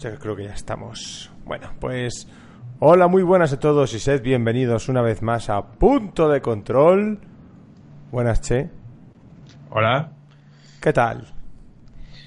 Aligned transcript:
Ya 0.00 0.16
creo 0.16 0.34
que 0.34 0.44
ya 0.44 0.54
estamos. 0.54 1.30
Bueno, 1.44 1.72
pues 1.78 2.26
hola, 2.78 3.06
muy 3.06 3.22
buenas 3.22 3.52
a 3.52 3.60
todos 3.60 3.92
y 3.92 3.98
sed 3.98 4.22
bienvenidos 4.22 4.88
una 4.88 5.02
vez 5.02 5.20
más 5.20 5.50
a 5.50 5.72
Punto 5.72 6.30
de 6.30 6.40
Control. 6.40 7.20
Buenas, 8.10 8.40
Che. 8.40 8.70
Hola. 9.68 10.12
¿Qué 10.80 10.94
tal? 10.94 11.26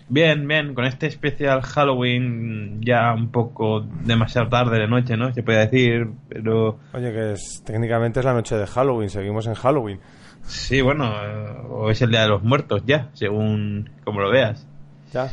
Bien, 0.08 0.48
bien, 0.48 0.76
con 0.76 0.86
este 0.86 1.08
especial 1.08 1.64
Halloween 1.64 2.80
ya 2.84 3.12
un 3.12 3.32
poco 3.32 3.82
demasiado 3.82 4.50
tarde 4.50 4.78
de 4.78 4.88
noche, 4.88 5.18
¿no? 5.18 5.34
Se 5.34 5.42
puede 5.42 5.66
decir, 5.66 6.12
pero... 6.30 6.78
Oye, 6.94 7.12
que 7.12 7.32
es, 7.32 7.64
técnicamente 7.66 8.20
es 8.20 8.26
la 8.26 8.34
noche 8.34 8.55
de 8.55 8.68
Halloween, 8.68 9.10
seguimos 9.10 9.48
en 9.48 9.55
Halloween. 9.55 10.00
Sí, 10.44 10.80
bueno, 10.82 11.12
eh, 11.12 11.58
o 11.71 11.90
es 11.90 12.00
el 12.04 12.12
Día 12.12 12.21
de 12.21 12.28
los 12.28 12.44
Muertos 12.44 12.84
ya, 12.86 13.10
según 13.14 13.90
como 14.04 14.20
lo 14.20 14.30
veas. 14.30 14.68
Ya, 15.12 15.32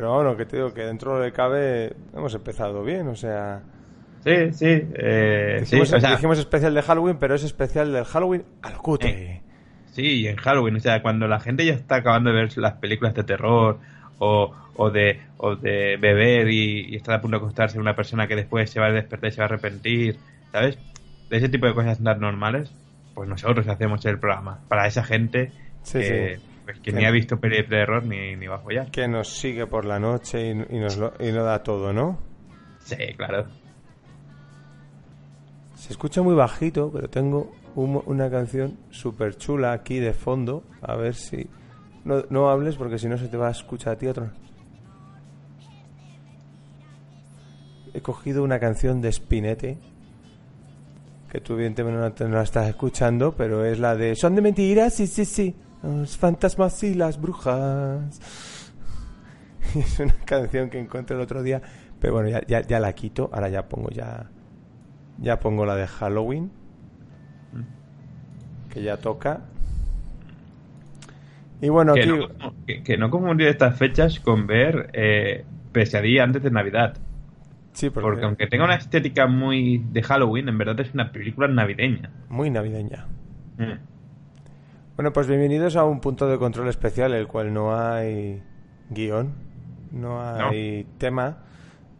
pero 0.00 0.14
bueno, 0.14 0.34
que 0.34 0.46
te 0.46 0.56
digo 0.56 0.72
que 0.72 0.80
dentro 0.80 1.20
de 1.20 1.30
cabe 1.30 1.92
hemos 2.16 2.32
empezado 2.34 2.82
bien, 2.82 3.06
o 3.08 3.14
sea... 3.14 3.60
Sí, 4.24 4.50
sí, 4.54 4.88
eh, 4.94 5.58
dijimos, 5.60 5.90
sí, 5.90 5.94
o 5.94 6.00
sea, 6.00 6.12
dijimos 6.12 6.38
especial 6.38 6.72
de 6.72 6.80
Halloween, 6.80 7.18
pero 7.18 7.34
es 7.34 7.44
especial 7.44 7.92
del 7.92 8.06
Halloween 8.06 8.42
al 8.62 8.78
cutre. 8.78 9.42
Sí, 9.92 10.26
en 10.26 10.36
Halloween, 10.36 10.76
o 10.76 10.80
sea, 10.80 11.02
cuando 11.02 11.28
la 11.28 11.38
gente 11.38 11.66
ya 11.66 11.74
está 11.74 11.96
acabando 11.96 12.30
de 12.30 12.36
ver 12.36 12.56
las 12.56 12.72
películas 12.76 13.12
de 13.14 13.24
terror 13.24 13.78
o, 14.18 14.54
o 14.74 14.90
de, 14.90 15.20
o 15.36 15.56
de 15.56 15.98
beber 15.98 16.48
y, 16.48 16.86
y 16.88 16.96
está 16.96 17.16
a 17.16 17.20
punto 17.20 17.36
de 17.36 17.42
acostarse 17.42 17.78
una 17.78 17.94
persona 17.94 18.26
que 18.26 18.36
después 18.36 18.70
se 18.70 18.80
va 18.80 18.86
a 18.86 18.92
despertar 18.92 19.28
y 19.28 19.32
se 19.32 19.40
va 19.42 19.44
a 19.44 19.48
arrepentir, 19.48 20.16
¿sabes? 20.50 20.78
De 21.28 21.36
ese 21.36 21.50
tipo 21.50 21.66
de 21.66 21.74
cosas 21.74 22.02
tan 22.02 22.20
normales, 22.20 22.72
pues 23.14 23.28
nosotros 23.28 23.68
hacemos 23.68 24.02
el 24.06 24.18
programa. 24.18 24.60
Para 24.66 24.86
esa 24.86 25.04
gente 25.04 25.52
Sí, 25.82 25.98
que, 25.98 26.36
sí. 26.36 26.42
Pues, 26.72 26.82
que 26.82 26.92
ni 26.92 27.04
ha 27.04 27.10
visto 27.10 27.38
peli 27.38 27.56
de 27.58 27.62
terror 27.64 28.04
ni, 28.04 28.36
ni 28.36 28.46
va 28.46 28.56
a 28.56 28.60
follar. 28.60 28.90
Que 28.90 29.06
nos 29.08 29.28
sigue 29.28 29.66
por 29.66 29.84
la 29.84 29.98
noche 29.98 30.48
y, 30.48 30.50
y 30.76 30.78
nos 30.78 30.96
lo, 30.96 31.12
y 31.20 31.30
lo 31.32 31.44
da 31.44 31.62
todo, 31.62 31.92
¿no? 31.92 32.18
Sí, 32.80 32.96
claro. 33.16 33.46
Se 35.74 35.92
escucha 35.92 36.22
muy 36.22 36.34
bajito, 36.34 36.90
pero 36.92 37.08
tengo 37.08 37.52
un- 37.74 38.02
una 38.06 38.30
canción 38.30 38.76
súper 38.90 39.36
chula 39.36 39.72
aquí 39.72 39.98
de 39.98 40.12
fondo. 40.12 40.62
A 40.82 40.96
ver 40.96 41.14
si... 41.14 41.48
No, 42.04 42.24
no 42.30 42.50
hables 42.50 42.76
porque 42.76 42.98
si 42.98 43.08
no 43.08 43.16
se 43.18 43.28
te 43.28 43.36
va 43.36 43.48
a 43.48 43.52
escuchar 43.52 43.94
a 43.94 43.98
ti 43.98 44.06
otro. 44.06 44.30
He 47.92 48.00
cogido 48.00 48.44
una 48.44 48.58
canción 48.60 49.00
de 49.00 49.10
Spinete. 49.12 49.78
Que 51.30 51.40
tú 51.40 51.54
evidentemente 51.54 52.24
no 52.24 52.30
no 52.30 52.36
la 52.36 52.42
estás 52.42 52.68
escuchando, 52.68 53.32
pero 53.36 53.64
es 53.64 53.78
la 53.78 53.94
de... 53.94 54.16
Son 54.16 54.34
de 54.34 54.42
mentiras, 54.42 54.94
sí, 54.94 55.06
sí, 55.06 55.24
sí. 55.24 55.54
Los 55.82 56.16
fantasmas 56.16 56.82
y 56.82 56.94
las 56.94 57.20
brujas. 57.20 58.72
Es 59.74 60.00
una 60.00 60.14
canción 60.24 60.68
que 60.70 60.78
encontré 60.80 61.16
el 61.16 61.22
otro 61.22 61.42
día. 61.42 61.60
Pero 62.00 62.14
bueno, 62.14 62.28
ya, 62.28 62.40
ya, 62.46 62.62
ya 62.62 62.80
la 62.80 62.92
quito. 62.94 63.30
Ahora 63.32 63.48
ya 63.48 63.68
pongo 63.68 63.90
ya... 63.90 64.30
Ya 65.18 65.38
pongo 65.38 65.66
la 65.66 65.76
de 65.76 65.86
Halloween. 65.86 66.50
Que 68.70 68.82
ya 68.82 68.96
toca. 68.96 69.42
Y 71.60 71.68
bueno, 71.68 71.92
Que 71.94 72.00
aquí... 72.00 72.10
no, 72.10 72.54
que, 72.66 72.82
que 72.82 72.96
no 72.96 73.10
confundir 73.10 73.48
estas 73.48 73.76
fechas 73.76 74.18
con 74.20 74.46
ver 74.46 74.90
eh, 74.94 75.44
Pesadilla 75.72 76.24
antes 76.24 76.42
de 76.42 76.50
Navidad. 76.50 76.96
Sí, 77.72 77.90
porque, 77.90 78.08
Porque 78.08 78.24
aunque 78.24 78.46
tenga 78.46 78.64
una 78.64 78.74
estética 78.76 79.26
muy 79.26 79.78
de 79.78 80.02
Halloween, 80.02 80.48
en 80.48 80.58
verdad 80.58 80.80
es 80.80 80.92
una 80.94 81.12
película 81.12 81.48
navideña. 81.48 82.10
muy 82.28 82.50
navideña. 82.50 83.06
Mm. 83.58 83.89
Bueno, 85.00 85.14
pues 85.14 85.26
bienvenidos 85.28 85.76
a 85.76 85.84
un 85.84 85.98
punto 85.98 86.28
de 86.28 86.36
control 86.36 86.68
especial, 86.68 87.14
el 87.14 87.26
cual 87.26 87.54
no 87.54 87.74
hay 87.74 88.42
guion, 88.90 89.32
no 89.92 90.20
hay 90.22 90.86
tema. 90.98 91.38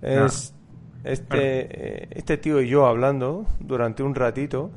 Es 0.03 0.55
este, 1.03 2.19
este 2.19 2.37
tío 2.37 2.61
y 2.61 2.69
yo 2.69 2.85
hablando 2.85 3.47
durante 3.59 4.03
un 4.03 4.15
ratito 4.15 4.71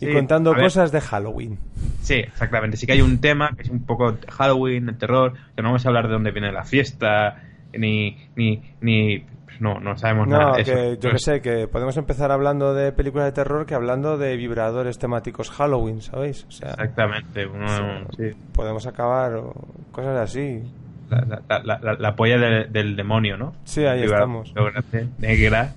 y 0.00 0.06
Sí, 0.06 0.12
contando 0.12 0.52
cosas 0.52 0.90
de 0.90 1.00
Halloween. 1.00 1.60
Sí, 2.02 2.14
exactamente. 2.14 2.76
Sí 2.76 2.86
que 2.86 2.92
hay 2.94 3.02
un 3.02 3.20
tema 3.20 3.52
que 3.54 3.62
es 3.62 3.68
un 3.68 3.84
poco 3.84 4.18
Halloween, 4.28 4.88
el 4.88 4.98
terror, 4.98 5.34
que 5.54 5.62
no 5.62 5.68
vamos 5.68 5.86
a 5.86 5.90
hablar 5.90 6.08
de 6.08 6.14
dónde 6.14 6.32
viene 6.32 6.50
la 6.50 6.64
fiesta, 6.64 7.49
ni... 7.78 8.16
ni, 8.36 8.62
ni 8.80 9.24
pues 9.46 9.60
no, 9.60 9.80
no 9.80 9.96
sabemos 9.98 10.28
No, 10.28 10.38
nada 10.38 10.56
de 10.56 10.62
eso. 10.62 10.72
que 10.74 10.90
yo 10.94 11.00
que 11.00 11.08
Pues, 11.10 11.22
sé, 11.24 11.40
que 11.42 11.68
podemos 11.68 11.96
empezar 11.96 12.30
hablando 12.32 12.72
de 12.74 12.92
películas 12.92 13.26
de 13.26 13.32
terror 13.32 13.66
que 13.66 13.74
hablando 13.74 14.16
de 14.18 14.36
vibradores 14.36 14.98
temáticos 14.98 15.50
Halloween, 15.50 16.00
¿sabéis? 16.02 16.44
O 16.48 16.50
sea, 16.50 16.70
Exactamente. 16.70 17.46
uno- 17.46 18.06
sí. 18.16 18.32
podemos 18.52 18.86
acabar 18.86 19.34
o 19.34 19.52
cosas 19.92 20.18
así. 20.18 20.62
La, 21.10 21.42
la, 21.48 21.62
la, 21.64 21.78
la- 21.82 21.94
la 21.94 22.14
polla 22.16 22.38
del, 22.38 22.72
del 22.72 22.94
demonio, 22.96 23.36
¿no? 23.36 23.52
Sí, 23.64 23.84
ahí 23.84 24.00
Figura 24.02 24.18
estamos. 24.18 24.54
negra, 25.18 25.74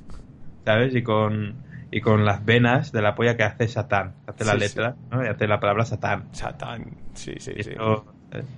¿sabes? 0.63 0.93
Y 0.95 1.01
con, 1.01 1.55
y 1.91 2.01
con 2.01 2.23
las 2.23 2.45
venas 2.45 2.91
de 2.91 3.01
la 3.01 3.15
polla 3.15 3.35
que 3.35 3.43
hace 3.43 3.67
Satán. 3.67 4.13
Hace 4.27 4.45
la 4.45 4.53
Sí, 4.53 4.59
letra, 4.59 4.95
¿no? 5.11 5.23
Y 5.25 5.27
hace 5.27 5.47
la 5.47 5.59
palabra 5.59 5.85
Satán. 5.85 6.25
Satán, 6.31 6.85
sí, 7.15 7.33
sí, 7.39 7.51
sí. 7.63 7.71
O 7.79 8.03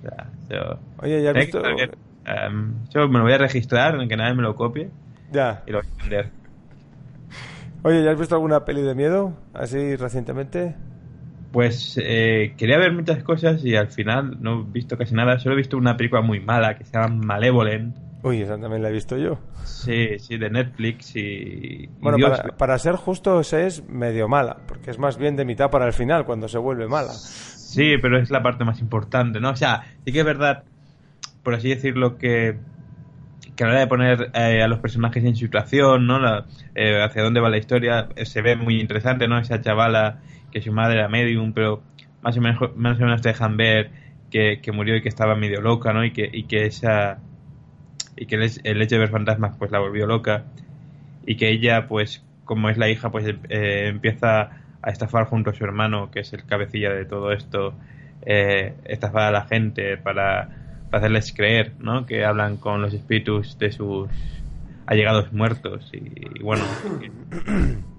sea, 0.02 0.26
yo- 0.50 0.78
Oye, 1.02 1.22
¿ya 1.22 1.30
has 1.30 1.36
visto? 1.36 1.62
que 1.62 1.90
em, 2.26 2.74
yo 2.90 3.08
me 3.08 3.18
lo 3.18 3.24
voy 3.24 3.32
a 3.34 3.38
registrar 3.38 4.00
en 4.00 4.08
que 4.08 4.16
nadie 4.16 4.34
me 4.34 4.42
lo 4.42 4.54
copie 4.54 4.90
Ya. 5.32 5.62
y 5.66 5.70
lo 5.72 5.78
voy 5.82 5.88
a 5.88 6.02
vender. 6.02 6.30
Oye, 7.82 8.02
¿ya 8.02 8.10
has 8.10 8.18
visto 8.18 8.34
alguna 8.34 8.64
peli 8.64 8.82
de 8.82 8.94
miedo? 8.94 9.34
Así 9.54 9.94
recientemente. 9.96 10.74
Pues 11.52 11.98
eh, 12.02 12.54
quería 12.58 12.78
ver 12.78 12.92
muchas 12.92 13.22
cosas 13.22 13.64
y 13.64 13.76
al 13.76 13.88
final 13.88 14.38
no 14.40 14.62
he 14.62 14.72
visto 14.72 14.98
casi 14.98 15.14
nada. 15.14 15.38
Solo 15.38 15.54
he 15.54 15.58
visto 15.58 15.76
una 15.76 15.96
película 15.96 16.20
muy 16.20 16.40
mala 16.40 16.76
que 16.76 16.84
se 16.84 16.92
llama 16.92 17.14
Malevolent. 17.24 17.96
Uy, 18.22 18.42
esa 18.42 18.58
también 18.58 18.82
la 18.82 18.88
he 18.88 18.92
visto 18.92 19.16
yo. 19.16 19.38
Sí, 19.62 20.18
sí, 20.18 20.36
de 20.36 20.50
Netflix 20.50 21.14
y... 21.14 21.20
y 21.20 21.86
Bueno, 22.00 22.16
Dios, 22.16 22.40
para, 22.40 22.56
para 22.56 22.78
ser 22.78 22.96
justos 22.96 23.52
es 23.52 23.88
medio 23.88 24.26
mala, 24.26 24.56
porque 24.66 24.90
es 24.90 24.98
más 24.98 25.16
bien 25.16 25.36
de 25.36 25.44
mitad 25.44 25.70
para 25.70 25.86
el 25.86 25.92
final, 25.92 26.24
cuando 26.24 26.48
se 26.48 26.58
vuelve 26.58 26.88
mala. 26.88 27.12
Sí, 27.12 27.94
pero 28.02 28.18
es 28.18 28.30
la 28.30 28.42
parte 28.42 28.64
más 28.64 28.80
importante, 28.80 29.38
¿no? 29.38 29.50
O 29.50 29.56
sea, 29.56 29.82
sí 30.04 30.10
que 30.12 30.20
es 30.20 30.24
verdad, 30.24 30.64
por 31.46 31.54
así 31.54 31.70
decirlo, 31.70 32.18
que, 32.18 32.58
que 33.56 33.64
a 33.64 33.66
la 33.68 33.72
hora 33.74 33.80
de 33.80 33.86
poner 33.86 34.30
eh, 34.34 34.62
a 34.62 34.68
los 34.68 34.80
personajes 34.80 35.24
en 35.24 35.36
situación, 35.36 36.06
¿no? 36.06 36.18
La- 36.18 36.46
eh, 36.74 37.02
hacia 37.02 37.22
dónde 37.22 37.40
va 37.40 37.50
la 37.50 37.58
historia, 37.58 38.08
eh, 38.16 38.26
se 38.26 38.42
ve 38.42 38.56
muy 38.56 38.80
interesante, 38.80 39.28
¿no? 39.28 39.38
Esa 39.38 39.60
chavala 39.60 40.20
que 40.50 40.60
su 40.62 40.72
madre 40.72 40.98
era 40.98 41.08
medium, 41.08 41.52
pero 41.52 41.82
más 42.22 42.36
o 42.36 42.40
menos, 42.40 42.76
más 42.76 42.98
o 42.98 43.02
menos 43.04 43.22
te 43.22 43.30
dejan 43.30 43.56
ver 43.56 43.92
que, 44.30 44.60
que 44.62 44.72
murió 44.72 44.96
y 44.96 45.02
que 45.02 45.08
estaba 45.08 45.36
medio 45.36 45.60
loca, 45.60 45.92
¿no? 45.92 46.04
Y 46.04 46.12
que, 46.12 46.28
y 46.32 46.44
que 46.44 46.66
esa... 46.66 47.20
Y 48.16 48.26
que 48.26 48.36
el, 48.36 48.50
el 48.64 48.82
hecho 48.82 48.94
de 48.96 49.00
ver 49.00 49.10
fantasmas 49.10 49.56
pues 49.58 49.70
la 49.70 49.78
volvió 49.78 50.06
loca 50.06 50.46
y 51.26 51.36
que 51.36 51.50
ella 51.50 51.88
pues 51.88 52.24
como 52.44 52.70
es 52.70 52.78
la 52.78 52.88
hija 52.88 53.10
pues 53.10 53.26
eh, 53.48 53.88
empieza 53.88 54.50
a 54.82 54.90
estafar 54.90 55.26
junto 55.26 55.50
a 55.50 55.54
su 55.54 55.64
hermano 55.64 56.10
que 56.10 56.20
es 56.20 56.32
el 56.32 56.44
cabecilla 56.46 56.90
de 56.92 57.04
todo 57.06 57.32
esto 57.32 57.74
eh, 58.22 58.74
estafar 58.84 59.24
a 59.24 59.30
la 59.32 59.42
gente 59.46 59.96
para, 59.98 60.55
para 60.90 60.98
hacerles 61.02 61.32
creer 61.32 61.72
¿no? 61.78 62.06
que 62.06 62.24
hablan 62.24 62.56
con 62.56 62.82
los 62.82 62.94
espíritus 62.94 63.58
de 63.58 63.72
sus 63.72 64.08
allegados 64.86 65.32
muertos 65.32 65.90
y, 65.92 66.38
y 66.38 66.42
bueno 66.42 66.64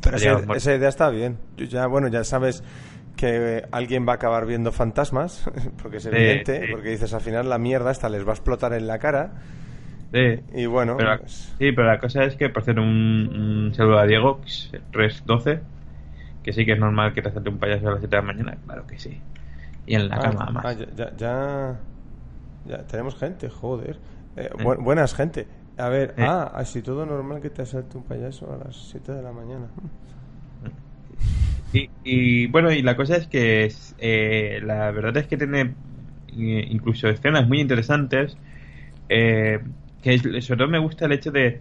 Pero 0.00 0.16
allegados 0.16 0.56
esa, 0.56 0.74
idea 0.74 0.88
está 0.88 1.10
bien. 1.10 1.38
Yo 1.56 1.64
ya, 1.66 1.86
bueno, 1.86 2.08
ya 2.08 2.24
sabes 2.24 2.64
que 3.16 3.64
alguien 3.70 4.06
va 4.06 4.12
a 4.12 4.14
acabar 4.16 4.46
viendo 4.46 4.72
fantasmas, 4.72 5.48
porque 5.82 5.98
es 5.98 6.02
Sí, 6.02 6.08
evidente, 6.12 6.66
sí. 6.66 6.72
porque 6.72 6.90
dices 6.90 7.14
al 7.14 7.20
final 7.20 7.48
la 7.48 7.58
mierda 7.58 7.90
esta 7.90 8.08
les 8.08 8.24
va 8.26 8.30
a 8.30 8.34
explotar 8.34 8.72
en 8.72 8.86
la 8.86 8.98
cara. 8.98 9.32
Sí. 10.12 10.40
Y 10.54 10.66
bueno, 10.66 10.96
Pero, 10.98 11.18
pues, 11.20 11.54
sí, 11.58 11.72
pero 11.72 11.86
la 11.86 11.98
cosa 11.98 12.24
es 12.24 12.36
que, 12.36 12.48
por 12.50 12.64
cierto, 12.64 12.82
un, 12.82 12.88
un 13.68 13.74
saludo 13.74 13.98
a 13.98 14.06
Diego, 14.06 14.40
res 14.90 15.22
12, 15.24 15.60
que 16.42 16.52
sí 16.52 16.66
que 16.66 16.72
es 16.72 16.78
normal 16.78 17.14
que 17.14 17.22
te 17.22 17.30
salte 17.30 17.48
un 17.48 17.58
payaso 17.58 17.88
a 17.88 17.92
las 17.92 18.00
7 18.00 18.14
de 18.16 18.20
la 18.22 18.26
mañana, 18.26 18.58
claro 18.66 18.86
que 18.86 18.98
sí. 18.98 19.20
Y 19.86 19.94
en 19.94 20.08
la 20.08 20.16
ah, 20.16 20.20
cama, 20.20 20.50
más. 20.50 20.64
ah, 20.66 20.72
ya, 20.74 20.86
ya, 20.94 21.16
ya, 21.16 21.80
ya 22.64 22.86
tenemos 22.86 23.16
gente, 23.16 23.48
joder. 23.48 23.98
Eh, 24.36 24.50
bu- 24.54 24.82
buenas 24.82 25.14
gente. 25.14 25.48
A 25.76 25.88
ver, 25.88 26.14
Sí. 26.16 26.32
ah, 26.32 26.50
así 26.54 26.82
todo 26.82 27.06
normal 27.06 27.40
que 27.40 27.50
te 27.50 27.64
salte 27.66 27.96
un 27.96 28.04
payaso 28.04 28.52
a 28.52 28.56
las 28.58 28.76
7 28.76 29.12
de 29.12 29.22
la 29.22 29.32
mañana. 29.32 29.68
Y, 31.72 31.90
y, 32.02 32.46
bueno, 32.48 32.70
y 32.72 32.82
la 32.82 32.96
cosa 32.96 33.16
es 33.16 33.28
que 33.28 33.64
es, 33.64 33.94
eh, 33.98 34.60
la 34.62 34.90
verdad 34.90 35.16
es 35.18 35.26
que 35.28 35.36
tiene 35.38 35.76
eh, 36.28 36.66
incluso 36.70 37.08
escenas 37.08 37.48
muy 37.48 37.60
interesantes. 37.60 38.38
eh, 39.08 39.60
que 40.02 40.18
sobre 40.42 40.58
todo 40.58 40.68
me 40.68 40.78
gusta 40.80 41.06
el 41.06 41.12
hecho 41.12 41.32
de, 41.32 41.60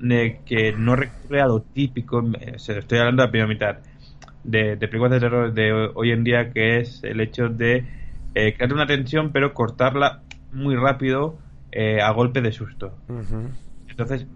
de 0.00 0.42
que 0.46 0.72
no 0.74 0.96
recurre 0.96 1.40
a 1.42 1.46
lo 1.48 1.62
típico. 1.64 2.22
eh, 2.40 2.54
o 2.56 2.58
sea, 2.60 2.78
estoy 2.78 2.98
hablando 3.00 3.22
de 3.22 3.28
la 3.28 3.32
primera 3.32 3.48
mitad 3.48 3.78
de, 4.44 4.76
de 4.76 4.88
películas 4.88 5.12
de 5.12 5.20
terror 5.20 5.52
de 5.54 5.72
ho- 5.72 5.92
hoy 5.96 6.12
en 6.12 6.24
día, 6.24 6.52
que 6.52 6.78
es 6.80 7.02
el 7.04 7.20
hecho 7.20 7.48
de 7.50 7.88
eh, 8.34 8.54
crear 8.56 8.72
una 8.74 8.86
tensión, 8.86 9.32
pero 9.32 9.54
cortarla 9.54 10.24
muy 10.52 10.76
rápido 10.76 11.38
eh, 11.72 12.00
a 12.00 12.10
golpe 12.10 12.40
de 12.40 12.52
susto. 12.52 12.96
Entonces, 13.88 14.26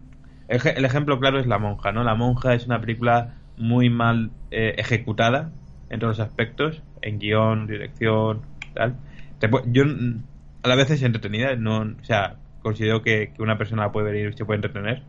el, 0.49 0.59
ej- 0.61 0.75
el 0.76 0.85
ejemplo 0.85 1.19
claro 1.20 1.38
es 1.38 1.47
La 1.47 1.59
Monja, 1.59 1.93
¿no? 1.93 2.05
La 2.05 2.14
Monja 2.14 2.55
es 2.55 2.67
una 2.67 2.81
película 2.81 3.35
muy 3.56 3.91
mal 3.91 4.31
eh, 4.50 4.75
ejecutada 4.79 5.50
en 5.91 6.00
todos 6.00 6.19
los 6.19 6.26
aspectos, 6.26 6.82
en 7.03 7.19
guion, 7.19 7.67
dirección, 7.67 8.41
tal. 8.75 8.97
Te 9.38 9.49
yo 9.67 9.85
mm, 9.85 10.23
a 10.62 10.69
la 10.69 10.75
vez 10.76 10.91
es 10.91 11.03
entretenida, 11.03 11.55
no, 11.56 11.79
o 11.81 12.05
sea, 12.05 12.37
considero 12.62 13.03
que, 13.03 13.32
que 13.35 13.43
una 13.43 13.59
persona 13.59 13.82
la 13.82 13.93
puede 13.93 14.12
ver 14.12 14.32
y 14.32 14.37
se 14.37 14.44
puede 14.44 14.56
entretener. 14.56 15.03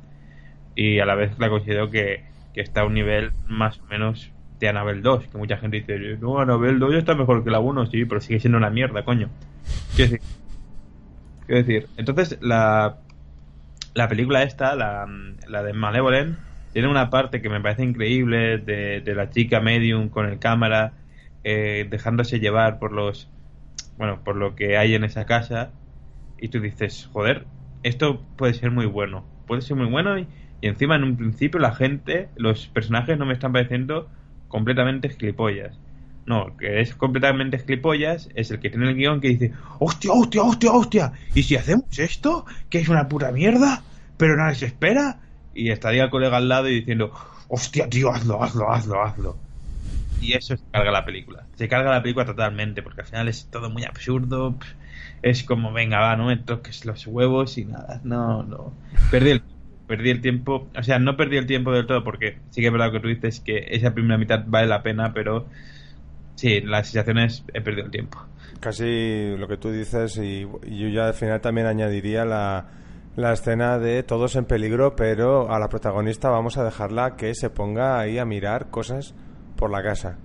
Y 0.76 1.00
a 1.00 1.06
la 1.06 1.16
vez 1.16 1.38
la 1.40 1.50
considero 1.50 1.90
que, 1.92 2.24
que 2.54 2.62
está 2.62 2.82
a 2.82 2.86
un 2.86 2.94
nivel 2.96 3.32
más 3.48 3.80
o 3.80 3.86
menos 3.86 4.32
de 4.60 4.70
Anabel 4.70 5.02
2, 5.04 5.28
que 5.28 5.38
mucha 5.38 5.58
gente 5.58 5.78
dice, 5.78 6.18
no, 6.20 6.40
Anabel 6.40 6.80
2 6.80 6.96
está 6.96 7.16
mejor 7.16 7.44
que 7.44 7.50
la 7.52 7.60
1, 7.60 7.86
sí, 7.88 8.06
pero 8.06 8.22
sigue 8.22 8.40
siendo 8.40 8.58
una 8.58 8.70
mierda, 8.70 9.04
coño. 9.04 9.30
Quiero 9.96 10.12
decir, 10.14 10.28
quiero 11.46 11.62
decir 11.64 11.90
entonces 11.98 12.38
la, 12.42 13.04
la 13.94 14.08
película 14.10 14.44
esta, 14.44 14.76
la, 14.76 15.08
la 15.48 15.64
de 15.64 15.74
Malevolent, 15.74 16.40
tiene 16.72 16.88
una 16.90 17.10
parte 17.10 17.42
que 17.42 17.50
me 17.50 17.62
parece 17.62 17.84
increíble 17.84 18.58
de, 18.60 19.02
de 19.02 19.16
la 19.16 19.30
chica 19.30 19.60
medium 19.62 20.10
con 20.10 20.26
el 20.28 20.40
cámara 20.40 20.94
eh, 21.44 21.88
dejándose 21.90 22.40
llevar 22.40 22.80
por 22.80 22.92
los 22.94 23.30
bueno 23.98 24.24
por 24.24 24.36
lo 24.38 24.56
que 24.56 24.78
hay 24.78 24.96
en 24.96 25.04
esa 25.04 25.26
casa 25.26 25.74
y 26.38 26.50
tú 26.50 26.60
dices 26.62 27.08
joder 27.12 27.48
esto 27.84 28.28
puede 28.38 28.54
ser 28.54 28.72
muy 28.72 28.86
bueno 28.88 29.26
puede 29.48 29.62
ser 29.62 29.78
muy 29.78 29.88
bueno 29.88 30.18
y, 30.20 30.28
y 30.62 30.68
encima 30.68 30.96
en 30.96 31.04
un 31.04 31.18
principio 31.18 31.60
la 31.60 31.76
gente 31.76 32.30
los 32.36 32.68
personajes 32.70 33.18
no 33.18 33.26
me 33.26 33.34
están 33.34 33.54
pareciendo 33.54 34.12
completamente 34.48 35.10
gilipollas 35.10 35.80
no, 36.26 36.56
que 36.58 36.82
es 36.82 36.96
completamente 36.96 37.60
gilipollas 37.60 38.30
es 38.36 38.52
el 38.52 38.60
que 38.60 38.70
tiene 38.70 38.90
el 38.90 38.96
guion 38.96 39.22
que 39.22 39.30
dice 39.30 39.54
hostia, 39.80 40.12
hostia, 40.14 40.44
hostia, 40.44 40.72
hostia 40.72 41.14
¿y 41.36 41.44
si 41.44 41.56
hacemos 41.56 42.00
esto? 42.00 42.46
que 42.70 42.80
es 42.80 42.90
una 42.90 43.08
puta 43.08 43.32
mierda 43.32 43.84
pero 44.18 44.38
nadie 44.38 44.56
se 44.56 44.68
espera 44.68 45.20
y 45.54 45.70
estaría 45.70 46.06
el 46.06 46.10
colega 46.10 46.38
al 46.38 46.50
lado 46.50 46.68
y 46.70 46.76
diciendo, 46.76 47.12
hostia, 47.48 47.90
tío, 47.90 48.12
hazlo, 48.12 48.44
hazlo, 48.44 48.72
hazlo, 48.72 49.04
hazlo. 49.04 49.38
Y 50.22 50.34
eso 50.34 50.56
se 50.56 50.64
carga 50.72 50.92
la 50.92 51.06
película. 51.06 51.46
Se 51.56 51.68
carga 51.68 51.92
la 51.92 52.02
película 52.02 52.26
totalmente, 52.26 52.82
porque 52.82 53.02
al 53.02 53.08
final 53.08 53.28
es 53.28 53.48
todo 53.52 53.70
muy 53.70 53.84
absurdo. 53.84 54.56
Es 55.22 55.44
como, 55.44 55.74
venga, 55.74 56.00
va, 56.00 56.16
no 56.16 56.28
me 56.28 56.38
toques 56.38 56.86
los 56.86 57.06
huevos 57.08 57.58
y 57.58 57.66
nada. 57.66 58.00
No, 58.04 58.44
no. 58.44 58.74
Perdí 59.12 59.32
el, 59.32 59.44
perdí 59.88 60.10
el 60.10 60.22
tiempo. 60.22 60.68
O 60.76 60.84
sea, 60.84 61.00
no 61.00 61.18
perdí 61.18 61.38
el 61.38 61.46
tiempo 61.46 61.72
del 61.72 61.86
todo, 61.86 62.04
porque 62.04 62.38
sí 62.52 62.62
que 62.62 62.68
es 62.68 62.74
verdad 62.74 62.92
que 62.92 63.00
tú 63.00 63.10
dices 63.10 63.40
que 63.40 63.68
esa 63.72 63.94
primera 63.94 64.18
mitad 64.18 64.44
vale 64.48 64.68
la 64.68 64.82
pena, 64.82 65.14
pero 65.14 65.48
sí, 66.36 66.62
la 66.62 66.84
sensación 66.84 67.20
es, 67.20 67.44
he 67.54 67.62
perdido 67.62 67.86
el 67.86 67.92
tiempo. 67.92 68.20
Casi 68.60 69.36
lo 69.38 69.48
que 69.48 69.58
tú 69.58 69.72
dices, 69.72 70.18
y, 70.18 70.48
y 70.66 70.80
yo 70.80 70.88
ya 70.90 71.08
al 71.08 71.14
final 71.14 71.42
también 71.42 71.68
añadiría 71.68 72.26
la 72.26 72.66
la 73.16 73.32
escena 73.34 73.78
de 73.78 74.02
todos 74.02 74.36
en 74.38 74.46
peligro, 74.46 74.96
pero 74.96 75.52
a 75.54 75.60
la 75.60 75.70
protagonista 75.70 76.32
vamos 76.32 76.58
a 76.58 76.64
dejarla 76.64 77.16
que 77.16 77.36
se 77.36 77.52
ponga 77.52 78.00
ahí 78.00 78.18
a 78.18 78.26
mirar 78.26 78.72
cosas 78.72 79.14
por 79.56 79.70
la 79.70 79.84
casa. 79.84 80.18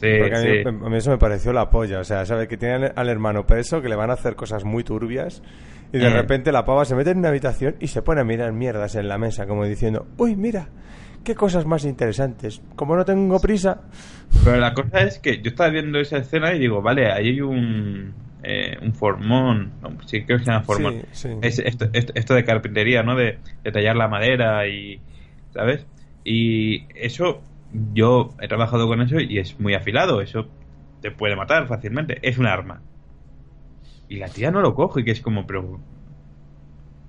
Sí, 0.00 0.06
Porque 0.16 0.36
a 0.36 0.40
mí, 0.40 0.62
sí. 0.62 0.68
a 0.68 0.88
mí 0.90 0.96
eso 0.96 1.10
me 1.10 1.18
pareció 1.18 1.52
la 1.52 1.70
polla. 1.70 1.98
O 1.98 2.04
sea, 2.04 2.24
sabe 2.24 2.46
que 2.46 2.56
tiene 2.56 2.92
al- 2.94 3.08
hermano 3.08 3.46
preso, 3.48 3.82
que 3.82 3.88
le 3.88 3.96
van 3.96 4.10
a 4.10 4.12
hacer 4.12 4.36
cosas 4.36 4.64
muy 4.64 4.84
turbias. 4.84 5.42
Y 5.92 5.98
de 5.98 6.08
Mm. 6.08 6.12
repente 6.12 6.52
la 6.52 6.64
pava 6.64 6.84
se 6.84 6.94
mete 6.94 7.10
en 7.10 7.18
una 7.18 7.30
habitación 7.30 7.74
y 7.80 7.88
se 7.88 8.00
pone 8.00 8.20
a 8.20 8.24
mirar 8.24 8.52
mierdas 8.52 8.94
en 8.94 9.08
la 9.08 9.18
mesa, 9.18 9.48
como 9.48 9.64
diciendo, 9.64 10.06
uy, 10.16 10.36
mira, 10.36 10.68
qué 11.24 11.34
cosas 11.34 11.66
más 11.66 11.84
interesantes. 11.84 12.60
Como 12.76 12.96
no 12.96 13.04
tengo 13.04 13.40
prisa, 13.40 13.80
Pero 14.44 14.56
la 14.58 14.74
cosa 14.74 15.00
es 15.00 15.18
que 15.18 15.42
yo 15.42 15.50
estaba 15.50 15.70
viendo 15.70 15.98
esa 15.98 16.18
escena 16.18 16.52
y 16.54 16.58
digo, 16.58 16.82
vale, 16.82 17.10
ahí 17.12 17.28
hay 17.28 17.40
un, 17.40 18.14
eh, 18.42 18.78
un 18.80 18.94
formón, 18.94 19.72
no, 19.82 19.90
sí, 20.06 20.22
creo 20.24 20.38
que 20.38 20.44
se 20.44 20.50
llama 20.50 20.64
formón. 20.64 21.02
Sí, 21.12 21.28
sí. 21.28 21.28
Es 21.42 21.58
esto, 21.58 21.88
esto, 21.92 22.12
esto 22.14 22.34
de 22.34 22.44
carpintería, 22.44 23.02
¿no? 23.02 23.16
De, 23.16 23.38
de 23.62 23.72
tallar 23.72 23.96
la 23.96 24.08
madera 24.08 24.66
y, 24.66 25.00
¿sabes? 25.52 25.86
Y 26.24 26.84
eso, 26.94 27.42
yo 27.92 28.30
he 28.40 28.48
trabajado 28.48 28.86
con 28.86 29.00
eso 29.02 29.20
y 29.20 29.38
es 29.38 29.58
muy 29.60 29.74
afilado, 29.74 30.20
eso 30.20 30.48
te 31.00 31.10
puede 31.10 31.36
matar 31.36 31.66
fácilmente, 31.66 32.18
es 32.22 32.38
un 32.38 32.46
arma. 32.46 32.82
Y 34.08 34.16
la 34.16 34.28
tía 34.28 34.50
no 34.50 34.60
lo 34.60 34.74
coge, 34.74 35.04
que 35.04 35.12
es 35.12 35.20
como, 35.20 35.46
pero... 35.46 35.80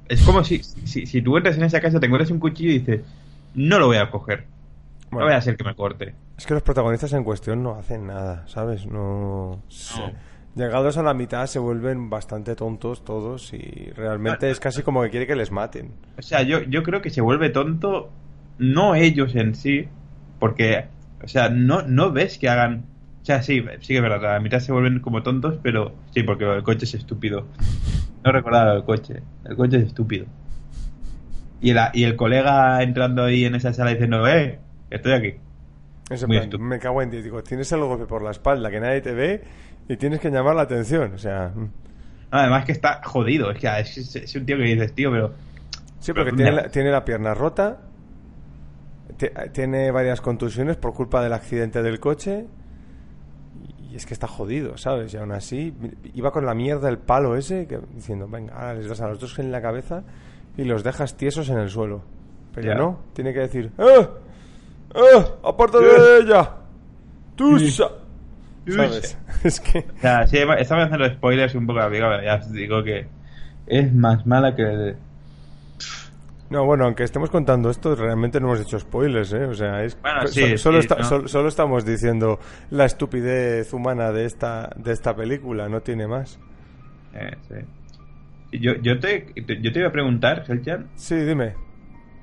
Es 0.07 0.21
como 0.23 0.43
si, 0.43 0.61
si, 0.61 1.05
si 1.05 1.21
tú 1.21 1.37
entras 1.37 1.57
en 1.57 1.63
esa 1.63 1.79
casa, 1.79 1.99
te 1.99 2.05
encuentras 2.05 2.31
un 2.31 2.39
cuchillo 2.39 2.71
y 2.71 2.79
dices, 2.79 3.01
no 3.53 3.79
lo 3.79 3.87
voy 3.87 3.97
a 3.97 4.09
coger, 4.09 4.45
no 5.11 5.19
voy 5.19 5.33
a 5.33 5.37
hacer 5.37 5.57
que 5.57 5.63
me 5.63 5.75
corte. 5.75 6.15
Es 6.37 6.45
que 6.45 6.53
los 6.53 6.63
protagonistas 6.63 7.13
en 7.13 7.23
cuestión 7.23 7.61
no 7.61 7.75
hacen 7.75 8.07
nada, 8.07 8.47
¿sabes? 8.47 8.85
No. 8.85 9.61
se-. 9.67 10.01
Llegados 10.55 10.97
a 10.97 11.03
la 11.03 11.13
mitad 11.13 11.45
se 11.45 11.59
vuelven 11.59 12.09
bastante 12.09 12.55
tontos 12.55 13.05
todos 13.05 13.53
y 13.53 13.89
realmente 13.95 14.47
No, 14.47 14.51
es 14.51 14.59
casi 14.59 14.83
como 14.83 15.01
que 15.03 15.09
quiere 15.09 15.27
que 15.27 15.35
les 15.35 15.49
maten. 15.49 15.93
O 16.17 16.21
sea, 16.21 16.41
yo, 16.41 16.61
yo 16.63 16.83
creo 16.83 17.01
que 17.01 17.09
se 17.09 17.21
vuelve 17.21 17.49
tonto, 17.51 18.09
no 18.57 18.95
ellos 18.95 19.33
en 19.35 19.55
sí, 19.55 19.87
porque, 20.39 20.87
o 21.23 21.27
sea, 21.27 21.49
no, 21.49 21.83
no 21.83 22.11
ves 22.11 22.37
que 22.37 22.49
hagan. 22.49 22.85
O 23.21 23.25
sea, 23.25 23.43
sí, 23.43 23.63
sí 23.79 23.87
que 23.89 23.97
es 23.97 24.01
verdad, 24.01 24.31
a 24.31 24.33
la 24.33 24.39
mitad 24.41 24.59
se 24.59 24.73
vuelven 24.73 24.99
como 24.99 25.23
tontos, 25.23 25.57
pero 25.61 25.93
sí, 26.13 26.23
porque 26.23 26.43
el 26.43 26.63
coche 26.63 26.85
es 26.85 26.95
estúpido. 26.95 27.47
No 28.23 28.31
recordaba 28.31 28.73
el 28.73 28.83
coche, 28.83 29.21
el 29.45 29.55
coche 29.55 29.77
es 29.77 29.83
estúpido. 29.83 30.25
Y 31.61 31.69
el, 31.71 31.77
y 31.93 32.03
el 32.03 32.15
colega 32.15 32.81
entrando 32.83 33.23
ahí 33.23 33.45
en 33.45 33.55
esa 33.55 33.71
sala 33.73 33.91
diciendo, 33.91 34.27
eh, 34.27 34.59
estoy 34.89 35.13
aquí. 35.13 35.33
Muy 36.27 36.39
plan, 36.49 36.61
me 36.67 36.79
cago 36.79 37.01
en. 37.01 37.11
Digo, 37.11 37.41
tienes 37.43 37.71
el 37.71 37.79
golpe 37.81 38.05
por 38.05 38.21
la 38.23 38.31
espalda 38.31 38.69
que 38.69 38.79
nadie 38.79 38.99
te 39.01 39.13
ve 39.13 39.43
y 39.87 39.95
tienes 39.97 40.19
que 40.19 40.29
llamar 40.29 40.55
la 40.55 40.63
atención. 40.63 41.13
O 41.13 41.17
sea, 41.17 41.53
mm. 41.55 41.69
Además 42.31 42.65
que 42.65 42.71
está 42.71 43.01
jodido, 43.03 43.51
es 43.51 43.59
que 43.59 43.67
es, 43.79 43.97
es- 43.97 44.15
es 44.15 44.35
un 44.35 44.45
tío 44.45 44.57
que 44.57 44.63
dices, 44.63 44.93
tío, 44.93 45.11
pero... 45.11 45.33
sí, 45.99 46.13
porque 46.13 46.31
Pero 46.31 46.35
tiene 46.37 46.51
¿dónde 46.51 46.63
la, 46.63 46.69
tiene 46.71 46.91
la 46.91 47.05
pierna 47.05 47.33
rota, 47.33 47.79
tiene 49.53 49.91
varias 49.91 50.21
contusiones 50.21 50.77
por 50.77 50.93
culpa 50.93 51.21
del 51.21 51.33
accidente 51.33 51.83
del 51.83 51.99
coche 51.99 52.47
y 53.91 53.95
es 53.95 54.05
que 54.05 54.13
está 54.13 54.27
jodido, 54.27 54.77
¿sabes? 54.77 55.13
Y 55.13 55.17
aún 55.17 55.31
así 55.33 55.73
iba 56.13 56.31
con 56.31 56.45
la 56.45 56.53
mierda 56.55 56.89
el 56.89 56.97
palo 56.97 57.35
ese 57.35 57.67
que, 57.67 57.79
diciendo, 57.93 58.27
venga, 58.27 58.53
ahora 58.55 58.73
les 58.75 58.87
das 58.87 59.01
a 59.01 59.07
los 59.09 59.19
dos 59.19 59.37
en 59.39 59.51
la 59.51 59.61
cabeza 59.61 60.03
y 60.57 60.63
los 60.63 60.83
dejas 60.83 61.15
tiesos 61.17 61.49
en 61.49 61.57
el 61.59 61.69
suelo. 61.69 62.01
Pero 62.53 62.67
Ya. 62.67 62.75
no, 62.75 62.99
tiene 63.13 63.33
que 63.33 63.39
decir, 63.41 63.71
¡eh! 63.77 64.07
¡eh! 64.95 65.25
¡Aparte 65.43 65.77
de 65.79 66.17
ella! 66.21 66.51
¡Tusa! 67.35 67.87
¿Sabes? 68.67 69.17
Es 69.43 69.59
que... 69.59 69.85
Sea, 69.99 70.27
sí, 70.27 70.37
estamos 70.37 70.85
haciendo 70.85 71.09
spoilers 71.15 71.55
un 71.55 71.65
poco 71.65 71.79
amigo, 71.79 72.07
pero 72.09 72.23
ya 72.23 72.35
os 72.35 72.51
digo 72.51 72.83
que 72.83 73.07
es 73.67 73.93
más 73.93 74.25
mala 74.27 74.55
que... 74.55 74.95
No, 76.49 76.65
bueno, 76.65 76.83
aunque 76.83 77.03
estemos 77.03 77.29
contando 77.29 77.69
esto, 77.69 77.95
realmente 77.95 78.39
no 78.41 78.47
hemos 78.47 78.59
hecho 78.59 78.77
spoilers, 78.77 79.31
¿eh? 79.31 79.45
O 79.45 79.53
sea, 79.53 79.83
es 79.85 79.97
Bueno, 80.01 80.27
sí, 80.27 80.57
solo, 80.57 80.79
sí, 80.81 80.87
está- 80.87 80.97
no. 80.97 81.03
sol- 81.05 81.29
solo 81.29 81.47
estamos 81.47 81.85
diciendo 81.85 82.39
la 82.71 82.83
estupidez 82.85 83.71
humana 83.73 84.11
de 84.11 84.25
esta 84.25 84.69
de 84.75 84.91
esta 84.91 85.15
película, 85.15 85.69
no 85.69 85.79
tiene 85.79 86.07
más. 86.07 86.37
Eh, 87.13 87.31
sí. 87.47 87.55
Yo, 88.51 88.75
yo, 88.81 88.99
te, 88.99 89.27
yo 89.61 89.71
te 89.71 89.79
iba 89.79 89.87
a 89.87 89.91
preguntar, 89.91 90.43
Helchan, 90.47 90.87
Sí, 90.95 91.15
dime. 91.15 91.53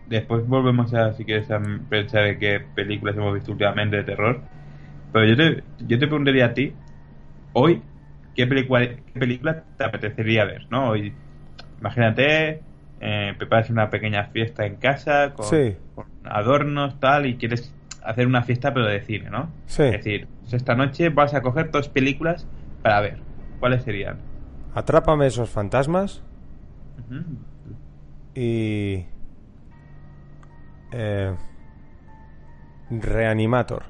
después 0.07 0.47
volvemos 0.47 0.93
a, 0.95 1.13
si 1.15 1.25
quieres, 1.25 1.51
a 1.51 1.61
pensar 1.89 2.25
en 2.27 2.39
qué 2.39 2.61
películas 2.75 3.17
hemos 3.17 3.35
visto 3.35 3.53
últimamente 3.53 3.97
de 3.97 4.05
terror, 4.05 4.41
pero 5.13 5.25
yo 5.27 5.37
te, 5.37 5.63
yo 5.79 5.99
te 5.99 6.07
preguntaría 6.07 6.47
a 6.47 6.55
ti, 6.55 6.73
hoy, 7.55 7.81
¿qué 8.35 8.47
película, 8.47 8.87
qué 8.87 9.21
película 9.21 9.65
te 9.77 9.85
apetecería 9.85 10.45
ver? 10.45 10.67
¿no? 10.71 10.91
Hoy, 10.91 11.13
imagínate, 11.81 12.61
eh, 13.01 13.35
preparas 13.39 13.71
una 13.71 13.91
pequeña 13.91 14.25
fiesta 14.25 14.67
en 14.67 14.77
casa 14.77 15.33
con, 15.35 15.47
Sí. 15.47 15.77
con 15.95 16.05
adornos, 16.25 17.01
tal, 17.01 17.27
y 17.27 17.37
quieres 17.37 17.73
hacer 18.03 18.27
una 18.27 18.43
fiesta 18.43 18.75
pero 18.75 18.87
de 18.87 19.01
cine, 19.03 19.31
¿no? 19.31 19.49
Sí. 19.67 19.85
Es 19.85 19.93
decir, 19.93 20.29
pues 20.43 20.55
esta 20.55 20.75
noche 20.75 21.09
vas 21.09 21.35
a 21.35 21.41
coger 21.43 21.71
dos 21.71 21.89
películas 21.89 22.47
para 22.83 23.01
ver. 23.01 23.19
¿Cuáles 23.61 23.83
serían? 23.83 24.28
Atrápame 24.79 25.27
esos 25.27 25.51
fantasmas 25.51 26.23
y 28.35 29.05
eh, 30.93 31.35
Reanimator. 32.91 33.83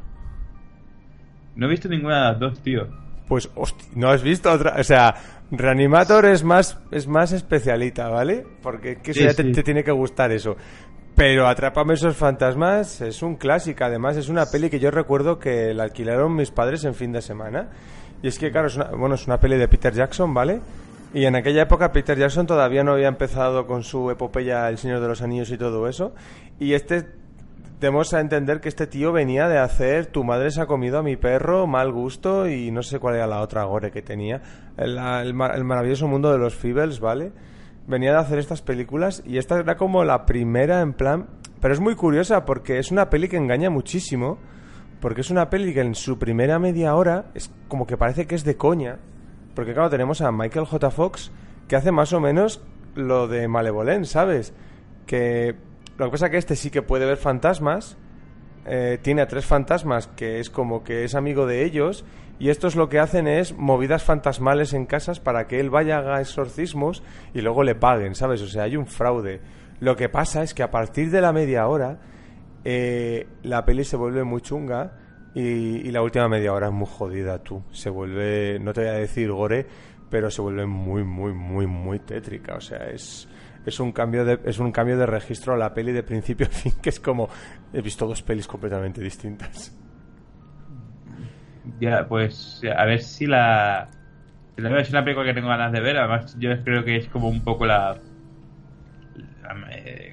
No 1.56 1.66
he 1.66 1.70
visto 1.70 1.88
ninguna 1.88 2.16
de 2.16 2.32
las 2.32 2.40
dos, 2.40 2.62
tío. 2.62 2.88
Pues, 3.26 3.50
hostia, 3.54 3.86
¿no 3.94 4.08
has 4.08 4.22
visto 4.22 4.50
otra? 4.50 4.76
O 4.80 4.84
sea, 4.84 5.14
Reanimator 5.50 6.24
es 6.24 6.42
más, 6.42 6.80
es 6.90 7.06
más 7.06 7.32
especialita, 7.32 8.08
¿vale? 8.08 8.46
Porque 8.62 8.96
que 8.96 9.10
eso 9.10 9.20
Sí, 9.20 9.26
ya 9.26 9.34
te, 9.34 9.44
te 9.44 9.62
tiene 9.62 9.84
que 9.84 9.92
gustar 9.92 10.32
eso. 10.32 10.56
Pero 11.14 11.48
Atrápame 11.48 11.94
esos 11.94 12.16
fantasmas 12.16 13.00
es 13.02 13.22
un 13.22 13.36
clásico. 13.36 13.84
Además, 13.84 14.16
es 14.16 14.28
una 14.28 14.46
peli 14.46 14.70
que 14.70 14.78
yo 14.78 14.90
recuerdo 14.90 15.38
que 15.38 15.74
la 15.74 15.82
alquilaron 15.82 16.34
mis 16.34 16.50
padres 16.50 16.84
en 16.84 16.94
fin 16.94 17.12
de 17.12 17.20
semana. 17.20 17.68
Y 18.22 18.28
es 18.28 18.38
que, 18.38 18.50
claro, 18.50 18.68
es 18.68 18.76
una, 18.76 18.86
bueno, 18.86 19.14
es 19.14 19.26
una 19.26 19.38
peli 19.38 19.56
de 19.56 19.68
Peter 19.68 19.92
Jackson, 19.92 20.34
¿vale? 20.34 20.60
Y 21.14 21.24
en 21.24 21.36
aquella 21.36 21.62
época 21.62 21.90
Peter 21.92 22.18
Jackson 22.18 22.46
todavía 22.46 22.84
no 22.84 22.92
había 22.92 23.08
empezado 23.08 23.66
con 23.66 23.82
su 23.82 24.10
epopeya 24.10 24.68
El 24.68 24.76
Señor 24.76 25.00
de 25.00 25.08
los 25.08 25.22
Anillos 25.22 25.50
y 25.50 25.56
todo 25.56 25.88
eso. 25.88 26.12
Y 26.58 26.74
este 26.74 27.06
demos 27.80 28.12
a 28.12 28.20
entender 28.20 28.60
que 28.60 28.68
este 28.68 28.86
tío 28.86 29.12
venía 29.12 29.48
de 29.48 29.58
hacer 29.58 30.06
Tu 30.06 30.24
madre 30.24 30.50
se 30.50 30.60
ha 30.60 30.66
comido 30.66 30.98
a 30.98 31.02
mi 31.02 31.16
perro, 31.16 31.66
Mal 31.66 31.92
gusto 31.92 32.48
y 32.48 32.70
no 32.70 32.82
sé 32.82 32.98
cuál 32.98 33.14
era 33.14 33.26
la 33.26 33.40
otra 33.40 33.64
gore 33.64 33.90
que 33.90 34.02
tenía. 34.02 34.42
El, 34.76 34.98
el 34.98 35.34
maravilloso 35.34 36.08
mundo 36.08 36.30
de 36.30 36.38
los 36.38 36.54
Feebles, 36.54 37.00
¿vale? 37.00 37.32
Venía 37.86 38.12
de 38.12 38.18
hacer 38.18 38.38
estas 38.38 38.60
películas 38.60 39.22
y 39.24 39.38
esta 39.38 39.58
era 39.58 39.76
como 39.76 40.04
la 40.04 40.26
primera 40.26 40.82
en 40.82 40.92
plan... 40.92 41.26
Pero 41.60 41.74
es 41.74 41.80
muy 41.80 41.96
curiosa 41.96 42.44
porque 42.44 42.78
es 42.78 42.92
una 42.92 43.10
peli 43.10 43.28
que 43.28 43.36
engaña 43.36 43.68
muchísimo. 43.70 44.38
Porque 45.00 45.20
es 45.20 45.30
una 45.30 45.48
peli 45.50 45.72
que 45.72 45.80
en 45.80 45.94
su 45.94 46.18
primera 46.18 46.58
media 46.58 46.94
hora 46.94 47.26
es 47.34 47.50
como 47.68 47.86
que 47.86 47.96
parece 47.96 48.26
que 48.26 48.34
es 48.34 48.44
de 48.44 48.56
coña. 48.56 48.98
Porque 49.54 49.72
claro, 49.72 49.90
tenemos 49.90 50.20
a 50.20 50.32
Michael 50.32 50.66
J. 50.66 50.90
Fox 50.90 51.30
que 51.68 51.76
hace 51.76 51.92
más 51.92 52.12
o 52.12 52.20
menos 52.20 52.62
lo 52.94 53.28
de 53.28 53.46
Malevolent, 53.48 54.06
¿sabes? 54.06 54.52
Que 55.06 55.54
lo 55.96 56.06
que 56.06 56.10
pasa 56.10 56.26
es 56.26 56.32
que 56.32 56.38
este 56.38 56.56
sí 56.56 56.70
que 56.70 56.82
puede 56.82 57.06
ver 57.06 57.16
fantasmas, 57.16 57.96
eh, 58.66 58.98
tiene 59.00 59.22
a 59.22 59.28
tres 59.28 59.46
fantasmas 59.46 60.08
que 60.08 60.40
es 60.40 60.50
como 60.50 60.84
que 60.84 61.04
es 61.04 61.14
amigo 61.14 61.46
de 61.46 61.64
ellos 61.64 62.04
y 62.38 62.50
estos 62.50 62.76
lo 62.76 62.88
que 62.88 62.98
hacen 62.98 63.26
es 63.26 63.56
movidas 63.56 64.04
fantasmales 64.04 64.74
en 64.74 64.86
casas 64.86 65.20
para 65.20 65.46
que 65.46 65.58
él 65.58 65.70
vaya 65.70 66.00
a 66.00 66.20
exorcismos 66.20 67.02
y 67.34 67.40
luego 67.40 67.62
le 67.62 67.74
paguen, 67.74 68.14
¿sabes? 68.14 68.42
O 68.42 68.46
sea, 68.46 68.64
hay 68.64 68.76
un 68.76 68.86
fraude. 68.86 69.40
Lo 69.80 69.96
que 69.96 70.08
pasa 70.08 70.42
es 70.42 70.54
que 70.54 70.62
a 70.62 70.70
partir 70.70 71.10
de 71.10 71.20
la 71.20 71.32
media 71.32 71.66
hora 71.66 71.98
eh, 72.64 73.26
la 73.42 73.64
peli 73.64 73.84
se 73.84 73.96
vuelve 73.96 74.24
muy 74.24 74.40
chunga 74.40 74.92
y, 75.34 75.40
y 75.40 75.90
la 75.90 76.02
última 76.02 76.28
media 76.28 76.52
hora 76.52 76.68
es 76.68 76.72
muy 76.72 76.88
jodida, 76.90 77.42
tú. 77.42 77.62
Se 77.70 77.90
vuelve, 77.90 78.58
no 78.60 78.72
te 78.72 78.80
voy 78.82 78.90
a 78.90 78.94
decir 78.94 79.30
gore, 79.30 79.66
pero 80.10 80.30
se 80.30 80.40
vuelve 80.42 80.66
muy, 80.66 81.04
muy, 81.04 81.32
muy, 81.32 81.66
muy 81.66 81.98
tétrica. 82.00 82.54
O 82.54 82.60
sea, 82.60 82.88
es, 82.90 83.28
es 83.64 83.80
un 83.80 83.92
cambio 83.92 84.24
de, 84.24 84.40
es 84.44 84.58
un 84.58 84.72
cambio 84.72 84.96
de 84.96 85.06
registro 85.06 85.54
a 85.54 85.56
la 85.56 85.74
peli 85.74 85.92
de 85.92 86.02
principio 86.02 86.46
a 86.46 86.50
fin, 86.50 86.72
que 86.82 86.88
es 86.90 87.00
como 87.00 87.28
he 87.72 87.80
visto 87.82 88.06
dos 88.06 88.22
pelis 88.22 88.46
completamente 88.46 89.00
distintas. 89.00 89.76
Ya, 91.80 92.06
pues 92.08 92.62
a 92.76 92.84
ver 92.86 93.00
si 93.00 93.26
la. 93.26 93.88
es 94.56 94.90
una 94.90 95.04
película 95.04 95.26
que 95.26 95.34
tengo 95.34 95.48
ganas 95.48 95.72
de 95.72 95.80
ver. 95.80 95.98
Además, 95.98 96.36
yo 96.38 96.50
creo 96.64 96.84
que 96.84 96.96
es 96.96 97.08
como 97.08 97.28
un 97.28 97.42
poco 97.42 97.66
la. 97.66 97.98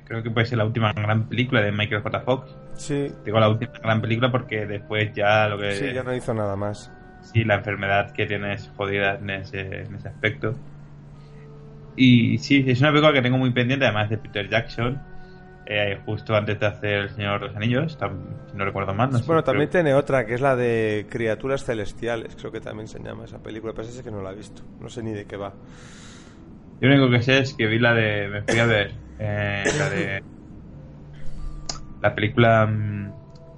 Creo 0.06 0.24
que 0.24 0.30
puede 0.32 0.46
ser 0.46 0.58
la 0.58 0.66
última 0.66 0.94
gran 0.94 1.28
película 1.28 1.62
de 1.62 1.72
Michael 1.72 2.02
J. 2.02 2.20
Fox. 2.22 2.56
Sí, 2.76 3.12
Digo 3.26 3.40
la 3.40 3.50
última 3.50 3.72
gran 3.82 4.02
película 4.02 4.32
porque 4.32 4.66
después 4.66 5.14
ya 5.14 5.48
lo 5.48 5.58
que. 5.58 5.74
sí, 5.74 5.94
ya 5.94 6.04
no 6.04 6.14
hizo 6.14 6.34
nada 6.34 6.56
más. 6.56 6.92
sí, 7.22 7.44
la 7.44 7.56
enfermedad 7.56 8.12
que 8.12 8.26
tiene 8.26 8.54
es 8.54 8.70
jodida 8.78 9.16
en 9.16 9.30
ese, 9.30 9.82
en 9.82 9.96
ese 9.96 10.08
aspecto. 10.08 10.56
Y 11.96 12.38
sí, 12.40 12.64
es 12.68 12.80
una 12.82 12.90
película 12.92 13.14
que 13.14 13.22
tengo 13.22 13.38
muy 13.38 13.52
pendiente, 13.52 13.86
además 13.86 14.10
de 14.10 14.18
Peter 14.18 14.50
Jackson. 14.50 15.00
eh, 15.68 16.00
justo 16.06 16.36
antes 16.36 16.60
de 16.60 16.66
hacer 16.68 16.94
El 17.00 17.10
Señor 17.10 17.40
de 17.42 17.48
los 17.48 17.56
Anillos, 17.56 17.98
si 18.52 18.56
no 18.58 18.66
recuerdo 18.66 18.94
mal. 18.94 19.10
no 19.10 19.18
sé, 19.18 19.26
Bueno, 19.26 19.44
también 19.44 19.70
creo- 19.70 19.82
tiene 19.82 19.96
otra, 19.96 20.24
que 20.28 20.36
es 20.36 20.42
la 20.42 20.56
de 20.56 21.08
Criaturas 21.10 21.64
Celestiales, 21.66 22.36
creo 22.36 22.52
que 22.52 22.60
también 22.62 22.88
se 22.88 23.00
llama 23.02 23.26
esa 23.26 23.40
película, 23.42 23.74
pero 23.74 23.88
sí 23.88 24.04
que 24.04 24.12
no 24.12 24.22
la 24.22 24.32
he 24.32 24.36
visto, 24.36 24.62
no 24.80 24.90
sé 24.90 25.02
ni 25.02 25.12
de 25.14 25.26
qué 25.26 25.38
va. 25.38 25.54
Yo 26.82 26.88
lo 26.90 26.96
único 26.96 27.10
que 27.10 27.24
sé 27.24 27.40
es 27.40 27.54
que 27.56 27.66
vi 27.66 27.80
la 27.80 27.96
de. 27.96 28.28
Me 28.28 28.42
fui 28.44 28.60
a 28.60 28.66
ver. 28.68 28.92
Eh, 29.20 29.64
la 29.78 29.90
de. 29.90 30.24
La 32.02 32.14
película 32.14 32.66
mm, 32.68 33.12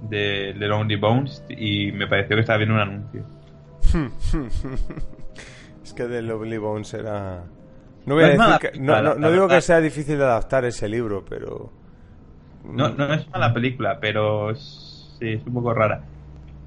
de 0.08 0.56
The 0.58 0.66
Lonely 0.68 0.96
Bones 0.96 1.44
y 1.50 1.92
me 1.92 2.06
pareció 2.06 2.36
que 2.36 2.40
estaba 2.40 2.58
viendo 2.58 2.74
un 2.76 2.80
anuncio. 2.80 3.24
es 5.82 5.92
que 5.92 6.04
The 6.04 6.22
Lovely 6.22 6.58
Bones 6.58 6.94
era... 6.94 7.44
No 8.06 8.14
voy 8.14 8.24
a 8.24 8.26
No 8.28 8.32
es 8.32 8.38
decir 8.38 8.38
mala 8.38 8.58
que... 8.58 8.70
No, 8.78 8.96
no- 8.96 9.02
la- 9.02 9.14
no 9.14 9.20
la 9.20 9.30
digo 9.30 9.48
que 9.48 9.60
sea 9.60 9.80
difícil 9.80 10.18
de 10.18 10.24
adaptar 10.24 10.64
ese 10.64 10.88
libro, 10.88 11.24
pero... 11.28 11.70
No, 12.64 12.88
no 12.90 13.12
es 13.12 13.28
mala 13.30 13.52
película, 13.52 13.98
pero 14.00 14.50
es, 14.50 15.14
sí, 15.18 15.32
es 15.34 15.46
un 15.46 15.54
poco 15.54 15.72
rara. 15.74 16.02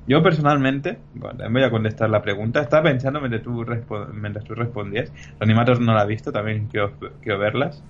Yo 0.07 0.23
personalmente, 0.23 0.97
bueno, 1.13 1.37
también 1.37 1.53
voy 1.53 1.63
a 1.63 1.69
contestar 1.69 2.09
la 2.09 2.21
pregunta. 2.21 2.61
Estaba 2.61 2.83
pensando 2.83 3.19
mientras 3.19 3.43
tú, 3.43 3.63
respo- 3.63 4.07
mientras 4.13 4.45
tú 4.45 4.55
respondías. 4.55 5.11
Los 5.33 5.41
animatos 5.41 5.79
no 5.79 5.93
la 5.93 6.03
he 6.03 6.07
visto, 6.07 6.31
también 6.31 6.67
quiero, 6.67 6.93
quiero 7.21 7.37
verlas. 7.39 7.83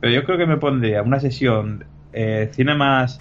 Pero 0.00 0.12
yo 0.12 0.24
creo 0.24 0.38
que 0.38 0.46
me 0.46 0.56
pondría 0.56 1.02
una 1.02 1.20
sesión 1.20 1.84
eh, 2.12 2.48
cine 2.52 2.74
más 2.74 3.20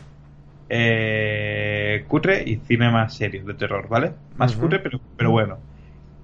eh, 0.69 2.05
cutre 2.07 2.43
y 2.45 2.57
cine 2.57 2.89
más 2.89 3.13
serio 3.13 3.43
de 3.45 3.53
terror, 3.53 3.87
¿vale? 3.87 4.13
Más 4.37 4.55
cutre, 4.55 4.79
pero, 4.79 4.99
pero 5.17 5.31
bueno. 5.31 5.57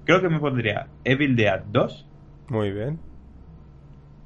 Creo 0.04 0.20
que 0.20 0.28
me 0.28 0.40
pondría 0.40 0.88
Evil 1.04 1.36
Dead 1.36 1.62
2. 1.70 2.06
Muy 2.48 2.72
bien. 2.72 2.98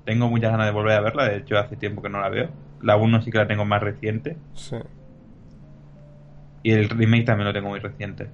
Tengo 0.04 0.28
muchas 0.28 0.52
ganas 0.52 0.66
de 0.66 0.73
volver 0.73 0.92
a 0.92 1.00
verla, 1.00 1.28
de 1.28 1.38
hecho 1.38 1.59
hace 1.59 1.76
tiempo 1.76 2.00
que 2.00 2.09
no 2.09 2.21
la 2.21 2.28
veo. 2.28 2.50
La 2.80 2.97
1 2.97 3.23
sí 3.23 3.30
que 3.30 3.38
la 3.38 3.47
tengo 3.47 3.64
más 3.64 3.83
reciente. 3.83 4.37
Sí. 4.54 4.76
Y 6.62 6.73
el 6.73 6.88
remake 6.88 7.25
también 7.25 7.47
lo 7.47 7.52
tengo 7.52 7.68
muy 7.68 7.80
reciente. 7.80 8.28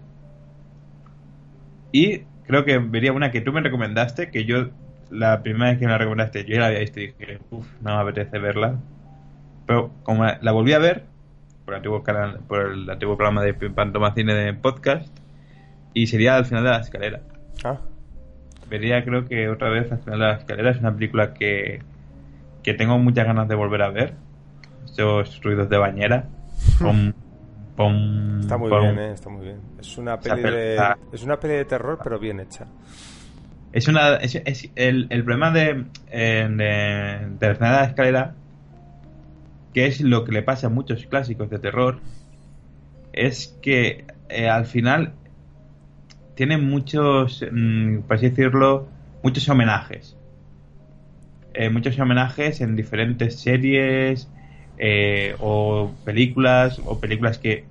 Y 1.93 2.21
creo 2.47 2.65
que 2.65 2.79
vería 2.79 3.13
una 3.13 3.31
que 3.31 3.41
tú 3.41 3.53
me 3.53 3.61
recomendaste, 3.61 4.31
que 4.31 4.45
yo, 4.45 4.69
la 5.13 5.43
primera 5.43 5.71
vez 5.71 5.79
que 5.79 5.85
me 5.85 5.93
la 5.93 5.99
recomendaste, 5.99 6.45
yo 6.45 6.55
ya 6.55 6.61
la 6.61 6.67
había 6.69 6.81
visto 6.81 7.01
y 7.01 7.09
dije, 7.09 7.39
uff, 7.51 7.67
no 7.83 7.97
me 7.97 8.03
apetece 8.03 8.39
verla. 8.39 8.77
Pero 9.67 9.91
como 10.03 10.25
la, 10.25 10.53
volví 10.53 10.73
a 10.73 10.79
ver, 10.79 11.05
por 11.65 11.75
el 11.75 11.79
antiguo, 11.79 12.03
canal, 12.03 12.41
por 12.49 12.73
el 12.73 12.89
antiguo 12.89 13.17
programa 13.17 13.43
de 13.43 13.53
Pantoma 13.53 14.15
Cine 14.15 14.35
de 14.35 14.55
podcast, 14.55 15.15
y 15.95 16.07
sería 16.07 16.37
al 16.37 16.47
final 16.47 16.65
de 16.65 16.71
la 16.71 16.79
escalera. 16.79 17.21
Ah, 17.63 17.79
Vería, 18.69 19.05
creo 19.05 19.27
que 19.27 19.51
otra 19.51 19.69
vez 19.69 19.93
al 19.93 19.99
final 19.99 20.19
de 20.19 20.27
la 20.27 20.33
escalera 20.33 20.71
es 20.71 20.79
una 20.79 20.95
película 20.95 21.35
que, 21.35 21.83
que 22.63 22.73
tengo 22.73 22.99
muchas 22.99 23.27
ganas 23.27 23.47
de 23.47 23.55
volver 23.55 23.83
a 23.83 23.91
ver. 23.91 24.15
Estos 24.87 25.43
ruidos 25.43 25.69
de 25.69 25.77
bañera. 25.77 26.25
Pom, 26.79 27.13
pom, 27.77 28.41
está 28.41 28.57
muy 28.57 28.71
pom. 28.71 28.81
bien, 28.81 28.99
¿eh? 28.99 29.13
Está 29.13 29.29
muy 29.29 29.45
bien. 29.45 29.61
Es 29.79 29.99
una 29.99 30.19
peli 30.19 30.43
de... 30.43 30.79
Es 31.13 31.23
una 31.23 31.39
peli 31.39 31.55
de 31.55 31.65
terror, 31.67 31.99
pero 32.03 32.19
bien 32.19 32.41
hecha. 32.41 32.67
Es 33.73 33.89
una, 33.89 34.19
el, 34.77 35.25
problema 35.25 35.51
de, 35.51 35.85
eh, 36.11 36.47
de, 36.49 37.47
de 37.47 37.59
la 37.59 37.85
escalera, 37.85 38.35
que 39.73 39.87
es 39.87 40.01
lo 40.01 40.25
que 40.25 40.33
le 40.33 40.43
pasa 40.43 40.67
a 40.67 40.71
muchos 40.71 41.07
clásicos 41.07 41.49
de 41.49 41.59
terror, 41.59 42.01
es 43.13 43.59
que 43.63 44.05
eh, 44.29 44.49
al 44.49 44.67
final 44.67 45.13
tienen 46.35 46.69
muchos, 46.69 47.45
mm, 47.51 48.01
por 48.01 48.17
así 48.17 48.31
decirlo, 48.31 48.89
muchos 49.23 49.49
homenajes. 49.49 50.17
Eh, 51.55 51.69
muchos 51.69 51.99
homenajes 51.99 52.61
en 52.63 52.77
diferentes 52.77 53.39
series 53.39 54.29
eh, 54.79 55.35
o 55.41 55.93
películas 56.05 56.81
o 56.85 56.99
películas 56.99 57.39
que... 57.39 57.67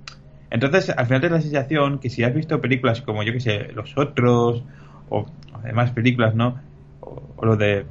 Entonces, 0.50 0.90
al 0.90 1.06
final 1.06 1.20
da 1.22 1.28
la 1.30 1.40
sensación 1.40 1.98
que 1.98 2.10
si 2.10 2.22
has 2.22 2.34
visto 2.34 2.60
películas 2.60 3.02
como, 3.02 3.22
yo 3.22 3.32
que 3.32 3.40
sé, 3.40 3.72
Los 3.72 3.96
Otros 3.96 4.62
o 5.08 5.26
demás 5.64 5.90
películas, 5.92 6.34
¿no? 6.34 6.60
O, 7.00 7.34
o 7.36 7.44
lo 7.46 7.56
de... 7.56 7.86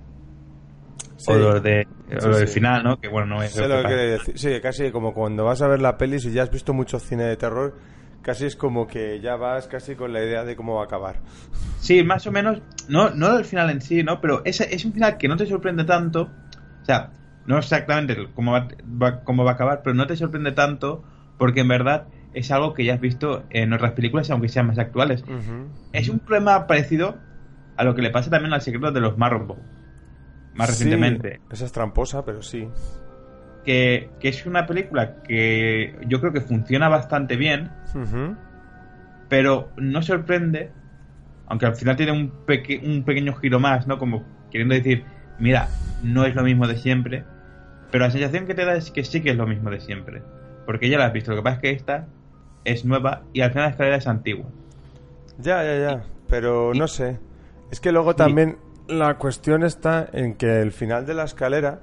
Sí. 1.17 1.31
O 1.31 1.35
lo 1.35 1.59
de... 1.61 1.87
o 2.15 2.19
Sí, 2.19 2.27
lo 2.27 2.37
del 2.37 2.47
sí. 2.47 2.53
final, 2.55 2.83
¿no? 2.83 2.97
Que 2.97 3.07
bueno, 3.07 3.27
no 3.35 3.43
es... 3.43 3.55
Lo 3.55 3.67
que 3.83 3.93
decir. 3.93 4.37
Sí, 4.39 4.59
casi 4.61 4.91
como 4.91 5.13
cuando 5.13 5.43
vas 5.45 5.61
a 5.61 5.67
ver 5.67 5.81
la 5.81 5.97
peli, 5.97 6.19
si 6.19 6.31
ya 6.31 6.43
has 6.43 6.51
visto 6.51 6.73
mucho 6.73 6.99
cine 6.99 7.23
de 7.23 7.37
terror, 7.37 7.77
casi 8.21 8.45
es 8.45 8.55
como 8.55 8.87
que 8.87 9.19
ya 9.21 9.35
vas 9.35 9.67
casi 9.67 9.95
con 9.95 10.13
la 10.13 10.23
idea 10.23 10.43
de 10.43 10.55
cómo 10.55 10.75
va 10.75 10.81
a 10.81 10.85
acabar. 10.85 11.17
Sí, 11.79 12.03
más 12.03 12.25
o 12.27 12.31
menos, 12.31 12.61
no, 12.87 13.11
no 13.11 13.37
el 13.37 13.45
final 13.45 13.69
en 13.69 13.81
sí, 13.81 14.03
¿no? 14.03 14.19
Pero 14.21 14.41
es, 14.45 14.61
es 14.61 14.83
un 14.85 14.93
final 14.93 15.17
que 15.17 15.27
no 15.27 15.37
te 15.37 15.45
sorprende 15.45 15.83
tanto. 15.83 16.31
O 16.81 16.85
sea, 16.85 17.11
no 17.45 17.57
exactamente 17.57 18.15
cómo 18.33 18.51
va, 18.53 18.67
va- 19.01 19.23
cómo 19.23 19.43
va 19.43 19.51
a 19.51 19.53
acabar, 19.55 19.81
pero 19.83 19.93
no 19.95 20.07
te 20.07 20.15
sorprende 20.15 20.51
tanto 20.53 21.03
porque 21.37 21.61
en 21.61 21.67
verdad 21.67 22.07
es 22.33 22.49
algo 22.51 22.73
que 22.73 22.85
ya 22.85 22.93
has 22.95 23.01
visto 23.01 23.43
en 23.49 23.73
otras 23.73 23.91
películas, 23.91 24.29
aunque 24.31 24.47
sean 24.47 24.67
más 24.67 24.79
actuales. 24.79 25.23
Es 25.93 26.07
un 26.09 26.19
problema 26.19 26.65
parecido 26.67 27.17
a 27.81 27.83
lo 27.83 27.95
que 27.95 28.03
le 28.03 28.11
pasa 28.11 28.29
también 28.29 28.53
al 28.53 28.61
secreto 28.61 28.91
de 28.91 28.99
los 29.01 29.17
Marlborough, 29.17 29.57
más 30.53 30.67
Sí, 30.67 30.73
recientemente. 30.73 31.39
esa 31.49 31.65
es 31.65 31.71
tramposa, 31.71 32.23
pero 32.23 32.43
sí. 32.43 32.67
Que, 33.65 34.11
que 34.19 34.29
es 34.29 34.45
una 34.45 34.67
película 34.67 35.15
que 35.23 35.97
yo 36.07 36.19
creo 36.19 36.31
que 36.31 36.41
funciona 36.41 36.89
bastante 36.89 37.37
bien, 37.37 37.69
pero 39.29 39.71
no 39.77 40.01
sorprende, 40.03 40.71
aunque 41.47 41.65
al 41.65 41.75
final 41.75 41.95
tiene 41.95 42.11
un, 42.11 42.29
peque- 42.45 42.81
un 42.83 43.03
pequeño 43.03 43.33
giro 43.33 43.59
más, 43.59 43.87
¿no? 43.87 43.97
Como 43.97 44.25
queriendo 44.51 44.75
decir, 44.75 45.05
mira, 45.39 45.67
no 46.03 46.25
es 46.25 46.35
lo 46.35 46.43
mismo 46.43 46.67
de 46.67 46.77
siempre, 46.77 47.23
pero 47.91 48.05
la 48.05 48.11
sensación 48.11 48.45
que 48.45 48.53
te 48.53 48.63
da 48.65 48.75
es 48.75 48.91
que 48.91 49.03
sí 49.03 49.21
que 49.21 49.31
es 49.31 49.37
lo 49.37 49.47
mismo 49.47 49.71
de 49.71 49.79
siempre, 49.79 50.21
porque 50.67 50.87
ya 50.87 50.97
la 50.99 51.07
has 51.07 51.13
visto, 51.13 51.31
lo 51.31 51.37
que 51.37 51.43
pasa 51.43 51.55
es 51.55 51.61
que 51.61 51.71
esta 51.71 52.07
es 52.63 52.85
nueva 52.85 53.23
y 53.33 53.41
al 53.41 53.49
final 53.51 53.65
la 53.65 53.71
escalera 53.71 53.95
es 53.97 54.07
antigua. 54.07 54.45
Ya, 55.39 55.63
ya, 55.63 55.79
ya. 55.79 56.03
Pero 56.29 56.73
Y- 56.73 56.79
no 56.79 56.87
sé. 56.87 57.17
Es 57.71 57.79
que 57.79 57.91
luego 57.91 58.15
también 58.15 58.57
la 58.87 59.17
cuestión 59.17 59.63
está 59.63 60.09
en 60.11 60.35
que 60.35 60.61
el 60.61 60.71
final 60.71 61.05
de 61.05 61.13
la 61.13 61.23
escalera 61.23 61.81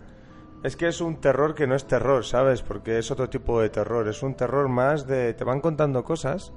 es 0.62 0.76
que 0.76 0.88
es 0.88 1.00
un 1.00 1.16
terror 1.21 1.54
que 1.54 1.66
no 1.66 1.75
es 1.75 1.87
terror, 1.87 2.25
¿sabes? 2.25 2.62
Porque 2.62 2.99
es 2.99 3.11
otro 3.11 3.28
tipo 3.30 3.61
de 3.61 3.71
terror. 3.71 4.07
Es 4.09 4.23
un 4.23 4.35
terror 4.35 4.68
más 4.68 5.07
de... 5.07 5.33
Te 5.35 5.45
van 5.45 5.61
contando 5.61 6.04
cosas 6.04 6.52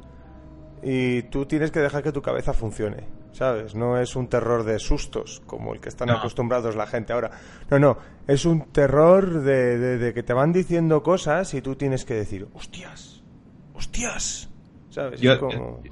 y 0.83 1.21
tú 1.23 1.45
tienes 1.45 1.69
que 1.71 1.79
dejar 1.79 2.01
que 2.01 2.11
tu 2.11 2.21
cabeza 2.23 2.53
funcione, 2.53 3.07
¿sabes? 3.31 3.75
No 3.75 3.99
es 3.99 4.15
un 4.15 4.27
terror 4.27 4.63
de 4.63 4.79
sustos 4.79 5.41
como 5.45 5.73
el 5.73 5.79
que 5.79 5.89
están 5.89 6.07
No. 6.07 6.15
acostumbrados 6.17 6.75
la 6.75 6.87
gente 6.87 7.13
ahora. 7.13 7.29
No, 7.69 7.77
no. 7.79 7.97
Es 8.27 8.45
un 8.45 8.71
terror 8.71 9.41
de, 9.43 9.77
de- 9.77 9.97
de 9.99 10.13
que 10.15 10.23
te 10.23 10.33
van 10.33 10.51
diciendo 10.51 11.03
cosas 11.03 11.53
y 11.53 11.61
tú 11.61 11.75
tienes 11.75 12.03
que 12.03 12.15
decir, 12.15 12.47
hostias, 12.55 13.21
hostias. 13.75 14.49
¿Sabes? 14.89 15.21
Yo, 15.21 15.33
Es 15.33 15.39
como... 15.39 15.81
yo, 15.83 15.91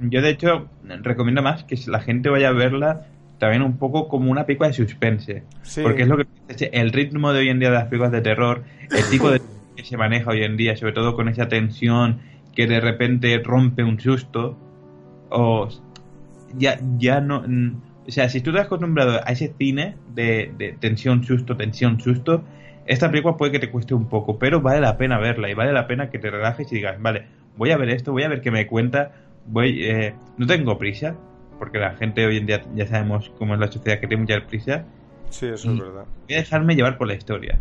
de 0.00 0.30
hecho, 0.30 0.68
recomiendo 1.02 1.42
más 1.42 1.64
que 1.64 1.76
la 1.86 2.00
gente 2.00 2.30
vaya 2.30 2.48
a 2.48 2.52
verla 2.52 3.06
también 3.38 3.62
un 3.62 3.78
poco 3.78 4.08
como 4.08 4.30
una 4.30 4.44
película 4.44 4.68
de 4.68 4.74
suspense. 4.74 5.44
Sí. 5.62 5.82
Porque 5.82 6.02
es 6.02 6.08
lo 6.08 6.16
que 6.18 6.26
dice, 6.48 6.70
el 6.72 6.92
ritmo 6.92 7.32
de 7.32 7.40
hoy 7.40 7.48
en 7.48 7.58
día 7.58 7.70
de 7.70 7.76
las 7.76 7.84
películas 7.86 8.12
de 8.12 8.20
terror, 8.20 8.64
el 8.90 9.10
tipo 9.10 9.30
de 9.30 9.40
que 9.76 9.84
se 9.84 9.96
maneja 9.96 10.30
hoy 10.30 10.44
en 10.44 10.56
día, 10.56 10.76
sobre 10.76 10.92
todo 10.92 11.14
con 11.14 11.28
esa 11.28 11.48
tensión 11.48 12.20
que 12.54 12.66
de 12.66 12.80
repente 12.80 13.40
rompe 13.42 13.82
un 13.82 13.98
susto, 13.98 14.58
o 15.30 15.68
ya, 16.56 16.78
ya 16.98 17.20
no... 17.20 17.42
mm, 17.46 17.76
O 18.08 18.10
sea, 18.10 18.28
si 18.28 18.40
tú 18.40 18.52
te 18.52 18.58
has 18.58 18.66
acostumbrado 18.66 19.20
a 19.24 19.32
ese 19.32 19.54
cine 19.56 19.96
de, 20.14 20.52
de 20.58 20.72
tensión, 20.72 21.24
susto, 21.24 21.56
tensión, 21.56 22.00
susto, 22.00 22.44
esta 22.86 23.10
película 23.10 23.36
puede 23.36 23.52
que 23.52 23.58
te 23.60 23.70
cueste 23.70 23.94
un 23.94 24.08
poco, 24.08 24.38
pero 24.38 24.60
vale 24.60 24.80
la 24.80 24.98
pena 24.98 25.18
verla 25.18 25.48
y 25.48 25.54
vale 25.54 25.72
la 25.72 25.86
pena 25.86 26.10
que 26.10 26.18
te 26.18 26.30
relajes 26.30 26.70
y 26.72 26.76
digas, 26.76 27.00
vale, 27.00 27.24
voy 27.56 27.70
a 27.70 27.76
ver 27.76 27.90
esto, 27.90 28.12
voy 28.12 28.24
a 28.24 28.28
ver 28.28 28.40
qué 28.40 28.50
me 28.50 28.66
cuenta, 28.66 29.12
voy, 29.50 29.84
eh, 29.84 30.14
no 30.38 30.46
tengo 30.46 30.78
prisa, 30.78 31.16
porque 31.58 31.78
la 31.78 31.94
gente 31.94 32.24
hoy 32.26 32.38
en 32.38 32.46
día 32.46 32.62
ya 32.74 32.86
sabemos 32.86 33.30
cómo 33.38 33.54
es 33.54 33.60
la 33.60 33.70
sociedad 33.70 34.00
que 34.00 34.06
tiene 34.06 34.22
mucha 34.22 34.46
prisa. 34.46 34.84
Sí, 35.28 35.46
eso 35.46 35.72
es 35.72 35.78
verdad. 35.78 36.04
Voy 36.26 36.34
a 36.36 36.38
dejarme 36.38 36.74
llevar 36.74 36.96
por 36.98 37.06
la 37.06 37.14
historia. 37.14 37.60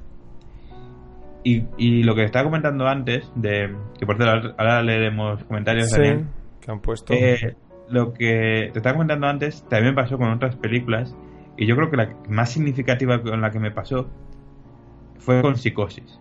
Y, 1.44 1.64
y 1.78 2.04
lo 2.04 2.16
que 2.16 2.24
estaba 2.24 2.46
comentando 2.46 2.88
antes, 2.88 3.32
de 3.36 3.74
que 3.98 4.06
por 4.06 4.18
cierto 4.18 4.54
ahora 4.58 4.82
leeremos 4.84 5.44
comentarios 5.46 5.88
Sí, 5.88 5.94
también. 5.94 6.30
que 6.62 6.72
han 6.72 6.80
puesto. 6.82 7.14
Eh, 7.14 7.56
lo 7.90 8.14
que 8.14 8.70
te 8.74 8.80
estaba 8.80 8.94
comentando 8.94 9.28
antes 9.28 9.64
también 9.70 9.96
me 9.96 10.02
pasó 10.04 10.18
con 10.18 10.30
otras 10.32 10.56
películas 10.58 11.16
y 11.58 11.66
yo 11.66 11.76
creo 11.76 11.90
que 11.90 11.98
la 11.98 12.14
más 12.30 12.52
significativa 12.52 13.22
con 13.22 13.42
la 13.42 13.52
que 13.52 13.60
me 13.60 13.72
pasó 13.72 14.10
fue 15.18 15.42
con 15.42 15.56
Psicosis. 15.56 16.20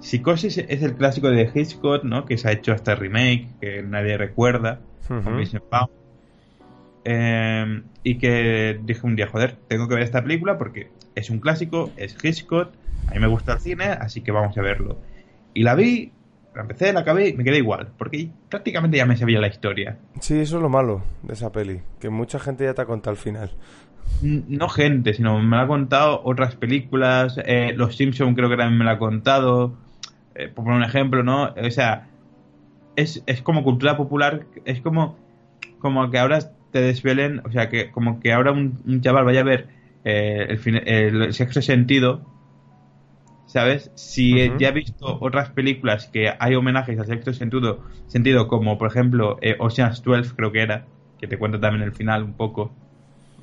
Psicosis 0.00 0.58
es 0.58 0.82
el 0.82 0.94
clásico 0.94 1.30
de 1.30 1.50
Hitchcock, 1.52 2.04
¿no? 2.04 2.24
Que 2.24 2.38
se 2.38 2.48
ha 2.48 2.52
hecho 2.52 2.72
hasta 2.72 2.94
remake, 2.94 3.48
que 3.60 3.82
nadie 3.82 4.16
recuerda, 4.16 4.80
con 5.06 5.36
Vincent 5.36 5.64
Vaughn. 5.70 5.90
Eh, 7.04 7.82
y 8.02 8.18
que 8.18 8.78
dije 8.82 9.06
un 9.06 9.16
día, 9.16 9.28
joder, 9.28 9.56
tengo 9.66 9.88
que 9.88 9.94
ver 9.94 10.04
esta 10.04 10.22
película 10.22 10.58
porque 10.58 10.90
es 11.14 11.30
un 11.30 11.40
clásico, 11.40 11.90
es 11.96 12.16
Hitchcock, 12.22 12.70
a 13.08 13.14
mí 13.14 13.20
me 13.20 13.26
gusta 13.26 13.54
el 13.54 13.60
cine, 13.60 13.84
así 13.86 14.20
que 14.20 14.32
vamos 14.32 14.56
a 14.56 14.62
verlo. 14.62 14.98
Y 15.54 15.62
la 15.62 15.74
vi, 15.74 16.12
la 16.54 16.62
empecé, 16.62 16.92
la 16.92 17.00
acabé 17.00 17.28
y 17.28 17.34
me 17.34 17.44
quedé 17.44 17.58
igual, 17.58 17.88
porque 17.96 18.28
prácticamente 18.48 18.98
ya 18.98 19.06
me 19.06 19.16
sabía 19.16 19.40
la 19.40 19.48
historia. 19.48 19.98
Sí, 20.20 20.38
eso 20.38 20.56
es 20.56 20.62
lo 20.62 20.68
malo 20.68 21.02
de 21.22 21.32
esa 21.32 21.50
peli. 21.50 21.80
Que 22.00 22.10
mucha 22.10 22.38
gente 22.38 22.64
ya 22.64 22.74
te 22.74 22.82
ha 22.82 22.86
contado 22.86 23.12
el 23.12 23.18
final. 23.18 23.50
No 24.22 24.68
gente, 24.68 25.14
sino 25.14 25.40
me 25.40 25.56
la 25.56 25.62
ha 25.62 25.66
contado 25.66 26.20
otras 26.24 26.56
películas, 26.56 27.38
eh, 27.44 27.72
Los 27.76 27.96
Simpson 27.96 28.34
creo 28.34 28.48
que 28.48 28.56
también 28.56 28.78
me 28.78 28.84
la 28.84 28.92
ha 28.92 28.98
contado, 28.98 29.76
eh, 30.38 30.48
por 30.48 30.64
poner 30.64 30.78
un 30.78 30.84
ejemplo, 30.84 31.22
¿no? 31.22 31.54
O 31.54 31.70
sea, 31.70 32.08
es, 32.96 33.22
es 33.26 33.42
como 33.42 33.62
cultura 33.62 33.96
popular, 33.96 34.46
es 34.64 34.80
como, 34.80 35.16
como 35.78 36.10
que 36.10 36.18
ahora 36.18 36.38
te 36.72 36.80
desvelen, 36.80 37.42
o 37.44 37.50
sea, 37.50 37.68
que 37.68 37.90
como 37.90 38.20
que 38.20 38.32
ahora 38.32 38.52
un, 38.52 38.80
un 38.86 39.00
chaval 39.00 39.24
vaya 39.24 39.40
a 39.40 39.44
ver 39.44 39.68
eh, 40.04 40.46
el, 40.48 40.88
el 40.88 41.32
sexto 41.32 41.62
sentido, 41.62 42.22
¿sabes? 43.46 43.90
Si 43.94 44.50
ya 44.58 44.68
ha 44.68 44.72
visto 44.72 45.18
otras 45.20 45.50
películas 45.50 46.06
que 46.06 46.32
hay 46.38 46.54
homenajes 46.54 46.98
al 46.98 47.06
sexto 47.06 47.32
sentido, 47.32 47.82
sentido 48.06 48.46
como 48.46 48.78
por 48.78 48.88
ejemplo 48.88 49.38
eh, 49.40 49.56
Ocean's 49.58 50.02
12 50.02 50.34
creo 50.36 50.52
que 50.52 50.62
era, 50.62 50.86
que 51.18 51.26
te 51.26 51.38
cuento 51.38 51.58
también 51.58 51.82
el 51.82 51.92
final 51.92 52.22
un 52.22 52.34
poco, 52.34 52.72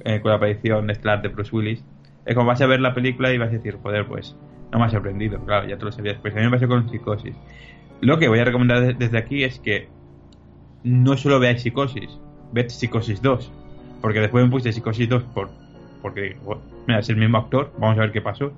eh, 0.03 0.21
con 0.21 0.29
la 0.29 0.37
aparición 0.37 0.89
estelar 0.89 1.21
de 1.21 1.29
Bruce 1.29 1.55
Willis, 1.55 1.83
es 2.25 2.35
como 2.35 2.47
vas 2.47 2.61
a 2.61 2.67
ver 2.67 2.79
la 2.81 2.93
película 2.93 3.33
y 3.33 3.37
vas 3.37 3.49
a 3.49 3.53
decir, 3.53 3.77
joder, 3.81 4.05
pues 4.05 4.35
no 4.75 4.79
me 4.81 4.87
ha 4.87 4.89
sorprendido, 4.89 5.39
claro, 5.45 5.67
ya 5.67 5.77
te 5.77 5.85
lo 5.85 5.91
sabías. 5.91 6.17
Pues 6.21 6.35
a 6.35 6.39
mí 6.39 6.45
me 6.45 6.51
pasó 6.51 6.67
con 6.67 6.89
Psicosis. 6.89 7.33
Lo 8.01 8.19
que 8.19 8.27
voy 8.27 8.39
a 8.39 8.43
recomendar 8.45 8.81
de- 8.81 8.93
desde 8.93 9.17
aquí 9.17 9.43
es 9.43 9.59
que 9.59 9.87
no 10.83 11.15
solo 11.15 11.39
veáis 11.39 11.61
Psicosis, 11.61 12.09
ved 12.51 12.67
Psicosis 12.69 13.21
2, 13.21 13.51
porque 14.01 14.19
después 14.19 14.43
me 14.43 14.51
puse 14.51 14.73
Psicosis 14.73 15.07
2 15.07 15.23
por, 15.33 15.49
porque, 16.01 16.37
bueno, 16.43 16.61
mira, 16.87 16.99
es 16.99 17.09
el 17.09 17.15
mismo 17.15 17.37
actor, 17.37 17.71
vamos 17.77 17.97
a 17.97 18.01
ver 18.01 18.11
qué 18.11 18.21
pasó, 18.21 18.51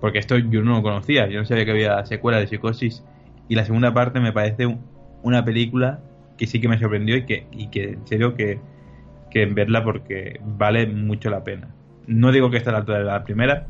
porque 0.00 0.18
esto 0.18 0.38
yo 0.38 0.62
no 0.62 0.76
lo 0.76 0.82
conocía, 0.82 1.28
yo 1.28 1.38
no 1.40 1.44
sabía 1.44 1.66
que 1.66 1.72
había 1.72 2.04
secuela 2.06 2.38
de 2.40 2.46
Psicosis, 2.46 3.04
y 3.48 3.54
la 3.54 3.66
segunda 3.66 3.92
parte 3.92 4.18
me 4.18 4.32
parece 4.32 4.64
un- 4.64 4.80
una 5.22 5.44
película 5.44 6.00
que 6.38 6.46
sí 6.46 6.58
que 6.58 6.68
me 6.68 6.78
sorprendió 6.78 7.16
y 7.16 7.26
que, 7.26 7.46
y 7.52 7.66
que 7.68 7.84
en 7.90 8.06
serio 8.06 8.34
que, 8.34 8.60
que 9.30 9.44
verla 9.44 9.84
porque 9.84 10.40
vale 10.42 10.86
mucho 10.86 11.28
la 11.28 11.44
pena. 11.44 11.68
No 12.06 12.32
digo 12.32 12.50
que 12.50 12.56
esté 12.56 12.70
a 12.70 12.72
la 12.72 12.78
altura 12.78 12.98
de 12.98 13.04
la 13.04 13.24
primera, 13.24 13.66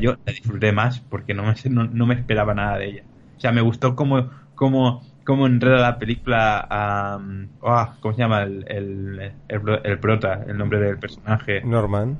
yo 0.00 0.16
la 0.24 0.32
disfruté 0.32 0.72
más 0.72 1.00
porque 1.00 1.34
no 1.34 1.42
me, 1.44 1.54
no, 1.70 1.84
no 1.84 2.06
me 2.06 2.14
esperaba 2.14 2.54
nada 2.54 2.78
de 2.78 2.86
ella. 2.88 3.02
O 3.36 3.40
sea, 3.40 3.52
me 3.52 3.60
gustó 3.60 3.96
cómo, 3.96 4.30
cómo, 4.54 5.02
cómo 5.24 5.46
enreda 5.46 5.78
la 5.80 5.98
película 5.98 6.66
a... 6.70 7.20
ah, 7.62 7.96
¿Cómo 8.00 8.14
se 8.14 8.20
llama 8.20 8.42
el, 8.42 8.64
el, 8.68 9.32
el, 9.48 9.60
pro- 9.60 9.82
el 9.82 9.98
prota? 9.98 10.44
El 10.46 10.58
nombre 10.58 10.78
del 10.80 10.98
personaje. 10.98 11.60
Norman. 11.64 12.16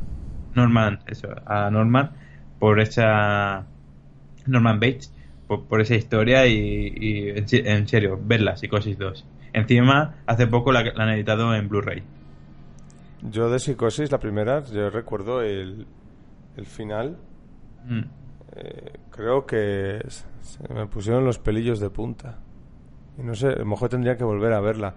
Norman, 0.54 1.00
eso, 1.06 1.28
a 1.46 1.70
Norman 1.70 2.10
por 2.58 2.78
esa 2.80 3.64
Norman 4.46 4.78
Bates 4.80 5.12
por, 5.46 5.64
por 5.64 5.80
esa 5.80 5.94
historia 5.94 6.46
y, 6.46 6.92
y 6.96 7.28
en, 7.30 7.48
se- 7.48 7.70
en 7.70 7.88
serio, 7.88 8.18
verla, 8.22 8.56
Psicosis 8.56 8.98
2. 8.98 9.24
Encima, 9.54 10.14
hace 10.26 10.46
poco 10.46 10.72
la, 10.72 10.82
la 10.82 11.04
han 11.04 11.10
editado 11.10 11.54
en 11.54 11.68
Blu-ray. 11.68 12.02
Yo 13.30 13.50
de 13.50 13.58
Psicosis, 13.60 14.10
la 14.10 14.18
primera, 14.18 14.62
yo 14.64 14.90
recuerdo 14.90 15.42
el, 15.42 15.86
el 16.56 16.66
final. 16.66 17.16
Mm. 17.86 18.00
eh, 18.56 18.92
creo 19.10 19.46
que 19.46 20.00
se 20.40 20.72
me 20.72 20.86
pusieron 20.86 21.24
los 21.24 21.38
pelillos 21.38 21.80
de 21.80 21.90
punta. 21.90 22.38
Y 23.18 23.22
no 23.22 23.34
sé, 23.34 23.48
a 23.48 23.56
lo 23.56 23.66
mejor 23.66 23.88
tendría 23.88 24.16
que 24.16 24.24
volver 24.24 24.52
a 24.52 24.60
verla. 24.60 24.94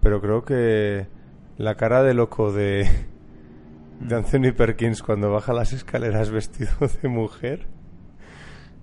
Pero 0.00 0.20
creo 0.20 0.44
que 0.44 1.06
la 1.58 1.74
cara 1.76 2.02
de 2.02 2.14
loco 2.14 2.52
de, 2.52 2.88
de 4.00 4.14
Anthony 4.14 4.52
Perkins 4.56 5.02
cuando 5.02 5.30
baja 5.30 5.52
las 5.52 5.72
escaleras 5.72 6.30
vestido 6.32 6.70
de 7.02 7.08
mujer 7.08 7.66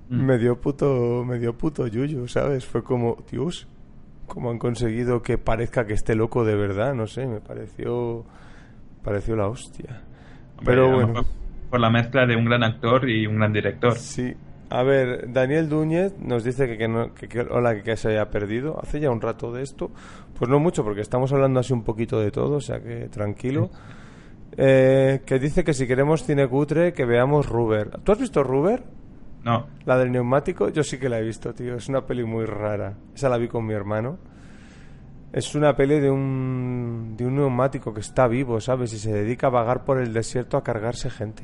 Mm. 0.10 0.26
me 0.26 0.38
dio 0.38 0.62
puto 0.62 1.26
me 1.26 1.38
dio 1.38 1.58
puto 1.58 1.86
yuyu, 1.86 2.30
¿sabes? 2.30 2.66
Fue 2.66 2.82
como, 2.82 3.18
Dios, 3.30 3.68
cómo 4.26 4.52
han 4.52 4.58
conseguido 4.58 5.22
que 5.22 5.38
parezca 5.38 5.86
que 5.86 5.94
esté 5.96 6.16
loco 6.16 6.46
de 6.46 6.56
verdad, 6.56 6.94
no 6.94 7.08
sé, 7.08 7.28
me 7.28 7.42
pareció 7.42 8.24
pareció 9.04 9.36
la 9.36 9.48
hostia. 9.50 10.04
Pero 10.64 10.94
bueno, 10.94 11.26
Por 11.70 11.80
la 11.80 11.90
mezcla 11.90 12.26
de 12.26 12.36
un 12.36 12.46
gran 12.46 12.64
actor 12.64 13.10
y 13.10 13.28
un 13.28 13.38
gran 13.38 13.54
director. 13.54 13.96
sí. 13.96 14.34
A 14.70 14.84
ver, 14.84 15.32
Daniel 15.32 15.70
Núñez 15.70 16.14
nos 16.20 16.44
dice 16.44 16.68
que, 16.68 16.78
que 16.78 16.90
no, 16.90 17.14
que, 17.14 17.30
que- 17.30 17.40
hola, 17.40 17.74
que, 17.76 17.84
que 17.84 17.96
se 17.96 18.10
haya 18.10 18.30
perdido. 18.30 18.78
Hace 18.84 19.00
ya 19.00 19.10
un 19.10 19.22
rato 19.22 19.54
de 19.54 19.64
esto. 19.64 19.92
Pues 20.38 20.50
no 20.52 20.60
mucho, 20.60 20.84
porque 20.84 21.00
estamos 21.00 21.32
hablando 21.32 21.62
así 21.62 21.72
un 21.72 21.84
poquito 21.86 22.20
de 22.20 22.32
todo, 22.32 22.56
o 22.58 22.60
sea 22.60 22.82
que 22.82 23.08
tranquilo. 23.08 23.70
Eh, 24.58 25.22
que 25.26 25.40
dice 25.40 25.64
que 25.64 25.74
si 25.74 25.88
queremos 25.88 26.24
cine 26.24 26.48
cutre, 26.50 26.92
que 26.92 27.06
veamos 27.06 27.48
Ruber. 27.48 27.92
¿Tú 28.04 28.12
has 28.12 28.20
visto 28.20 28.44
Ruber? 28.44 28.84
No, 29.46 29.68
La 29.86 29.98
del 29.98 30.12
neumático, 30.12 30.68
yo 30.68 30.84
sí 30.84 30.98
que 30.98 31.08
la 31.08 31.20
he 31.20 31.24
visto, 31.24 31.54
tío. 31.54 31.76
Es 31.76 31.88
una 31.88 32.02
peli 32.06 32.26
muy 32.26 32.44
rara. 32.46 32.94
Esa 33.16 33.30
la 33.30 33.38
vi 33.38 33.48
con 33.48 33.66
mi 33.66 33.74
hermano. 33.74 34.18
Es 35.38 35.54
una 35.54 35.76
peli 35.76 36.00
de 36.00 36.10
un, 36.10 37.14
de 37.16 37.24
un 37.24 37.36
neumático 37.36 37.94
que 37.94 38.00
está 38.00 38.28
vivo, 38.28 38.60
¿sabes? 38.60 38.92
Y 38.94 38.98
se 38.98 39.14
dedica 39.14 39.48
a 39.48 39.50
vagar 39.52 39.86
por 39.86 40.00
el 40.00 40.12
desierto 40.12 40.58
a 40.58 40.64
cargarse 40.64 41.12
gente. 41.12 41.44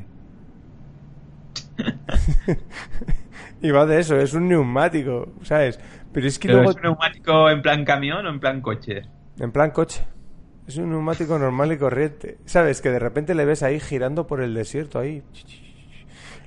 y 3.62 3.70
va 3.70 3.86
de 3.86 4.00
eso, 4.00 4.18
es 4.18 4.34
un 4.34 4.48
neumático, 4.48 5.34
¿sabes? 5.44 5.80
Pero 6.12 6.28
es 6.28 6.40
que 6.40 6.48
pero 6.48 6.60
luego... 6.64 6.72
¿es 6.72 6.76
un 6.78 6.82
neumático 6.84 7.50
en 7.52 7.62
plan 7.62 7.86
camión 7.86 8.26
o 8.26 8.30
en 8.30 8.40
plan 8.40 8.62
coche? 8.62 9.04
En 9.40 9.52
plan 9.52 9.70
coche. 9.70 10.04
Es 10.68 10.78
un 10.78 10.90
neumático 10.90 11.38
normal 11.38 11.72
y 11.74 11.78
corriente. 11.78 12.40
¿Sabes? 12.46 12.82
Que 12.82 12.90
de 12.90 12.98
repente 13.00 13.36
le 13.36 13.46
ves 13.46 13.62
ahí 13.62 13.80
girando 13.80 14.26
por 14.26 14.42
el 14.42 14.56
desierto, 14.56 14.98
ahí. 14.98 15.22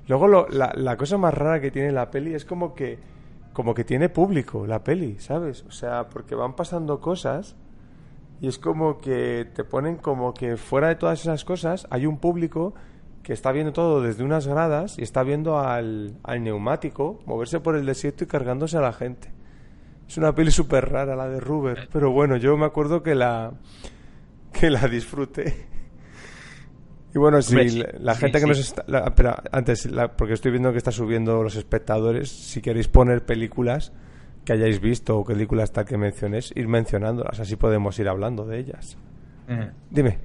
Luego 0.09 0.27
lo- 0.27 0.49
la, 0.49 0.73
la 0.75 0.97
cosa 0.97 1.17
más 1.17 1.33
rara 1.33 1.61
que 1.61 1.71
tiene 1.71 1.93
la 1.93 2.11
peli 2.11 2.35
es 2.35 2.45
como 2.45 2.75
que 2.75 2.99
como 3.57 3.73
que 3.73 3.85
tiene 3.85 4.11
público 4.11 4.67
la 4.67 4.85
peli, 4.85 5.17
¿sabes? 5.19 5.65
O 5.67 5.71
sea, 5.71 6.11
porque 6.11 6.35
van 6.35 6.55
pasando 6.55 7.01
cosas 7.01 7.57
y 8.39 8.49
es 8.49 8.59
como 8.59 8.99
que 8.99 9.51
te 9.55 9.65
ponen 9.65 9.97
como 9.97 10.35
que 10.35 10.59
fuera 10.59 10.89
de 10.89 10.97
todas 10.97 11.23
esas 11.23 11.47
cosas 11.47 11.87
hay 11.89 12.05
un 12.05 12.19
público 12.19 12.75
que 13.23 13.33
está 13.33 13.53
viendo 13.53 13.73
todo 13.73 14.03
desde 14.03 14.25
unas 14.25 14.47
gradas 14.47 14.99
y 14.99 15.03
está 15.03 15.23
viendo 15.23 15.59
al, 15.59 16.19
al 16.23 16.45
neumático 16.45 17.19
moverse 17.25 17.59
por 17.59 17.77
el 17.77 17.87
desierto 17.87 18.25
y 18.25 18.27
cargándose 18.27 18.77
a 18.77 18.83
la 18.83 18.93
gente. 18.93 19.33
Es 20.07 20.19
una 20.19 20.35
peli 20.35 20.51
súper 20.51 20.91
rara 20.91 21.17
la 21.17 21.27
de 21.27 21.41
Ruber, 21.41 21.89
pero 21.91 22.11
bueno, 22.11 22.37
yo 22.37 22.59
me 22.59 22.67
acuerdo 22.67 23.03
que 23.03 23.15
la 23.15 23.55
que 24.53 24.69
la 24.69 24.87
disfruté. 24.87 25.67
Y 27.17 27.19
bueno, 27.19 27.41
si 27.41 27.57
Hombre, 27.57 27.95
la, 27.99 28.13
sí, 28.13 28.21
gente 28.21 28.41
que 28.41 28.47
nos 28.47 28.59
está... 28.59 28.85
la- 28.89 29.05
espera, 29.07 29.43
antes, 29.51 29.87
la- 29.91 30.09
porque 30.15 30.35
estoy 30.35 30.51
viendo 30.51 30.71
que 30.73 30.77
está 30.77 30.93
subiendo 30.93 31.43
los 31.43 31.57
espectadores, 31.57 32.29
si 32.31 32.61
queréis 32.61 32.89
poner 32.89 33.25
películas 33.25 33.91
que 34.45 34.53
hayáis 34.53 34.83
visto 34.83 35.17
o 35.17 35.25
películas 35.25 35.73
tal 35.73 35.87
que 35.87 35.97
mencionéis, 35.97 36.53
ir 36.55 36.69
mencionándolas, 36.69 37.41
así 37.41 37.57
podemos 37.57 37.99
ir 37.99 38.07
hablando 38.11 38.45
de 38.45 38.59
ellas. 38.59 38.99
Dime. 39.91 40.19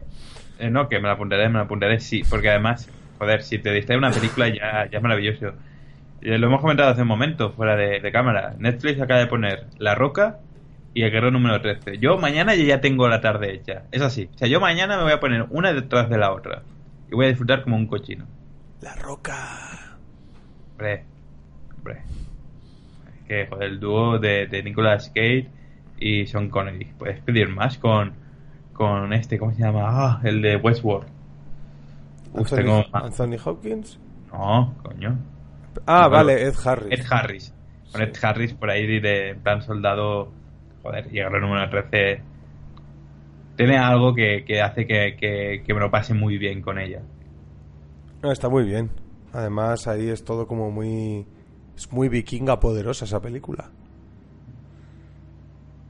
eh, 0.60 0.70
no, 0.70 0.90
que 0.90 0.98
me 1.00 1.08
la 1.08 1.14
apuntaré, 1.14 1.48
me 1.48 1.60
la 1.60 1.62
apuntaré, 1.62 1.98
sí, 2.02 2.24
porque 2.30 2.50
además, 2.50 2.90
joder, 3.20 3.42
si 3.42 3.58
te 3.60 3.72
distrae 3.72 3.98
una 3.98 4.12
película 4.12 4.50
ya, 4.50 4.90
ya 4.92 4.98
es 4.98 5.02
maravilloso. 5.02 5.54
Eh, 6.22 6.38
lo 6.38 6.48
hemos 6.48 6.60
comentado 6.60 6.90
hace 6.90 7.04
un 7.04 7.08
momento, 7.08 7.54
fuera 7.54 7.78
de, 7.78 8.02
de 8.02 8.12
cámara. 8.12 8.54
Netflix 8.60 9.00
acaba 9.00 9.22
de 9.22 9.28
poner 9.28 9.68
La 9.78 9.96
Roca 9.96 10.40
y 10.94 11.04
El 11.04 11.12
Guerrero 11.12 11.32
número 11.32 11.62
13. 11.62 12.00
Yo 12.00 12.18
mañana 12.18 12.54
ya 12.54 12.82
tengo 12.82 13.08
la 13.08 13.22
tarde 13.22 13.54
hecha. 13.54 13.84
Es 13.94 14.02
así. 14.02 14.30
O 14.36 14.38
sea, 14.38 14.50
yo 14.50 14.60
mañana 14.60 14.98
me 14.98 15.04
voy 15.04 15.14
a 15.14 15.22
poner 15.22 15.46
una 15.52 15.72
detrás 15.72 16.10
de 16.10 16.18
la 16.18 16.34
otra. 16.34 16.64
Y 17.12 17.16
voy 17.16 17.26
a 17.26 17.30
disfrutar 17.30 17.64
como 17.64 17.76
un 17.76 17.88
cochino. 17.88 18.26
La 18.82 18.96
Roca. 18.96 19.98
Hombre, 20.72 21.04
hombre. 21.78 22.02
Es 23.20 23.28
que, 23.28 23.48
joder, 23.48 23.70
el 23.70 23.80
dúo 23.80 24.18
de, 24.18 24.48
de 24.48 24.64
Nicolas 24.64 25.10
Cage 25.14 25.50
y 26.00 26.26
Sean 26.26 26.50
Connery. 26.50 26.86
Puedes 26.98 27.20
pedir 27.22 27.50
más 27.50 27.78
con, 27.78 28.14
con 28.74 29.14
este, 29.14 29.38
¿cómo 29.38 29.54
se 29.54 29.60
llama? 29.62 29.82
Ah, 29.84 30.22
el 30.24 30.42
de 30.42 30.56
Westworld. 30.56 31.08
Anthony, 32.36 32.56
tengo- 32.58 32.86
Anthony 32.94 33.38
Hopkins. 33.44 34.00
No, 34.32 34.74
coño. 34.82 35.18
Ah, 35.86 36.08
vale, 36.08 36.42
Ed 36.44 36.54
Harris. 36.66 37.00
Ed 37.00 37.06
Harris. 37.10 37.54
Con 37.92 38.02
Sí. 38.02 38.08
Ed 38.08 38.16
Harris 38.24 38.54
por 38.54 38.70
ahí 38.70 39.00
de 39.00 39.30
en 39.32 39.40
plan 39.42 39.62
soldado. 39.62 40.32
Joder, 40.82 41.10
llegar 41.12 41.36
al 41.36 41.42
número 41.42 41.70
13. 41.70 42.22
Tiene 43.56 43.78
algo 43.78 44.14
que, 44.16 44.44
que 44.46 44.62
hace 44.62 44.88
que, 44.88 45.16
que, 45.20 45.64
que 45.66 45.74
me 45.74 45.80
lo 45.80 45.92
pase 45.92 46.14
muy 46.14 46.38
bien 46.38 46.62
con 46.62 46.80
ella. 46.80 47.02
No, 48.22 48.32
está 48.32 48.50
muy 48.50 48.64
bien. 48.64 48.90
Además, 49.34 49.88
ahí 49.88 50.10
es 50.10 50.24
todo 50.24 50.48
como 50.48 50.72
muy. 50.72 51.26
Es 51.76 51.92
muy 51.92 52.10
vikinga 52.10 52.60
poderosa 52.60 53.06
esa 53.06 53.22
película. 53.22 53.72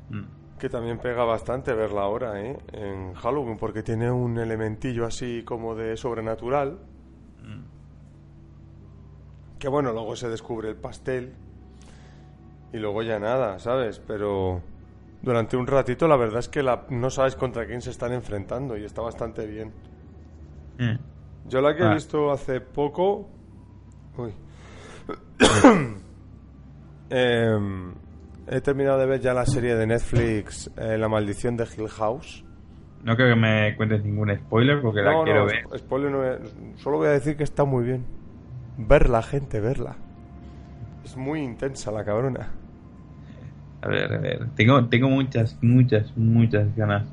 Mm. 0.10 0.60
Que 0.60 0.70
también 0.70 1.00
pega 1.00 1.24
bastante 1.24 1.74
verla 1.74 2.02
ahora, 2.02 2.42
¿eh? 2.42 2.58
En 2.72 3.14
Halloween, 3.14 3.58
porque 3.58 3.84
tiene 3.84 4.12
un 4.12 4.38
elementillo 4.38 5.06
así 5.06 5.44
como 5.44 5.76
de 5.76 5.98
sobrenatural. 5.98 6.80
Mm. 7.44 7.62
Que 9.60 9.68
bueno, 9.68 9.92
luego 9.92 10.16
se 10.16 10.30
descubre 10.30 10.70
el 10.70 10.76
pastel. 10.76 11.34
Y 12.74 12.78
luego 12.78 13.02
ya 13.04 13.20
nada, 13.20 13.60
¿sabes? 13.60 14.00
Pero 14.00 14.62
durante 15.22 15.56
un 15.58 15.68
ratito 15.68 16.08
la 16.08 16.16
verdad 16.18 16.40
es 16.40 16.50
que 16.50 16.64
la, 16.64 16.86
no 16.90 17.10
sabes 17.10 17.36
contra 17.36 17.66
quién 17.66 17.82
se 17.82 17.90
están 17.92 18.12
enfrentando 18.14 18.76
y 18.78 18.84
está 18.86 19.02
bastante 19.02 19.46
bien. 19.46 19.72
Mm. 20.80 21.50
Yo 21.50 21.62
la 21.62 21.76
que 21.76 21.84
he 21.84 21.88
Ah. 21.88 21.94
visto 21.94 22.32
hace 22.32 22.62
poco. 22.62 23.30
Uy. 24.18 24.34
Em, 27.10 27.94
he 28.48 28.62
terminado 28.62 29.00
de 29.00 29.06
ver 29.06 29.20
ya 29.20 29.34
la 29.34 29.46
serie 29.46 29.76
de 29.76 29.86
Netflix 29.86 30.72
eh, 30.78 30.98
La 30.98 31.10
maldición 31.10 31.58
de 31.58 31.66
Hill 31.66 31.90
House. 31.90 32.46
No 33.04 33.16
creo 33.16 33.34
que 33.34 33.40
me 33.42 33.76
cuentes 33.76 34.04
ningún 34.04 34.34
spoiler 34.38 34.82
porque 34.82 35.02
la 35.02 35.12
no, 35.14 35.24
quiero 35.24 35.40
no, 35.42 35.46
ver. 35.48 35.66
spo- 35.66 35.78
spoiler 35.80 36.12
no 36.12 36.24
es- 36.26 36.56
Solo 36.82 36.98
voy 36.98 37.08
a 37.08 37.12
decir 37.12 37.36
que 37.36 37.44
está 37.44 37.66
muy 37.66 37.84
bien. 37.84 38.06
Verla, 38.78 39.22
gente, 39.24 39.60
verla. 39.60 39.98
Es 41.04 41.18
muy 41.18 41.42
intensa 41.42 41.92
la 41.92 42.06
cabrona. 42.06 42.52
A 43.82 43.88
ver, 43.88 44.14
a 44.14 44.18
ver. 44.18 44.48
Tengo, 44.56 44.86
tengo 44.86 45.10
muchas, 45.10 45.58
muchas, 45.62 46.16
muchas 46.16 46.76
ganas. 46.76 47.06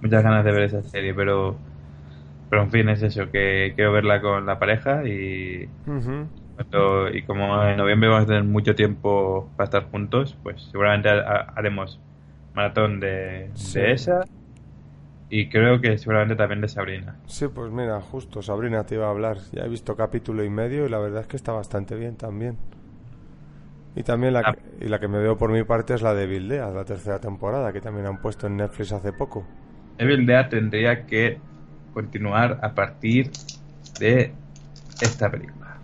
Muchas 0.00 0.22
ganas 0.22 0.44
de 0.44 0.52
ver 0.52 0.62
esa 0.64 0.82
serie, 0.82 1.12
pero. 1.14 1.56
Pero 2.50 2.62
en 2.62 2.70
fin, 2.70 2.88
es 2.88 3.02
eso, 3.02 3.30
que 3.30 3.72
quiero 3.74 3.92
verla 3.92 4.20
con 4.20 4.46
la 4.46 4.58
pareja 4.58 5.06
y. 5.08 5.68
Cuando- 6.56 7.08
y 7.12 7.22
como 7.22 7.60
en 7.64 7.76
noviembre 7.76 8.08
vamos 8.08 8.24
a 8.24 8.26
tener 8.28 8.44
mucho 8.44 8.76
tiempo 8.76 9.50
para 9.56 9.64
estar 9.64 9.84
juntos, 9.90 10.36
pues 10.44 10.62
seguramente 10.70 11.08
ha- 11.08 11.18
ha- 11.18 11.52
haremos 11.56 11.98
maratón 12.54 13.00
de, 13.00 13.50
Sí. 13.54 13.80
de 13.80 13.92
esa. 13.92 14.20
Y 15.30 15.48
creo 15.48 15.80
que 15.80 15.98
seguramente 15.98 16.36
también 16.36 16.60
de 16.60 16.68
Sabrina. 16.68 17.16
Sí, 17.26 17.46
pues 17.48 17.72
mira, 17.72 18.00
justo 18.00 18.40
Sabrina 18.40 18.84
te 18.84 18.94
iba 18.94 19.06
a 19.06 19.10
hablar. 19.10 19.38
Ya 19.52 19.64
he 19.64 19.68
visto 19.68 19.96
capítulo 19.96 20.44
y 20.44 20.50
medio 20.50 20.86
y 20.86 20.88
la 20.88 20.98
verdad 20.98 21.22
es 21.22 21.26
que 21.26 21.36
está 21.36 21.50
bastante 21.50 21.96
bien 21.96 22.14
también. 22.16 22.56
Y 23.96 24.02
también 24.02 24.32
la, 24.32 24.40
Ah. 24.44 24.54
que, 24.54 24.86
y 24.86 24.88
la 24.88 24.98
que 24.98 25.06
me 25.08 25.18
veo 25.18 25.36
por 25.38 25.50
mi 25.52 25.62
parte 25.64 25.94
es 25.94 26.02
la 26.02 26.14
de 26.14 26.26
Vildeas, 26.26 26.74
la 26.74 26.84
tercera 26.84 27.20
temporada, 27.20 27.72
que 27.72 27.80
también 27.80 28.06
han 28.06 28.20
puesto 28.20 28.46
en 28.48 28.56
Netflix 28.56 28.92
hace 28.92 29.12
poco. 29.12 29.46
Evil 29.98 30.26
Dead 30.26 30.48
tendría 30.48 31.06
que 31.06 31.38
continuar 31.92 32.58
a 32.62 32.74
partir 32.74 33.30
de 34.00 34.32
esta 35.00 35.30
película. 35.30 35.78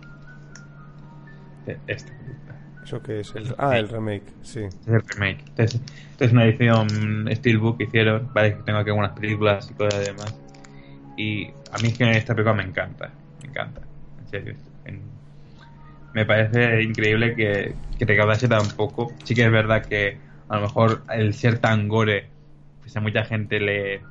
De 1.66 1.79
esta 1.87 2.12
película. 2.12 2.57
¿Eso 2.83 3.01
que 3.03 3.20
es? 3.20 3.33
El, 3.37 3.55
ah, 3.59 3.79
el 3.79 3.88
remake, 3.88 4.25
sí. 4.42 4.61
Es 4.64 4.88
el 4.88 5.03
remake. 5.07 5.44
Entonces, 5.51 5.81
es 6.18 6.33
una 6.33 6.44
edición 6.46 7.29
Steelbook 7.33 7.79
que 7.79 7.85
hicieron. 7.85 8.29
Vale, 8.35 8.57
que 8.57 8.62
tengo 8.64 8.81
aquí 8.81 8.90
algunas 8.90 9.12
películas 9.12 9.70
y 9.70 9.75
cosas 9.75 10.05
demás. 10.05 10.37
Y 11.16 11.46
a 11.73 11.79
mí 11.81 11.88
es 11.88 11.99
que 11.99 12.11
esta 12.11 12.35
película 12.35 12.55
me 12.57 12.64
encanta. 12.64 13.11
Me 13.42 13.49
encanta. 13.51 13.83
En 14.20 14.29
serio. 14.29 14.55
En- 14.85 15.20
me 16.14 16.25
parece 16.27 16.83
increíble 16.83 17.35
que, 17.35 17.75
que 17.99 18.05
recaudase 18.05 18.49
tan 18.49 18.66
poco. 18.77 19.12
Sí 19.25 19.35
que 19.35 19.44
es 19.44 19.53
verdad 19.53 19.85
que 19.85 20.18
a 20.49 20.57
lo 20.57 20.62
mejor 20.62 21.03
el 21.12 21.35
ser 21.35 21.59
tan 21.59 21.88
gore, 21.88 22.29
pues 22.81 22.96
a 22.96 23.01
mucha 23.01 23.25
gente 23.25 23.61
le, 23.61 24.03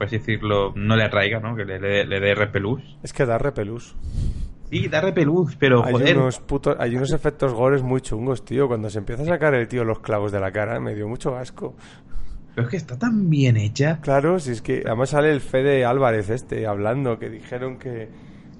así 0.00 0.18
decirlo, 0.18 0.72
no 0.76 0.96
le 0.96 1.04
atraiga, 1.04 1.40
¿no? 1.40 1.54
Que 1.56 1.64
le, 1.64 1.78
le, 1.78 2.06
le 2.06 2.20
dé 2.20 2.34
repelús. 2.34 2.82
Es 3.02 3.12
que 3.12 3.26
da 3.26 3.38
repelús. 3.38 3.94
Sí, 4.70 4.86
da 4.88 5.00
repelús, 5.00 5.56
pero 5.56 5.84
Hay 5.84 5.92
joder. 5.92 6.18
unos, 6.18 6.40
putos, 6.40 6.76
hay 6.78 6.94
unos 6.94 7.12
efectos 7.12 7.52
gores 7.54 7.82
muy 7.82 8.00
chungos, 8.02 8.44
tío. 8.44 8.68
Cuando 8.68 8.90
se 8.90 8.98
empieza 8.98 9.22
a 9.22 9.26
sacar 9.26 9.54
el 9.54 9.66
tío 9.66 9.84
los 9.84 10.00
clavos 10.00 10.30
de 10.30 10.40
la 10.40 10.52
cara, 10.52 10.78
me 10.78 10.94
dio 10.94 11.08
mucho 11.08 11.36
asco. 11.36 11.74
Pero 12.54 12.66
es 12.66 12.70
que 12.70 12.76
está 12.76 12.98
tan 12.98 13.30
bien 13.30 13.56
hecha. 13.56 13.98
Claro, 14.02 14.38
si 14.38 14.50
es 14.50 14.60
que 14.60 14.82
además 14.84 15.10
sale 15.10 15.30
el 15.30 15.40
Fede 15.40 15.84
Álvarez 15.84 16.28
este 16.28 16.66
hablando, 16.66 17.18
que 17.18 17.30
dijeron 17.30 17.78
que, 17.78 18.08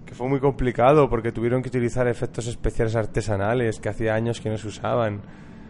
que 0.08 0.14
fue 0.14 0.26
muy 0.28 0.40
complicado 0.40 1.08
porque 1.10 1.32
tuvieron 1.32 1.62
que 1.62 1.68
utilizar 1.68 2.08
efectos 2.08 2.46
especiales 2.46 2.96
artesanales 2.96 3.78
que 3.78 3.90
hacía 3.90 4.14
años 4.14 4.40
que 4.40 4.48
no 4.48 4.56
se 4.56 4.68
usaban. 4.68 5.20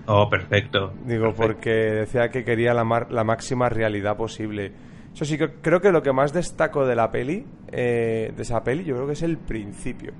Oh, 0.06 0.28
perfecto. 0.30 0.92
Digo, 1.04 1.24
Perfecto. 1.32 1.42
porque 1.42 1.70
decía 1.70 2.28
que 2.30 2.44
quería 2.44 2.72
la, 2.72 2.84
mar- 2.84 3.10
la 3.10 3.24
máxima 3.24 3.68
realidad 3.68 4.16
posible. 4.16 4.72
Eso 5.12 5.24
sí, 5.24 5.36
que 5.36 5.54
creo 5.60 5.80
que 5.80 5.90
lo 5.90 6.02
que 6.02 6.12
más 6.12 6.32
destaco 6.32 6.86
de 6.86 6.94
la 6.94 7.10
peli, 7.10 7.44
eh, 7.72 8.32
de 8.34 8.42
esa 8.42 8.62
peli, 8.62 8.84
yo 8.84 8.94
creo 8.94 9.06
que 9.08 9.12
es 9.14 9.22
el 9.22 9.36
principio. 9.38 10.12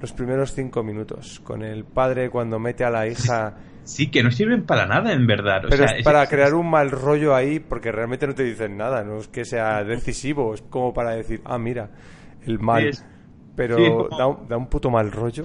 Los 0.00 0.12
primeros 0.12 0.52
cinco 0.52 0.82
minutos, 0.82 1.40
con 1.40 1.62
el 1.62 1.84
padre 1.84 2.28
cuando 2.28 2.58
mete 2.58 2.84
a 2.84 2.90
la 2.90 3.06
hija... 3.06 3.54
Sí, 3.84 4.10
que 4.10 4.22
no 4.22 4.30
sirven 4.30 4.64
para 4.64 4.84
nada, 4.86 5.12
en 5.12 5.26
verdad. 5.26 5.64
O 5.64 5.68
Pero 5.68 5.86
sea, 5.88 5.96
es 5.96 6.04
para 6.04 6.24
es- 6.24 6.28
crear 6.28 6.54
un 6.54 6.68
mal 6.68 6.90
rollo 6.90 7.34
ahí, 7.34 7.60
porque 7.60 7.92
realmente 7.92 8.26
no 8.26 8.34
te 8.34 8.42
dicen 8.44 8.76
nada, 8.76 9.04
no 9.04 9.18
es 9.18 9.28
que 9.28 9.44
sea 9.44 9.84
decisivo, 9.84 10.52
es 10.54 10.62
como 10.62 10.92
para 10.92 11.12
decir, 11.12 11.40
ah, 11.44 11.58
mira, 11.58 11.88
el 12.46 12.58
mal. 12.58 12.92
Sí, 12.92 13.02
Pero 13.60 13.76
sí, 13.76 13.82
es 13.84 13.90
como- 13.90 14.08
da, 14.16 14.26
un, 14.26 14.48
da 14.48 14.56
un 14.56 14.66
puto 14.68 14.90
mal 14.90 15.12
rollo. 15.12 15.44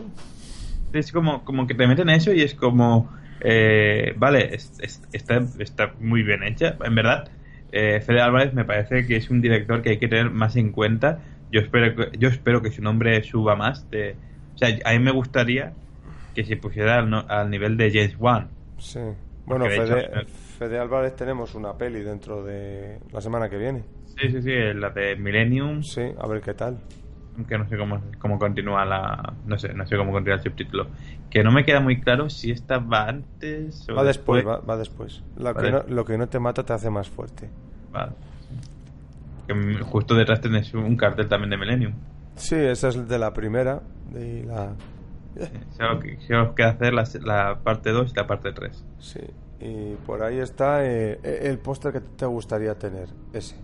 Es 0.94 1.12
como, 1.12 1.44
como 1.44 1.68
que 1.68 1.74
te 1.76 1.86
meten 1.86 2.10
eso 2.10 2.32
y 2.32 2.42
es 2.42 2.54
como. 2.56 3.10
eh, 3.42 4.14
vale, 4.16 4.56
es- 4.56 4.80
es- 4.80 5.02
está, 5.12 5.44
está 5.60 5.94
muy 6.00 6.24
bien 6.24 6.42
hecha. 6.44 6.78
En 6.84 6.96
verdad, 6.96 7.28
eh, 7.74 8.00
Fede 8.00 8.22
Álvarez 8.22 8.54
me 8.54 8.64
parece 8.64 9.06
que 9.06 9.18
es 9.18 9.30
un 9.30 9.42
director 9.42 9.82
que 9.82 9.90
hay 9.90 9.98
que 10.00 10.08
tener 10.08 10.30
más 10.32 10.56
en 10.56 10.72
cuenta. 10.72 11.20
Yo 11.52 11.60
espero 11.60 11.94
que, 11.96 12.18
yo 12.18 12.30
espero 12.30 12.62
que 12.62 12.72
su 12.72 12.82
nombre 12.82 13.22
suba 13.24 13.58
más. 13.58 13.90
De, 13.92 14.16
o 14.56 14.58
sea, 14.58 14.70
a 14.86 14.94
mí 14.94 15.00
me 15.00 15.12
gustaría 15.12 15.74
que 16.34 16.46
se 16.46 16.56
pusiera 16.56 17.00
al, 17.00 17.10
no- 17.10 17.26
al 17.28 17.50
nivel 17.50 17.76
de 17.76 17.92
James 17.92 18.16
Wan. 18.18 18.48
Sí. 18.78 19.00
Bueno, 19.46 19.66
de 19.66 19.72
Fede, 19.72 20.00
hecho, 20.00 20.28
Fede 20.58 20.80
Álvarez 20.80 21.16
tenemos 21.18 21.54
una 21.56 21.74
peli 21.78 22.00
dentro 22.02 22.42
de 22.44 23.00
la 23.12 23.20
semana 23.20 23.50
que 23.50 23.58
viene. 23.58 23.84
Sí, 24.18 24.30
sí, 24.32 24.42
sí, 24.42 24.52
la 24.74 24.90
de 24.92 25.18
Millennium. 25.18 25.84
Sí, 25.84 26.02
a 26.18 26.26
ver 26.28 26.42
qué 26.42 26.54
tal. 26.54 26.80
Que 27.48 27.58
no 27.58 27.68
sé 27.68 27.78
cómo, 27.78 28.02
cómo 28.20 28.40
continúa 28.40 28.86
la 28.86 29.34
no 29.46 29.58
sé 29.58 29.74
no 29.74 29.86
sé 29.86 29.98
cómo 29.98 30.12
continúa 30.12 30.38
el 30.38 30.44
subtítulo 30.44 30.88
que 31.30 31.44
no 31.44 31.52
me 31.52 31.66
queda 31.66 31.82
muy 31.82 32.00
claro 32.00 32.30
si 32.30 32.52
esta 32.52 32.78
va 32.78 33.10
antes 33.10 33.90
o 33.90 33.96
Va 33.96 34.06
después, 34.06 34.48
va, 34.48 34.60
va 34.60 34.78
después. 34.78 35.22
Lo, 35.36 35.54
que 35.54 35.70
no, 35.70 35.84
lo 35.88 36.06
que 36.06 36.18
no 36.18 36.30
te 36.30 36.40
mata 36.40 36.64
te 36.64 36.72
hace 36.72 36.90
más 36.90 37.10
fuerte. 37.10 37.50
Vale. 37.92 38.14
Que 39.46 39.54
justo 39.84 40.16
detrás 40.16 40.40
tenés 40.40 40.74
un 40.74 40.96
cartel 40.96 41.28
también 41.28 41.50
de 41.50 41.58
Millennium 41.58 41.94
Sí, 42.36 42.56
esa 42.56 42.88
es 42.88 43.08
de 43.08 43.20
la 43.20 43.34
primera. 43.34 43.82
De 44.12 44.44
la... 44.46 44.76
que, 46.02 46.18
queda 46.56 46.70
hacer 46.70 46.94
la, 46.94 47.04
la 47.24 47.60
parte 47.60 47.92
2 47.92 48.12
y 48.12 48.16
la 48.16 48.28
parte 48.28 48.54
3 48.54 48.86
Sí. 49.00 49.20
Y 49.60 49.96
por 50.06 50.24
ahí 50.24 50.40
está 50.40 50.86
eh, 50.86 51.20
el 51.24 51.58
póster 51.60 51.92
que 51.92 52.02
te 52.02 52.26
gustaría 52.26 52.76
tener. 52.76 53.10
Ese. 53.34 53.56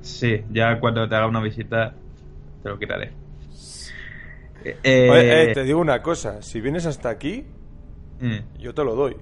sí 0.00 0.44
ya 0.52 0.78
cuando 0.78 1.08
te 1.08 1.14
haga 1.14 1.26
una 1.26 1.40
visita 1.40 1.94
te 2.62 2.68
lo 2.68 2.78
quitaré 2.78 3.12
eh, 4.64 4.78
eh, 4.84 5.50
te 5.54 5.64
digo 5.64 5.80
una 5.80 6.02
cosa. 6.02 6.40
Si 6.42 6.60
vienes 6.60 6.86
hasta 6.86 7.08
aquí, 7.08 7.44
mm. 8.20 8.58
yo 8.60 8.74
te 8.74 8.84
lo 8.84 8.94
doy. 8.94 9.16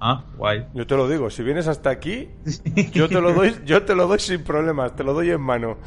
ah 0.00 0.24
guay 0.36 0.66
Yo 0.74 0.86
te 0.86 0.96
lo 0.96 1.08
digo. 1.08 1.30
Si 1.30 1.42
vienes 1.42 1.68
hasta 1.68 1.90
aquí, 1.90 2.28
yo 2.92 3.08
te 3.08 3.20
lo 3.20 3.32
doy, 3.32 3.54
yo 3.64 3.82
te 3.84 3.94
lo 3.94 4.06
doy 4.06 4.18
sin 4.18 4.44
problemas. 4.44 4.94
Te 4.94 5.04
lo 5.04 5.14
doy 5.14 5.30
en 5.30 5.40
mano. 5.40 5.78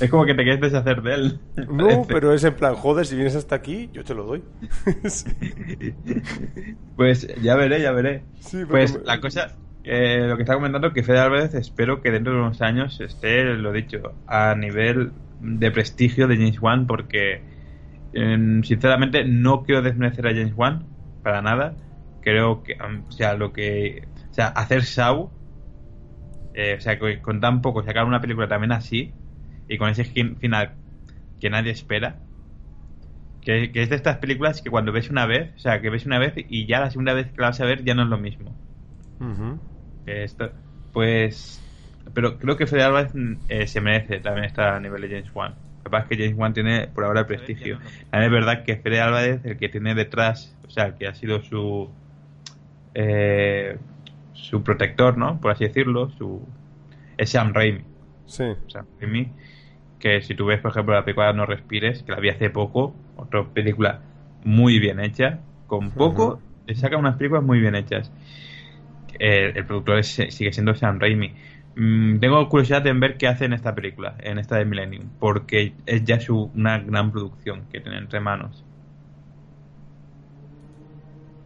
es 0.00 0.10
como 0.10 0.24
que 0.24 0.34
te 0.34 0.42
quieres 0.44 0.60
deshacer 0.60 1.02
de 1.02 1.14
él 1.14 1.40
No, 1.68 1.86
Parece. 1.88 2.04
pero 2.08 2.32
es 2.32 2.44
en 2.44 2.54
plan, 2.54 2.74
joder, 2.74 3.06
si 3.06 3.16
vienes 3.16 3.34
hasta 3.36 3.54
aquí, 3.56 3.88
yo 3.92 4.04
te 4.04 4.14
lo 4.14 4.24
doy. 4.24 4.44
Sí. 5.08 5.24
Pues 6.96 7.26
ya 7.42 7.56
veré, 7.56 7.82
ya 7.82 7.92
veré. 7.92 8.22
Sí, 8.40 8.64
pues 8.66 8.98
me- 8.98 9.04
la 9.04 9.20
cosa, 9.20 9.54
eh, 9.86 10.26
lo 10.28 10.36
que 10.36 10.42
está 10.42 10.54
comentando, 10.54 10.92
que 10.92 11.02
Fede 11.02 11.20
Álvarez 11.20 11.54
espero 11.54 12.02
que 12.02 12.10
dentro 12.10 12.32
de 12.34 12.40
unos 12.40 12.60
años 12.62 13.00
esté, 13.00 13.44
lo 13.44 13.72
dicho, 13.72 14.14
a 14.26 14.54
nivel 14.56 15.12
de 15.38 15.70
prestigio 15.70 16.28
de 16.28 16.36
James 16.36 16.60
Wan, 16.60 16.86
porque 16.86 17.44
em, 18.12 18.62
sinceramente 18.64 19.24
no 19.24 19.64
quiero 19.64 19.82
desmerecer 19.82 20.26
a 20.26 20.30
James 20.32 20.54
Wan 20.56 20.86
para 21.22 21.42
nada. 21.42 21.76
Creo 22.20 22.62
que, 22.64 22.74
o 23.08 23.12
sea, 23.12 23.34
lo 23.34 23.52
que, 23.52 24.08
o 24.32 24.34
sea, 24.34 24.48
hacer 24.48 24.82
Shaw, 24.82 25.30
eh, 26.54 26.74
o 26.78 26.80
sea, 26.80 26.98
con, 26.98 27.16
con 27.20 27.40
tan 27.40 27.62
poco 27.62 27.82
sacar 27.82 28.04
una 28.06 28.20
película 28.20 28.48
también 28.48 28.72
así 28.72 29.14
y 29.68 29.78
con 29.78 29.88
ese 29.90 30.04
fin- 30.04 30.36
final 30.36 30.74
que 31.40 31.50
nadie 31.50 31.72
espera. 31.72 32.22
Que, 33.40 33.72
que 33.72 33.82
es 33.82 33.88
de 33.88 33.96
estas 33.96 34.18
películas 34.18 34.60
que 34.60 34.68
cuando 34.70 34.92
ves 34.92 35.08
una 35.08 35.24
vez, 35.24 35.54
o 35.56 35.58
sea, 35.58 35.80
que 35.80 35.88
ves 35.90 36.04
una 36.04 36.18
vez 36.18 36.34
y 36.36 36.66
ya 36.66 36.80
la 36.80 36.90
segunda 36.90 37.14
vez 37.14 37.32
que 37.32 37.40
la 37.40 37.48
vas 37.48 37.60
a 37.60 37.64
ver 37.64 37.82
ya 37.84 37.94
no 37.94 38.02
es 38.02 38.08
lo 38.10 38.18
mismo. 38.18 38.54
Que 39.74 39.75
esto, 40.06 40.50
Pues. 40.92 41.62
Pero 42.14 42.38
creo 42.38 42.56
que 42.56 42.66
Fede 42.66 42.84
Álvarez 42.84 43.12
eh, 43.48 43.66
se 43.66 43.80
merece 43.80 44.20
también 44.20 44.44
estar 44.44 44.74
a 44.74 44.80
nivel 44.80 45.02
de 45.02 45.08
James 45.08 45.30
Wan. 45.34 45.54
Lo 45.78 45.84
que 45.84 45.90
pasa 45.90 46.04
es 46.04 46.16
que 46.16 46.24
James 46.24 46.38
Wan 46.38 46.54
tiene 46.54 46.88
por 46.88 47.04
ahora 47.04 47.20
el 47.20 47.26
prestigio. 47.26 47.78
También 48.10 48.24
es 48.24 48.30
verdad 48.30 48.64
que 48.64 48.76
Fede 48.76 49.00
Álvarez, 49.00 49.40
el 49.44 49.56
que 49.58 49.68
tiene 49.68 49.94
detrás, 49.94 50.56
o 50.66 50.70
sea, 50.70 50.86
el 50.86 50.94
que 50.94 51.08
ha 51.08 51.14
sido 51.14 51.42
su. 51.42 51.90
Eh, 52.94 53.76
su 54.32 54.62
protector, 54.62 55.18
¿no? 55.18 55.40
Por 55.40 55.50
así 55.50 55.64
decirlo, 55.64 56.10
su. 56.10 56.46
Es 57.16 57.30
Sam 57.30 57.52
Raimi. 57.52 57.82
Sí. 58.26 58.44
Sam 58.68 58.86
Raimi. 59.00 59.32
Que 59.98 60.22
si 60.22 60.34
tú 60.34 60.46
ves, 60.46 60.60
por 60.60 60.70
ejemplo, 60.70 60.94
la 60.94 61.04
película 61.04 61.32
No 61.32 61.46
Respires, 61.46 62.02
que 62.02 62.12
la 62.12 62.20
vi 62.20 62.28
hace 62.28 62.50
poco, 62.50 62.94
otra 63.16 63.44
película 63.44 64.00
muy 64.44 64.78
bien 64.78 65.00
hecha, 65.00 65.40
con 65.66 65.90
poco, 65.90 66.40
le 66.66 66.74
saca 66.74 66.96
unas 66.96 67.16
películas 67.16 67.42
muy 67.42 67.58
bien 67.60 67.74
hechas. 67.74 68.12
El, 69.18 69.56
el 69.56 69.66
productor 69.66 70.04
sigue 70.04 70.52
siendo 70.52 70.74
Sam 70.74 70.98
Raimi. 71.00 71.32
Mm, 71.76 72.20
tengo 72.20 72.48
curiosidad 72.48 72.86
en 72.86 73.00
ver 73.00 73.18
qué 73.18 73.28
hace 73.28 73.44
en 73.44 73.52
esta 73.52 73.74
película, 73.74 74.16
en 74.20 74.38
esta 74.38 74.56
de 74.56 74.64
Millennium, 74.64 75.10
porque 75.18 75.74
es 75.84 76.04
ya 76.04 76.18
su, 76.18 76.50
una 76.54 76.78
gran 76.78 77.12
producción 77.12 77.66
que 77.70 77.80
tiene 77.80 77.98
entre 77.98 78.18
manos. 78.20 78.64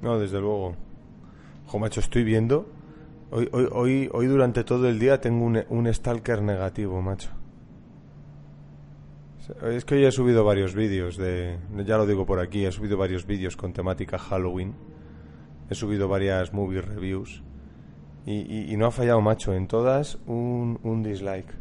No, 0.03 0.19
desde 0.19 0.41
luego. 0.41 0.77
Jo, 1.67 1.79
macho, 1.79 2.01
estoy 2.01 2.25
viendo. 2.25 2.69
Hoy, 3.31 3.49
hoy, 3.53 3.69
hoy, 3.71 4.09
hoy 4.13 4.27
durante 4.27 4.65
todo 4.65 4.89
el 4.89 4.99
día 4.99 5.21
tengo 5.21 5.45
un, 5.45 5.63
un 5.69 5.93
stalker 5.93 6.43
negativo, 6.43 7.03
macho. 7.03 7.31
Es 9.69 9.85
que 9.85 9.97
hoy 9.97 10.05
he 10.05 10.13
subido 10.13 10.45
varios 10.45 10.75
vídeos 10.77 11.17
de... 11.17 11.59
Ya 11.85 11.97
lo 11.97 12.07
digo 12.07 12.25
por 12.25 12.39
aquí, 12.39 12.65
he 12.65 12.73
subido 12.73 12.97
varios 12.97 13.27
vídeos 13.27 13.57
con 13.57 13.73
temática 13.73 14.17
Halloween. 14.17 14.75
He 15.69 15.75
subido 15.75 16.09
varias 16.09 16.53
movie 16.53 16.81
reviews. 16.81 17.43
Y, 18.27 18.33
y- 18.33 18.73
y 18.73 18.77
no 18.77 18.87
ha 18.87 18.91
fallado, 18.91 19.21
macho. 19.21 19.55
En 19.55 19.67
todas, 19.67 20.19
un, 20.27 20.79
un 20.83 21.03
dislike. 21.03 21.53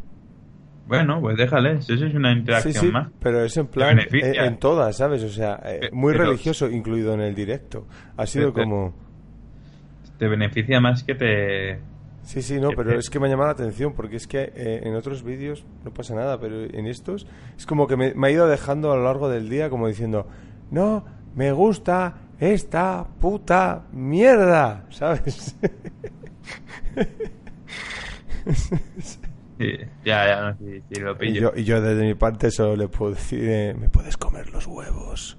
Bueno, 0.88 1.22
pues 1.22 1.38
déjale, 1.38 1.74
eso 1.74 1.94
es 1.94 2.14
una 2.16 2.34
Sí, 2.34 2.40
interacción 2.40 2.74
sí, 2.86 2.92
más. 2.92 3.10
pero 3.20 3.44
es 3.44 3.56
en 3.58 3.68
plan... 3.68 3.96
beneficia. 3.96 4.46
En, 4.46 4.58
todas, 4.58 4.98
¿sabes? 4.98 5.24
O 5.24 5.30
sea, 5.30 5.60
eh, 5.64 5.90
muy 5.94 6.14
pero- 6.14 6.26
religioso, 6.26 6.68
incluido 6.70 7.14
en 7.14 7.22
el 7.22 7.36
directo. 7.36 7.86
Ha 8.18 8.26
sido 8.26 8.52
pe- 8.54 8.64
como... 8.64 8.94
Te 10.18 10.28
beneficia 10.28 10.80
más 10.82 11.04
que 11.04 11.14
te... 11.16 11.80
Sí, 12.24 12.42
sí, 12.42 12.60
no, 12.60 12.70
pero 12.76 12.90
te- 12.92 12.98
es 12.98 13.10
que 13.10 13.20
me 13.20 13.28
ha 13.28 13.30
llamado 13.30 13.48
la 13.50 13.54
atención 13.54 13.94
porque 13.94 14.16
es 14.18 14.28
que 14.28 14.52
eh, 14.56 14.82
en 14.84 14.96
otros 14.96 15.24
vídeos 15.24 15.64
no 15.86 15.92
pasa 15.94 16.14
nada, 16.16 16.40
pero 16.40 16.64
en 16.66 16.86
estos 16.88 17.26
es 17.56 17.66
como 17.66 17.88
que 17.88 17.96
me, 17.96 18.14
me 18.16 18.28
ha 18.28 18.32
ido 18.32 18.48
dejando 18.48 18.92
a 18.92 18.96
lo 18.98 19.04
largo 19.04 19.30
del 19.30 19.48
día 19.48 19.70
como 19.70 19.88
diciendo, 19.88 20.28
no, 20.72 21.06
me 21.36 21.52
gusta 21.52 22.16
esta 22.40 23.06
puta 23.22 23.84
mierda, 23.94 24.86
¿sabes? 24.90 25.56
Sí, 29.58 29.74
ya, 30.06 30.26
ya, 30.26 30.42
no, 30.42 31.14
lo 31.16 31.24
y, 31.24 31.34
yo, 31.34 31.52
y 31.56 31.64
yo 31.66 31.82
desde 31.82 32.04
mi 32.06 32.14
parte 32.16 32.50
solo 32.50 32.78
le 32.78 32.88
puedo 32.88 33.14
decir, 33.14 33.42
eh, 33.44 33.76
me 33.78 33.90
puedes 33.90 34.16
comer 34.16 34.50
los 34.52 34.66
huevos. 34.68 35.38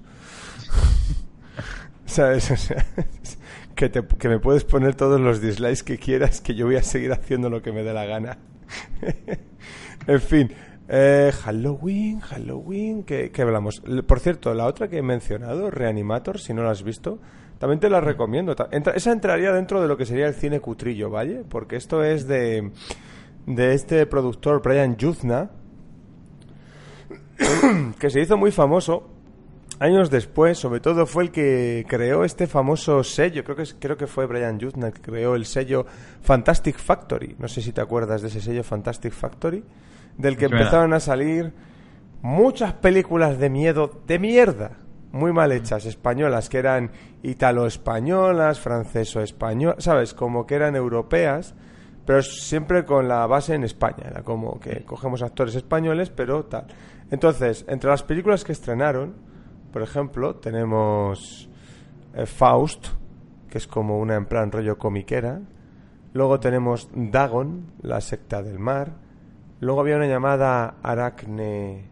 ¿Sabes? 2.05 2.51
O 2.51 2.57
sea, 2.57 2.85
que, 3.75 3.89
te- 3.89 4.05
que 4.05 4.29
me 4.29 4.39
puedes 4.39 4.63
poner 4.63 4.95
todos 4.95 5.19
los 5.19 5.41
dislikes 5.41 5.83
que 5.83 5.97
quieras, 5.97 6.41
que 6.41 6.53
yo 6.55 6.65
voy 6.67 6.75
a 6.75 6.83
seguir 6.83 7.11
haciendo 7.13 7.49
lo 7.49 7.61
que 7.61 7.71
me 7.71 7.83
dé 7.83 7.93
la 7.93 8.05
gana. 8.05 8.37
en 10.07 10.21
fin, 10.21 10.51
eh, 10.87 11.31
Halloween, 11.43 12.19
Halloween, 12.19 13.03
¿qué, 13.03 13.31
qué 13.31 13.41
hablamos? 13.41 13.81
Por 14.05 14.19
cierto, 14.19 14.53
la 14.53 14.65
otra 14.65 14.87
que 14.87 14.97
he 14.99 15.01
mencionado, 15.03 15.71
Reanimator, 15.71 16.39
si 16.39 16.53
no 16.53 16.63
la 16.63 16.71
has 16.71 16.83
visto, 16.83 17.19
también 17.61 17.79
te 17.79 17.89
la 17.91 18.01
recomiendo. 18.01 18.55
Entra- 18.71 18.93
esa 18.95 19.11
entraría 19.11 19.53
dentro 19.53 19.79
de 19.81 19.87
lo 19.87 19.95
que 19.95 20.05
sería 20.07 20.25
el 20.27 20.33
cine 20.33 20.59
cutrillo, 20.59 21.11
¿vale? 21.11 21.43
Porque 21.47 21.75
esto 21.75 22.03
es 22.03 22.27
de, 22.27 22.71
de 23.45 23.73
este 23.75 24.05
productor, 24.07 24.63
Brian 24.63 24.97
Yuzna, 24.97 25.51
que 27.99 28.09
se 28.09 28.19
hizo 28.21 28.35
muy 28.37 28.51
famoso 28.51 29.09
años 29.79 30.09
después, 30.09 30.57
sobre 30.57 30.79
todo 30.79 31.05
fue 31.05 31.23
el 31.23 31.31
que 31.31 31.85
creó 31.87 32.23
este 32.23 32.45
famoso 32.47 33.03
sello, 33.03 33.43
creo 33.43 33.55
que 33.55 33.63
es- 33.63 33.75
creo 33.79 33.95
que 33.97 34.07
fue 34.07 34.25
Brian 34.25 34.59
Yuzna 34.59 34.91
que 34.91 35.01
creó 35.01 35.35
el 35.35 35.45
sello 35.45 35.85
Fantastic 36.21 36.77
Factory. 36.77 37.35
No 37.39 37.47
sé 37.47 37.61
si 37.61 37.71
te 37.71 37.81
acuerdas 37.81 38.21
de 38.21 38.27
ese 38.29 38.41
sello 38.41 38.63
Fantastic 38.63 39.13
Factory, 39.13 39.63
del 40.17 40.35
que 40.37 40.47
empezaron 40.57 40.93
a 40.93 40.99
salir 40.99 41.53
muchas 42.21 42.73
películas 42.73 43.39
de 43.39 43.49
miedo 43.49 44.01
de 44.07 44.19
mierda, 44.19 44.77
muy 45.11 45.33
mal 45.33 45.51
hechas, 45.51 45.85
españolas, 45.85 46.49
que 46.49 46.57
eran 46.57 46.91
italo-españolas, 47.23 48.59
franceso-españolas, 48.59 49.83
¿sabes? 49.83 50.13
Como 50.13 50.45
que 50.45 50.55
eran 50.55 50.75
europeas, 50.75 51.53
pero 52.05 52.21
siempre 52.21 52.85
con 52.85 53.07
la 53.07 53.27
base 53.27 53.55
en 53.55 53.63
España. 53.63 54.05
Era 54.05 54.23
como 54.23 54.59
que 54.59 54.83
cogemos 54.85 55.21
actores 55.21 55.55
españoles, 55.55 56.09
pero 56.09 56.45
tal. 56.45 56.67
Entonces, 57.09 57.65
entre 57.67 57.89
las 57.89 58.03
películas 58.03 58.43
que 58.43 58.53
estrenaron, 58.53 59.15
por 59.71 59.81
ejemplo, 59.81 60.35
tenemos 60.35 61.49
eh, 62.13 62.25
Faust, 62.25 62.87
que 63.49 63.57
es 63.57 63.67
como 63.67 63.99
una 63.99 64.15
en 64.15 64.25
plan 64.25 64.51
rollo 64.51 64.77
comiquera. 64.77 65.41
Luego 66.13 66.39
tenemos 66.39 66.89
Dagon, 66.93 67.73
la 67.81 68.01
secta 68.01 68.41
del 68.41 68.59
mar. 68.59 68.93
Luego 69.59 69.81
había 69.81 69.97
una 69.97 70.07
llamada 70.07 70.75
Aracne. 70.81 71.85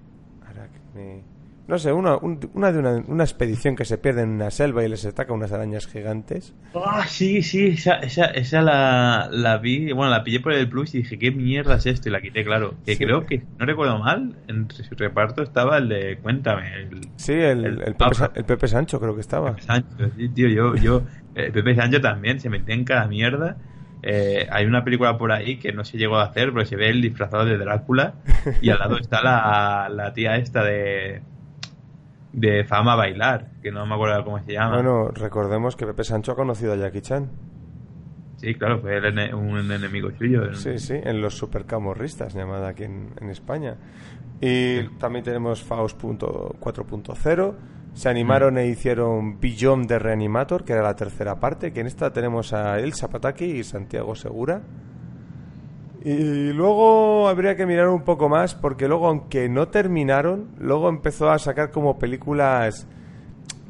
Aracne. 0.45 1.28
No 1.69 1.77
sé, 1.77 1.93
una, 1.93 2.17
un- 2.17 2.39
una 2.55 2.71
de 2.71 2.79
una, 2.79 2.95
una 3.07 3.23
expedición 3.23 3.75
que 3.75 3.85
se 3.85 3.99
pierde 3.99 4.23
en 4.23 4.29
una 4.29 4.49
selva 4.49 4.83
y 4.83 4.89
les 4.89 5.05
ataca 5.05 5.31
unas 5.33 5.51
arañas 5.51 5.85
gigantes. 5.87 6.55
Ah, 6.73 7.05
sí, 7.07 7.43
sí, 7.43 7.67
esa, 7.67 7.97
esa, 7.99 8.25
esa 8.25 8.61
la, 8.63 9.29
la 9.31 9.57
vi, 9.59 9.91
bueno, 9.93 10.11
la 10.11 10.23
pillé 10.23 10.39
por 10.39 10.51
el 10.53 10.67
plus 10.67 10.95
y 10.95 10.99
dije, 11.03 11.19
¿qué 11.19 11.29
mierda 11.29 11.75
es 11.75 11.85
esto? 11.85 12.09
Y 12.09 12.11
la 12.11 12.21
quité, 12.21 12.43
claro. 12.43 12.73
Que 12.85 12.95
Sí. 12.95 13.05
creo 13.05 13.25
que, 13.27 13.43
no 13.59 13.65
recuerdo 13.67 13.99
mal, 13.99 14.35
entre 14.47 14.83
su 14.83 14.95
reparto 14.95 15.43
estaba 15.43 15.77
el 15.77 15.89
de 15.89 16.17
Cuéntame, 16.17 16.73
el 16.73 17.01
Sí, 17.17 17.33
el, 17.33 17.63
El 17.65 17.81
el 17.83 17.95
Pepe, 18.45 18.65
el 18.65 18.69
Sancho 18.69 18.99
creo 18.99 19.13
que 19.13 19.21
estaba. 19.21 19.51
Pepe 19.51 19.61
Sancho. 19.61 19.87
Sí, 20.17 20.27
tío, 20.29 20.47
yo, 20.49 20.75
yo, 20.75 21.03
eh, 21.35 21.51
Pepe 21.53 21.75
Sancho 21.75 22.01
también 22.01 22.39
se 22.39 22.49
metía 22.49 22.73
en 22.73 22.83
cada 22.83 23.07
mierda. 23.07 23.57
Eh, 24.01 24.47
hay 24.49 24.65
una 24.65 24.83
película 24.83 25.17
por 25.19 25.31
ahí 25.31 25.57
que 25.59 25.71
no 25.73 25.83
se 25.85 25.97
llegó 25.99 26.17
a 26.17 26.23
hacer, 26.23 26.51
pero 26.51 26.65
se 26.65 26.75
ve 26.77 26.89
el 26.89 27.01
disfrazado 27.01 27.45
de 27.45 27.57
Drácula 27.59 28.15
y 28.61 28.69
al 28.71 28.79
lado 28.79 28.97
está 28.97 29.21
la, 29.21 29.87
la 29.93 30.13
tía 30.13 30.37
esta 30.37 30.63
de 30.63 31.21
de 32.33 32.63
fama 32.65 32.95
bailar, 32.95 33.51
que 33.61 33.71
no 33.71 33.85
me 33.85 33.95
acuerdo 33.95 34.23
cómo 34.23 34.39
se 34.43 34.53
llama. 34.53 34.75
Bueno, 34.75 35.07
recordemos 35.09 35.75
que 35.75 35.85
Pepe 35.85 36.03
Sancho 36.03 36.31
ha 36.33 36.35
conocido 36.35 36.73
a 36.73 36.75
Jackie 36.75 37.01
Chan. 37.01 37.29
Sí, 38.37 38.53
claro, 38.55 38.79
fue 38.79 38.95
el 38.97 39.33
un 39.35 39.71
enemigo 39.71 40.09
suyo. 40.17 40.53
Sí, 40.53 40.79
sí, 40.79 40.93
en 40.95 41.21
los 41.21 41.35
supercamorristas, 41.37 42.33
llamada 42.33 42.69
aquí 42.69 42.83
en, 42.85 43.09
en 43.19 43.29
España. 43.29 43.75
Y 44.39 44.83
también 44.97 45.25
tenemos 45.25 45.61
Faust 45.61 45.97
punto- 45.99 46.55
4.0. 46.61 47.55
Se 47.93 48.07
animaron 48.07 48.57
e 48.57 48.67
hicieron 48.67 49.41
Beyond 49.41 49.89
de 49.89 49.99
Reanimator, 49.99 50.63
que 50.63 50.71
era 50.73 50.83
la 50.83 50.95
tercera 50.95 51.37
parte, 51.39 51.73
que 51.73 51.81
en 51.81 51.87
esta 51.87 52.13
tenemos 52.13 52.53
a 52.53 52.79
Elsa 52.79 53.09
Pataki 53.09 53.43
y 53.43 53.63
Santiago 53.65 54.15
Segura. 54.15 54.61
Y 56.03 56.53
luego 56.53 57.27
habría 57.27 57.55
que 57.55 57.65
mirar 57.65 57.89
un 57.89 58.03
poco 58.03 58.29
más, 58.29 58.55
porque 58.55 58.87
luego, 58.87 59.07
aunque 59.07 59.49
no 59.49 59.67
terminaron, 59.67 60.49
luego 60.57 60.87
empezó 60.87 61.29
a 61.29 61.39
sacar 61.39 61.71
como 61.71 61.99
películas 61.99 62.87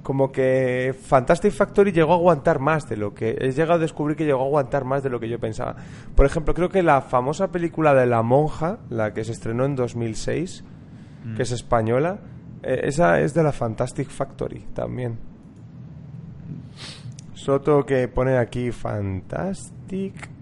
como 0.03 0.31
que 0.31 0.95
Fantastic 0.99 1.51
Factory 1.51 1.91
llegó 1.91 2.13
a 2.13 2.15
aguantar 2.15 2.59
más 2.59 2.89
de 2.89 2.97
lo 2.97 3.13
que 3.13 3.37
he 3.39 3.51
llegado 3.51 3.73
a 3.73 3.77
descubrir 3.77 4.17
que 4.17 4.25
llegó 4.25 4.41
a 4.41 4.45
aguantar 4.45 4.85
más 4.85 5.03
de 5.03 5.09
lo 5.09 5.19
que 5.19 5.29
yo 5.29 5.39
pensaba. 5.39 5.75
Por 6.15 6.25
ejemplo, 6.25 6.53
creo 6.53 6.69
que 6.69 6.81
la 6.81 7.01
famosa 7.01 7.51
película 7.51 7.93
de 7.93 8.07
La 8.07 8.23
Monja, 8.23 8.79
la 8.89 9.13
que 9.13 9.23
se 9.23 9.33
estrenó 9.33 9.65
en 9.65 9.75
2006, 9.75 10.63
que 11.35 11.43
es 11.43 11.51
española, 11.51 12.21
eh, 12.63 12.81
esa 12.85 13.19
es 13.21 13.33
de 13.33 13.43
la 13.43 13.51
Fantastic 13.51 14.09
Factory 14.09 14.61
también. 14.73 15.19
Soto 17.33 17.85
que 17.85 18.07
pone 18.07 18.37
aquí 18.37 18.71
Fantastic 18.71 20.38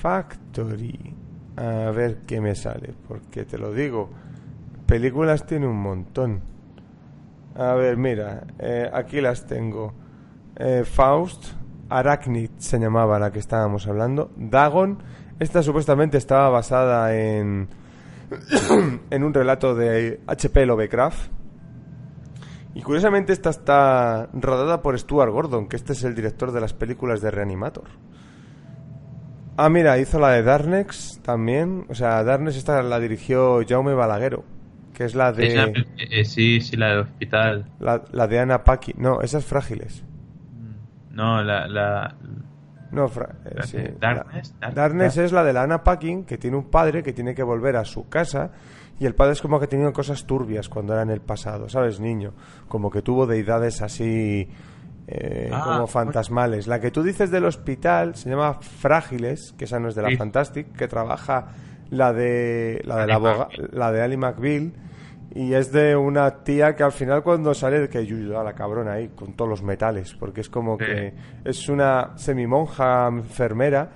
Factory. 0.00 1.14
A 1.56 1.90
ver 1.90 2.18
qué 2.26 2.40
me 2.40 2.54
sale, 2.54 2.94
porque 3.08 3.44
te 3.44 3.58
lo 3.58 3.72
digo, 3.72 4.10
películas 4.86 5.44
tiene 5.44 5.66
un 5.66 5.80
montón. 5.80 6.40
A 7.56 7.74
ver, 7.74 7.96
mira, 7.96 8.46
eh, 8.60 8.88
aquí 8.92 9.20
las 9.20 9.46
tengo. 9.46 9.92
Eh, 10.54 10.84
Faust, 10.84 11.46
Arachnid 11.88 12.50
se 12.58 12.78
llamaba 12.78 13.18
la 13.18 13.32
que 13.32 13.40
estábamos 13.40 13.88
hablando. 13.88 14.30
Dagon, 14.36 15.02
esta 15.40 15.62
supuestamente 15.64 16.16
estaba 16.16 16.48
basada 16.48 17.16
en, 17.16 17.68
en 19.10 19.24
un 19.24 19.34
relato 19.34 19.74
de 19.74 20.20
H.P. 20.28 20.66
Lovecraft. 20.66 21.32
Y 22.74 22.82
curiosamente 22.82 23.32
esta 23.32 23.50
está 23.50 24.28
rodada 24.32 24.80
por 24.80 24.96
Stuart 24.96 25.32
Gordon, 25.32 25.66
que 25.66 25.74
este 25.74 25.94
es 25.94 26.04
el 26.04 26.14
director 26.14 26.52
de 26.52 26.60
las 26.60 26.72
películas 26.72 27.20
de 27.20 27.32
Reanimator. 27.32 27.88
Ah, 29.60 29.68
mira, 29.68 29.98
hizo 29.98 30.20
la 30.20 30.30
de 30.30 30.42
Darnex 30.44 31.20
también. 31.22 31.84
O 31.88 31.94
sea, 31.94 32.22
Darnex 32.22 32.56
esta 32.56 32.80
la 32.82 33.00
dirigió 33.00 33.60
Jaume 33.68 33.92
Balaguero, 33.92 34.44
que 34.94 35.04
es 35.04 35.14
la 35.16 35.32
de... 35.32 35.46
Es 35.48 35.74
eh, 36.10 36.24
sí, 36.24 36.60
sí, 36.60 36.76
la 36.76 36.90
del 36.90 36.98
hospital. 37.00 37.66
La, 37.80 38.04
la 38.12 38.26
de 38.28 38.38
Ana 38.38 38.62
Paki. 38.62 38.94
No, 38.96 39.20
esas 39.20 39.44
frágiles. 39.44 40.04
No, 41.10 41.42
la, 41.42 41.66
la, 41.66 42.14
No, 42.92 43.08
Fra- 43.08 43.34
eh, 43.44 43.62
sí. 43.64 43.78
Darkness, 43.98 44.54
Dark- 44.60 44.74
Darkness 44.74 45.16
Dark- 45.16 45.24
es 45.26 45.32
la 45.32 45.42
de 45.42 45.52
la 45.52 45.62
Anna 45.64 45.82
Paquin, 45.82 46.24
que 46.24 46.38
tiene 46.38 46.56
un 46.56 46.70
padre 46.70 47.02
que 47.02 47.12
tiene 47.12 47.34
que 47.34 47.42
volver 47.42 47.74
a 47.76 47.84
su 47.84 48.08
casa 48.08 48.52
y 49.00 49.06
el 49.06 49.14
padre 49.16 49.32
es 49.32 49.42
como 49.42 49.58
que 49.58 49.64
ha 49.64 49.68
tenido 49.68 49.92
cosas 49.92 50.24
turbias 50.26 50.68
cuando 50.68 50.92
era 50.92 51.02
en 51.02 51.10
el 51.10 51.20
pasado, 51.20 51.68
¿sabes, 51.68 51.98
niño? 52.00 52.32
Como 52.68 52.90
que 52.90 53.02
tuvo 53.02 53.26
deidades 53.26 53.82
así 53.82 54.48
eh, 55.10 55.48
Ah, 55.52 55.60
como 55.60 55.70
bueno. 55.72 55.86
fantasmales. 55.86 56.66
La 56.66 56.80
que 56.80 56.90
tú 56.90 57.02
dices 57.02 57.30
del 57.30 57.46
hospital 57.46 58.14
se 58.14 58.28
llama 58.28 58.54
Frágiles, 58.60 59.54
que 59.56 59.64
esa 59.64 59.80
no 59.80 59.88
es 59.88 59.94
de 59.94 60.02
la 60.02 60.08
Sí. 60.10 60.16
Fantastic, 60.16 60.72
que 60.76 60.86
trabaja 60.86 61.48
la 61.90 62.12
de 62.12 62.82
la 62.84 62.96
de 62.98 63.06
la, 63.06 63.18
McBeal. 63.18 63.70
la 63.72 63.92
de 63.92 64.02
Ali 64.02 64.16
McBeal 64.18 64.72
y 65.34 65.54
es 65.54 65.72
de 65.72 65.96
una 65.96 66.42
tía 66.44 66.76
que 66.76 66.82
al 66.82 66.92
final 66.92 67.22
cuando 67.22 67.54
sale 67.54 67.88
que 67.88 68.04
yuyu, 68.04 68.36
a 68.36 68.44
la 68.44 68.52
cabrona 68.54 68.92
ahí 68.92 69.08
con 69.08 69.32
todos 69.34 69.48
los 69.48 69.62
metales 69.62 70.14
porque 70.14 70.42
es 70.42 70.50
como 70.50 70.76
Sí. 70.78 70.84
que 70.84 71.14
es 71.44 71.68
una 71.70 72.12
semimonja 72.16 73.06
enfermera 73.08 73.90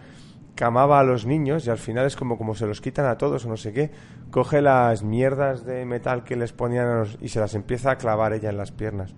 que 0.55 0.64
amaba 0.64 1.01
a 1.01 1.03
los 1.05 1.25
niños 1.27 1.66
y 1.66 1.70
al 1.70 1.79
final 1.79 2.07
es 2.07 2.16
como 2.16 2.37
como 2.38 2.55
se 2.55 2.66
los 2.66 2.81
quitan 2.81 3.07
a 3.07 3.16
todos 3.18 3.44
o 3.44 3.48
no 3.48 3.57
sé 3.57 3.72
qué 3.72 3.90
coge 4.31 4.61
las 4.62 5.03
mierdas 5.03 5.64
de 5.66 5.85
metal 5.85 6.25
que 6.25 6.37
les 6.37 6.53
ponían 6.53 6.87
a 6.87 6.94
los- 7.01 7.18
y 7.20 7.29
se 7.29 7.40
las 7.40 7.55
empieza 7.55 7.90
a 7.92 7.96
clavar 7.96 8.33
ella 8.33 8.48
en 8.51 8.57
las 8.59 8.70
piernas 8.72 9.14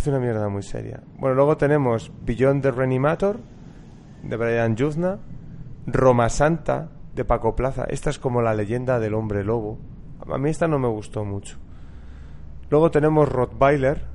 hace 0.00 0.10
una 0.10 0.18
mierda 0.18 0.48
muy 0.48 0.62
seria 0.62 1.00
bueno 1.18 1.34
luego 1.34 1.56
tenemos 1.56 2.10
Beyond 2.22 2.62
the 2.62 2.70
Reanimator 2.70 3.38
de 4.22 4.36
Brian 4.36 4.74
Yuzna 4.76 5.18
Roma 5.86 6.28
Santa 6.28 6.90
de 7.14 7.24
Paco 7.24 7.56
Plaza. 7.56 7.84
Esta 7.88 8.10
es 8.10 8.18
como 8.18 8.42
la 8.42 8.54
leyenda 8.54 8.98
del 8.98 9.14
hombre 9.14 9.44
lobo. 9.44 9.78
A 10.30 10.38
mí 10.38 10.50
esta 10.50 10.68
no 10.68 10.78
me 10.78 10.88
gustó 10.88 11.24
mucho. 11.24 11.58
Luego 12.70 12.90
tenemos 12.90 13.28
Rottweiler. 13.28 14.06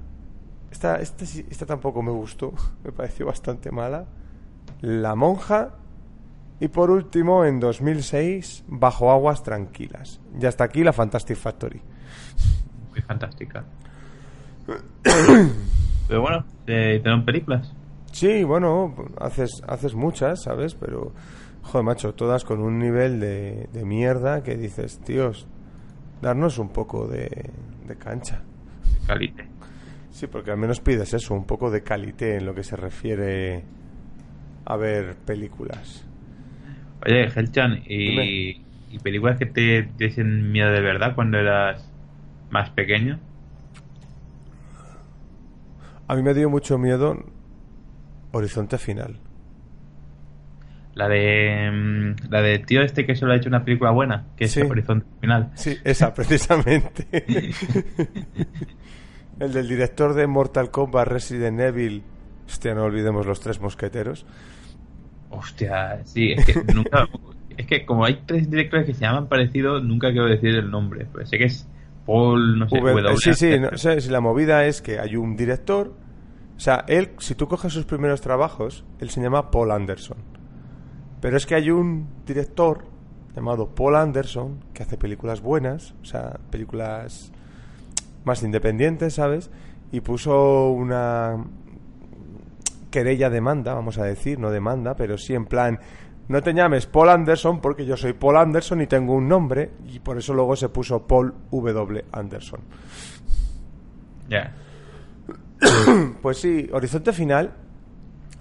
Esta, 0.72 0.98
esta, 0.98 1.24
esta 1.24 1.66
tampoco 1.66 2.02
me 2.02 2.12
gustó. 2.12 2.54
Me 2.84 2.92
pareció 2.92 3.26
bastante 3.26 3.72
mala. 3.72 4.06
La 4.82 5.16
monja. 5.16 5.76
Y 6.60 6.70
por 6.70 6.90
último, 6.90 7.44
en 7.44 7.60
2006, 7.60 8.64
Bajo 8.68 9.12
aguas 9.12 9.44
tranquilas. 9.44 10.22
Y 10.40 10.46
hasta 10.46 10.64
aquí 10.64 10.84
la 10.84 10.94
Fantastic 10.94 11.38
Factory. 11.38 11.82
Muy 12.92 13.02
fantástica. 13.02 13.66
Pero 16.08 16.22
bueno, 16.22 16.46
eh, 16.68 17.00
tenemos 17.04 17.26
películas. 17.26 17.74
Sí, 18.12 18.44
bueno, 18.44 18.96
haces, 19.20 19.62
haces 19.68 19.94
muchas, 19.94 20.44
¿sabes? 20.44 20.76
Pero, 20.76 21.12
joder, 21.64 21.86
macho, 21.86 22.14
todas 22.14 22.44
con 22.46 22.62
un 22.62 22.80
nivel 22.80 23.20
de, 23.20 23.68
de 23.74 23.86
mierda 23.86 24.42
que 24.44 24.56
dices, 24.56 25.00
tíos, 25.00 25.48
darnos 26.22 26.58
un 26.58 26.70
poco 26.70 27.08
de, 27.08 27.30
de 27.88 27.96
cancha. 27.98 28.42
Calite. 29.08 29.48
Sí, 30.12 30.28
porque 30.28 30.52
al 30.52 30.58
menos 30.58 30.80
pides 30.80 31.14
eso, 31.14 31.34
un 31.34 31.46
poco 31.46 31.70
de 31.70 31.84
calité 31.84 32.38
en 32.38 32.46
lo 32.46 32.56
que 32.56 32.64
se 32.64 32.78
refiere 32.78 33.64
a 34.64 34.78
ver 34.78 35.16
películas. 35.18 36.08
Oye, 37.06 37.28
Helchan, 37.36 37.84
¿y, 37.86 38.62
¿y 38.92 39.00
películas 39.04 39.38
que 39.38 39.46
te 39.46 39.90
diesen 39.98 40.52
miedo 40.52 40.72
de 40.72 40.82
verdad 40.82 41.16
cuando 41.16 41.38
eras 41.38 41.92
más 42.50 42.70
pequeño? 42.70 43.20
A 46.08 46.16
mí 46.16 46.22
me 46.22 46.34
dio 46.34 46.50
mucho 46.50 46.78
miedo 46.78 47.24
Horizonte 48.32 48.78
Final. 48.78 49.20
La 50.94 51.10
de 51.10 51.70
mm, 51.72 52.30
la 52.30 52.42
de 52.42 52.60
tío 52.60 52.82
este 52.82 53.06
que 53.06 53.16
solo 53.16 53.34
ha 53.34 53.36
hecho 53.36 53.50
una 53.50 53.66
película 53.66 53.92
buena, 53.92 54.28
que 54.38 54.46
es. 54.46 54.58
Horizonte 54.58 55.06
Final. 55.20 55.52
Sí, 55.56 55.78
esa 55.84 56.14
precisamente. 56.16 57.08
El 59.40 59.52
del 59.52 59.68
director 59.68 60.14
de 60.14 60.28
Mortal 60.28 60.72
Kombat 60.72 61.08
Resident 61.08 61.60
Evil. 61.60 62.04
Hostia, 62.48 62.74
no 62.74 62.84
olvidemos 62.84 63.26
los 63.26 63.42
tres 63.42 63.60
mosqueteros. 63.60 64.26
Hostia, 65.30 66.02
sí, 66.06 66.32
es 66.32 66.46
que 66.46 66.74
nunca. 66.74 67.10
es 67.58 67.66
que 67.66 67.86
como 67.86 68.06
hay 68.06 68.22
tres 68.26 68.50
directores 68.50 68.86
que 68.86 68.94
se 68.94 69.02
llaman 69.02 69.28
parecido, 69.28 69.82
nunca 69.82 70.12
quiero 70.12 70.28
decir 70.28 70.56
el 70.56 70.72
nombre. 70.72 71.06
Pues 71.12 71.30
sé 71.30 71.38
que 71.38 71.46
es 71.46 71.68
Paul, 72.06 72.60
no 72.60 72.70
sé, 72.70 72.80
V- 72.80 72.92
W. 72.92 73.18
sí, 73.18 73.34
sí, 73.34 73.60
no 73.60 74.12
la 74.12 74.22
movida 74.22 74.66
es 74.66 74.82
que 74.82 75.00
hay 75.00 75.16
un 75.16 75.36
director. 75.36 75.94
O 76.56 76.60
sea, 76.60 76.86
él, 76.88 77.12
si 77.18 77.36
tú 77.36 77.48
coges 77.48 77.74
sus 77.74 77.86
primeros 77.86 78.22
trabajos, 78.22 78.86
él 79.00 79.10
se 79.10 79.22
llama 79.22 79.52
Paul 79.52 79.72
Anderson. 79.72 80.18
Pero 81.20 81.38
es 81.38 81.46
que 81.46 81.56
hay 81.56 81.72
un 81.72 82.08
director 82.26 82.86
llamado 83.36 83.68
Paul 83.76 83.96
Anderson 83.96 84.64
que 84.74 84.84
hace 84.84 84.98
películas 84.98 85.42
buenas, 85.42 85.94
o 86.02 86.06
sea, 86.06 86.40
películas 86.52 87.32
más 88.24 88.42
independientes, 88.44 89.16
¿sabes? 89.16 89.50
Y 89.92 90.02
puso 90.02 90.70
una 90.70 91.44
querella 92.92 93.30
demanda, 93.30 93.74
vamos 93.74 93.98
a 93.98 94.06
decir, 94.06 94.40
no 94.40 94.52
demanda, 94.52 94.96
pero 94.96 95.18
sí 95.18 95.34
en 95.34 95.46
plan, 95.46 95.80
no 96.28 96.42
te 96.42 96.54
llames 96.54 96.88
Paul 96.88 97.10
Anderson 97.10 97.62
porque 97.62 97.86
yo 97.86 97.96
soy 97.96 98.14
Paul 98.14 98.38
Anderson 98.38 98.82
y 98.82 98.88
tengo 98.88 99.14
un 99.14 99.28
nombre 99.28 99.72
y 99.88 100.00
por 100.00 100.18
eso 100.18 100.34
luego 100.34 100.56
se 100.56 100.70
puso 100.70 101.06
Paul 101.06 101.34
W. 101.52 102.06
Anderson. 102.12 102.62
Ya. 104.30 104.54
Pues 106.22 106.40
sí, 106.40 106.68
Horizonte 106.72 107.14
Final, 107.14 107.54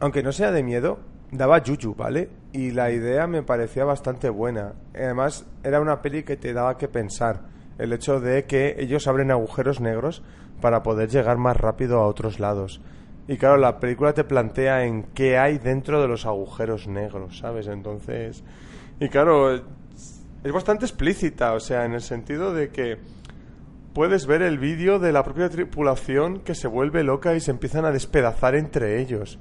aunque 0.01 0.23
no 0.23 0.33
sea 0.33 0.51
de 0.51 0.62
miedo, 0.62 0.99
daba 1.31 1.62
yuyu, 1.62 1.94
¿vale? 1.94 2.31
Y 2.53 2.70
la 2.70 2.90
idea 2.90 3.27
me 3.27 3.42
parecía 3.42 3.85
bastante 3.85 4.31
buena. 4.31 4.73
Además, 4.94 5.47
era 5.62 5.81
una 5.81 6.01
peli 6.01 6.23
que 6.23 6.37
te 6.37 6.53
daba 6.53 6.79
que 6.79 6.88
pensar. 6.88 7.42
El 7.79 7.92
hecho 7.92 8.20
de 8.20 8.44
que 8.44 8.77
ellos 8.79 9.07
abren 9.07 9.31
agujeros 9.31 9.81
negros 9.81 10.23
para 10.61 10.83
poder 10.83 11.11
llegar 11.11 11.37
más 11.37 11.57
rápido 11.57 12.01
a 12.01 12.07
otros 12.07 12.40
lados. 12.40 12.81
Y 13.26 13.37
claro, 13.37 13.56
la 13.56 13.80
película 13.80 14.12
te 14.12 14.24
plantea 14.24 14.84
en 14.84 15.04
qué 15.14 15.38
hay 15.38 15.58
dentro 15.58 16.00
de 16.02 16.08
los 16.08 16.26
agujeros 16.26 16.87
negros, 16.87 17.38
¿sabes? 17.38 17.66
Entonces... 17.66 18.44
Y 19.00 19.08
claro, 19.08 19.54
es 19.54 20.52
bastante 20.52 20.84
explícita, 20.84 21.52
o 21.54 21.60
sea, 21.60 21.84
en 21.84 21.94
el 21.94 22.02
sentido 22.02 22.52
de 22.54 22.68
que 22.68 22.98
puedes 23.94 24.26
ver 24.26 24.42
el 24.42 24.58
vídeo 24.58 24.98
de 24.98 25.10
la 25.10 25.24
propia 25.24 25.48
tripulación 25.48 26.40
que 26.40 26.54
se 26.54 26.68
vuelve 26.68 27.02
loca 27.02 27.34
y 27.34 27.40
se 27.40 27.50
empiezan 27.50 27.87
a 27.87 27.92
despedazar 27.92 28.54
entre 28.54 29.00
ellos. 29.00 29.38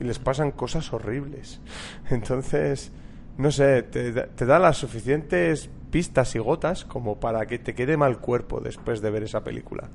Y 0.00 0.04
les 0.04 0.18
pasan 0.18 0.52
cosas 0.52 0.92
horribles. 0.92 1.60
Entonces, 2.10 2.92
no 3.36 3.50
sé, 3.50 3.82
te, 3.82 4.12
te 4.12 4.46
da 4.46 4.58
las 4.58 4.76
suficientes 4.76 5.68
pistas 5.90 6.34
y 6.34 6.38
gotas 6.38 6.84
como 6.84 7.18
para 7.18 7.46
que 7.46 7.58
te 7.58 7.74
quede 7.74 7.96
mal 7.96 8.18
cuerpo 8.18 8.60
después 8.60 9.00
de 9.00 9.10
ver 9.10 9.24
esa 9.24 9.42
película. 9.42 9.90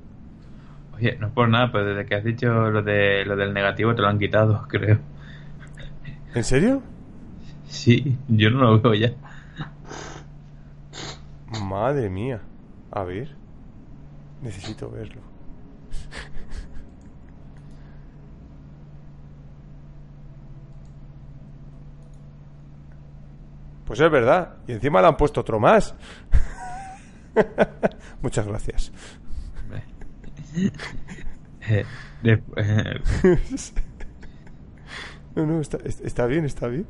Oye, 1.00 1.16
no 1.18 1.28
es 1.28 1.32
por 1.32 1.48
nada, 1.48 1.72
pero 1.72 1.86
desde 1.86 2.04
que 2.04 2.14
has 2.14 2.24
dicho 2.24 2.70
lo, 2.70 2.82
de, 2.82 3.24
lo 3.24 3.34
del 3.34 3.54
negativo 3.54 3.94
te 3.94 4.02
lo 4.02 4.08
han 4.08 4.18
quitado, 4.18 4.66
creo. 4.68 4.98
¿En 6.34 6.44
serio? 6.44 6.82
Sí, 7.66 8.18
yo 8.28 8.50
no 8.50 8.60
lo 8.60 8.80
veo 8.80 8.94
ya. 8.94 9.12
Madre 11.62 12.10
mía. 12.10 12.42
A 12.90 13.02
ver. 13.04 13.34
Necesito 14.42 14.90
verlo. 14.90 15.22
Pues 23.86 23.98
es 23.98 24.10
verdad. 24.10 24.56
Y 24.66 24.72
encima 24.72 25.00
le 25.00 25.08
han 25.08 25.16
puesto 25.16 25.40
otro 25.40 25.58
más. 25.58 25.94
Muchas 28.22 28.46
gracias. 28.46 28.92
Eh, 31.68 31.84
de- 32.22 32.42
No, 35.36 35.46
no, 35.46 35.60
está, 35.60 35.78
es- 35.84 36.00
está 36.00 36.26
bien, 36.26 36.44
está 36.44 36.66
bien. 36.68 36.86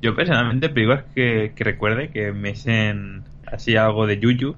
yo 0.00 0.14
personalmente, 0.14 0.68
películas 0.68 1.04
que, 1.14 1.52
que 1.54 1.64
recuerde 1.64 2.10
que 2.10 2.32
me 2.32 2.54
sean 2.54 3.24
así 3.46 3.76
algo 3.76 4.06
de 4.06 4.18
Yuyu. 4.18 4.54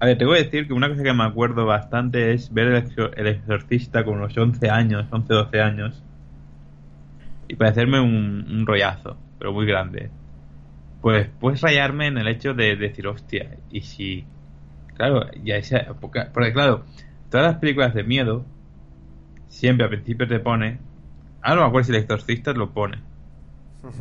A 0.00 0.06
ver, 0.06 0.16
te 0.18 0.24
voy 0.24 0.38
a 0.38 0.42
decir 0.44 0.66
que 0.66 0.72
una 0.72 0.88
cosa 0.88 1.02
que 1.02 1.12
me 1.12 1.24
acuerdo 1.24 1.66
bastante 1.66 2.32
es 2.32 2.52
ver 2.52 2.68
el, 2.68 2.84
exor- 2.84 3.12
el 3.16 3.26
exorcista 3.26 4.04
con 4.04 4.14
unos 4.18 4.36
11 4.36 4.70
años, 4.70 5.06
11, 5.10 5.34
12 5.34 5.60
años. 5.60 6.02
Y 7.48 7.56
parecerme 7.56 8.00
un, 8.00 8.46
un 8.50 8.66
rollazo, 8.66 9.16
pero 9.38 9.52
muy 9.52 9.66
grande. 9.66 10.10
Pues 11.00 11.28
puedes 11.40 11.60
rayarme 11.60 12.08
en 12.08 12.18
el 12.18 12.28
hecho 12.28 12.54
de 12.54 12.76
decir, 12.76 13.06
hostia, 13.06 13.56
y 13.70 13.82
si. 13.82 14.24
Claro, 14.98 15.30
ya 15.42 15.56
esa 15.56 15.78
época. 15.78 16.28
Porque 16.34 16.52
claro, 16.52 16.84
todas 17.30 17.46
las 17.52 17.56
películas 17.60 17.94
de 17.94 18.02
miedo, 18.04 18.44
siempre 19.48 19.84
al 19.84 19.90
principio 19.90 20.28
te 20.28 20.38
pone. 20.40 20.78
Ahora 21.40 21.54
no 21.56 21.60
me 21.62 21.68
acuerdo 21.68 21.86
si 21.86 21.92
el 21.92 22.02
exorcista 22.02 22.52
lo 22.52 22.70
pone. 22.72 22.98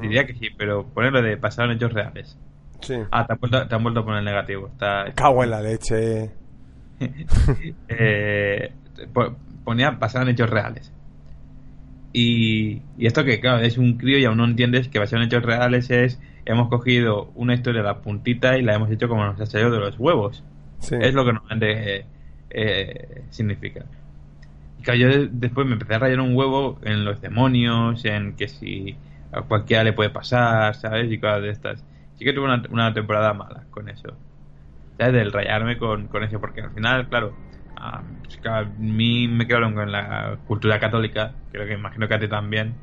Diría 0.02 0.26
que 0.26 0.34
sí, 0.34 0.48
pero 0.58 0.86
ponerlo 0.88 1.22
de 1.22 1.38
pasado 1.38 1.70
en 1.72 1.78
hechos 1.78 1.94
reales. 1.94 2.38
Sí. 2.82 2.96
Ah, 3.12 3.26
te 3.26 3.34
han 3.34 3.40
vuelto, 3.40 3.68
te 3.68 3.76
han 3.76 3.84
vuelto 3.84 4.00
a 4.02 4.06
poner 4.06 4.24
negativo. 4.24 4.68
Está, 4.68 5.06
Cago 5.16 5.44
en 5.44 5.50
la 5.52 5.62
leche. 5.62 6.32
eh, 7.90 8.72
po- 9.14 9.36
ponía 9.64 9.92
basado 9.92 10.24
en 10.26 10.30
hechos 10.32 10.50
reales. 10.50 10.92
Y, 12.14 12.82
y 12.98 13.06
esto 13.06 13.24
que, 13.24 13.40
claro, 13.40 13.60
es 13.64 13.78
un 13.78 13.98
crío 13.98 14.18
y 14.18 14.26
aún 14.26 14.38
no 14.38 14.46
entiendes 14.46 14.88
que 14.88 14.98
basado 15.00 15.22
en 15.22 15.28
hechos 15.28 15.44
reales 15.44 15.90
es 15.92 16.20
hemos 16.46 16.70
cogido 16.70 17.32
una 17.36 17.54
historia 17.54 17.82
de 17.82 17.88
la 17.88 18.00
puntita 18.02 18.58
y 18.58 18.62
la 18.64 18.74
hemos 18.74 18.90
hecho 18.90 19.08
como 19.10 19.26
nos 19.26 19.40
ha 19.40 19.46
salido 19.46 19.70
de 19.72 19.80
los 19.80 20.00
huevos. 20.00 20.44
Sí. 20.80 20.96
Es 21.00 21.14
lo 21.14 21.26
que 21.26 21.34
normalmente 21.34 21.98
eh, 21.98 22.06
eh, 22.50 23.24
significa. 23.30 23.86
Y 24.80 24.84
claro, 24.84 25.00
yo 25.00 25.28
después 25.32 25.66
me 25.68 25.74
empecé 25.74 25.96
a 25.96 26.00
rayar 26.00 26.20
un 26.20 26.36
huevo 26.36 26.80
en 26.84 27.04
los 27.04 27.22
demonios, 27.22 28.06
en 28.06 28.36
que 28.36 28.48
si 28.48 28.96
a 29.32 29.42
cualquiera 29.42 29.84
le 29.84 29.94
puede 29.94 30.10
pasar, 30.10 30.76
¿sabes? 30.76 31.12
Y 31.12 31.18
cosas 31.18 31.42
de 31.42 31.50
estas. 31.50 31.84
Sí 32.18 32.26
que 32.26 32.34
tuve 32.34 32.46
una, 32.46 32.64
una 32.70 32.94
temporada 32.94 33.34
mala 33.34 33.64
con 33.72 33.90
eso. 33.90 34.16
¿Sabes? 34.98 35.14
Del 35.14 35.32
rayarme 35.32 35.78
con, 35.78 36.08
con 36.08 36.24
eso, 36.24 36.40
porque 36.40 36.62
al 36.62 36.72
final, 36.72 37.08
claro, 37.10 37.34
a, 37.76 38.02
a 38.46 38.64
mí 38.80 39.28
me 39.28 39.46
quedaron 39.48 39.74
con 39.74 39.92
la 39.92 40.38
cultura 40.48 40.80
católica, 40.80 41.34
creo 41.52 41.68
que 41.68 41.74
imagino 41.74 42.08
que 42.08 42.14
a 42.16 42.20
ti 42.20 42.28
también, 42.28 42.74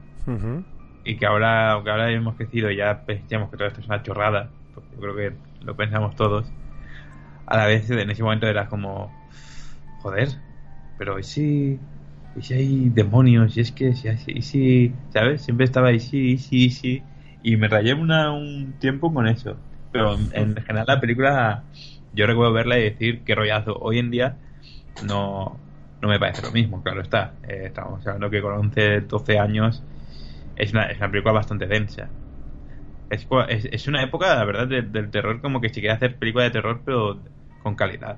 y 1.04 1.16
que 1.16 1.26
ahora, 1.26 1.72
aunque 1.72 1.90
ahora 1.90 2.10
hemos 2.10 2.36
crecido 2.36 2.70
y 2.70 2.76
ya 2.76 3.04
pensamos 3.04 3.50
que 3.50 3.56
todo 3.56 3.68
esto 3.68 3.80
es 3.80 3.86
una 3.86 4.02
chorrada, 4.02 4.50
porque 4.74 4.90
yo 4.94 5.00
creo 5.00 5.16
que 5.16 5.32
lo 5.64 5.74
pensamos 5.74 6.14
todos, 6.14 6.50
a 7.46 7.56
la 7.56 7.66
vez 7.66 7.88
en 7.90 8.10
ese 8.10 8.22
momento 8.22 8.46
era 8.46 8.68
como, 8.68 9.16
joder, 9.96 10.42
pero 10.96 11.18
¿y 11.18 11.22
si, 11.24 11.80
y 12.34 12.42
si 12.42 12.54
hay 12.54 12.90
demonios? 12.90 13.56
Y 13.56 13.60
es 13.60 13.72
que, 13.72 13.94
si, 13.94 14.08
y 14.28 14.42
si, 14.42 14.96
¿sabes? 15.10 15.42
Siempre 15.44 15.64
estaba 15.66 15.88
ahí, 15.88 16.00
sí, 16.00 16.38
sí, 16.38 16.70
sí, 16.70 17.08
y 17.42 17.56
me 17.56 17.68
rayé 17.68 17.94
una, 17.94 18.32
un 18.32 18.78
tiempo 18.78 19.12
con 19.12 19.26
eso. 19.28 19.62
Pero 19.90 20.14
en, 20.14 20.30
en 20.34 20.56
general 20.64 20.86
la 20.88 21.00
película, 21.00 21.68
yo 22.12 22.26
recuerdo 22.26 22.52
verla 22.52 22.78
y 22.78 22.84
decir 22.84 23.24
qué 23.24 23.34
rollazo. 23.34 23.78
Hoy 23.80 23.98
en 23.98 24.10
día 24.10 24.40
no, 25.00 25.62
no 26.00 26.08
me 26.08 26.18
parece 26.20 26.42
lo 26.42 26.52
mismo, 26.52 26.82
claro 26.82 27.02
está. 27.02 27.38
Eh, 27.42 27.64
estamos 27.66 28.06
hablando 28.06 28.30
que 28.30 28.42
con 28.42 28.54
11, 28.54 29.00
12 29.02 29.38
años 29.38 29.84
es 30.56 30.72
una, 30.72 30.86
es 30.86 30.98
una 30.98 31.10
película 31.10 31.32
bastante 31.34 31.66
densa. 31.66 32.12
Es, 33.10 33.26
es, 33.70 33.86
una 33.86 34.02
época, 34.02 34.34
la 34.34 34.44
verdad, 34.44 34.66
de- 34.66 34.82
del 34.82 35.10
terror 35.10 35.40
como 35.40 35.60
que 35.60 35.68
se 35.68 35.80
quiere 35.80 35.92
hacer 35.92 36.18
película 36.18 36.44
de 36.44 36.50
terror, 36.50 36.80
pero 36.84 37.20
con 37.62 37.74
calidad. 37.74 38.16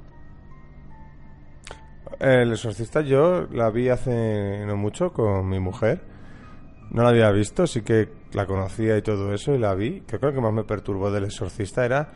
El 2.21 2.53
exorcista 2.53 3.01
yo 3.03 3.47
la 3.53 3.71
vi 3.71 3.89
hace 3.89 4.65
no 4.67 4.77
mucho 4.77 5.13
con 5.13 5.49
mi 5.49 5.61
mujer. 5.61 6.01
No 6.91 7.03
la 7.03 7.11
había 7.11 7.31
visto, 7.31 7.67
sí 7.67 7.83
que 7.83 8.09
la 8.33 8.47
conocía 8.47 8.97
y 8.97 9.03
todo 9.03 9.35
eso 9.35 9.55
y 9.55 9.59
la 9.59 9.75
vi. 9.75 10.03
Creo 10.07 10.21
que 10.21 10.27
lo 10.27 10.33
que 10.35 10.41
más 10.41 10.53
me 10.53 10.65
perturbó 10.65 11.11
del 11.11 11.25
exorcista 11.25 11.85
era 11.85 12.13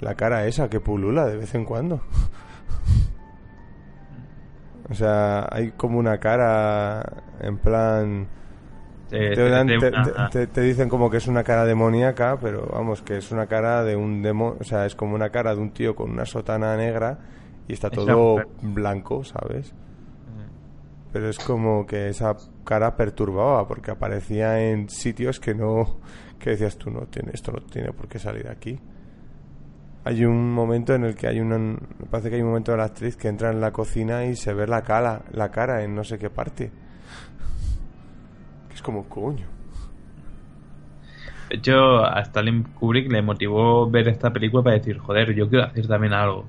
la 0.00 0.14
cara 0.14 0.46
esa 0.46 0.70
que 0.70 0.80
pulula 0.80 1.26
de 1.26 1.36
vez 1.36 1.54
en 1.54 1.64
cuando. 1.64 2.00
o 4.90 4.94
sea, 4.94 5.48
hay 5.50 5.72
como 5.72 5.98
una 5.98 6.18
cara 6.18 7.04
en 7.40 7.58
plan... 7.58 8.28
Eh, 9.16 9.34
Te, 9.34 9.48
dan- 9.50 9.66
dicen 10.62 10.88
como 10.88 11.10
que 11.10 11.18
es 11.18 11.26
una 11.28 11.44
cara 11.44 11.64
demoníaca, 11.64 12.38
pero 12.40 12.66
vamos, 12.72 13.02
que 13.02 13.16
es 13.18 13.30
una 13.32 13.46
cara 13.46 13.82
de 13.84 13.96
un 13.96 14.22
demonio, 14.22 14.56
o 14.60 14.64
sea, 14.64 14.86
es 14.86 14.94
como 14.94 15.14
una 15.14 15.30
cara 15.30 15.54
de 15.54 15.60
un 15.60 15.70
tío 15.70 15.94
con 15.94 16.10
una 16.10 16.26
sotana 16.26 16.76
negra 16.76 17.18
y 17.68 17.72
está 17.74 17.90
todo 17.90 18.48
blanco, 18.62 19.24
¿sabes? 19.24 19.72
Pero 21.12 21.28
es 21.28 21.38
como 21.38 21.86
que 21.86 22.08
esa 22.08 22.36
cara 22.64 22.96
perturbaba 22.96 23.68
porque 23.68 23.90
aparecía 23.92 24.60
en 24.70 24.88
sitios 24.88 25.38
que 25.40 25.54
no 25.54 25.98
que 26.38 26.50
decías 26.50 26.76
tú 26.76 26.90
no 26.90 27.02
tiene 27.06 27.30
esto 27.32 27.52
no 27.52 27.60
tiene 27.60 27.92
por 27.92 28.08
qué 28.08 28.18
salir 28.18 28.48
aquí. 28.48 28.78
Hay 30.04 30.24
un 30.24 30.52
momento 30.52 30.94
en 30.94 31.04
el 31.04 31.14
que 31.14 31.26
hay 31.26 31.40
una 31.40 31.56
me 31.58 31.78
parece 32.10 32.28
que 32.28 32.36
hay 32.36 32.42
un 32.42 32.48
momento 32.48 32.72
de 32.72 32.78
la 32.78 32.84
actriz 32.84 33.16
que 33.16 33.28
entra 33.28 33.50
en 33.50 33.60
la 33.60 33.72
cocina 33.72 34.24
y 34.26 34.36
se 34.36 34.52
ve 34.52 34.66
la 34.66 34.82
cara 34.82 35.22
la 35.32 35.50
cara 35.50 35.82
en 35.82 35.94
no 35.94 36.04
sé 36.04 36.18
qué 36.18 36.28
parte. 36.30 36.70
Como 38.84 39.02
coño. 39.08 39.46
De 41.50 41.56
hecho, 41.56 42.04
a 42.04 42.20
Stalin 42.22 42.64
Kubrick 42.74 43.10
le 43.10 43.22
motivó 43.22 43.88
ver 43.90 44.08
esta 44.08 44.32
película 44.32 44.62
para 44.64 44.76
decir, 44.76 44.98
joder, 44.98 45.34
yo 45.34 45.48
quiero 45.48 45.64
hacer 45.66 45.86
también 45.86 46.12
algo. 46.12 46.44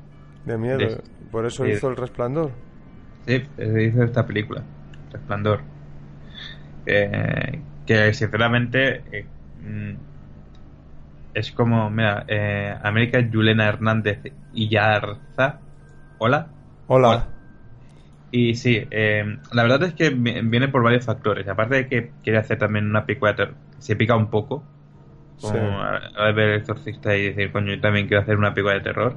De 0.46 0.58
miedo. 0.58 0.80
De- 0.80 1.02
Por 1.32 1.46
eso 1.46 1.64
sí. 1.64 1.72
hizo 1.72 1.90
el 1.90 1.98
resplandor. 1.98 2.52
Sí, 3.26 3.42
se 3.58 3.84
hizo 3.84 4.04
esta 4.04 4.26
película, 4.26 4.64
Resplandor. 5.12 5.62
Eh, 6.86 7.62
que 7.86 8.14
sinceramente 8.14 9.04
eh, 9.12 9.26
mm, 9.62 9.94
es 11.34 11.52
como, 11.52 11.90
mira, 11.90 12.26
eh, 12.28 12.76
América 12.84 13.20
Yulena 13.20 13.68
Hernández 13.68 14.20
y 14.54 14.70
Yarza. 14.70 15.60
Hola. 16.18 16.48
Hola. 16.88 17.10
Hola. 17.10 17.35
Y 18.38 18.54
sí, 18.56 18.86
eh, 18.92 19.38
la 19.54 19.64
verdad 19.64 19.84
es 19.84 19.94
que 19.94 20.10
vi- 20.10 20.42
viene 20.44 20.68
por 20.68 20.84
varios 20.84 21.06
factores. 21.06 21.48
Aparte 21.48 21.76
de 21.76 21.88
que 21.88 22.12
quiere 22.22 22.38
hacer 22.38 22.58
también 22.58 22.86
una 22.90 23.06
terror, 23.06 23.52
se 23.80 23.96
pica 23.96 24.14
un 24.18 24.30
poco. 24.30 24.62
Como 25.40 25.54
Sí. 25.54 25.58
a, 25.58 26.28
a 26.28 26.32
ver 26.34 26.50
el 26.50 26.60
exorcista 26.60 27.16
y 27.16 27.28
decir, 27.30 27.54
coño, 27.54 27.74
yo 27.76 27.80
también 27.80 28.08
quiero 28.08 28.24
hacer 28.24 28.36
una 28.38 28.54
película 28.54 28.74
de 28.74 28.82
terror. 28.82 29.16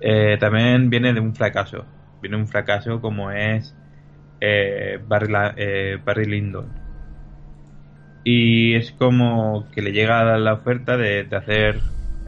Eh, 0.00 0.36
también 0.40 0.90
viene 0.90 1.12
de 1.12 1.20
un 1.20 1.32
fracaso. 1.36 1.84
Viene 2.22 2.36
un 2.36 2.48
fracaso 2.48 3.00
como 3.00 3.30
es 3.30 3.72
eh, 4.40 4.98
Barry, 5.06 5.30
La- 5.30 5.54
eh, 5.56 6.00
Barry 6.04 6.24
Lyndon. 6.24 6.66
Y 8.24 8.74
es 8.74 8.90
como 8.90 9.68
que 9.72 9.80
le 9.80 9.92
llega 9.92 10.36
la 10.38 10.54
oferta 10.54 10.96
de, 10.96 11.22
de 11.22 11.36
hacer 11.36 11.80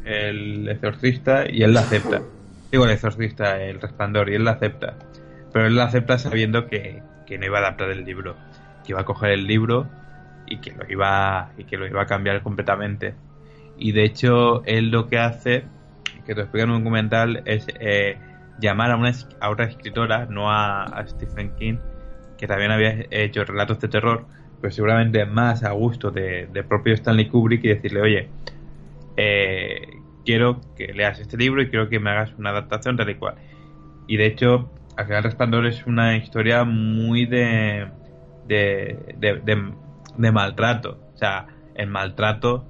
el 0.05 0.69
exorcista 0.69 1.51
y 1.51 1.65
él 1.65 1.75
la 1.75 1.81
acepta. 1.81 2.23
Digo 2.71 2.85
el 2.85 2.93
exorcista, 2.93 3.61
el 3.61 3.81
resplandor, 3.81 4.29
y 4.31 4.35
él 4.37 4.45
la 4.45 4.53
acepta. 4.53 4.95
Pero 5.57 5.69
él 5.69 5.77
la 5.77 5.85
acepta 5.85 6.19
sabiendo 6.19 6.67
que, 6.67 7.03
que 7.27 7.39
no 7.39 7.47
iba 7.47 7.57
a 7.57 7.61
adaptar 7.63 7.89
el 7.89 8.05
libro. 8.05 8.37
Que 8.85 8.93
iba 8.93 9.01
a 9.01 9.05
coger 9.07 9.31
el 9.31 9.47
libro 9.47 9.87
y 10.47 10.59
que 10.59 10.73
lo 10.73 10.85
iba, 10.87 11.51
y 11.57 11.65
que 11.65 11.79
lo 11.79 11.87
iba 11.87 12.03
a 12.03 12.05
cambiar 12.05 12.43
completamente. 12.43 13.15
Y 13.79 13.93
de 13.93 14.05
hecho, 14.05 14.63
él 14.67 14.91
lo 14.91 15.09
que 15.09 15.19
hace, 15.19 15.65
que 16.27 16.35
te 16.35 16.43
explica 16.43 16.65
en 16.65 16.73
un 16.73 16.85
documental, 16.85 17.43
es 17.47 17.67
eh, 17.81 18.19
llamar 18.61 18.91
a, 18.91 18.97
una, 18.97 19.13
a 19.41 19.49
otra 19.49 19.65
escritora, 19.65 20.27
no 20.27 20.51
a, 20.51 20.83
a 20.83 21.07
Stephen 21.07 21.57
King, 21.57 21.79
que 22.37 22.47
también 22.47 22.71
había 22.71 23.07
hecho 23.11 23.43
relatos 23.47 23.81
de 23.81 23.89
terror, 23.89 24.27
pero 24.61 24.71
seguramente 24.71 25.25
más 25.25 25.65
a 25.65 25.71
gusto 25.71 26.11
de, 26.11 26.49
de 26.53 26.65
propio 26.65 26.93
Stanley 26.93 27.31
Kubrick 27.31 27.65
y 27.65 27.69
decirle, 27.69 28.03
oye, 28.03 28.29
eh, 29.17 29.89
quiero 30.23 30.61
que 30.77 30.93
leas 30.93 31.19
este 31.19 31.39
libro 31.39 31.63
y 31.63 31.71
quiero 31.71 31.89
que 31.89 31.99
me 31.99 32.11
hagas 32.11 32.35
una 32.37 32.51
adaptación 32.51 32.99
tal 32.99 33.09
y 33.09 33.15
cual. 33.15 33.37
Y 34.07 34.19
de 34.19 34.27
hecho, 34.27 34.71
al 34.97 35.07
final 35.07 35.23
Resplandor 35.25 35.67
es 35.67 35.87
una 35.87 36.17
historia 36.17 36.65
muy 36.65 37.27
de, 37.27 37.89
de, 38.47 39.15
de, 39.19 39.35
de- 39.41 39.75
de 40.17 40.33
maltrato. 40.33 40.99
O 41.15 41.17
sea, 41.19 41.47
el 41.75 41.89
maltrato 41.89 42.65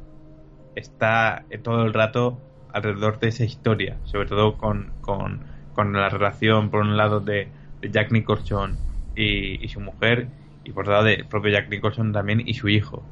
está 0.75 1.47
todo 1.63 1.85
el 1.87 1.95
rato 1.95 2.39
alrededor 2.73 3.19
de 3.21 3.29
esa 3.29 3.45
historia, 3.45 3.97
sobre 4.05 4.29
todo 4.29 4.57
con, 4.59 4.93
con, 5.01 5.41
con 5.73 5.93
la 5.93 6.09
relación, 6.09 6.71
por 6.71 6.81
un 6.81 6.97
lado, 6.97 7.21
de, 7.21 7.49
Jack 7.83 8.11
Nicholson 8.11 8.79
y, 9.15 9.65
y 9.65 9.69
su 9.69 9.81
mujer, 9.81 10.29
y 10.65 10.73
por 10.73 10.83
otro 10.85 10.95
lado, 10.95 11.05
del 11.05 11.27
propio 11.27 11.53
Jack 11.53 11.69
Nicholson 11.71 12.13
también 12.13 12.43
y 12.45 12.55
su 12.55 12.69
hijo. 12.69 13.03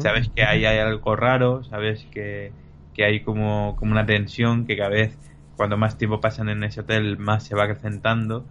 Sabes 0.00 0.28
que 0.34 0.42
ahí 0.44 0.64
hay 0.64 0.78
algo 0.78 1.16
raro, 1.16 1.62
sabes 1.64 2.06
que, 2.06 2.52
que 2.94 3.04
hay 3.04 3.22
como, 3.22 3.76
como 3.78 3.92
una 3.92 4.06
tensión 4.06 4.66
que 4.66 4.76
cada 4.76 4.88
vez, 4.90 5.18
cuando 5.56 5.76
más 5.76 5.98
tiempo 5.98 6.20
pasan 6.20 6.48
en 6.48 6.64
ese 6.64 6.80
hotel, 6.80 7.18
más 7.18 7.44
se 7.46 7.54
va 7.54 7.64
acrecentando, 7.64 8.46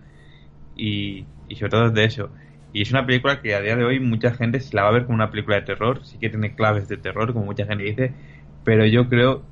y, 0.75 1.25
sobre 1.55 1.69
todo 1.69 1.89
de 1.89 2.03
eso. 2.05 2.29
Y 2.73 2.81
es 2.81 2.91
una 2.91 3.05
película 3.05 3.41
que 3.41 3.53
a 3.53 3.61
día 3.61 3.75
de 3.75 3.83
hoy 3.83 3.99
mucha 3.99 4.31
gente 4.33 4.59
se 4.59 4.75
la 4.75 4.83
va 4.83 4.89
a 4.89 4.93
ver 4.93 5.05
como 5.05 5.15
una 5.15 5.29
película 5.29 5.57
de 5.57 5.63
terror, 5.63 6.05
sí 6.05 6.17
que 6.17 6.29
tiene 6.29 6.55
claves 6.55 6.87
de 6.87 6.97
terror, 6.97 7.33
como 7.33 7.45
mucha 7.45 7.65
gente 7.65 7.83
dice, 7.83 8.13
pero 8.63 8.85
yo 8.85 9.09
creo 9.09 9.43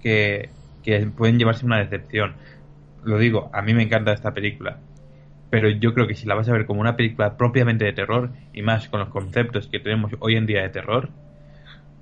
que, 0.00 0.50
que 0.82 1.06
pueden 1.06 1.38
llevarse 1.38 1.66
una 1.66 1.78
decepción. 1.78 2.34
Lo 3.04 3.18
digo, 3.18 3.50
a 3.52 3.62
mí 3.62 3.74
me 3.74 3.82
encanta 3.82 4.12
esta 4.12 4.32
película, 4.32 4.78
pero 5.50 5.68
yo 5.68 5.92
creo 5.92 6.06
que 6.06 6.14
si 6.14 6.26
la 6.26 6.34
vas 6.34 6.48
a 6.48 6.52
ver 6.52 6.66
como 6.66 6.80
una 6.80 6.96
película 6.96 7.36
propiamente 7.36 7.84
de 7.84 7.92
terror, 7.92 8.30
y 8.52 8.62
más 8.62 8.88
con 8.88 9.00
los 9.00 9.08
conceptos 9.08 9.66
que 9.66 9.80
tenemos 9.80 10.12
hoy 10.20 10.36
en 10.36 10.46
día 10.46 10.62
de 10.62 10.68
terror, 10.68 11.10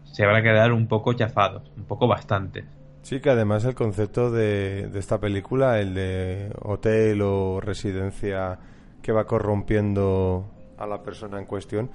se 0.04 0.26
van 0.26 0.36
a 0.36 0.42
quedar 0.42 0.72
un 0.72 0.86
poco 0.88 1.14
chafados, 1.14 1.70
un 1.76 1.84
poco 1.84 2.06
bastante. 2.06 2.64
Sí, 3.02 3.20
que 3.20 3.30
además 3.30 3.64
el 3.64 3.74
concepto 3.74 4.30
de, 4.30 4.88
de 4.88 4.98
esta 4.98 5.18
película, 5.18 5.80
el 5.80 5.94
de 5.94 6.52
hotel 6.62 7.22
o 7.22 7.60
residencia 7.60 8.58
que 9.02 9.12
va 9.12 9.26
corrompiendo 9.26 10.50
a 10.78 10.86
la 10.86 11.02
persona 11.02 11.38
en 11.38 11.46
cuestión, 11.46 11.90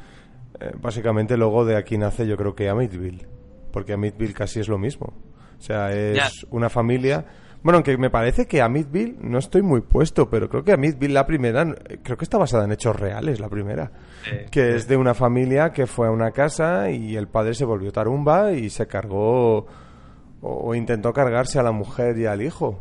eh, 0.59 0.71
básicamente 0.81 1.37
luego 1.37 1.65
de 1.65 1.75
aquí 1.75 1.97
nace 1.97 2.25
yo 2.27 2.37
creo 2.37 2.55
que 2.55 2.69
Amityville, 2.69 3.27
porque 3.71 3.93
Amityville 3.93 4.33
casi 4.33 4.59
es 4.59 4.67
lo 4.67 4.77
mismo. 4.77 5.13
O 5.57 5.61
sea, 5.61 5.93
es 5.93 6.45
una 6.49 6.69
familia... 6.69 7.25
Bueno, 7.63 7.77
aunque 7.77 7.97
me 7.97 8.11
parece 8.11 8.45
que 8.45 8.61
Amityville, 8.61 9.17
no 9.21 9.39
estoy 9.39 9.63
muy 9.63 9.81
puesto, 9.81 10.29
pero 10.29 10.47
creo 10.49 10.63
que 10.63 10.73
Amityville 10.73 11.13
la 11.13 11.25
primera, 11.25 11.65
creo 12.03 12.15
que 12.15 12.23
está 12.23 12.37
basada 12.37 12.65
en 12.65 12.71
hechos 12.71 12.95
reales, 12.95 13.39
la 13.39 13.49
primera. 13.49 13.91
Eh, 14.31 14.45
que 14.51 14.75
es 14.75 14.87
de 14.87 14.95
una 14.95 15.15
familia 15.15 15.71
que 15.71 15.87
fue 15.87 16.07
a 16.07 16.11
una 16.11 16.29
casa 16.29 16.91
y 16.91 17.15
el 17.15 17.27
padre 17.27 17.55
se 17.55 17.65
volvió 17.65 17.91
tarumba 17.91 18.51
y 18.51 18.69
se 18.69 18.85
cargó 18.85 19.65
o, 20.45 20.69
o 20.69 20.75
intentó 20.75 21.11
cargarse 21.13 21.59
a 21.59 21.63
la 21.63 21.71
mujer 21.71 22.17
y 22.17 22.25
al 22.25 22.41
hijo. 22.41 22.79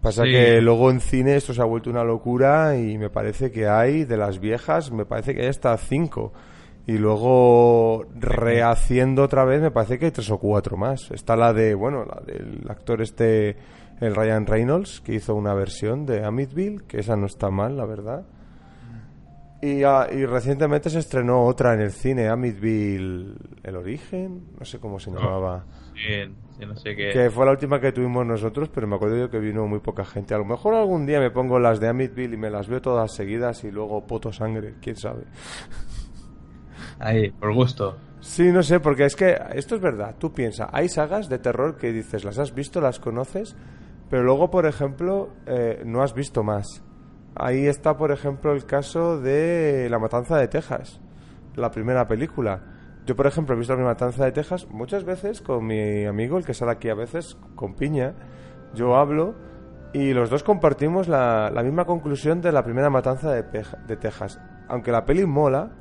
Pasa 0.00 0.24
Sí. 0.24 0.30
que 0.30 0.60
luego 0.62 0.90
en 0.90 1.00
cine 1.00 1.36
esto 1.36 1.52
se 1.52 1.60
ha 1.60 1.66
vuelto 1.66 1.90
una 1.90 2.04
locura 2.04 2.76
y 2.78 2.96
me 2.96 3.10
parece 3.10 3.50
que 3.50 3.68
hay 3.68 4.04
de 4.04 4.16
las 4.16 4.40
viejas, 4.40 4.90
me 4.90 5.04
parece 5.04 5.34
que 5.34 5.42
hay 5.42 5.48
hasta 5.48 5.76
cinco. 5.76 6.32
Y 6.86 6.96
luego 6.98 8.06
rehaciendo 8.18 9.22
otra 9.22 9.44
vez 9.44 9.60
me 9.60 9.70
parece 9.70 9.98
que 9.98 10.06
hay 10.06 10.10
tres 10.10 10.30
o 10.30 10.38
cuatro 10.38 10.76
más. 10.78 11.10
Está 11.10 11.36
la 11.36 11.52
de, 11.52 11.74
bueno, 11.74 12.04
la 12.06 12.20
del 12.24 12.64
actor 12.68 13.02
este, 13.02 13.56
el 14.00 14.14
Ryan 14.16 14.46
Reynolds, 14.46 15.02
que 15.02 15.14
hizo 15.14 15.34
una 15.34 15.52
versión 15.54 16.06
de 16.06 16.24
Amityville, 16.24 16.86
que 16.88 17.00
esa 17.00 17.14
no 17.16 17.26
está 17.26 17.50
mal, 17.50 17.76
la 17.76 17.84
verdad. 17.84 18.24
Y, 19.62 19.82
ah, 19.84 20.08
y 20.10 20.24
recientemente 20.24 20.88
se 20.88 21.00
estrenó 21.00 21.44
otra 21.44 21.74
en 21.74 21.82
el 21.82 21.90
cine, 21.92 22.28
Amityville 22.28 23.34
El 23.62 23.76
Origen, 23.76 24.46
no 24.58 24.64
sé 24.64 24.78
cómo 24.80 24.98
se 24.98 25.10
llamaba. 25.10 25.66
Sí, 26.00 26.34
sí, 26.58 26.66
no 26.66 26.76
sé 26.76 26.96
qué. 26.96 27.10
Que 27.12 27.30
fue 27.30 27.44
la 27.44 27.52
última 27.52 27.80
que 27.80 27.92
tuvimos 27.92 28.24
nosotros, 28.24 28.70
pero 28.72 28.86
me 28.86 28.96
acuerdo 28.96 29.18
yo 29.18 29.30
que 29.30 29.38
vino 29.38 29.66
muy 29.66 29.80
poca 29.80 30.04
gente. 30.04 30.34
A 30.34 30.38
lo 30.38 30.44
mejor 30.44 30.74
algún 30.74 31.04
día 31.06 31.20
me 31.20 31.30
pongo 31.30 31.58
las 31.58 31.78
de 31.78 31.88
Amityville 31.88 32.34
y 32.34 32.38
me 32.38 32.50
las 32.50 32.68
veo 32.68 32.80
todas 32.80 33.14
seguidas 33.14 33.64
y 33.64 33.70
luego 33.70 34.06
poto 34.06 34.32
sangre, 34.32 34.74
quién 34.80 34.96
sabe. 34.96 35.24
Ahí, 36.98 37.30
por 37.30 37.52
gusto. 37.54 37.96
Sí, 38.20 38.52
no 38.52 38.62
sé, 38.62 38.80
porque 38.80 39.06
es 39.06 39.16
que 39.16 39.38
esto 39.54 39.76
es 39.76 39.80
verdad. 39.80 40.16
Tú 40.18 40.32
piensas, 40.32 40.68
hay 40.72 40.88
sagas 40.88 41.28
de 41.28 41.38
terror 41.38 41.76
que 41.76 41.92
dices, 41.92 42.24
las 42.24 42.38
has 42.38 42.54
visto, 42.54 42.80
las 42.80 43.00
conoces, 43.00 43.56
pero 44.10 44.22
luego, 44.22 44.50
por 44.50 44.66
ejemplo, 44.66 45.30
eh, 45.46 45.82
no 45.84 46.02
has 46.02 46.14
visto 46.14 46.42
más. 46.42 46.82
Ahí 47.34 47.66
está, 47.66 47.96
por 47.96 48.12
ejemplo, 48.12 48.52
el 48.52 48.66
caso 48.66 49.20
de 49.20 49.88
La 49.90 49.98
Matanza 49.98 50.36
de 50.36 50.48
Texas, 50.48 51.00
la 51.56 51.70
primera 51.70 52.06
película. 52.06 52.79
Yo, 53.10 53.16
por 53.16 53.26
ejemplo, 53.26 53.56
he 53.56 53.58
visto 53.58 53.74
La 53.74 53.82
Matanza 53.82 54.24
de 54.24 54.30
Texas 54.30 54.68
muchas 54.70 55.02
veces 55.02 55.40
con 55.40 55.66
mi 55.66 56.04
amigo, 56.04 56.38
el 56.38 56.44
que 56.44 56.54
sale 56.54 56.70
aquí 56.70 56.90
a 56.90 56.94
veces, 56.94 57.36
con 57.56 57.74
Piña. 57.74 58.14
Yo 58.72 58.94
hablo 58.94 59.34
y 59.92 60.12
los 60.12 60.30
dos 60.30 60.44
compartimos 60.44 61.08
la, 61.08 61.50
misma 61.64 61.86
conclusión 61.86 62.40
de 62.40 62.52
La 62.52 62.62
Primera 62.62 62.88
Matanza 62.88 63.32
de, 63.32 63.42
de 63.88 63.96
Texas. 63.96 64.40
Aunque 64.68 64.92
la 64.92 65.04
peli 65.04 65.26
mola, 65.26 65.72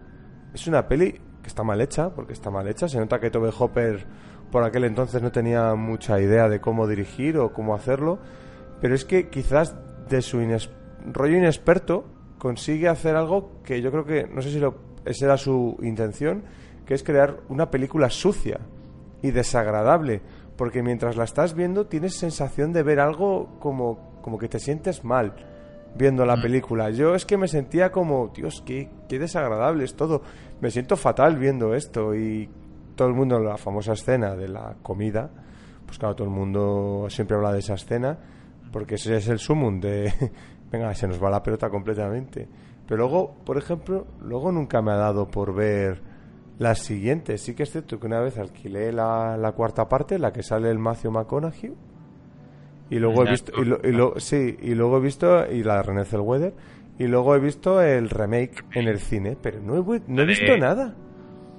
es 0.56 0.66
una 0.66 0.88
peli 0.88 1.22
que 1.44 1.48
está 1.48 1.62
mal 1.62 1.80
hecha, 1.82 2.10
porque 2.16 2.34
está 2.34 2.50
mal 2.50 2.68
hecha. 2.68 2.88
Se 2.88 2.98
nota 2.98 3.20
que 3.20 3.30
Tobe 3.30 3.52
Hopper 3.56 4.08
por 4.52 4.64
aquel 4.64 4.86
entonces 4.86 5.22
no 5.22 5.32
tenía 5.32 5.76
mucha 5.76 6.20
idea 6.20 6.50
de 6.50 6.60
cómo 6.60 6.88
dirigir 6.88 7.38
o 7.38 7.54
cómo 7.54 7.76
hacerlo. 7.76 8.18
Pero 8.82 8.96
es 8.96 9.06
que 9.06 9.30
quizás 9.30 9.76
de 10.10 10.24
su 10.24 10.40
ines- 10.42 10.72
rollo 11.06 11.38
inexperto 11.38 12.06
consigue 12.40 12.88
hacer 12.88 13.16
algo 13.16 13.62
que 13.62 13.84
yo 13.84 13.92
creo 13.92 14.06
que, 14.06 14.28
no 14.28 14.42
sé 14.42 14.50
si 14.50 14.58
lo, 14.60 14.78
esa 15.06 15.26
era 15.26 15.38
su 15.38 15.78
intención, 15.84 16.46
que 16.90 16.96
es 16.96 17.04
crear 17.04 17.42
una 17.50 17.70
película 17.70 18.10
sucia 18.10 18.62
y 19.22 19.30
desagradable. 19.30 20.24
Porque 20.58 20.82
mientras 20.82 21.18
la 21.18 21.24
estás 21.24 21.54
viendo 21.54 21.86
tienes 21.86 22.16
sensación 22.16 22.74
de 22.74 22.82
ver 22.82 23.00
algo 23.00 23.60
como, 23.60 24.20
como 24.24 24.40
que 24.40 24.50
te 24.50 24.58
sientes 24.58 25.04
mal 25.04 25.36
viendo 25.94 26.26
la 26.26 26.42
película. 26.42 26.90
Yo 26.90 27.14
es 27.14 27.28
que 27.28 27.38
me 27.38 27.48
sentía 27.48 27.92
como, 27.92 28.30
Dios, 28.30 28.64
qué, 28.66 28.90
qué 29.08 29.20
desagradable 29.20 29.84
es 29.84 29.96
todo. 29.96 30.24
Me 30.62 30.72
siento 30.72 30.98
fatal 30.98 31.38
viendo 31.38 31.76
esto 31.76 32.16
y 32.16 32.50
todo 32.96 33.08
el 33.08 33.14
mundo, 33.14 33.38
la 33.38 33.58
famosa 33.58 33.94
escena 33.94 34.36
de 34.36 34.48
la 34.48 34.76
comida, 34.82 35.30
pues 35.86 36.00
claro, 36.00 36.16
todo 36.16 36.28
el 36.28 36.34
mundo 36.34 37.06
siempre 37.12 37.38
habla 37.38 37.54
de 37.54 37.60
esa 37.60 37.76
escena 37.76 38.18
porque 38.72 38.96
ese 38.96 39.16
es 39.16 39.28
el 39.28 39.38
sumum 39.38 39.80
de, 39.80 40.12
venga, 40.72 40.96
se 40.96 41.08
nos 41.08 41.24
va 41.24 41.30
la 41.30 41.44
pelota 41.44 41.70
completamente. 41.70 42.50
Pero 42.88 42.98
luego, 42.98 43.36
por 43.46 43.60
ejemplo, 43.60 44.08
luego 44.24 44.52
nunca 44.52 44.82
me 44.82 44.92
ha 44.92 44.96
dado 44.96 45.28
por 45.28 45.54
ver 45.54 46.09
las 46.60 46.80
siguientes. 46.80 47.41
Sí 47.41 47.55
que 47.55 47.64
es 47.64 47.72
cierto 47.72 47.99
que 47.99 48.05
una 48.05 48.20
vez 48.20 48.38
alquilé 48.38 48.91
la, 48.91 49.36
la 49.38 49.51
cuarta 49.53 49.89
parte, 49.89 50.20
la 50.20 50.32
que 50.32 50.43
sale 50.43 50.70
el 50.70 50.78
Matthew 50.78 51.12
McConaughey, 51.12 51.74
y 52.91 52.99
luego 52.99 53.26
he 53.26 53.32
visto, 53.32 53.51
y 53.62 53.66
lo- 53.66 53.80
y 53.84 53.91
lo- 53.91 54.20
sí, 54.20 54.57
y 54.62 54.74
luego 54.76 54.97
he 54.97 55.01
visto, 55.01 55.51
y 55.51 55.64
la 55.64 55.78
de 55.78 55.84
René 55.84 56.05
Zellweger, 56.05 56.53
y 56.97 57.07
luego 57.07 57.36
he 57.36 57.39
visto 57.39 57.82
el 57.82 58.10
remake 58.10 58.64
en 58.74 58.88
el 58.88 58.99
cine, 58.99 59.38
pero 59.41 59.60
no 59.62 59.76
he, 59.76 59.80
vu- 59.80 60.01
no 60.07 60.22
he 60.22 60.26
La 60.26 60.34
de- 60.34 60.39
visto 60.39 60.57
nada. 60.57 60.95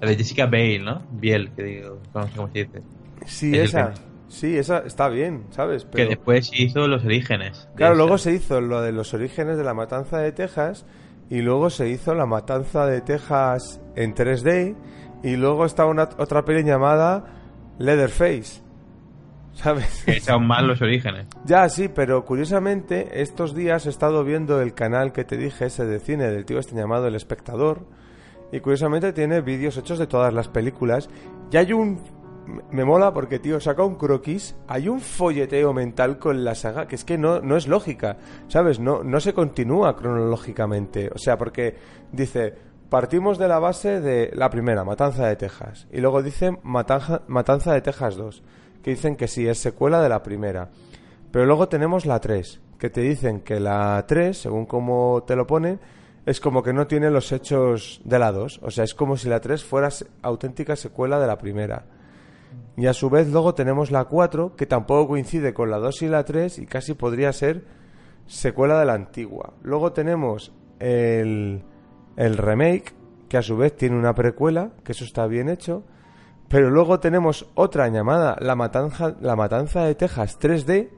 La 0.01 0.09
de 0.09 0.17
Jessica 0.17 0.47
Bale, 0.47 0.81
¿no? 0.81 1.03
Biel, 1.13 1.51
que 1.53 1.63
digo, 1.63 1.99
no 2.15 2.27
sé 2.27 2.33
cómo 2.37 2.49
se 2.53 2.65
dice. 2.65 2.83
Sí, 3.27 3.55
Es 3.57 3.69
esa, 3.71 3.93
sí, 4.29 4.57
esa 4.57 4.79
está 4.79 5.09
bien, 5.09 5.45
¿sabes? 5.51 5.85
Que 5.85 5.91
Pero, 5.93 6.09
después 6.11 6.51
hizo 6.55 6.89
Los 6.89 7.05
Orígenes. 7.05 7.69
claro, 7.77 7.95
luego 7.95 8.19
se 8.19 8.33
hizo 8.33 8.61
lo 8.61 8.81
de 8.83 8.93
los 8.93 9.15
orígenes 9.15 9.57
de 9.57 9.65
la 9.65 9.75
matanza 9.75 10.19
de 10.19 10.33
Texas, 10.33 10.85
y 11.31 11.43
luego 11.43 11.71
se 11.71 11.89
hizo 11.89 12.15
la 12.15 12.27
matanza 12.27 12.87
de 12.87 13.01
Texas 13.01 13.81
en 13.95 14.15
3D, 14.15 14.75
y 15.23 15.37
luego 15.37 15.65
está 15.65 15.87
una, 15.87 16.09
otra 16.19 16.45
peli 16.45 16.65
llamada 16.65 17.25
Leatherface, 17.79 18.61
¿sabes? 19.55 20.03
Que 20.05 20.17
echaron 20.17 20.47
mal 20.47 20.67
Los 20.67 20.83
Orígenes. 20.83 21.29
Ya, 21.45 21.69
sí, 21.69 21.89
pero 21.89 22.25
curiosamente 22.25 23.23
estos 23.23 23.55
días 23.55 23.87
he 23.87 23.91
estado 23.91 24.25
viendo 24.25 24.61
el 24.61 24.75
canal 24.75 25.13
que 25.13 25.25
te 25.25 25.37
dije, 25.37 25.67
ese 25.67 25.87
de 25.87 26.01
cine 26.01 26.25
del 26.25 26.45
tío 26.45 26.59
este 26.59 26.75
llamado 26.75 27.07
El 27.07 27.15
Espectador, 27.15 27.87
y 28.51 28.59
curiosamente 28.59 29.13
tiene 29.13 29.41
vídeos 29.41 29.77
hechos 29.77 30.01
de 30.01 30.09
todas 30.09 30.35
las 30.35 30.49
películas, 30.49 31.09
y 31.53 31.57
hay 31.57 31.73
un... 31.73 32.20
Me 32.71 32.85
mola 32.85 33.13
porque, 33.13 33.39
tío, 33.39 33.61
saca 33.61 33.85
un 33.85 33.97
croquis, 33.97 34.57
hay 34.67 34.89
un 34.89 35.01
folleteo 35.01 35.73
mental 35.73 36.19
con 36.19 36.45
la 36.45 36.55
saga 36.55 36.89
que 36.89 36.97
es 36.97 37.05
que 37.05 37.19
no, 37.19 37.41
no 37.41 37.57
es 37.57 37.69
lógica, 37.69 38.17
¿sabes? 38.49 38.81
No, 38.81 39.05
no 39.05 39.21
se 39.21 39.35
continúa 39.35 39.97
cronológicamente, 39.97 41.11
o 41.15 41.19
sea, 41.19 41.39
porque 41.39 41.77
dice, 42.13 42.55
partimos 42.89 43.39
de 43.39 43.49
la 43.49 43.59
base 43.59 44.01
de 44.01 44.31
la 44.35 44.51
primera, 44.51 44.85
Matanza 44.85 45.27
de 45.27 45.37
Texas, 45.37 45.87
y 45.93 46.01
luego 46.01 46.23
dice 46.23 46.59
Matanza, 46.63 47.23
Matanza 47.29 47.73
de 47.73 47.83
Texas 47.83 48.17
2, 48.17 48.43
que 48.83 48.91
dicen 48.91 49.17
que 49.17 49.29
sí, 49.29 49.47
es 49.47 49.59
secuela 49.59 50.03
de 50.03 50.09
la 50.09 50.23
primera. 50.23 50.71
Pero 51.31 51.47
luego 51.47 51.69
tenemos 51.69 52.07
la 52.07 52.19
3, 52.19 52.61
que 52.79 52.91
te 52.91 53.03
dicen 53.03 53.41
que 53.43 53.61
la 53.61 54.05
3, 54.09 54.37
según 54.37 54.67
como 54.67 55.23
te 55.27 55.37
lo 55.37 55.47
ponen, 55.47 55.79
es 56.27 56.41
como 56.41 56.63
que 56.63 56.73
no 56.73 56.87
tiene 56.87 57.11
los 57.11 57.33
hechos 57.33 58.01
de 58.05 58.19
la 58.19 58.33
2. 58.33 58.61
O 58.63 58.71
sea, 58.71 58.85
es 58.85 58.95
como 58.95 59.17
si 59.17 59.29
la 59.29 59.41
3 59.41 59.65
fuera 59.65 59.89
auténtica 60.23 60.77
secuela 60.77 61.19
de 61.21 61.27
la 61.27 61.39
primera. 61.39 61.85
Y 62.77 62.87
a 62.87 62.95
su 62.95 63.11
vez 63.11 63.29
luego 63.31 63.55
tenemos 63.55 63.91
la 63.91 64.05
4, 64.05 64.57
que 64.57 64.67
tampoco 64.67 65.09
coincide 65.09 65.53
con 65.53 65.71
la 65.71 65.79
2 65.79 66.03
y 66.03 66.09
la 66.09 66.25
3 66.25 66.59
y 66.61 66.67
casi 66.67 66.95
podría 66.95 67.33
ser 67.33 67.65
secuela 68.27 68.79
de 68.79 68.87
la 68.87 68.95
antigua. 68.95 69.55
Luego 69.63 69.93
tenemos 69.93 70.53
el, 70.79 71.63
el 72.17 72.37
remake, 72.37 72.95
que 73.29 73.37
a 73.37 73.43
su 73.43 73.57
vez 73.57 73.77
tiene 73.77 73.97
una 73.97 74.15
precuela, 74.15 74.71
que 74.85 74.93
eso 74.93 75.05
está 75.05 75.27
bien 75.27 75.49
hecho. 75.49 75.85
Pero 76.49 76.69
luego 76.69 76.99
tenemos 76.99 77.49
otra 77.55 77.89
llamada 77.89 78.37
La 78.41 78.57
Matanza, 78.57 79.15
La 79.21 79.37
Matanza 79.37 79.85
de 79.85 79.95
Texas 79.95 80.39
3D, 80.41 80.91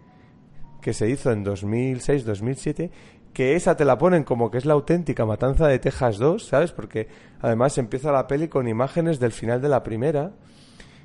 que 0.80 0.94
se 0.94 1.10
hizo 1.10 1.30
en 1.30 1.44
2006-2007, 1.44 2.90
que 3.34 3.54
esa 3.54 3.76
te 3.76 3.84
la 3.84 3.98
ponen 3.98 4.24
como 4.24 4.50
que 4.50 4.58
es 4.58 4.64
la 4.64 4.74
auténtica 4.74 5.26
Matanza 5.26 5.66
de 5.68 5.78
Texas 5.78 6.18
2, 6.18 6.46
¿sabes? 6.46 6.72
Porque 6.72 7.08
además 7.40 7.76
empieza 7.78 8.12
la 8.12 8.26
peli 8.26 8.48
con 8.48 8.68
imágenes 8.68 9.20
del 9.20 9.32
final 9.32 9.60
de 9.60 9.68
la 9.68 9.82
primera. 9.82 10.32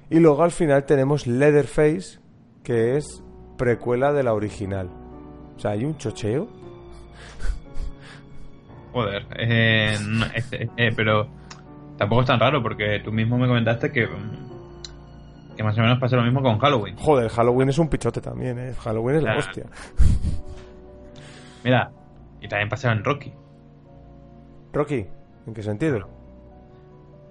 Y 0.10 0.20
luego 0.20 0.44
al 0.44 0.52
final 0.52 0.86
tenemos 0.86 1.28
Leatherface, 1.28 2.20
que 2.64 2.98
es 2.98 3.24
precuela 3.58 4.14
de 4.14 4.24
la 4.24 4.34
original. 4.34 4.90
O 5.56 5.60
sea, 5.60 5.72
hay 5.72 5.84
un 5.84 5.98
chocheo. 5.98 6.48
Joder, 8.94 9.26
eh, 9.38 9.98
no, 10.08 10.26
este, 10.34 10.70
eh, 10.78 10.92
pero 10.96 11.28
tampoco 11.98 12.22
es 12.22 12.28
tan 12.28 12.40
raro 12.40 12.64
porque 12.64 13.02
tú 13.04 13.12
mismo 13.12 13.38
me 13.38 13.48
comentaste 13.48 13.92
que, 13.92 14.08
mm, 14.08 15.56
que 15.56 15.64
más 15.64 15.78
o 15.78 15.82
menos 15.82 16.00
pasa 16.00 16.16
lo 16.16 16.24
mismo 16.24 16.42
con 16.42 16.58
Halloween. 16.58 16.96
Joder, 16.98 17.30
Halloween 17.30 17.70
es 17.70 17.78
un 17.78 17.90
pichote 17.90 18.22
también, 18.22 18.58
¿eh? 18.60 18.74
Halloween 18.80 19.18
es 19.18 19.24
la 19.24 19.38
hostia. 19.38 19.66
Mira, 21.64 21.92
y 22.40 22.48
también 22.48 22.70
pasaba 22.70 22.94
en 22.94 23.04
Rocky. 23.04 23.34
Rocky, 24.72 25.06
¿en 25.46 25.54
qué 25.54 25.64
sentido? 25.64 26.17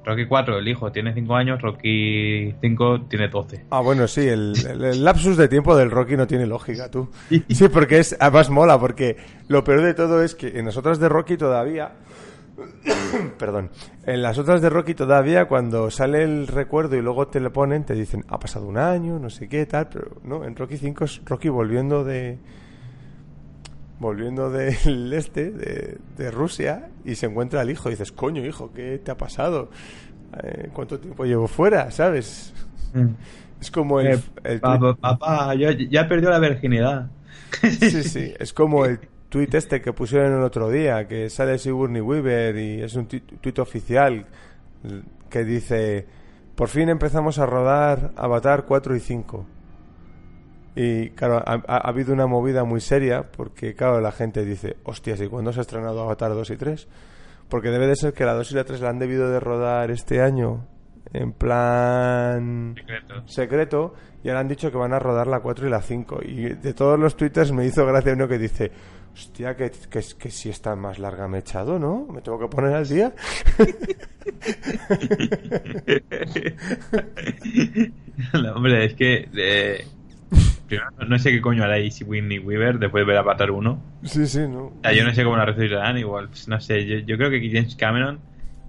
Rocky 0.07 0.25
4, 0.27 0.59
el 0.59 0.69
hijo, 0.69 0.93
tiene 0.93 1.13
5 1.13 1.35
años, 1.35 1.61
Rocky 1.61 2.55
5 2.61 3.01
tiene 3.09 3.29
12. 3.29 3.67
Ah, 3.71 3.81
bueno, 3.81 4.07
sí, 4.07 4.21
el, 4.21 4.55
el- 4.67 4.85
el 4.85 5.05
lapsus 5.05 5.37
de 5.37 5.49
tiempo 5.49 5.77
del 5.77 5.91
Rocky 5.91 6.17
no 6.17 6.27
tiene 6.29 6.47
lógica, 6.47 6.89
tú. 6.91 7.11
Sí, 7.51 7.69
porque 7.69 7.99
es, 7.99 8.17
además 8.21 8.49
mola, 8.49 8.79
porque 8.79 9.17
lo 9.49 9.65
peor 9.65 9.83
de 9.83 9.95
todo 9.95 10.23
es 10.23 10.35
que 10.37 10.59
en 10.59 10.67
las 10.67 10.77
otras 10.77 11.01
de 11.01 11.09
Rocky 11.09 11.37
todavía, 11.37 11.91
perdón, 13.39 13.71
en 14.07 14.23
las 14.23 14.39
otras 14.39 14.63
de 14.63 14.71
Rocky 14.71 14.95
todavía 14.95 15.47
cuando 15.47 15.91
sale 15.91 16.23
el 16.23 16.47
recuerdo 16.47 16.97
y 16.97 17.03
luego 17.03 17.27
te 17.29 17.41
lo 17.41 17.53
ponen, 17.53 17.85
te 17.85 17.95
dicen, 17.95 18.25
ha 18.29 18.39
pasado 18.39 18.67
un 18.67 18.79
año, 18.79 19.19
no 19.19 19.29
sé 19.31 19.49
qué, 19.49 19.67
tal, 19.67 19.89
pero 19.93 20.13
no, 20.23 20.45
en 20.45 20.55
Rocky 20.57 20.77
5 20.77 21.05
es 21.05 21.21
Rocky 21.25 21.49
volviendo 21.49 22.05
de... 22.05 22.39
Volviendo 23.99 24.51
del 24.51 25.13
este, 25.15 25.51
de, 25.51 25.99
de 26.17 26.31
Rusia, 26.31 26.91
y 27.05 27.15
se 27.15 27.27
encuentra 27.27 27.61
al 27.61 27.71
hijo. 27.71 27.89
Y 27.89 27.93
dices, 27.93 28.13
coño, 28.13 28.45
hijo, 28.45 28.73
¿qué 28.73 28.99
te 29.03 29.11
ha 29.11 29.17
pasado? 29.17 29.71
Eh, 30.43 30.71
¿Cuánto 30.73 30.99
tiempo 30.99 31.25
llevo 31.25 31.47
fuera? 31.49 31.91
¿Sabes? 31.91 32.53
Es 33.61 33.71
como 33.71 34.01
el, 34.01 34.09
Eh, 34.09 34.23
el 34.45 34.61
papá, 34.61 35.55
yo 35.55 35.71
ya 35.71 36.09
perdió 36.09 36.31
la 36.31 36.39
virginidad. 36.39 37.11
sí, 37.63 38.03
sí, 38.05 38.35
es 38.39 38.53
como 38.53 38.85
el 38.85 39.01
tuit 39.29 39.55
este 39.55 39.81
que 39.81 39.93
pusieron 39.93 40.35
el 40.35 40.43
otro 40.43 40.71
día, 40.71 41.09
que 41.09 41.31
sale 41.31 41.59
Sigourney 41.59 42.03
Weaver 42.03 42.57
y 42.57 42.83
es 42.83 42.95
un 42.95 43.07
tuit 43.07 43.41
tuit 43.41 43.59
oficial 43.59 44.27
que 45.31 45.45
dice, 45.45 46.07
por 46.55 46.69
fin 46.69 46.89
empezamos 46.89 47.39
a 47.39 47.47
rodar 47.47 48.13
Avatar 48.17 48.65
4 48.67 48.97
y 48.97 49.01
5. 49.01 49.47
Y 50.79 51.11
claro, 51.11 51.39
ha, 51.39 51.55
ha- 51.55 51.63
ha 51.67 51.89
habido 51.89 52.13
una 52.13 52.27
movida 52.27 52.65
muy 52.65 52.81
seria 52.81 53.23
porque, 53.33 53.75
claro, 53.75 54.01
la 54.01 54.13
gente 54.13 54.45
dice, 54.45 54.77
hostias, 54.85 55.21
¿y 55.23 55.29
cuándo 55.29 55.51
se 55.53 55.61
ha 55.61 55.63
estrenado 55.63 56.03
Avatar 56.03 56.35
2 56.35 56.51
y 56.51 56.57
3? 56.57 56.89
Porque 57.49 57.71
debe 57.71 57.87
de 57.87 57.97
ser 57.97 58.13
que 58.13 58.25
la 58.27 58.35
2 58.35 58.53
y 58.53 58.55
la 58.57 58.65
3 58.65 58.81
la 58.83 58.91
han 58.91 58.99
debido 58.99 59.31
de 59.31 59.41
rodar 59.41 59.91
este 59.91 60.21
año 60.21 60.67
en 61.13 61.33
plan 61.33 62.75
Secreto. 62.77 63.23
secreto 63.29 63.95
y 64.25 64.29
ahora 64.29 64.41
han 64.41 64.49
dicho 64.49 64.71
que 64.73 64.77
van 64.77 64.93
a 64.93 64.99
rodar 64.99 65.29
la 65.29 65.39
4 65.41 65.67
y 65.67 65.71
la 65.71 65.81
5 65.81 66.19
y 66.25 66.49
de 66.55 66.75
todos 66.75 66.99
los 66.99 67.17
twitters 67.17 67.53
me 67.53 67.65
hizo 67.65 67.87
gracia 67.87 68.13
uno 68.13 68.27
que 68.27 68.39
dice 68.39 68.73
hostia 69.15 69.55
que, 69.55 69.71
que, 69.71 70.01
que 70.19 70.31
si 70.33 70.51
está 70.51 70.75
más 70.75 70.99
larga 70.99 71.29
me 71.29 71.37
he 71.39 71.41
echado 71.41 71.79
¿no? 71.79 72.07
me 72.13 72.21
tengo 72.23 72.41
que 72.41 72.49
poner 72.49 72.75
al 72.75 72.89
día 72.89 73.15
No, 78.33 78.53
hombre, 78.55 78.87
es 78.87 78.95
que. 78.95 79.29
eh, 79.37 79.87
primero, 80.67 80.91
no 81.07 81.19
sé 81.19 81.31
qué 81.31 81.41
coño 81.41 81.65
hará 81.65 81.79
Easy 81.79 82.05
Whitney 82.05 82.39
Weaver 82.39 82.79
después 82.79 83.03
de 83.03 83.07
ver 83.13 83.19
Avatar 83.19 83.51
1. 83.51 83.83
sí 84.05 84.27
sí 84.27 84.41
no 84.41 84.67
O 84.67 84.79
sea, 84.83 84.93
yo 84.93 85.05
no 85.05 85.15
sé 85.15 85.25
cómo 85.25 85.37
la 85.37 85.45
recibirán, 85.47 85.99
igual, 85.99 86.29
pues, 86.29 86.49
no 86.49 86.61
sé, 86.61 86.87
yo, 86.87 86.99
yo 86.99 87.17
creo 87.17 87.31
que 87.31 87.49
James 87.51 87.77
Cameron 87.77 88.21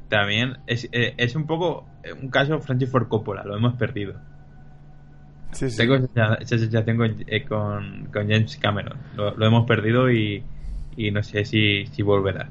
también 0.09 0.57
es, 0.67 0.87
eh, 0.91 1.13
es 1.17 1.35
un 1.35 1.45
poco 1.47 1.85
eh, 2.03 2.13
un 2.13 2.29
caso 2.29 2.59
Francis 2.59 2.89
Ford 2.89 3.07
Coppola, 3.07 3.43
lo 3.43 3.55
hemos 3.57 3.75
perdido. 3.75 4.15
sí, 5.51 5.69
sí. 5.69 5.77
Tengo 5.77 5.95
esa, 5.95 6.35
esa 6.35 6.57
sensación 6.57 6.97
con, 6.97 7.15
eh, 7.27 7.43
con, 7.45 8.05
con 8.13 8.29
James 8.29 8.57
Cameron, 8.57 8.97
lo, 9.15 9.35
lo 9.35 9.45
hemos 9.45 9.65
perdido 9.65 10.11
y, 10.11 10.43
y 10.95 11.11
no 11.11 11.23
sé 11.23 11.45
si, 11.45 11.85
si 11.87 12.01
volverá. 12.01 12.49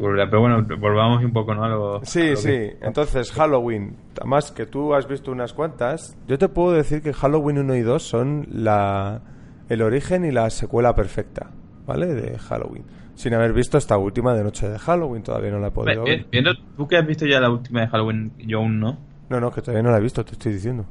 Pero 0.00 0.40
bueno, 0.40 0.66
volvamos 0.78 1.22
un 1.22 1.32
poco, 1.32 1.54
¿no? 1.54 1.62
A 1.64 1.68
lo, 1.68 1.96
a 1.96 2.04
Sí, 2.06 2.30
lo 2.30 2.36
sí. 2.36 2.48
que- 2.48 2.78
Entonces, 2.80 3.30
Halloween. 3.32 3.96
Además 4.18 4.50
que 4.50 4.64
tú 4.64 4.94
has 4.94 5.06
visto 5.06 5.30
unas 5.30 5.52
cuantas. 5.52 6.16
Yo 6.26 6.38
te 6.38 6.48
puedo 6.48 6.72
decir 6.72 7.02
que 7.02 7.12
Halloween 7.12 7.58
1 7.58 7.74
y 7.76 7.82
2 7.82 8.02
son 8.02 8.46
la, 8.50 9.20
el 9.68 9.82
origen 9.82 10.24
y 10.24 10.30
la 10.30 10.48
secuela 10.48 10.94
perfecta, 10.94 11.50
¿vale? 11.86 12.14
De 12.14 12.38
Halloween. 12.38 12.84
Sin 13.14 13.34
haber 13.34 13.52
visto 13.52 13.76
esta 13.76 13.98
última 13.98 14.32
de 14.34 14.42
Noche 14.42 14.66
de 14.70 14.78
Halloween, 14.78 15.22
todavía 15.22 15.50
no 15.50 15.58
la 15.58 15.66
he 15.66 15.70
podido 15.70 16.04
Ve- 16.04 16.10
ver. 16.16 16.26
Viendo, 16.32 16.52
tú 16.76 16.88
que 16.88 16.96
has 16.96 17.06
visto 17.06 17.26
ya 17.26 17.38
la 17.38 17.50
última 17.50 17.82
de 17.82 17.88
Halloween, 17.88 18.32
yo 18.38 18.58
aún 18.60 18.80
no. 18.80 18.98
No, 19.28 19.38
no, 19.38 19.50
que 19.52 19.60
todavía 19.60 19.82
no 19.82 19.90
la 19.90 19.98
he 19.98 20.00
visto, 20.00 20.24
te 20.24 20.32
estoy 20.32 20.54
diciendo. 20.54 20.86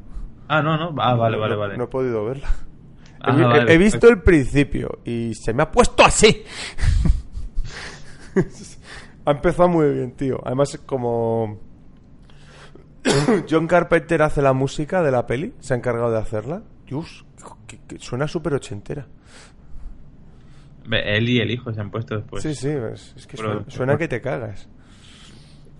Ah, 0.47 0.61
no, 0.61 0.77
no. 0.77 0.93
Ah, 1.01 1.15
vale, 1.15 1.35
No- 1.37 1.41
vale, 1.41 1.53
no- 1.55 1.59
vale. 1.59 1.77
No 1.77 1.83
he 1.85 1.87
podido 1.87 2.25
verla. 2.25 2.47
Ah, 3.21 3.33
he, 3.35 3.41
he- 3.41 3.43
vale, 3.43 3.73
he 3.73 3.77
visto 3.79 4.07
el 4.07 4.21
principio 4.21 4.99
y 5.03 5.33
se 5.33 5.51
me 5.53 5.63
ha 5.63 5.71
puesto 5.71 6.03
así. 6.05 6.43
ha 9.29 9.31
empezado 9.33 9.69
muy 9.69 9.93
bien, 9.93 10.11
tío. 10.13 10.39
Además, 10.45 10.79
como 10.85 11.59
John 13.49 13.67
Carpenter 13.67 14.21
hace 14.21 14.41
la 14.41 14.53
música 14.53 15.01
de 15.01 15.11
la 15.11 15.25
peli, 15.27 15.53
se 15.59 15.73
ha 15.73 15.77
encargado 15.77 16.11
de 16.11 16.19
hacerla. 16.19 16.61
Dios, 16.85 17.25
que, 17.67 17.79
que 17.87 17.99
suena 17.99 18.27
súper 18.27 18.53
ochentera. 18.53 19.07
Él 20.91 21.29
y 21.29 21.39
el 21.39 21.51
hijo 21.51 21.71
se 21.71 21.79
han 21.81 21.91
puesto 21.91 22.15
después. 22.15 22.41
sí, 22.41 22.55
sí, 22.55 22.69
es, 22.69 23.13
es 23.15 23.27
que 23.27 23.37
Pero- 23.37 23.51
suena, 23.53 23.65
suena 23.69 23.97
que 23.97 24.07
te 24.07 24.21
cagas. 24.21 24.67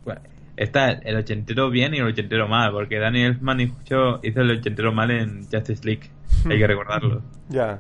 Bueno, 0.06 0.22
Está 0.56 0.89
el 0.91 1.16
ochentero 1.16 1.70
bien 1.70 1.93
y 1.93 2.00
el 2.00 2.04
ochentero 2.08 2.47
mal, 2.50 2.72
porque 2.74 3.00
Danny 3.00 3.22
Elfman 3.22 3.62
hizo, 3.62 4.20
hizo 4.22 4.41
el 4.41 4.52
ochentero 4.60 4.91
mal 4.91 5.10
en 5.10 5.47
Justice 5.50 5.82
League. 5.86 6.10
Hay 6.50 6.58
que 6.60 6.68
recordarlo. 6.68 7.22
Ya. 7.47 7.80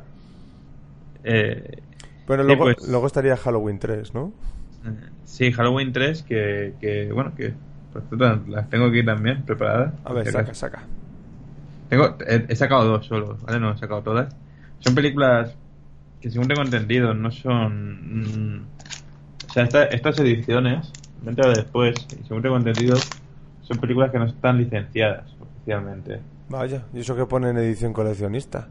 Eh, 1.25 1.81
Bueno, 2.25 2.43
luego, 2.43 2.63
pues. 2.63 2.87
luego 2.87 3.05
estaría 3.07 3.35
Halloween 3.35 3.79
3, 3.79 4.13
¿no? 4.13 4.31
Eh, 4.85 5.09
sí, 5.25 5.51
Halloween 5.51 5.91
3, 5.93 6.23
que, 6.23 6.73
que 6.79 7.11
bueno, 7.11 7.33
que 7.35 7.53
las 8.47 8.69
tengo 8.69 8.85
aquí 8.85 9.03
también 9.03 9.43
preparadas. 9.43 9.93
A 10.05 10.13
ver, 10.13 10.31
saca, 10.31 10.53
saca. 10.53 10.83
Tengo, 11.89 12.17
he, 12.27 12.45
he 12.49 12.55
sacado 12.55 12.85
dos 12.85 13.05
solo, 13.05 13.37
¿vale? 13.45 13.59
No 13.59 13.71
he 13.73 13.77
sacado 13.77 14.01
todas. 14.03 14.35
Son 14.79 14.93
películas 14.95 15.55
que, 16.21 16.29
según 16.29 16.47
tengo 16.47 16.61
entendido, 16.61 17.13
no 17.13 17.31
son. 17.31 18.57
mm, 18.57 18.61
o 19.49 19.53
sea, 19.53 19.63
esta- 19.63 19.85
estas 19.85 20.19
ediciones, 20.19 20.91
he 21.25 21.29
enterado 21.29 21.55
después, 21.55 21.95
y 22.19 22.23
según 22.27 22.43
tengo 22.43 22.57
entendido, 22.57 22.95
son 23.61 23.77
películas 23.79 24.11
que 24.11 24.19
no 24.19 24.25
están 24.25 24.57
licenciadas 24.57 25.25
oficialmente. 25.39 26.19
Vaya, 26.49 26.83
¿y 26.93 26.99
eso 26.99 27.15
que 27.15 27.25
pone 27.25 27.49
en 27.49 27.57
edición 27.57 27.93
coleccionista? 27.93 28.67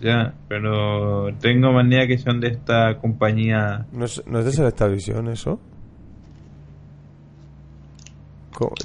Ya, 0.00 0.34
pero 0.48 1.34
tengo 1.40 1.72
manía 1.72 2.06
que 2.06 2.16
son 2.18 2.40
de 2.40 2.48
esta 2.48 2.98
compañía. 2.98 3.86
¿No 3.92 4.06
es, 4.06 4.22
no 4.26 4.38
es 4.38 4.44
de 4.46 4.52
Selectavisión 4.52 5.28
eso? 5.28 5.60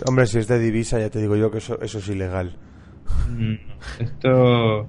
Hombre, 0.08 0.26
si 0.26 0.38
es 0.40 0.48
de 0.48 0.58
divisa, 0.60 1.00
ya 1.00 1.10
te 1.10 1.20
digo 1.20 1.36
yo 1.36 1.52
que 1.52 1.58
eso, 1.58 1.80
eso 1.82 1.98
es 2.00 2.08
ilegal. 2.08 2.56
Mm, 3.30 3.56
Esto. 4.00 4.88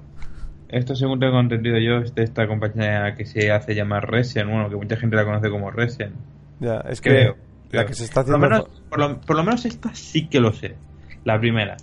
Esto, 0.69 0.95
según 0.95 1.19
tengo 1.19 1.39
entendido 1.39 1.77
yo, 1.79 1.97
es 2.03 2.13
de 2.13 2.23
esta 2.23 2.45
compañía 2.47 3.13
que 3.15 3.25
se 3.25 3.51
hace 3.51 3.73
llamar 3.73 4.09
Resen, 4.09 4.49
bueno, 4.49 4.69
que 4.69 4.75
mucha 4.75 4.97
gente 4.97 5.15
la 5.15 5.23
conoce 5.25 5.49
como 5.49 5.71
Resen. 5.71 6.13
Ya, 6.59 6.77
es 6.89 6.99
que 7.01 7.09
Creo. 7.09 7.35
la 7.71 7.83
creo. 7.83 7.85
que 7.85 7.93
se 7.93 8.03
está 8.03 8.23
Por 8.25 8.35
haciendo... 8.35 8.47
lo, 8.47 8.53
menos, 8.65 8.81
por, 8.89 8.99
lo, 8.99 9.21
por 9.21 9.35
lo 9.37 9.43
menos 9.43 9.65
esta 9.65 9.93
sí 9.95 10.27
que 10.27 10.39
lo 10.41 10.51
sé. 10.51 10.75
La 11.23 11.39
primera. 11.39 11.77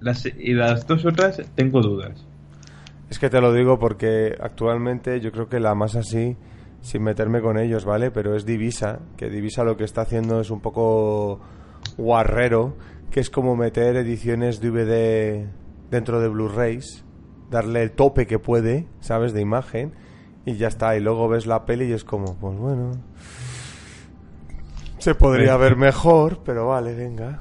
Las, 0.00 0.26
y 0.26 0.52
las 0.52 0.86
dos 0.86 1.04
otras 1.06 1.42
tengo 1.54 1.80
dudas. 1.80 2.26
Es 3.10 3.18
que 3.18 3.30
te 3.30 3.40
lo 3.40 3.52
digo 3.52 3.78
porque 3.78 4.34
actualmente 4.40 5.20
yo 5.20 5.32
creo 5.32 5.48
que 5.48 5.60
la 5.60 5.74
más 5.74 5.96
así, 5.96 6.36
sin 6.82 7.02
meterme 7.02 7.40
con 7.40 7.58
ellos, 7.58 7.84
¿vale? 7.84 8.10
Pero 8.10 8.34
es 8.36 8.44
Divisa, 8.44 9.00
que 9.16 9.30
Divisa 9.30 9.64
lo 9.64 9.76
que 9.76 9.84
está 9.84 10.02
haciendo 10.02 10.40
es 10.40 10.50
un 10.50 10.60
poco 10.60 11.40
guarrero, 11.96 12.76
que 13.10 13.20
es 13.20 13.30
como 13.30 13.56
meter 13.56 13.96
ediciones 13.96 14.60
DVD 14.60 15.46
dentro 15.90 16.20
de 16.20 16.28
Blu-rays, 16.28 17.04
darle 17.50 17.82
el 17.82 17.92
tope 17.92 18.26
que 18.26 18.38
puede, 18.38 18.86
¿sabes? 19.00 19.32
De 19.32 19.40
imagen, 19.40 19.94
y 20.44 20.56
ya 20.56 20.68
está. 20.68 20.94
Y 20.96 21.00
luego 21.00 21.28
ves 21.28 21.46
la 21.46 21.64
peli 21.64 21.86
y 21.86 21.92
es 21.92 22.04
como, 22.04 22.36
pues 22.36 22.56
bueno... 22.58 22.92
Se 24.98 25.14
podría 25.14 25.54
Sí. 25.54 25.60
ver 25.60 25.76
mejor, 25.76 26.40
pero 26.44 26.66
vale, 26.66 26.92
venga. 26.94 27.40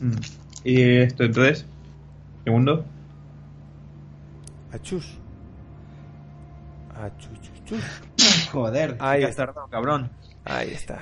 Mm. 0.00 0.10
Y 0.64 0.82
esto, 0.98 1.24
entonces. 1.24 1.66
Segundo. 2.44 2.84
Achus. 4.72 5.18
Achus, 6.94 7.38
Joder, 8.52 8.96
Ahí 8.98 9.20
que 9.20 9.24
has 9.26 9.30
está. 9.30 9.46
tardado, 9.46 9.68
cabrón. 9.68 10.10
Ahí 10.44 10.70
está. 10.70 10.98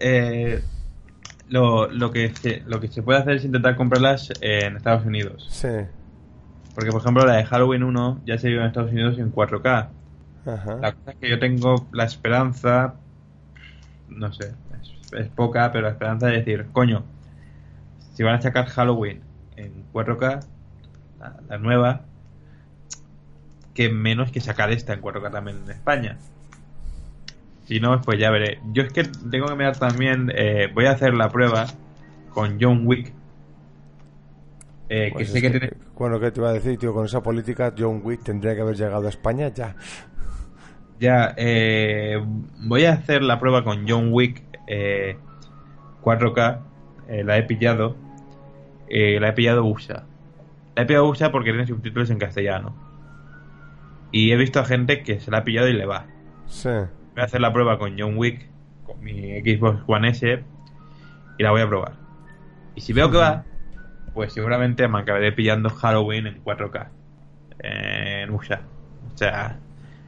Eh, 0.00 0.62
lo, 1.48 1.88
lo, 1.88 2.10
que 2.10 2.34
se, 2.34 2.62
lo 2.66 2.80
que 2.80 2.88
se 2.88 3.02
puede 3.02 3.20
hacer 3.20 3.36
es 3.36 3.44
intentar 3.44 3.76
comprarlas 3.76 4.32
en 4.40 4.76
Estados 4.76 5.04
Unidos. 5.06 5.46
Sí. 5.50 5.68
Porque, 6.74 6.90
por 6.90 7.00
ejemplo, 7.00 7.24
la 7.24 7.36
de 7.36 7.44
Halloween 7.44 7.82
1 7.84 8.22
ya 8.26 8.38
se 8.38 8.48
vio 8.48 8.60
en 8.60 8.66
Estados 8.66 8.90
Unidos 8.92 9.18
en 9.18 9.32
4K. 9.32 9.88
Ajá. 10.46 10.74
La 10.76 10.92
cosa 10.92 11.10
es 11.12 11.16
que 11.16 11.30
yo 11.30 11.38
tengo 11.38 11.86
la 11.92 12.04
esperanza, 12.04 12.94
no 14.08 14.32
sé, 14.32 14.52
es, 14.82 15.12
es 15.12 15.28
poca, 15.28 15.72
pero 15.72 15.84
la 15.84 15.90
esperanza 15.92 16.26
de 16.26 16.38
decir, 16.38 16.66
coño, 16.72 17.04
si 18.14 18.22
van 18.22 18.34
a 18.36 18.42
sacar 18.42 18.66
Halloween 18.66 19.22
en 19.56 19.84
4K, 19.92 20.44
la, 21.26 21.42
la 21.48 21.58
nueva, 21.58 22.02
que 23.74 23.88
menos 23.90 24.30
que 24.30 24.40
sacar 24.40 24.70
esta 24.70 24.92
en 24.94 25.00
4K 25.02 25.30
también 25.30 25.58
en 25.64 25.70
España. 25.70 26.18
Si 27.66 27.80
no, 27.80 28.00
pues 28.00 28.18
ya 28.18 28.30
veré. 28.30 28.60
Yo 28.72 28.82
es 28.84 28.92
que 28.92 29.02
tengo 29.04 29.48
que 29.48 29.54
mirar 29.56 29.76
también, 29.76 30.32
eh, 30.34 30.68
voy 30.72 30.86
a 30.86 30.92
hacer 30.92 31.14
la 31.14 31.28
prueba 31.30 31.66
con 32.30 32.58
John 32.60 32.82
Wick. 32.86 33.12
eh, 34.88 35.10
Pues 35.12 35.26
que 35.26 35.32
sé 35.32 35.38
es 35.38 35.42
que 35.42 35.52
que- 35.52 35.58
tiene... 35.68 35.76
Bueno, 35.98 36.20
¿qué 36.20 36.30
te 36.30 36.40
iba 36.40 36.50
a 36.50 36.52
decir, 36.52 36.78
tío? 36.78 36.92
Con 36.94 37.06
esa 37.06 37.22
política, 37.22 37.72
John 37.76 38.00
Wick 38.04 38.22
tendría 38.22 38.54
que 38.54 38.60
haber 38.60 38.76
llegado 38.76 39.06
a 39.06 39.08
España 39.10 39.48
ya. 39.48 39.74
Ya, 41.00 41.34
eh, 41.36 42.22
voy 42.66 42.84
a 42.84 42.92
hacer 42.92 43.22
la 43.22 43.40
prueba 43.40 43.64
con 43.64 43.84
John 43.88 44.10
Wick 44.12 44.42
eh, 44.68 45.16
4K. 46.02 46.60
eh, 47.08 47.24
la 47.24 47.36
he 47.38 47.42
pillado. 47.42 47.96
eh, 48.88 49.18
la 49.20 49.28
he 49.30 49.32
pillado 49.32 49.64
USA. 49.64 50.04
La 50.76 50.82
he 50.82 50.86
pillado 50.86 51.08
USA 51.08 51.32
porque 51.32 51.50
tiene 51.50 51.66
subtítulos 51.66 52.10
en 52.10 52.18
castellano. 52.18 52.76
Y 54.12 54.30
he 54.30 54.36
visto 54.36 54.60
a 54.60 54.64
gente 54.64 55.02
que 55.02 55.18
se 55.20 55.30
la 55.30 55.38
ha 55.38 55.44
pillado 55.44 55.68
y 55.68 55.72
le 55.72 55.86
va. 55.86 56.06
Sí. 56.46 56.68
Voy 56.68 57.22
a 57.22 57.24
hacer 57.24 57.40
la 57.40 57.52
prueba 57.52 57.78
con 57.78 57.98
John 57.98 58.16
Wick, 58.16 58.46
con 58.84 59.02
mi 59.02 59.40
Xbox 59.40 59.82
One 59.86 60.08
S, 60.10 60.44
y 61.38 61.42
la 61.42 61.50
voy 61.50 61.62
a 61.62 61.68
probar. 61.68 61.94
Y 62.74 62.82
si 62.82 62.92
veo 62.92 63.10
que 63.10 63.16
va, 63.16 63.44
pues 64.14 64.32
seguramente 64.32 64.86
me 64.86 64.98
acabaré 65.00 65.32
pillando 65.32 65.70
Halloween 65.70 66.26
en 66.26 66.44
4K. 66.44 66.88
eh, 67.60 68.22
En 68.24 68.30
USA. 68.30 68.60
O 69.14 69.16
sea, 69.18 69.58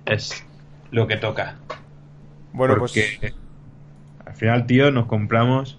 es 0.05 0.47
lo 0.91 1.07
que 1.07 1.17
toca. 1.17 1.57
Bueno, 2.53 2.77
porque 2.79 3.17
pues 3.21 3.35
al 4.27 4.35
final, 4.35 4.67
tío, 4.67 4.91
nos 4.91 5.07
compramos 5.07 5.79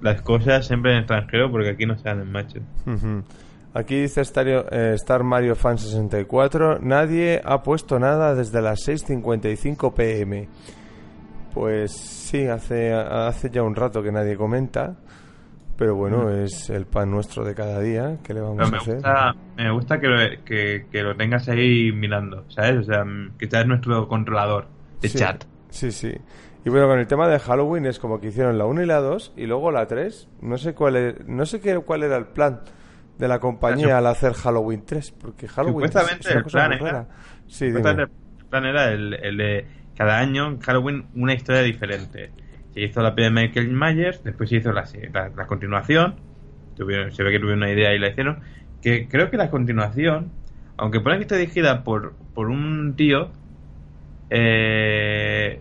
las 0.00 0.22
cosas 0.22 0.66
siempre 0.66 0.92
en 0.92 0.98
extranjero 0.98 1.50
porque 1.50 1.70
aquí 1.70 1.84
no 1.86 1.96
se 1.98 2.04
dan 2.04 2.20
en 2.20 2.30
macho. 2.32 2.60
Aquí 3.72 4.00
dice 4.00 4.22
Stario- 4.24 4.66
eh, 4.70 4.94
Star 4.96 5.22
Mario 5.22 5.54
Fan 5.54 5.78
64. 5.78 6.78
Nadie 6.80 7.40
ha 7.44 7.62
puesto 7.62 7.98
nada 7.98 8.34
desde 8.34 8.60
las 8.60 8.80
6.55 8.86 9.94
pm. 9.94 10.48
Pues 11.54 11.92
sí, 11.92 12.46
hace, 12.46 12.92
hace 12.92 13.50
ya 13.50 13.62
un 13.62 13.74
rato 13.74 14.02
que 14.02 14.12
nadie 14.12 14.36
comenta. 14.36 14.96
Pero 15.76 15.94
bueno, 15.94 16.28
es 16.30 16.68
el 16.68 16.84
pan 16.84 17.10
nuestro 17.10 17.42
de 17.44 17.54
cada 17.54 17.80
día. 17.80 18.18
¿Qué 18.22 18.34
le 18.34 18.40
vamos 18.42 18.70
a 18.70 18.76
hacer? 18.76 18.94
gusta, 18.96 19.34
me 19.56 19.70
gusta 19.72 19.98
que, 19.98 20.06
lo, 20.08 20.44
que, 20.44 20.86
que 20.92 21.02
lo 21.02 21.16
tengas 21.16 21.48
ahí 21.48 21.90
mirando, 21.90 22.44
¿sabes? 22.48 22.80
O 22.80 22.82
sea, 22.82 23.02
mm, 23.04 23.38
que 23.38 23.48
seas 23.48 23.66
nuestro 23.66 24.06
controlador 24.06 24.66
de 25.00 25.08
Sí, 25.08 25.18
chat. 25.18 25.44
Sí, 25.70 25.90
sí. 25.90 26.12
Y 26.66 26.68
bueno, 26.68 26.86
con 26.86 26.98
el 26.98 27.06
tema 27.06 27.28
de 27.28 27.38
Halloween 27.38 27.86
es 27.86 27.98
como 27.98 28.20
que 28.20 28.26
hicieron 28.28 28.58
la 28.58 28.66
1 28.66 28.82
y 28.82 28.86
la 28.86 29.00
2 29.00 29.32
y 29.38 29.46
luego 29.46 29.70
la 29.70 29.86
3. 29.86 30.28
No 30.42 30.58
sé 30.58 30.74
cuál 30.74 30.96
es, 30.96 31.26
no 31.26 31.46
sé 31.46 31.60
qué, 31.60 31.78
cuál 31.78 32.02
era 32.02 32.18
el 32.18 32.26
plan 32.26 32.60
de 33.20 33.28
la 33.28 33.38
compañía 33.38 33.98
al 33.98 34.06
hacer 34.06 34.32
Halloween 34.32 34.82
3, 34.84 35.12
porque 35.12 35.46
Halloween 35.46 35.90
3 35.90 36.04
es 36.20 36.26
una 36.26 36.34
el 36.34 36.42
cosa 36.42 36.58
plan 36.58 36.72
era. 36.72 37.08
Sí, 37.46 37.66
supuestamente 37.66 38.12
el 38.38 38.46
plan 38.46 38.64
era 38.64 38.92
el, 38.92 39.14
el 39.14 39.36
de 39.36 39.66
cada 39.96 40.18
año 40.18 40.48
en 40.48 40.60
Halloween 40.60 41.06
una 41.14 41.34
historia 41.34 41.62
diferente. 41.62 42.30
Se 42.72 42.80
hizo 42.80 43.02
la 43.02 43.10
de 43.10 43.30
Michael 43.30 43.70
Myers, 43.70 44.24
después 44.24 44.48
se 44.48 44.56
hizo 44.56 44.72
la, 44.72 44.88
la, 45.12 45.28
la 45.28 45.46
continuación. 45.46 46.16
Tuvieron, 46.76 47.12
se 47.12 47.22
ve 47.22 47.32
que 47.32 47.38
tuvieron 47.38 47.58
una 47.58 47.70
idea 47.70 47.94
y 47.94 47.98
la 47.98 48.08
hicieron. 48.08 48.40
Que 48.80 49.08
creo 49.08 49.30
que 49.30 49.36
la 49.36 49.50
continuación, 49.50 50.32
aunque 50.76 51.00
pone 51.00 51.16
que 51.16 51.22
está 51.22 51.36
dirigida 51.36 51.84
por, 51.84 52.14
por 52.34 52.48
un 52.48 52.94
tío, 52.96 53.30
eh, 54.30 55.60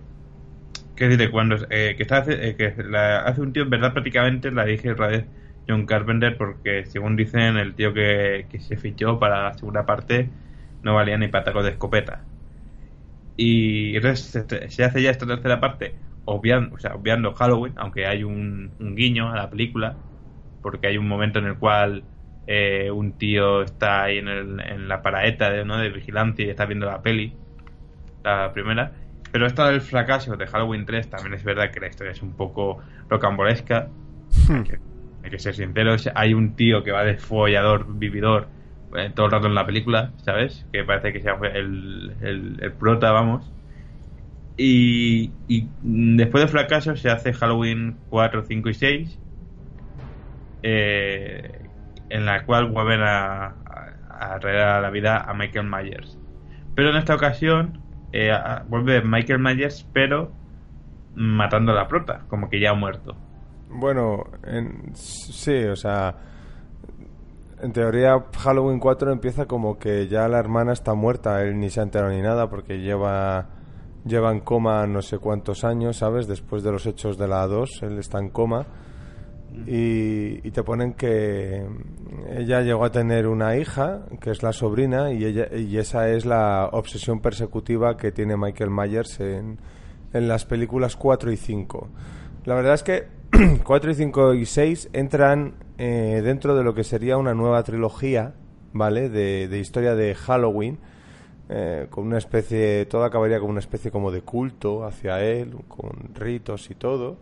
que 0.95 1.30
cuando 1.30 1.55
eh, 1.70 1.95
que 1.97 2.03
está 2.03 2.18
hace, 2.18 2.49
eh, 2.49 2.55
que 2.55 2.84
la 2.84 3.20
hace 3.22 3.41
un 3.41 3.53
tío 3.53 3.64
en 3.64 3.70
verdad 3.70 3.93
prácticamente 3.93 4.51
la 4.51 4.66
dirige 4.66 4.91
otra 4.91 5.07
vez 5.07 5.26
John 5.70 5.86
Carpenter 5.86 6.36
porque 6.36 6.86
según 6.86 7.15
dicen 7.15 7.57
el 7.57 7.76
tío 7.76 7.93
que, 7.93 8.47
que 8.49 8.59
se 8.59 8.76
fichó 8.76 9.20
para 9.20 9.43
la 9.43 9.53
segunda 9.53 9.86
parte 9.86 10.30
no 10.82 10.95
valía 10.95 11.17
ni 11.17 11.28
para 11.28 11.45
tacos 11.45 11.63
de 11.63 11.72
escopeta 11.72 12.24
y 13.38 13.95
entonces 13.95 14.45
se, 14.47 14.70
se 14.70 14.84
hace 14.84 15.01
ya 15.01 15.11
esta 15.11 15.28
tercera 15.28 15.59
parte 15.59 15.93
obviando, 16.26 16.76
o 16.76 16.80
sea, 16.80 16.95
obviando 16.95 17.34
Halloween 17.34 17.74
aunque 17.78 18.07
hay 18.07 18.24
un, 18.24 18.72
un 18.80 18.95
guiño 18.95 19.32
a 19.32 19.36
la 19.36 19.49
película 19.49 19.95
porque 20.61 20.88
hay 20.88 20.97
un 20.97 21.07
momento 21.07 21.39
en 21.39 21.45
el 21.45 21.57
cual 21.57 22.03
eh, 22.47 22.89
un 22.91 23.13
tío 23.13 23.61
está 23.61 24.03
ahí 24.03 24.17
en, 24.17 24.28
el, 24.28 24.59
en 24.59 24.88
la 24.88 25.01
paraeta 25.01 25.51
de, 25.51 25.65
¿no? 25.65 25.78
de 25.78 25.89
vigilancia 25.89 26.45
y 26.45 26.49
está 26.49 26.65
viendo 26.65 26.88
la 26.88 27.01
peli 27.01 27.34
la 28.24 28.51
primera 28.51 28.91
pero 29.32 29.45
esta 29.45 29.70
del 29.70 29.82
fracaso 29.82 30.36
de 30.36 30.47
Halloween 30.47 30.86
3 30.86 31.09
también 31.09 31.34
es 31.34 31.43
verdad 31.43 31.72
que 31.72 31.80
la 31.80 31.88
historia 31.88 32.11
es 32.11 32.22
un 32.22 32.34
poco 32.34 32.80
rocambolesca. 33.09 33.89
Hay, 35.24 35.30
que, 35.30 35.39
ser 35.39 35.55
sinceros. 35.55 36.09
Hay 36.15 36.34
un 36.34 36.55
tío 36.55 36.84
que 36.84 36.91
va 36.91 37.03
de 37.03 37.17
follador, 37.17 37.86
vividor, 37.97 38.47
eh, 38.95 39.11
todo 39.13 39.28
el 39.28 39.32
rato 39.32 39.47
en 39.47 39.55
la 39.55 39.65
película, 39.65 40.11
¿sabes? 40.17 40.65
Que 40.72 40.84
parece 40.84 41.13
que 41.13 41.22
sea 41.22 41.38
el, 41.53 42.13
el, 42.22 42.72
prota, 42.74 43.11
vamos. 43.11 43.51
Y, 44.57 45.32
y 45.47 45.67
después 45.82 46.43
del 46.43 46.49
fracaso 46.49 46.95
se 46.95 47.09
hace 47.09 47.34
Halloween 47.34 47.97
4, 48.09 48.43
5 48.43 48.70
y 48.70 48.74
6. 48.74 49.20
Eh, 50.63 51.70
en 52.09 52.26
la 52.26 52.43
cual 52.45 52.65
vuelven 52.65 53.01
a, 53.01 53.55
a, 54.09 54.39
traer 54.39 54.57
a 54.57 54.82
la 54.82 54.89
vida 54.89 55.17
a 55.17 55.34
Michael 55.34 55.67
Myers. 55.67 56.17
Pero 56.76 56.89
en 56.89 56.97
esta 56.97 57.15
ocasión 57.15 57.82
eh, 58.11 58.36
vuelve 58.67 59.01
Michael 59.01 59.39
Myers, 59.39 59.88
pero 59.93 60.32
matando 61.15 61.72
a 61.72 61.76
la 61.76 61.88
prota, 61.88 62.26
como 62.28 62.49
que 62.49 62.59
ya 62.59 62.72
ha 62.72 62.74
muerto. 62.74 63.15
Bueno, 63.70 64.24
en- 64.43 64.91
sí, 64.95 65.63
o 65.65 65.76
sea, 65.76 66.15
en 67.61 67.72
teoría 67.74 68.24
Halloween 68.38 68.80
4 68.80 69.11
empieza 69.11 69.45
como 69.45 69.78
que 69.78 70.07
ya 70.07 70.28
la 70.28 70.39
hermana 70.39 70.74
está 70.74 70.93
muerta, 70.93 71.43
él 71.43 71.59
ni 71.59 71.70
se 71.70 71.80
ha 71.80 71.84
enterado 71.84 72.11
ni 72.11 72.22
nada 72.22 72.49
porque 72.49 72.80
lleva 72.80 73.49
lleva 74.05 74.32
en 74.32 74.39
coma 74.39 74.88
no 74.88 75.01
sé 75.01 75.17
cuántos 75.20 75.63
años, 75.65 75.97
¿sabes? 75.97 76.26
Después 76.28 76.63
de 76.63 76.72
los 76.72 76.86
hechos 76.86 77.17
de 77.17 77.28
la 77.28 77.45
2, 77.47 77.82
él 77.84 77.99
está 77.99 78.17
en 78.20 78.30
coma. 78.30 78.65
Y, 79.67 80.47
y 80.47 80.51
te 80.51 80.63
ponen 80.63 80.93
que 80.93 81.67
ella 82.32 82.61
llegó 82.61 82.86
a 82.86 82.91
tener 82.91 83.28
una 83.28 83.57
hija, 83.57 84.05
que 84.22 84.32
es 84.32 84.41
la 84.41 84.53
sobrina, 84.53 85.11
y, 85.11 85.26
ella, 85.26 85.47
y 85.55 85.78
esa 85.78 86.07
es 86.09 86.26
la 86.26 86.70
obsesión 86.72 87.20
persecutiva 87.20 87.97
que 87.97 88.11
tiene 88.11 88.38
Michael 88.38 88.70
Myers 88.70 89.20
en, 89.20 89.59
en 90.13 90.28
las 90.28 90.45
películas 90.45 90.95
4 90.95 91.32
y 91.32 91.38
5. 91.38 91.89
La 92.45 92.55
verdad 92.55 92.76
es 92.76 92.84
que 92.84 93.07
4 93.63 93.91
y 93.91 93.93
5 93.93 94.34
y 94.34 94.45
6 94.45 94.89
entran 94.93 95.53
eh, 95.77 96.21
dentro 96.23 96.55
de 96.55 96.63
lo 96.63 96.73
que 96.73 96.84
sería 96.84 97.17
una 97.17 97.34
nueva 97.34 97.61
trilogía, 97.63 98.34
¿vale? 98.73 99.09
De, 99.09 99.59
historia 99.59 99.93
de 99.93 100.15
Halloween, 100.15 100.80
eh, 101.47 101.88
con 101.89 102.07
una 102.07 102.17
especie, 102.17 102.86
todo 102.88 103.03
acabaría 103.03 103.39
con 103.39 103.49
una 103.49 103.59
especie 103.59 103.91
como 103.91 104.11
de 104.11 104.21
culto 104.21 104.84
hacia 104.84 105.23
él, 105.23 105.55
con 105.67 106.15
ritos 106.15 106.71
y 106.71 106.75
todo. 106.75 107.17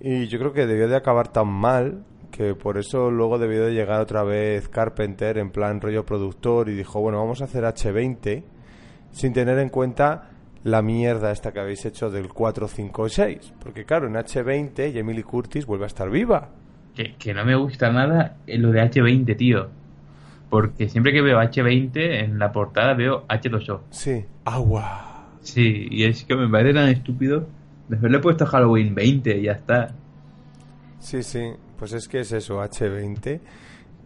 Y 0.00 0.26
yo 0.26 0.38
creo 0.38 0.52
que 0.52 0.66
debió 0.66 0.88
de 0.88 0.96
acabar 0.96 1.28
tan 1.28 1.48
mal 1.48 2.04
que 2.30 2.54
por 2.54 2.76
eso 2.76 3.10
luego 3.10 3.38
debió 3.38 3.64
de 3.64 3.72
llegar 3.72 4.00
otra 4.00 4.22
vez 4.22 4.68
Carpenter 4.68 5.38
en 5.38 5.50
plan 5.50 5.80
rollo 5.80 6.04
productor 6.04 6.68
y 6.68 6.74
dijo, 6.74 7.00
bueno, 7.00 7.18
vamos 7.18 7.40
a 7.40 7.44
hacer 7.44 7.64
H20 7.64 8.42
sin 9.12 9.32
tener 9.32 9.58
en 9.58 9.70
cuenta 9.70 10.35
la 10.66 10.82
mierda 10.82 11.30
esta 11.30 11.52
que 11.52 11.60
habéis 11.60 11.84
hecho 11.86 12.10
del 12.10 12.28
4, 12.28 12.66
5 12.66 13.06
y 13.06 13.10
6. 13.10 13.54
Porque 13.60 13.84
claro, 13.84 14.08
en 14.08 14.14
H20 14.14 14.92
Jamie 14.92 15.14
Lee 15.14 15.22
Curtis 15.22 15.64
vuelve 15.64 15.84
a 15.84 15.86
estar 15.86 16.10
viva. 16.10 16.50
Que, 16.94 17.14
que 17.14 17.32
no 17.32 17.44
me 17.44 17.54
gusta 17.54 17.90
nada 17.92 18.38
en 18.48 18.62
lo 18.62 18.72
de 18.72 18.82
H20, 18.82 19.36
tío. 19.36 19.68
Porque 20.50 20.88
siempre 20.88 21.12
que 21.12 21.22
veo 21.22 21.38
H20 21.38 22.24
en 22.24 22.38
la 22.40 22.50
portada 22.50 22.94
veo 22.94 23.26
H2O. 23.28 23.82
Sí. 23.90 24.24
Agua. 24.44 25.28
Sí, 25.40 25.86
y 25.88 26.02
es 26.02 26.24
que 26.24 26.34
me 26.34 26.48
parece 26.48 26.74
tan 26.74 26.88
estúpido. 26.88 27.46
Después 27.88 28.10
le 28.10 28.18
he 28.18 28.20
puesto 28.20 28.44
Halloween 28.46 28.92
20 28.92 29.38
y 29.38 29.42
ya 29.42 29.52
está. 29.52 29.94
Sí, 30.98 31.22
sí. 31.22 31.52
Pues 31.78 31.92
es 31.92 32.08
que 32.08 32.20
es 32.20 32.32
eso, 32.32 32.60
H20. 32.60 33.40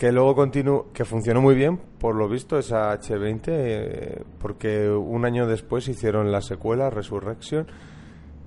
Que 0.01 0.12
luego 0.12 0.34
continuó, 0.34 0.90
que 0.94 1.05
funcionó 1.05 1.42
muy 1.42 1.55
bien, 1.55 1.76
por 1.76 2.14
lo 2.14 2.26
visto, 2.26 2.59
esa 2.59 2.98
H20, 2.98 3.42
eh, 3.48 4.22
porque 4.38 4.88
un 4.88 5.26
año 5.26 5.46
después 5.46 5.88
hicieron 5.88 6.32
la 6.32 6.40
secuela, 6.40 6.88
Resurrection, 6.88 7.66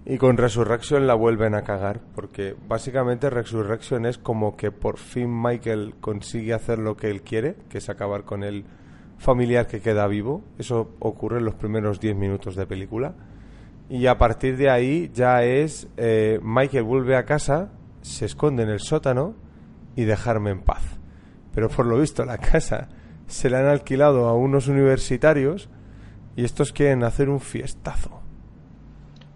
y 0.04 0.18
con 0.18 0.38
Resurrection 0.38 1.06
la 1.06 1.14
vuelven 1.14 1.54
a 1.54 1.62
cagar, 1.62 2.02
porque 2.16 2.56
básicamente 2.68 3.30
Resurrection 3.30 4.08
es 4.08 4.18
como 4.18 4.58
que 4.58 4.72
por 4.72 4.98
fin 4.98 5.30
Michael 5.30 5.94
consigue 6.02 6.56
hacer 6.56 6.80
lo 6.80 6.98
que 6.98 7.12
él 7.12 7.22
quiere, 7.22 7.56
que 7.70 7.78
es 7.78 7.88
acabar 7.88 8.24
con 8.24 8.44
el 8.44 8.66
familiar 9.20 9.68
que 9.68 9.80
queda 9.80 10.08
vivo. 10.08 10.42
Eso 10.58 10.96
ocurre 10.98 11.38
en 11.38 11.46
los 11.46 11.54
primeros 11.54 12.00
10 12.00 12.16
minutos 12.16 12.56
de 12.56 12.66
película. 12.66 13.14
Y 13.90 14.08
a 14.08 14.18
partir 14.18 14.58
de 14.58 14.72
ahí 14.72 15.12
ya 15.14 15.44
es 15.44 15.88
eh, 15.98 16.40
Michael 16.42 16.84
vuelve 16.84 17.16
a 17.16 17.26
casa, 17.26 17.70
se 18.02 18.26
esconde 18.26 18.64
en 18.64 18.70
el 18.70 18.80
sótano 18.80 19.36
y 19.96 20.06
dejarme 20.06 20.50
en 20.50 20.64
paz. 20.64 21.03
Pero 21.54 21.70
por 21.70 21.86
lo 21.86 22.00
visto 22.00 22.26
la 22.26 22.38
casa 22.38 22.90
se 23.28 23.50
la 23.50 23.60
han 23.60 23.68
alquilado 23.68 24.28
a 24.28 24.34
unos 24.36 24.68
universitarios 24.68 25.70
y 26.36 26.44
estos 26.44 26.74
quieren 26.74 27.04
hacer 27.04 27.30
un 27.30 27.40
fiestazo. 27.40 28.22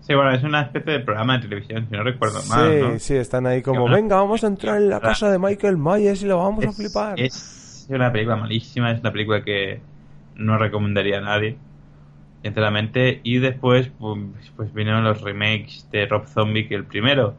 Sí, 0.02 0.14
bueno, 0.16 0.32
es 0.32 0.44
una 0.44 0.62
especie 0.62 0.94
de 0.94 1.00
programa 1.02 1.34
de 1.38 1.44
televisión, 1.50 1.86
si 1.90 1.96
no 1.96 2.04
recuerdo 2.04 2.40
Sí, 2.40 2.50
mal, 2.50 2.80
¿no? 2.80 3.00
sí, 3.00 3.16
están 3.16 3.46
ahí 3.46 3.62
como, 3.62 3.90
venga, 3.90 4.16
vamos 4.16 4.44
a 4.44 4.48
entrar 4.48 4.78
en 4.78 4.90
la 4.90 5.02
casa 5.02 5.30
de 5.30 5.38
Michael 5.38 5.78
Myers 5.78 6.22
y 6.24 6.28
lo 6.28 6.38
vamos 6.38 6.66
a 6.66 6.70
Es- 6.70 6.78
flipar. 6.78 7.20
Es 7.20 7.88
una 7.90 8.12
película 8.12 8.36
malísima, 8.38 8.92
es 8.92 9.00
una 9.02 9.12
película 9.12 9.44
que 9.44 9.82
no 10.36 10.58
recomendaría 10.58 11.18
a 11.18 11.22
nadie, 11.22 11.58
sinceramente. 12.44 13.20
Y 13.24 13.40
después, 13.40 13.90
pues, 14.00 14.20
pues 14.56 14.74
vinieron 14.74 15.04
los 15.04 15.22
remakes 15.22 15.88
de 15.92 16.06
Rob 16.06 16.26
Zombie, 16.28 16.68
que 16.68 16.76
el 16.76 16.86
primero 16.86 17.36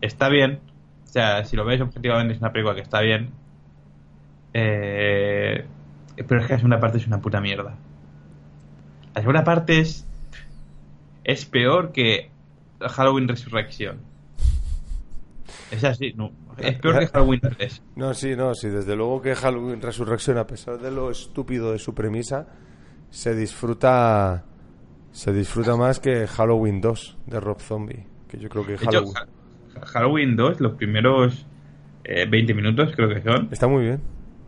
está 0.00 0.28
bien. 0.28 0.60
O 1.04 1.08
sea, 1.08 1.44
si 1.44 1.56
lo 1.56 1.64
ves 1.64 1.80
objetivamente 1.80 2.34
es 2.34 2.40
una 2.40 2.52
película 2.52 2.74
que 2.74 2.82
está 2.82 3.00
bien. 3.00 3.30
Eh, 4.58 5.66
pero 6.26 6.40
es 6.40 6.46
que 6.46 6.52
la 6.54 6.58
segunda 6.58 6.80
parte 6.80 6.96
es 6.96 7.06
una 7.06 7.20
puta 7.20 7.42
mierda. 7.42 7.76
La 9.14 9.20
segunda 9.20 9.44
parte 9.44 9.80
es, 9.80 10.06
es 11.24 11.44
peor 11.44 11.92
que 11.92 12.30
Halloween 12.80 13.28
Resurrection. 13.28 13.98
Es 15.70 15.84
así, 15.84 16.14
no. 16.16 16.32
Es 16.56 16.78
peor 16.78 17.00
que 17.00 17.06
Halloween 17.08 17.40
3. 17.40 17.82
No, 17.96 18.14
sí, 18.14 18.34
no, 18.34 18.54
sí, 18.54 18.68
desde 18.68 18.96
luego 18.96 19.20
que 19.20 19.34
Halloween 19.34 19.82
Resurrection, 19.82 20.38
a 20.38 20.46
pesar 20.46 20.78
de 20.78 20.90
lo 20.90 21.10
estúpido 21.10 21.72
de 21.72 21.78
su 21.78 21.94
premisa, 21.94 22.46
se 23.10 23.34
disfruta 23.34 24.44
se 25.12 25.32
disfruta 25.34 25.76
más 25.76 26.00
que 26.00 26.26
Halloween 26.26 26.80
2 26.80 27.18
de 27.26 27.40
Rob 27.40 27.60
Zombie, 27.60 28.06
que 28.28 28.38
yo 28.38 28.48
creo 28.48 28.64
que 28.66 28.74
hecho, 28.74 28.84
Halloween 28.86 29.14
Ha- 29.16 29.86
Halloween 29.86 30.36
2, 30.36 30.60
los 30.60 30.72
primeros 30.74 31.46
eh, 32.04 32.26
20 32.26 32.54
minutos 32.54 32.92
creo 32.96 33.08
que 33.10 33.20
son, 33.22 33.48
está 33.50 33.66
muy 33.68 33.84
bien. 33.84 34.00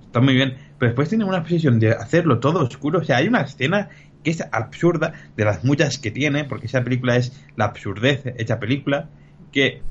Está 0.09 0.21
muy 0.21 0.35
bien. 0.35 0.57
Pero 0.79 0.91
después 0.91 1.09
tienen 1.09 1.29
una 1.29 1.39
obsesión 1.39 1.79
de 1.79 1.93
hacerlo 1.93 2.41
todo 2.41 2.61
oscuro. 2.61 3.01
O 3.01 3.05
sea, 3.05 3.19
hay 3.19 3.29
una 3.29 3.43
escena 3.43 3.89
que 4.25 4.31
es 4.31 4.45
absurda 4.51 5.13
de 5.37 5.45
las 5.45 5.65
muchas 5.65 5.99
que 5.99 6.11
tiene, 6.11 6.45
porque 6.45 6.67
esa 6.67 6.83
película 6.83 7.17
es 7.17 7.33
la 7.57 7.67
absurdez 7.67 8.23
hecha 8.37 8.59
película, 8.59 9.09
que 9.53 9.83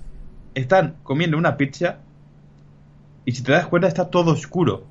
están 0.53 0.95
comiendo 1.03 1.37
una 1.37 1.55
pizza 1.57 1.99
y 3.25 3.33
si 3.33 3.43
te 3.43 3.51
das 3.51 3.67
cuenta 3.67 3.87
está 3.87 4.09
todo 4.09 4.31
oscuro. 4.31 4.85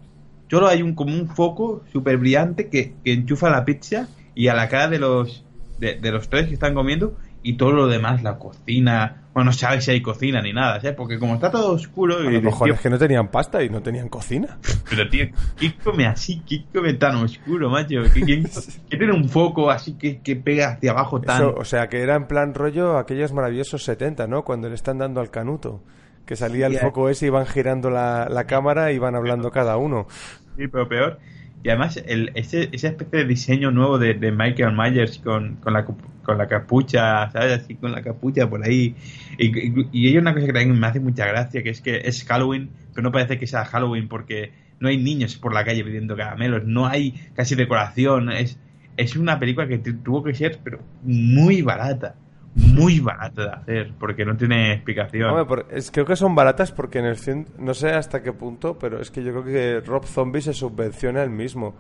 Solo 0.51 0.69
hay 0.69 0.83
un 0.83 0.95
como 0.95 1.15
un 1.15 1.29
foco 1.29 1.85
súper 1.93 2.19
brillante 2.19 2.69
que, 2.69 2.95
que 3.05 3.13
enchufa 3.13 3.51
la 3.51 3.65
pizza 3.65 4.09
y 4.35 4.49
a 4.49 4.55
la 4.55 4.69
cara 4.69 4.89
de 4.89 4.99
los 4.99 5.45
de, 5.79 5.97
de 5.97 6.11
los 6.11 6.29
tres 6.29 6.47
que 6.47 6.55
están 6.55 6.75
comiendo 6.75 7.17
y 7.43 7.55
todo 7.57 7.73
lo 7.73 7.87
demás, 7.87 8.23
la 8.23 8.39
cocina. 8.39 9.23
Bueno, 9.33 9.51
no 9.51 9.53
sabes 9.53 9.85
si 9.85 9.91
hay 9.91 10.01
cocina 10.01 10.41
ni 10.41 10.53
nada, 10.53 10.81
¿sabes? 10.81 10.97
Porque 10.97 11.19
como 11.19 11.35
está 11.35 11.51
todo 11.51 11.73
oscuro. 11.73 12.17
A 12.19 12.23
y 12.25 12.31
lo 12.37 12.43
mejor 12.43 12.71
es 12.71 12.81
que 12.81 12.89
no 12.91 12.99
tenían 12.99 13.29
pasta 13.29 13.63
y 13.63 13.69
no 13.69 13.83
tenían 13.83 14.09
cocina. 14.09 14.57
Pero 14.91 15.09
tío, 15.11 15.27
¿qué 15.59 15.75
come 15.85 16.07
así? 16.07 16.43
¿Qué 16.49 16.65
come 16.75 16.95
tan 16.95 17.17
oscuro, 17.17 17.69
macho? 17.69 17.97
¿Qué, 18.15 18.23
quién- 18.23 18.49
tiene 18.89 19.13
un 19.13 19.29
foco 19.29 19.71
así 19.71 19.93
que, 19.99 20.21
que 20.21 20.37
pega 20.37 20.71
hacia 20.71 20.93
abajo 20.93 21.21
tan. 21.21 21.37
Eso, 21.37 21.55
o 21.55 21.65
sea, 21.65 21.89
que 21.89 22.01
era 22.01 22.15
en 22.17 22.27
plan 22.27 22.55
rollo 22.55 22.97
aquellos 22.97 23.33
maravillosos 23.33 23.85
70, 23.85 24.27
¿no? 24.27 24.43
Cuando 24.43 24.69
le 24.69 24.75
están 24.75 24.99
dando 24.99 25.21
al 25.21 25.31
canuto. 25.31 25.83
Que 26.25 26.35
salía 26.35 26.67
el 26.67 26.73
Sí, 26.73 26.79
eh. 26.79 26.81
foco 26.83 27.09
ese 27.09 27.27
y 27.27 27.31
van 27.31 27.47
girando 27.47 27.89
la, 27.89 28.29
la 28.29 28.45
cámara 28.49 28.91
y 28.91 28.99
van 28.99 29.15
hablando 29.15 29.51
cada 29.53 29.77
uno. 29.77 30.09
Sí, 30.57 30.67
pero 30.67 30.89
peor. 30.89 31.19
Y 31.63 31.69
además, 31.71 31.97
el, 32.07 32.31
ese, 32.35 32.69
esa 32.73 32.89
especie 32.89 33.19
de 33.21 33.25
diseño 33.27 33.71
nuevo 33.73 33.99
de, 33.99 34.15
de 34.15 34.31
Michael 34.33 34.75
Myers 34.77 35.19
con, 35.19 35.57
con, 35.57 35.73
la, 35.73 35.85
con 35.85 36.39
la 36.39 36.47
capucha, 36.49 37.29
¿sabes? 37.31 37.63
Así 37.63 37.77
con 37.77 37.91
la 37.93 38.03
capucha 38.03 38.49
por 38.49 38.65
ahí. 38.65 38.97
Y, 39.39 39.47
y, 39.59 39.89
y 39.93 40.09
hay 40.09 40.19
una 40.19 40.33
cosa 40.35 40.47
que 40.47 40.53
también 40.53 40.79
me 40.79 40.87
hace 40.87 41.01
mucha 41.01 41.27
gracia, 41.27 41.63
que 41.63 41.71
es 41.71 41.81
que 41.81 42.03
es 42.05 42.25
Halloween, 42.25 42.71
pero 42.93 43.03
no 43.03 43.13
parece 43.13 43.39
que 43.39 43.47
sea 43.49 43.65
Halloween 43.65 44.09
porque 44.09 44.53
no 44.79 44.89
hay 44.89 44.99
niños 44.99 45.37
por 45.37 45.53
la 45.55 45.65
calle 45.65 45.85
pidiendo 45.85 46.17
caramelos, 46.17 46.65
no 46.65 46.87
hay 46.87 47.13
casi 47.35 47.55
decoración. 47.57 48.31
Es, 48.31 48.61
es 48.97 49.17
una 49.17 49.39
película 49.41 49.67
que 49.69 49.79
tu- 49.79 50.03
tuvo 50.03 50.23
que 50.23 50.35
ser, 50.35 50.61
pero 50.63 50.87
muy 51.01 51.63
barata. 51.63 52.17
Muy 52.57 53.01
barata 53.01 53.43
de 53.43 53.51
hacer, 53.53 53.93
porque 53.99 54.25
no 54.25 54.37
tiene 54.37 54.73
explicación. 54.73 55.29
Hombre, 55.31 55.45
por- 55.45 55.67
es, 55.71 55.91
creo 55.91 56.07
que 56.07 56.17
son 56.17 56.35
baratas 56.35 56.73
porque 56.73 56.99
en 56.99 57.05
el 57.05 57.17
cien- 57.17 57.47
no 57.59 57.75
sé 57.75 57.91
hasta 57.91 58.23
qué 58.23 58.33
punto, 58.33 58.79
pero 58.79 59.01
es 59.01 59.11
que 59.11 59.23
yo 59.23 59.31
creo 59.33 59.45
que 59.45 59.81
Rob 59.87 60.05
Zombie 60.07 60.41
se 60.41 60.53
subvenciona 60.55 61.23
él 61.23 61.31
mismo 61.31 61.77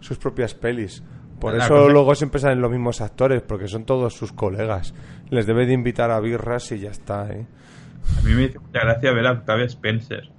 sus 0.00 0.16
propias 0.18 0.54
pelis. 0.54 1.02
Por 1.40 1.54
La 1.54 1.64
eso 1.64 1.88
luego 1.90 2.14
siempre 2.14 2.40
salen 2.40 2.60
los 2.62 2.70
mismos 2.70 3.00
actores, 3.02 3.42
porque 3.42 3.68
son 3.68 3.84
todos 3.84 4.14
sus 4.14 4.32
colegas. 4.32 4.94
Les 5.30 5.46
debe 5.46 5.66
de 5.66 5.72
invitar 5.74 6.10
a 6.10 6.20
birras 6.20 6.70
y 6.72 6.78
ya 6.78 6.90
está, 6.90 7.30
¿eh? 7.30 7.46
A 8.18 8.22
mí 8.22 8.32
me 8.34 8.44
hizo 8.44 8.60
mucha 8.60 8.80
gracia 8.80 9.12
ver 9.12 9.26
a 9.26 9.32
Octavia 9.32 9.64
Spencer 9.66 10.30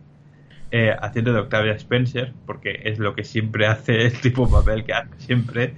eh, 0.71 0.91
haciendo 0.99 1.31
de 1.33 1.39
Octavia 1.41 1.73
Spencer, 1.73 2.33
porque 2.45 2.81
es 2.85 2.97
lo 2.99 3.13
que 3.13 3.23
siempre 3.23 3.67
hace 3.67 4.01
el 4.07 4.19
tipo 4.19 4.45
de 4.47 4.51
papel 4.51 4.83
que 4.83 4.93
hace 4.93 5.09
siempre, 5.19 5.75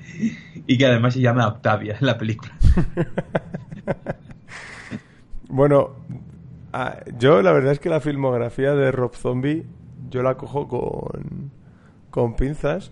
y 0.66 0.78
que 0.78 0.86
además 0.86 1.14
se 1.14 1.20
llama 1.22 1.48
Octavia 1.48 1.98
en 2.00 2.06
la 2.08 2.18
película. 2.18 2.52
Bueno, 5.50 5.92
ah, 6.74 6.98
yo 7.18 7.42
la 7.42 7.52
verdad 7.54 7.72
es 7.72 7.80
que 7.80 7.90
la 7.90 8.02
filmografía 8.02 8.74
de 8.74 8.92
Rob 8.92 9.16
Zombie 9.16 9.66
yo 10.10 10.22
la 10.24 10.36
cojo 10.36 10.68
con, 10.68 11.52
con 12.10 12.36
pinzas. 12.36 12.92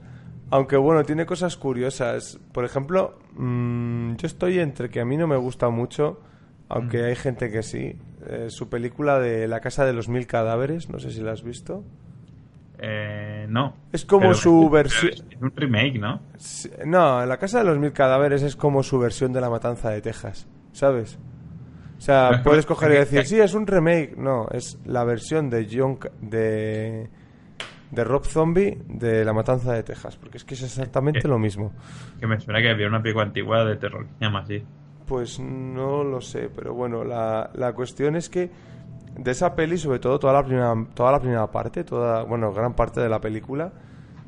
Aunque 0.52 0.78
bueno, 0.78 1.04
tiene 1.04 1.26
cosas 1.26 1.58
curiosas. 1.58 2.40
Por 2.54 2.64
ejemplo, 2.66 3.18
mm, 3.36 4.16
yo 4.16 4.28
estoy 4.28 4.60
entre 4.60 4.90
que 4.90 5.02
a 5.02 5.06
mí 5.06 5.18
no 5.18 5.28
me 5.28 5.36
gusta 5.36 5.70
mucho, 5.70 6.22
aunque 6.70 7.04
hay 7.04 7.16
gente 7.16 7.52
que 7.52 7.62
sí. 7.64 7.98
eh, 8.28 8.46
su 8.50 8.70
película 8.70 9.20
de 9.20 9.48
La 9.48 9.60
Casa 9.60 9.86
de 9.86 9.94
los 9.94 10.08
Mil 10.08 10.26
Cadáveres, 10.28 10.90
no 10.90 11.00
sé 11.00 11.12
si 11.12 11.22
la 11.22 11.32
has 11.34 11.44
visto. 11.44 11.84
Eh, 12.78 13.48
no. 13.50 13.76
Es 13.92 14.06
como 14.06 14.34
su 14.34 14.70
versión- 14.70 15.12
Es, 15.14 15.24
un 15.42 15.52
remake, 15.56 16.00
¿no? 16.00 16.22
No, 16.86 17.26
La 17.26 17.38
Casa 17.38 17.60
de 17.60 17.66
los 17.66 17.80
Mil 17.80 17.92
Cadáveres 17.92 18.44
es 18.44 18.56
como 18.56 18.82
su 18.84 18.98
versión 19.00 19.34
de 19.34 19.42
La 19.42 19.50
Matanza 19.50 19.90
de 19.90 20.02
Texas, 20.02 20.48
¿sabes? 20.76 21.18
O 21.98 22.02
sea, 22.02 22.42
puedes 22.44 22.66
coger 22.66 22.92
y 22.92 22.96
decir, 22.96 23.26
sí, 23.26 23.40
es 23.40 23.54
un 23.54 23.66
remake. 23.66 24.16
No, 24.18 24.48
es 24.52 24.78
la 24.86 25.06
versión 25.06 25.50
de 25.50 25.68
John 25.72 25.98
de, 26.22 27.10
de 27.92 28.04
Rob 28.04 28.26
Zombie 28.26 28.78
de 28.88 29.24
La 29.24 29.32
Matanza 29.32 29.72
de 29.74 29.84
Texas, 29.84 30.18
porque 30.18 30.38
es 30.38 30.44
que 30.44 30.56
es 30.56 30.64
exactamente 30.64 31.28
lo 31.28 31.40
mismo. 31.40 31.72
Que 32.20 32.28
me 32.28 32.40
suena 32.40 32.62
que 32.62 32.70
había 32.70 32.88
una 32.88 33.02
película 33.02 33.26
antigua 33.26 33.64
de 33.64 33.78
terror 33.78 34.06
que 34.06 34.14
se 34.20 34.26
llama 34.26 34.40
así. 34.40 34.64
Pues 35.08 35.40
no 35.40 36.04
lo 36.04 36.20
sé, 36.20 36.50
pero 36.54 36.74
bueno, 36.74 37.06
la, 37.06 37.50
la 37.54 37.74
cuestión 37.74 38.18
es 38.18 38.30
que 38.30 38.52
de 39.18 39.32
esa 39.32 39.56
peli, 39.56 39.78
sobre 39.78 40.00
todo 40.00 40.20
toda 40.20 40.34
la 40.34 40.44
primera, 40.44 40.74
toda 40.94 41.14
la 41.14 41.20
primera 41.20 41.48
parte, 41.50 41.86
toda, 41.86 42.24
bueno, 42.24 42.52
gran 42.52 42.74
parte 42.74 43.00
de 43.00 43.08
la 43.08 43.22
película, 43.22 43.72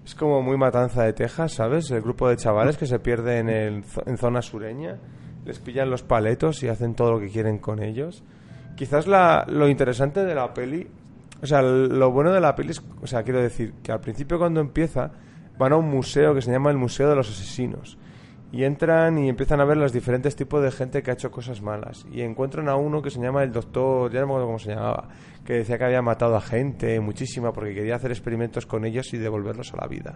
es 0.05 0.15
como 0.15 0.41
muy 0.41 0.55
matanza 0.55 1.03
de 1.03 1.11
Texas, 1.11 1.51
¿sabes? 1.51 1.91
El 1.91 2.01
grupo 2.01 2.29
de 2.29 2.37
chavales 2.37 2.77
que 2.77 2.85
se 2.85 2.99
pierde 2.99 3.39
en, 3.39 3.49
el, 3.49 3.83
en 4.05 4.17
zona 4.17 4.41
sureña, 4.41 4.97
les 5.47 5.59
pillan 5.59 5.89
los 5.89 6.03
paletos 6.03 6.61
y 6.61 6.67
hacen 6.67 6.93
todo 6.93 7.13
lo 7.13 7.19
que 7.19 7.29
quieren 7.29 7.57
con 7.57 7.81
ellos. 7.81 8.21
Quizás 8.75 9.07
la, 9.07 9.45
lo 9.47 9.69
interesante 9.69 10.25
de 10.25 10.35
la 10.35 10.53
peli, 10.53 10.85
o 11.41 11.47
sea, 11.47 11.61
lo 11.61 12.11
bueno 12.11 12.33
de 12.33 12.41
la 12.41 12.53
peli 12.53 12.71
es, 12.71 12.83
o 13.01 13.07
sea, 13.07 13.23
quiero 13.23 13.41
decir, 13.41 13.75
que 13.81 13.93
al 13.93 14.01
principio 14.01 14.37
cuando 14.37 14.59
empieza, 14.59 15.09
van 15.57 15.71
a 15.71 15.77
un 15.77 15.89
museo 15.89 16.35
que 16.35 16.41
se 16.41 16.51
llama 16.51 16.69
el 16.69 16.77
Museo 16.77 17.09
de 17.09 17.15
los 17.15 17.29
Asesinos. 17.29 17.97
Y 18.51 18.63
entran 18.63 19.17
y 19.17 19.27
empiezan 19.27 19.59
a 19.59 19.65
ver 19.65 19.75
los 19.75 19.91
diferentes 19.91 20.35
tipos 20.37 20.63
de 20.63 20.71
gente 20.71 21.03
que 21.03 21.11
ha 21.11 21.15
hecho 21.15 21.29
cosas 21.31 21.61
malas. 21.61 22.05
Y 22.11 22.21
encuentran 22.21 22.69
a 22.69 22.75
uno 22.77 23.01
que 23.01 23.09
se 23.09 23.19
llama 23.19 23.43
el 23.43 23.51
doctor, 23.51 24.09
ya 24.11 24.21
no 24.21 24.27
me 24.27 24.31
acuerdo 24.33 24.45
cómo 24.47 24.59
se 24.59 24.69
llamaba, 24.73 25.09
que 25.45 25.53
decía 25.53 25.77
que 25.77 25.83
había 25.83 26.01
matado 26.01 26.35
a 26.37 26.41
gente, 26.41 26.99
muchísima, 27.01 27.51
porque 27.51 27.73
quería 27.73 27.95
hacer 27.95 28.11
experimentos 28.11 28.65
con 28.65 28.85
ellos 28.85 29.13
y 29.13 29.17
devolverlos 29.17 29.73
a 29.73 29.77
la 29.81 29.87
vida. 29.87 30.15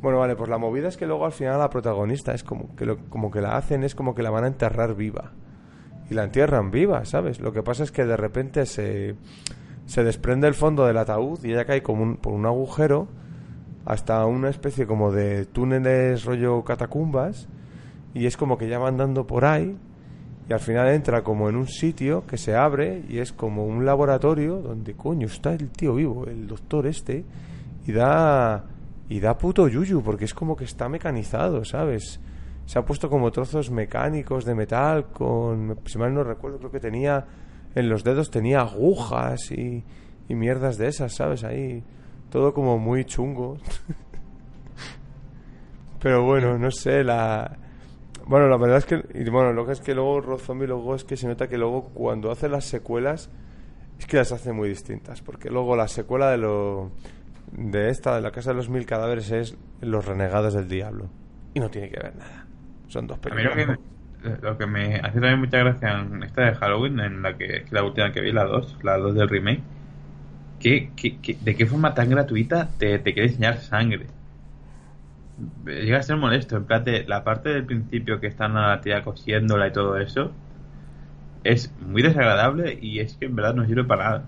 Bueno, 0.00 0.18
vale, 0.20 0.36
pues 0.36 0.48
la 0.48 0.58
movida 0.58 0.86
es 0.88 0.96
que 0.96 1.06
luego 1.06 1.26
al 1.26 1.32
final 1.32 1.58
la 1.58 1.68
protagonista 1.70 2.32
es 2.34 2.44
como 2.44 2.74
que, 2.76 2.86
lo- 2.86 2.98
como 3.08 3.30
que 3.32 3.40
la 3.40 3.56
hacen, 3.56 3.82
es 3.82 3.94
como 3.96 4.14
que 4.14 4.22
la 4.22 4.30
van 4.30 4.44
a 4.44 4.48
enterrar 4.48 4.94
viva. 4.94 5.32
Y 6.08 6.14
la 6.14 6.22
entierran 6.22 6.70
viva, 6.70 7.04
¿sabes? 7.04 7.40
Lo 7.40 7.52
que 7.52 7.64
pasa 7.64 7.82
es 7.82 7.90
que 7.90 8.04
de 8.04 8.16
repente 8.16 8.64
se, 8.66 9.16
se 9.86 10.04
desprende 10.04 10.46
el 10.46 10.54
fondo 10.54 10.86
del 10.86 10.98
ataúd 10.98 11.42
y 11.44 11.50
ella 11.52 11.64
cae 11.64 11.82
como 11.82 12.04
un- 12.04 12.16
por 12.16 12.32
un 12.32 12.46
agujero 12.46 13.08
hasta 13.84 14.24
una 14.26 14.50
especie 14.50 14.86
como 14.86 15.10
de 15.10 15.46
túneles 15.46 16.24
rollo 16.24 16.62
catacumbas 16.62 17.48
y 18.16 18.24
es 18.24 18.38
como 18.38 18.56
que 18.56 18.66
ya 18.66 18.78
va 18.78 18.88
andando 18.88 19.26
por 19.26 19.44
ahí 19.44 19.76
y 20.48 20.52
al 20.52 20.60
final 20.60 20.88
entra 20.88 21.22
como 21.22 21.50
en 21.50 21.56
un 21.56 21.68
sitio 21.68 22.26
que 22.26 22.38
se 22.38 22.56
abre 22.56 23.04
y 23.10 23.18
es 23.18 23.30
como 23.30 23.66
un 23.66 23.84
laboratorio 23.84 24.62
donde 24.62 24.94
coño 24.94 25.26
está 25.26 25.52
el 25.52 25.70
tío 25.70 25.96
vivo, 25.96 26.26
el 26.26 26.46
doctor 26.46 26.86
este 26.86 27.26
y 27.86 27.92
da 27.92 28.64
y 29.10 29.20
da 29.20 29.36
puto 29.36 29.68
yuyu 29.68 30.02
porque 30.02 30.24
es 30.24 30.32
como 30.32 30.56
que 30.56 30.64
está 30.64 30.88
mecanizado, 30.88 31.62
¿sabes? 31.66 32.18
Se 32.64 32.78
ha 32.78 32.86
puesto 32.86 33.10
como 33.10 33.30
trozos 33.30 33.70
mecánicos 33.70 34.46
de 34.46 34.54
metal 34.54 35.08
con 35.12 35.78
si 35.84 35.98
mal 35.98 36.14
no 36.14 36.24
recuerdo 36.24 36.58
creo 36.58 36.70
que 36.70 36.80
tenía 36.80 37.26
en 37.74 37.90
los 37.90 38.02
dedos 38.02 38.30
tenía 38.30 38.60
agujas 38.60 39.50
y, 39.50 39.84
y 40.26 40.34
mierdas 40.34 40.78
de 40.78 40.88
esas, 40.88 41.14
¿sabes? 41.14 41.44
Ahí 41.44 41.84
todo 42.30 42.54
como 42.54 42.78
muy 42.78 43.04
chungo. 43.04 43.58
Pero 46.00 46.24
bueno, 46.24 46.56
no 46.56 46.70
sé, 46.70 47.04
la... 47.04 47.65
Bueno, 48.26 48.48
la 48.48 48.56
verdad 48.56 48.78
es 48.78 48.84
que... 48.86 49.04
Y 49.14 49.28
bueno, 49.30 49.52
lo 49.52 49.66
que 49.66 49.72
es 49.72 49.80
que 49.80 49.94
luego 49.94 50.20
Rob 50.20 50.40
Zombie 50.40 50.66
luego 50.66 50.94
es 50.94 51.04
que 51.04 51.16
se 51.16 51.28
nota 51.28 51.48
que 51.48 51.58
luego 51.58 51.90
cuando 51.94 52.30
hace 52.30 52.48
las 52.48 52.64
secuelas 52.64 53.30
es 53.98 54.06
que 54.06 54.18
las 54.18 54.32
hace 54.32 54.52
muy 54.52 54.68
distintas. 54.70 55.22
Porque 55.22 55.50
luego 55.50 55.76
la 55.76 55.88
secuela 55.88 56.30
de 56.30 56.38
lo... 56.38 56.92
De 57.52 57.90
esta, 57.90 58.16
de 58.16 58.22
la 58.22 58.32
Casa 58.32 58.50
de 58.50 58.56
los 58.56 58.70
Mil 58.70 58.86
Cadáveres, 58.86 59.30
es 59.32 59.56
Los 59.80 60.06
Renegados 60.06 60.54
del 60.54 60.68
Diablo. 60.68 61.10
Y 61.54 61.60
no 61.60 61.70
tiene 61.70 61.90
que 61.90 62.00
ver 62.00 62.16
nada. 62.16 62.46
Son 62.88 63.06
dos 63.06 63.18
A 63.28 63.34
mí 63.34 63.42
lo 63.42 63.54
películas. 63.54 63.56
que, 63.56 63.66
me, 63.66 63.76
lo 64.42 64.56
que 64.58 64.66
me 64.66 64.96
hace 64.96 65.20
también 65.20 65.40
mucha 65.40 65.58
gracia 65.58 66.00
en 66.00 66.22
esta 66.22 66.42
de 66.42 66.54
Halloween, 66.54 67.00
en 67.00 67.22
la 67.22 67.36
que 67.36 67.66
la 67.70 67.84
última 67.84 68.12
que 68.12 68.20
vi, 68.20 68.32
la 68.32 68.44
2, 68.44 68.78
la 68.82 68.98
2 68.98 69.14
del 69.14 69.28
remake, 69.28 69.68
que, 70.58 70.94
que- 70.96 71.20
que- 71.20 71.38
¿de 71.40 71.56
qué 71.56 71.66
forma 71.66 71.94
tan 71.94 72.10
gratuita 72.10 72.76
te, 72.78 72.98
te 73.00 73.14
quiere 73.14 73.28
enseñar 73.30 73.60
sangre? 73.60 74.16
Llega 75.66 75.98
a 75.98 76.02
ser 76.02 76.16
molesto, 76.16 76.56
en 76.56 77.08
la 77.08 77.22
parte 77.22 77.50
del 77.50 77.66
principio 77.66 78.20
que 78.20 78.26
están 78.26 78.56
a 78.56 78.68
la 78.68 78.80
tía 78.80 79.04
cosiéndola 79.04 79.68
y 79.68 79.72
todo 79.72 79.98
eso, 79.98 80.32
es 81.44 81.74
muy 81.80 82.02
desagradable 82.02 82.78
y 82.80 83.00
es 83.00 83.16
que 83.16 83.26
en 83.26 83.36
verdad 83.36 83.54
no 83.54 83.66
sirve 83.66 83.84
para 83.84 84.04
nada. 84.04 84.24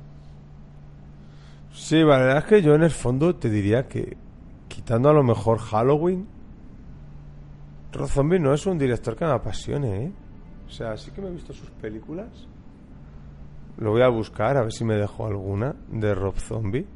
Sí, 1.72 1.96
la 2.00 2.18
verdad 2.18 2.38
es 2.38 2.44
que 2.44 2.62
yo 2.62 2.74
en 2.74 2.82
el 2.82 2.90
fondo 2.90 3.36
te 3.36 3.48
diría 3.48 3.88
que, 3.88 4.16
quitando 4.68 5.08
a 5.08 5.14
lo 5.14 5.22
mejor 5.22 5.58
Halloween, 5.58 6.26
Rob 7.92 8.08
Zombie 8.08 8.38
no 8.38 8.52
es 8.52 8.66
un 8.66 8.78
director 8.78 9.16
que 9.16 9.24
me 9.24 9.32
apasione, 9.32 10.04
¿eh? 10.04 10.12
O 10.66 10.70
sea, 10.70 10.96
sí 10.98 11.10
que 11.10 11.22
me 11.22 11.28
he 11.28 11.32
visto 11.32 11.54
sus 11.54 11.70
películas. 11.70 12.28
Lo 13.78 13.92
voy 13.92 14.02
a 14.02 14.08
buscar 14.08 14.56
a 14.56 14.62
ver 14.62 14.72
si 14.72 14.84
me 14.84 14.96
dejo 14.96 15.26
alguna 15.26 15.74
de 15.88 16.14
Rob 16.14 16.36
Zombie. 16.36 16.86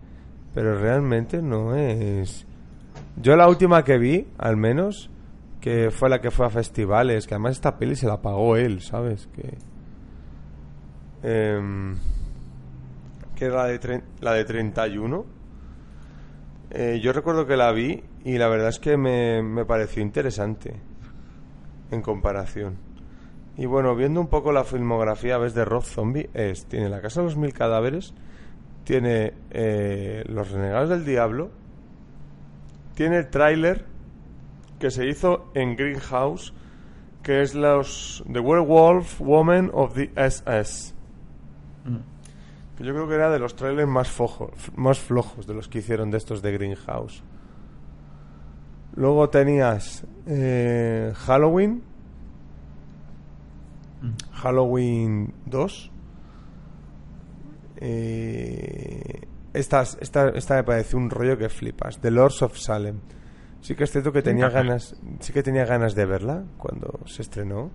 Pero 0.53 0.79
realmente 0.79 1.41
no 1.41 1.75
es. 1.75 2.47
Yo 3.17 3.37
la 3.37 3.49
última 3.49 3.85
que 3.85 3.99
vi, 3.99 4.27
al 4.39 4.57
menos, 4.57 5.11
que 5.61 5.91
fue 5.91 6.09
la 6.09 6.21
que 6.21 6.31
fue 6.31 6.47
a 6.47 6.51
festivales, 6.51 7.27
que 7.27 7.35
además 7.35 7.53
esta 7.53 7.79
peli 7.79 7.95
se 7.97 8.07
la 8.07 8.21
pagó 8.23 8.57
él, 8.57 8.81
¿sabes? 8.81 9.29
Que. 9.29 9.59
em, 11.23 11.97
que 13.37 13.47
era 13.47 13.57
la 13.57 13.67
de, 13.67 14.03
la 14.21 14.33
de 14.35 14.45
31. 14.45 15.27
Eh, 16.71 17.01
yo 17.03 17.13
recuerdo 17.13 17.47
que 17.47 17.57
la 17.57 17.71
vi 17.73 18.03
y 18.25 18.39
la 18.39 18.49
verdad 18.49 18.69
es 18.69 18.79
que 18.79 18.97
me, 18.97 19.43
me 19.43 19.65
pareció 19.65 20.03
interesante 20.03 20.75
en 21.91 22.01
comparación. 22.03 22.77
Y 23.57 23.67
bueno, 23.67 23.95
viendo 23.95 24.21
un 24.21 24.29
poco 24.29 24.51
la 24.53 24.65
filmografía 24.65 25.37
ves 25.37 25.55
de 25.55 25.65
Rob 25.65 25.83
Zombie, 25.83 26.31
es, 26.33 26.65
tiene 26.67 26.89
La 26.89 27.03
Casa 27.03 27.21
de 27.21 27.27
los 27.27 27.37
Mil 27.37 27.53
Cadáveres, 27.53 28.15
tiene 28.85 29.35
eh, 29.51 30.25
Los 30.27 30.51
Renegados 30.51 30.89
del 30.89 31.05
Diablo, 31.05 31.51
tiene 32.95 33.19
el 33.19 33.31
tráiler 33.31 33.87
que 34.79 34.91
se 34.91 35.07
hizo 35.09 35.51
en 35.55 35.77
Greenhouse, 35.77 36.53
que 37.23 37.43
es 37.43 37.55
los 37.55 38.25
The 38.33 38.41
Werewolf 38.41 39.21
Woman 39.21 39.71
of 39.73 39.95
the 39.95 40.11
SS. 40.17 40.93
Mm. 41.85 41.97
Que 42.77 42.85
yo 42.85 42.93
creo 42.95 43.07
que 43.09 43.15
era 43.15 43.31
de 43.31 43.39
los 43.39 43.55
trailers 43.55 43.89
más, 43.89 44.09
fojo- 44.11 44.51
más 44.77 44.99
flojos 44.99 45.47
de 45.47 45.55
los 45.55 45.69
que 45.69 45.79
hicieron 45.79 46.11
de 46.11 46.19
estos 46.19 46.43
de 46.43 46.53
Greenhouse. 46.53 47.23
Luego 48.95 49.29
tenías 49.31 50.05
eh, 50.27 51.13
Halloween, 51.15 51.83
Mm. 54.03 54.15
Halloween 54.33 55.35
2. 55.47 55.91
Eh, 57.77 59.21
esta, 59.55 59.83
esta, 60.01 60.29
esta 60.31 60.55
me 60.57 60.65
pareció 60.65 60.99
un 60.99 61.11
rollo 61.11 61.37
que 61.39 61.49
flipas. 61.49 61.99
The 62.01 62.11
Lords 62.11 62.43
of 62.43 62.57
Salem. 62.59 63.01
Sí 63.61 63.75
que 63.75 63.85
es 63.85 63.91
cierto 63.93 64.13
que 64.13 64.23
tenía 64.23 64.49
ganas, 64.49 64.97
sí 65.21 65.33
que 65.33 65.43
tenía 65.43 65.65
ganas 65.65 65.95
de 65.95 66.05
verla 66.07 66.45
cuando 66.59 67.01
se 67.07 67.23
estrenó. 67.23 67.71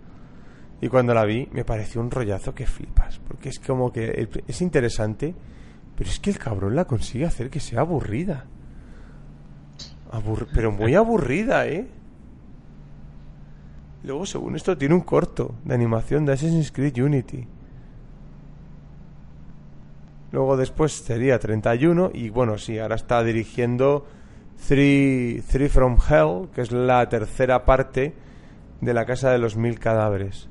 Y 0.81 0.89
cuando 0.89 1.13
la 1.13 1.23
vi 1.25 1.47
me 1.53 1.63
pareció 1.65 2.01
un 2.01 2.11
rollazo 2.11 2.53
que 2.53 2.65
flipas. 2.67 3.19
Porque 3.19 3.49
es 3.49 3.59
como 3.59 3.91
que 3.91 4.27
es 4.47 4.61
interesante, 4.61 5.33
pero 5.95 6.09
es 6.09 6.19
que 6.19 6.29
el 6.29 6.37
cabrón 6.37 6.75
la 6.75 6.85
consigue 6.85 7.25
hacer 7.25 7.49
que 7.49 7.59
sea 7.59 7.81
aburrida. 7.81 8.45
Abur- 10.11 10.47
pero 10.53 10.71
muy 10.71 10.93
aburrida, 10.95 11.67
¿eh? 11.67 11.87
Luego, 14.03 14.25
según 14.25 14.55
esto, 14.55 14.77
tiene 14.77 14.93
un 14.95 15.01
corto 15.01 15.55
de 15.65 15.73
animación 15.73 16.25
de 16.25 16.33
Assassin's 16.33 16.71
Creed 16.71 16.97
Unity. 17.01 17.47
Luego 20.31 20.57
después 20.57 20.91
sería 20.93 21.39
31 21.39 22.11
y 22.13 22.29
bueno, 22.29 22.57
sí, 22.57 22.77
ahora 22.79 22.95
está 22.95 23.23
dirigiendo 23.23 24.05
Three, 24.67 25.41
Three 25.49 25.69
from 25.69 25.97
Hell, 26.09 26.49
que 26.53 26.61
es 26.61 26.71
la 26.71 27.07
tercera 27.09 27.63
parte 27.63 28.13
de 28.81 28.93
la 28.93 29.05
Casa 29.05 29.31
de 29.31 29.37
los 29.37 29.55
Mil 29.55 29.79
Cadáveres. 29.79 30.49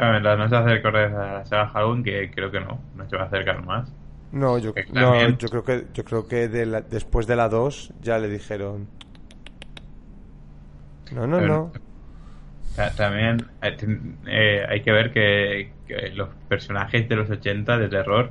A 0.00 0.10
ver, 0.10 0.22
no 0.22 0.48
se 0.48 0.54
va 0.54 0.60
a 0.60 1.32
la 1.38 1.44
saga 1.44 1.68
Halloween, 1.68 2.04
que 2.04 2.30
creo 2.30 2.50
que 2.50 2.60
no, 2.60 2.80
no 2.96 3.08
se 3.08 3.16
va 3.16 3.24
a 3.24 3.26
acercar 3.26 3.64
más. 3.64 3.92
No, 4.32 4.58
yo, 4.58 4.72
no, 4.92 5.14
yo 5.38 5.48
creo 5.48 5.64
que 5.64 5.86
yo 5.94 6.04
creo 6.04 6.28
que 6.28 6.48
de 6.48 6.66
la- 6.66 6.82
después 6.82 7.26
de 7.26 7.34
la 7.36 7.48
2 7.48 7.94
ya 8.02 8.18
le 8.18 8.28
dijeron 8.28 8.86
No, 11.12 11.26
no, 11.26 11.40
no. 11.48 11.72
Ta- 12.76 12.94
También 12.94 13.46
eh, 13.62 13.76
eh, 14.26 14.66
hay 14.68 14.80
que 14.82 14.92
ver 14.92 15.12
que, 15.12 15.70
los 16.14 16.28
personajes 16.48 17.08
de 17.08 17.16
los 17.16 17.30
80 17.30 17.78
de 17.78 17.88
terror 17.88 18.30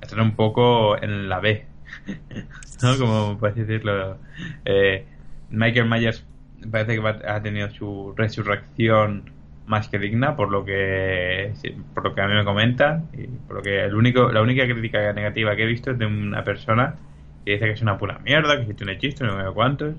están 0.00 0.20
un 0.20 0.36
poco 0.36 1.00
en 1.02 1.28
la 1.28 1.40
B. 1.40 1.66
¿No? 2.82 2.98
Como 2.98 3.38
puedes 3.38 3.56
decirlo. 3.56 4.18
Eh, 4.64 5.04
Michael 5.50 5.88
Myers 5.88 6.24
parece 6.70 6.94
que 6.94 7.00
va- 7.00 7.18
ha 7.26 7.42
tenido 7.42 7.68
su 7.70 8.14
resurrección 8.16 9.24
más 9.66 9.88
que 9.88 9.98
digna 9.98 10.34
por 10.36 10.50
lo 10.50 10.64
que 10.64 11.52
por 11.94 12.04
lo 12.04 12.14
que 12.14 12.20
a 12.20 12.26
mí 12.26 12.34
me 12.34 12.44
comentan 12.44 13.08
y 13.12 13.26
por 13.46 13.56
lo 13.56 13.62
que 13.62 13.84
el 13.84 13.94
único 13.94 14.30
la 14.32 14.42
única 14.42 14.64
crítica 14.64 15.12
negativa 15.12 15.54
que 15.54 15.62
he 15.62 15.66
visto 15.66 15.92
es 15.92 15.98
de 15.98 16.06
una 16.06 16.42
persona 16.42 16.96
que 17.44 17.52
dice 17.52 17.66
que 17.66 17.72
es 17.72 17.82
una 17.82 17.96
pura 17.96 18.18
mierda 18.18 18.56
que 18.56 18.64
hiciste 18.64 18.82
un 18.84 18.90
hechizo 18.90 19.24
no 19.26 19.38
sé 19.40 19.54
cuántos 19.54 19.94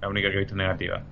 la 0.00 0.08
única 0.08 0.30
que 0.30 0.36
he 0.36 0.38
visto 0.40 0.54
negativa 0.54 1.02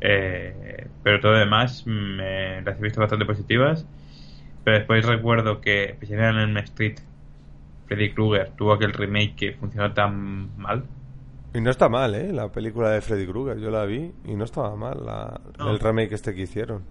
eh, 0.00 0.88
pero 1.02 1.20
todo 1.20 1.32
lo 1.32 1.38
demás 1.38 1.86
me 1.86 2.62
las 2.62 2.78
he 2.78 2.82
visto 2.82 3.00
bastante 3.00 3.24
positivas. 3.24 3.86
Pero 4.64 4.78
después 4.78 5.04
recuerdo 5.06 5.60
que, 5.60 5.84
especialmente 5.84 6.42
en 6.50 6.56
Street, 6.58 6.96
Freddy 7.86 8.12
Krueger 8.14 8.50
tuvo 8.56 8.72
aquel 8.72 8.92
remake 8.92 9.34
que 9.36 9.52
funcionó 9.52 9.92
tan 9.92 10.56
mal. 10.58 10.84
Y 11.52 11.60
no 11.60 11.70
está 11.70 11.88
mal, 11.88 12.14
¿eh? 12.14 12.32
La 12.32 12.50
película 12.50 12.90
de 12.90 13.00
Freddy 13.00 13.26
Krueger, 13.26 13.58
yo 13.58 13.70
la 13.70 13.84
vi 13.84 14.12
y 14.24 14.34
no 14.34 14.44
estaba 14.44 14.74
mal 14.74 15.04
la- 15.04 15.40
No. 15.58 15.70
el 15.70 15.78
remake 15.78 16.12
este 16.14 16.34
que 16.34 16.42
hicieron. 16.42 16.82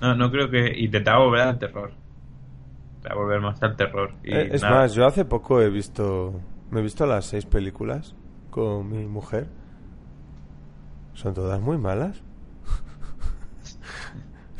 No, 0.00 0.14
no 0.14 0.30
creo 0.30 0.48
que 0.48 0.72
intentaba 0.78 1.24
volver 1.24 1.40
al 1.42 1.58
terror. 1.58 1.90
Intentaba 2.96 3.20
volver 3.20 3.40
más 3.40 3.62
al 3.62 3.76
terror. 3.76 4.12
Y 4.24 4.32
Eh, 4.32 4.48
es 4.52 4.62
nada. 4.62 4.74
más, 4.82 4.94
yo 4.94 5.04
hace 5.04 5.24
poco 5.24 5.60
he 5.60 5.68
visto 5.68 6.40
me 6.70 6.78
he 6.78 6.82
visto 6.84 7.04
las 7.04 7.24
seis 7.26 7.44
películas 7.44 8.14
con 8.50 8.88
mi 8.88 9.04
mujer. 9.06 9.48
Son 11.14 11.34
todas 11.34 11.60
muy 11.60 11.76
malas. 11.76 12.22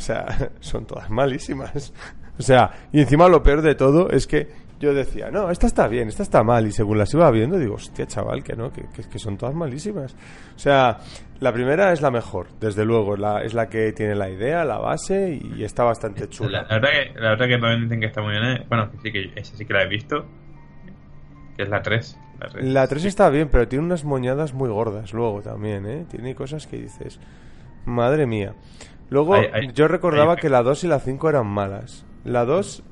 O 0.01 0.03
sea, 0.03 0.51
son 0.61 0.87
todas 0.87 1.11
malísimas. 1.11 1.93
O 2.39 2.43
sea, 2.43 2.71
y 2.91 3.01
encima 3.03 3.29
lo 3.29 3.43
peor 3.43 3.61
de 3.61 3.75
todo 3.75 4.09
es 4.09 4.27
que 4.27 4.49
yo 4.81 4.95
decía, 4.95 5.31
no, 5.31 5.51
esta 5.51 5.67
está 5.67 5.89
bien, 5.89 6.09
esta 6.09 6.23
está 6.23 6.43
mal. 6.43 6.67
Y 6.67 6.73
según 6.73 6.97
las 6.97 7.13
iba 7.13 7.31
viendo, 7.31 7.59
digo, 7.59 7.75
hostia, 7.75 8.07
chaval, 8.07 8.43
que 8.43 8.57
no, 8.57 8.73
que, 8.73 8.87
que, 8.95 9.03
que 9.07 9.19
son 9.19 9.37
todas 9.37 9.55
malísimas. 9.55 10.17
O 10.57 10.59
sea, 10.59 10.97
la 11.41 11.53
primera 11.53 11.93
es 11.93 12.01
la 12.01 12.11
mejor, 12.11 12.47
desde 12.59 12.87
luego. 12.87 13.15
La, 13.19 13.43
es 13.43 13.53
la 13.53 13.69
que 13.69 13.93
tiene 13.93 14.15
la 14.15 14.31
idea, 14.31 14.65
la 14.65 14.79
base 14.79 15.39
y 15.55 15.63
está 15.65 15.85
bastante 15.85 16.23
La, 16.23 16.29
chula. 16.31 16.63
la 16.63 16.79
verdad 16.79 16.89
que, 17.13 17.21
la 17.21 17.29
verdad 17.29 17.47
que 17.47 17.59
también 17.59 17.83
dicen 17.83 18.01
que 18.01 18.07
está 18.07 18.23
muy 18.23 18.31
bien. 18.33 18.45
eh. 18.45 18.65
Bueno, 18.71 18.91
que 18.91 18.97
sí, 19.03 19.13
que 19.13 19.33
esa 19.39 19.55
sí 19.55 19.67
que 19.67 19.75
la 19.75 19.83
he 19.83 19.89
visto. 19.89 20.25
Que 21.59 21.65
es 21.65 21.69
la 21.69 21.83
3. 21.83 22.19
La 22.41 22.49
3, 22.49 22.65
La 22.65 22.87
3 22.89 23.05
está 23.05 23.29
bien, 23.29 23.51
pero 23.53 23.69
tiene 23.69 23.85
unas 23.85 24.03
moñadas 24.05 24.55
muy 24.55 24.71
gordas 24.71 25.13
luego 25.13 25.43
también, 25.43 25.85
¿eh? 25.85 26.07
Tiene 26.11 26.35
cosas 26.35 26.67
que 26.67 26.79
dices, 26.79 27.21
madre 27.85 28.25
mía. 28.27 28.55
Luego, 29.11 29.35
yo 29.75 29.89
recordaba 29.89 30.37
que 30.37 30.49
la 30.49 30.63
2 30.63 30.85
y 30.85 30.87
la 30.87 31.01
5 31.01 31.29
eran 31.29 31.47
malas. 31.49 32.07
La 32.25 32.45
2 32.45 32.83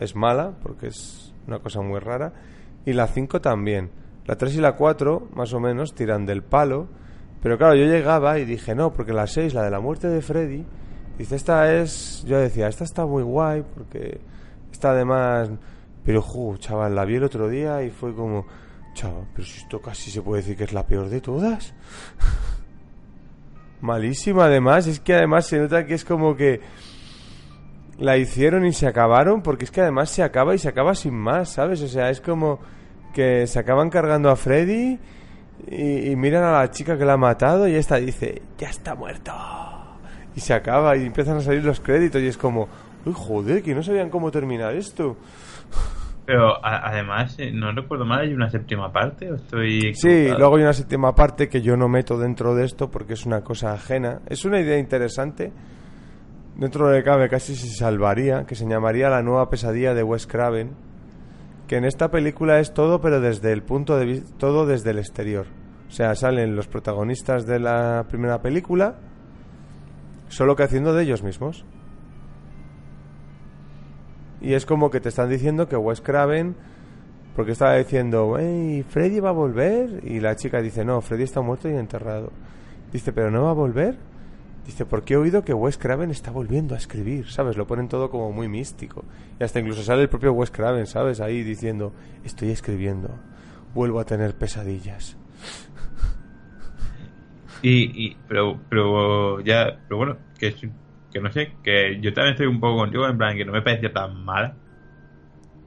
es 0.00 0.16
mala, 0.16 0.52
porque 0.62 0.88
es 0.88 1.32
una 1.46 1.60
cosa 1.60 1.80
muy 1.80 2.00
rara, 2.00 2.32
y 2.84 2.92
la 2.92 3.06
5 3.06 3.40
también. 3.40 3.90
La 4.26 4.36
3 4.36 4.56
y 4.56 4.60
la 4.60 4.76
4, 4.76 5.28
más 5.34 5.54
o 5.54 5.60
menos, 5.60 5.94
tiran 5.94 6.26
del 6.26 6.42
palo, 6.42 6.88
pero 7.40 7.56
claro, 7.56 7.76
yo 7.76 7.84
llegaba 7.84 8.38
y 8.38 8.44
dije, 8.44 8.74
no, 8.74 8.92
porque 8.92 9.12
la 9.12 9.26
6, 9.26 9.54
la 9.54 9.62
de 9.62 9.70
la 9.70 9.80
muerte 9.80 10.08
de 10.08 10.20
Freddy, 10.20 10.66
dice, 11.16 11.36
esta 11.36 11.72
es, 11.72 12.24
yo 12.26 12.38
decía, 12.38 12.66
esta 12.66 12.84
está 12.84 13.06
muy 13.06 13.22
guay, 13.22 13.62
porque 13.74 14.20
esta 14.72 14.90
además, 14.90 15.50
pero, 16.04 16.22
ju, 16.22 16.56
chaval, 16.58 16.94
la 16.94 17.04
vi 17.04 17.14
el 17.14 17.24
otro 17.24 17.48
día 17.48 17.82
y 17.84 17.90
fue 17.90 18.14
como, 18.14 18.46
chaval, 18.94 19.28
pero 19.32 19.46
si 19.46 19.60
esto 19.60 19.80
casi 19.80 20.10
se 20.10 20.22
puede 20.22 20.42
decir 20.42 20.56
que 20.56 20.64
es 20.64 20.72
la 20.72 20.86
peor 20.86 21.08
de 21.08 21.20
todas. 21.20 21.72
Malísima 23.80 24.46
además, 24.46 24.86
es 24.86 25.00
que 25.00 25.14
además 25.14 25.46
se 25.46 25.58
nota 25.58 25.86
que 25.86 25.94
es 25.94 26.04
como 26.04 26.36
que 26.36 26.60
la 27.98 28.16
hicieron 28.16 28.66
y 28.66 28.72
se 28.72 28.86
acabaron, 28.86 29.42
porque 29.42 29.64
es 29.64 29.70
que 29.70 29.80
además 29.80 30.10
se 30.10 30.22
acaba 30.22 30.54
y 30.54 30.58
se 30.58 30.68
acaba 30.68 30.94
sin 30.94 31.14
más, 31.14 31.50
¿sabes? 31.50 31.82
O 31.82 31.88
sea, 31.88 32.10
es 32.10 32.20
como 32.20 32.60
que 33.12 33.46
se 33.46 33.58
acaban 33.58 33.90
cargando 33.90 34.30
a 34.30 34.36
Freddy 34.36 34.98
y, 35.66 36.16
miran 36.16 36.44
a 36.44 36.52
la 36.52 36.70
chica 36.70 36.96
que 36.96 37.04
la 37.04 37.14
ha 37.14 37.16
matado 37.16 37.66
y 37.68 37.74
esta 37.74 37.96
dice, 37.96 38.42
ya 38.58 38.70
está 38.70 38.94
muerto. 38.94 39.32
Y 40.36 40.40
se 40.40 40.54
acaba 40.54 40.96
y 40.96 41.06
empiezan 41.06 41.38
a 41.38 41.40
salir 41.40 41.64
los 41.64 41.80
créditos 41.80 42.22
y 42.22 42.28
es 42.28 42.36
como, 42.36 42.68
uy, 43.04 43.12
joder, 43.14 43.62
que 43.62 43.74
no 43.74 43.82
sabían 43.82 44.10
cómo 44.10 44.30
terminar 44.30 44.74
esto. 44.74 45.16
Pero 46.28 46.62
a- 46.62 46.86
además, 46.90 47.36
eh, 47.38 47.50
no 47.50 47.72
recuerdo 47.72 48.04
mal, 48.04 48.20
hay 48.20 48.34
una 48.34 48.50
séptima 48.50 48.92
parte. 48.92 49.32
¿O 49.32 49.36
estoy 49.36 49.94
Sí, 49.94 50.28
luego 50.38 50.56
hay 50.56 50.62
una 50.62 50.74
séptima 50.74 51.14
parte 51.14 51.48
que 51.48 51.62
yo 51.62 51.74
no 51.78 51.88
meto 51.88 52.18
dentro 52.18 52.54
de 52.54 52.66
esto 52.66 52.90
porque 52.90 53.14
es 53.14 53.24
una 53.24 53.40
cosa 53.40 53.72
ajena. 53.72 54.20
Es 54.26 54.44
una 54.44 54.60
idea 54.60 54.76
interesante. 54.76 55.50
Dentro 56.54 56.88
de 56.90 57.02
cabe 57.02 57.30
casi 57.30 57.54
se 57.56 57.68
salvaría, 57.74 58.44
que 58.44 58.56
se 58.56 58.68
llamaría 58.68 59.08
La 59.08 59.22
nueva 59.22 59.48
pesadilla 59.48 59.94
de 59.94 60.02
Wes 60.02 60.26
Craven. 60.26 60.72
Que 61.66 61.76
en 61.76 61.86
esta 61.86 62.10
película 62.10 62.60
es 62.60 62.74
todo, 62.74 63.00
pero 63.00 63.22
desde 63.22 63.50
el 63.52 63.62
punto 63.62 63.96
de 63.96 64.04
vista, 64.04 64.36
todo 64.36 64.66
desde 64.66 64.90
el 64.90 64.98
exterior. 64.98 65.46
O 65.88 65.90
sea, 65.90 66.14
salen 66.14 66.56
los 66.56 66.68
protagonistas 66.68 67.46
de 67.46 67.58
la 67.58 68.04
primera 68.10 68.42
película, 68.42 68.96
solo 70.28 70.56
que 70.56 70.64
haciendo 70.64 70.92
de 70.92 71.04
ellos 71.04 71.22
mismos. 71.22 71.64
Y 74.40 74.54
es 74.54 74.66
como 74.66 74.90
que 74.90 75.00
te 75.00 75.08
están 75.08 75.28
diciendo 75.28 75.68
que 75.68 75.76
Wes 75.76 76.00
Craven 76.00 76.54
porque 77.38 77.52
estaba 77.52 77.76
diciendo, 77.76 78.36
hey, 78.36 78.84
Freddy 78.88 79.20
va 79.20 79.28
a 79.28 79.32
volver. 79.32 80.02
Y 80.04 80.18
la 80.18 80.34
chica 80.34 80.60
dice, 80.60 80.84
no, 80.84 81.00
Freddy 81.00 81.22
está 81.22 81.40
muerto 81.40 81.68
y 81.68 81.72
enterrado. 81.72 82.32
Dice, 82.92 83.12
pero 83.12 83.30
no 83.30 83.44
va 83.44 83.50
a 83.50 83.54
volver. 83.54 83.96
Dice, 84.66 84.84
porque 84.84 85.14
he 85.14 85.16
oído 85.16 85.44
que 85.44 85.54
Wes 85.54 85.78
Craven 85.78 86.10
está 86.10 86.30
volviendo 86.30 86.74
a 86.74 86.78
escribir, 86.78 87.30
¿sabes? 87.30 87.56
Lo 87.56 87.66
ponen 87.66 87.88
todo 87.88 88.10
como 88.10 88.32
muy 88.32 88.48
místico. 88.48 89.04
Y 89.38 89.44
hasta 89.44 89.60
incluso 89.60 89.82
sale 89.82 90.02
el 90.02 90.08
propio 90.08 90.32
Wes 90.32 90.50
Craven, 90.50 90.86
¿sabes? 90.86 91.20
Ahí 91.20 91.44
diciendo, 91.44 91.92
estoy 92.24 92.50
escribiendo, 92.50 93.10
vuelvo 93.72 94.00
a 94.00 94.04
tener 94.04 94.34
pesadillas. 94.34 95.16
Y, 97.62 98.08
y 98.08 98.16
pero, 98.28 98.60
pero 98.68 99.40
ya, 99.40 99.78
pero 99.86 99.96
bueno, 99.96 100.16
que, 100.38 100.54
que 101.12 101.20
no 101.20 101.30
sé, 101.32 101.52
que 101.62 101.98
yo 102.00 102.12
también 102.12 102.34
estoy 102.34 102.46
un 102.46 102.60
poco 102.60 102.78
contigo, 102.78 103.06
en 103.06 103.18
plan, 103.18 103.36
que 103.36 103.44
no 103.44 103.52
me 103.52 103.62
pareció 103.62 103.92
tan 103.92 104.24
mala. 104.24 104.54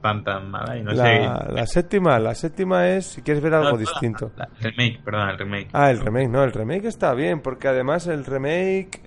Tan, 0.00 0.24
tan 0.24 0.50
mala, 0.50 0.76
y 0.76 0.82
no 0.82 0.92
la, 0.92 1.04
sé. 1.04 1.52
la 1.52 1.66
séptima, 1.66 2.18
la 2.18 2.34
séptima 2.34 2.88
es, 2.88 3.06
si 3.06 3.22
quieres 3.22 3.42
ver 3.42 3.54
algo 3.54 3.72
No, 3.72 3.76
distinto. 3.78 4.32
la- 4.36 4.48
el 4.60 4.72
remake, 4.72 5.00
perdón, 5.04 5.28
el 5.30 5.38
remake. 5.38 5.68
Ah, 5.72 5.90
el 5.92 6.00
remake, 6.00 6.28
no, 6.28 6.42
el 6.42 6.52
remake 6.52 6.86
está 6.86 7.14
bien, 7.14 7.40
porque 7.40 7.68
además 7.68 8.08
el 8.08 8.24
remake 8.24 9.00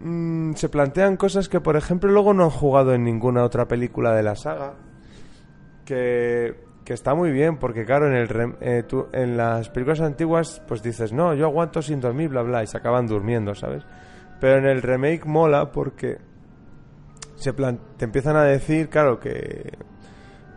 mm, 0.00 0.52
se 0.54 0.68
plantean 0.68 1.16
cosas 1.16 1.48
que, 1.48 1.60
por 1.60 1.76
ejemplo, 1.76 2.10
luego 2.10 2.34
no 2.34 2.44
han 2.44 2.50
jugado 2.50 2.94
en 2.94 3.02
ninguna 3.02 3.42
otra 3.42 3.66
película 3.66 4.14
de 4.14 4.22
la 4.22 4.36
saga. 4.36 4.74
Que 5.84 6.64
que 6.84 6.92
está 6.92 7.16
muy 7.16 7.32
bien, 7.32 7.56
porque 7.56 7.84
claro, 7.84 8.06
en, 8.06 8.14
el 8.14 8.54
eh, 8.60 8.84
tú- 8.88 9.08
en 9.12 9.36
las 9.36 9.68
películas 9.70 10.00
antiguas, 10.00 10.62
pues 10.68 10.84
dices, 10.84 11.12
no, 11.12 11.34
yo 11.34 11.46
aguanto 11.46 11.82
sin 11.82 12.00
dormir, 12.00 12.28
bla, 12.28 12.42
bla, 12.42 12.62
y 12.62 12.68
se 12.68 12.76
acaban 12.76 13.08
durmiendo, 13.08 13.56
¿sabes? 13.56 13.82
Pero 14.40 14.58
en 14.58 14.66
el 14.66 14.82
remake 14.82 15.24
mola 15.24 15.72
porque 15.72 16.18
se 17.36 17.52
te 17.52 18.04
empiezan 18.04 18.36
a 18.36 18.44
decir, 18.44 18.88
claro, 18.88 19.20
que, 19.20 19.72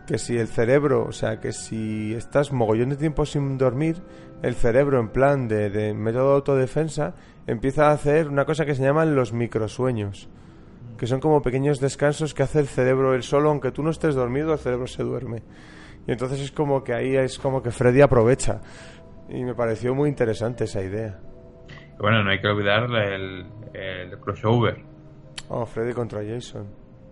que 0.06 0.18
si 0.18 0.36
el 0.36 0.48
cerebro, 0.48 1.04
o 1.04 1.12
sea, 1.12 1.40
que 1.40 1.52
si 1.52 2.14
estás 2.14 2.52
mogollón 2.52 2.90
de 2.90 2.96
tiempo 2.96 3.26
sin 3.26 3.58
dormir, 3.58 4.02
el 4.42 4.54
cerebro 4.54 4.98
en 4.98 5.08
plan 5.08 5.48
de, 5.48 5.70
de 5.70 5.94
método 5.94 6.30
de 6.30 6.34
autodefensa 6.36 7.14
empieza 7.46 7.88
a 7.88 7.92
hacer 7.92 8.28
una 8.28 8.44
cosa 8.44 8.64
que 8.64 8.74
se 8.74 8.82
llaman 8.82 9.14
los 9.14 9.32
microsueños, 9.32 10.28
que 10.96 11.06
son 11.06 11.20
como 11.20 11.42
pequeños 11.42 11.80
descansos 11.80 12.34
que 12.34 12.42
hace 12.42 12.60
el 12.60 12.66
cerebro 12.66 13.14
él 13.14 13.22
solo, 13.22 13.50
aunque 13.50 13.72
tú 13.72 13.82
no 13.82 13.90
estés 13.90 14.14
dormido, 14.14 14.52
el 14.52 14.58
cerebro 14.58 14.86
se 14.86 15.02
duerme. 15.02 15.42
Y 16.06 16.12
entonces 16.12 16.40
es 16.40 16.50
como 16.50 16.82
que 16.82 16.94
ahí 16.94 17.16
es 17.16 17.38
como 17.38 17.62
que 17.62 17.70
Freddy 17.70 18.00
aprovecha. 18.00 18.60
Y 19.28 19.44
me 19.44 19.54
pareció 19.54 19.94
muy 19.94 20.08
interesante 20.08 20.64
esa 20.64 20.82
idea. 20.82 21.20
Bueno, 22.00 22.24
no 22.24 22.30
hay 22.30 22.40
que 22.40 22.48
olvidar 22.48 22.84
el, 22.94 23.44
el 23.74 24.18
crossover. 24.18 24.78
Oh, 25.48 25.66
Freddy 25.66 25.92
contra 25.92 26.20
Jason. 26.24 26.66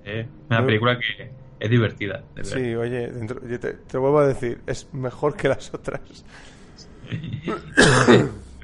¿eh? 0.04 0.26
Una 0.48 0.58
Muy- 0.60 0.66
película 0.66 0.98
que 0.98 1.30
es 1.60 1.70
divertida. 1.70 2.18
de 2.34 2.42
ver. 2.42 2.46
Sí, 2.46 2.74
oye, 2.74 3.08
dentro- 3.08 3.46
yo 3.46 3.60
te, 3.60 3.74
te 3.74 3.98
vuelvo 3.98 4.20
a 4.20 4.26
decir, 4.28 4.60
es 4.66 4.92
mejor 4.94 5.36
que 5.36 5.48
las 5.48 5.72
otras. 5.74 6.24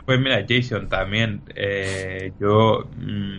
Pues 0.07 0.20
mira, 0.20 0.45
Jason 0.49 0.89
también. 0.89 1.43
eh, 1.55 2.33
yo 2.39 2.87
mm, 2.99 3.39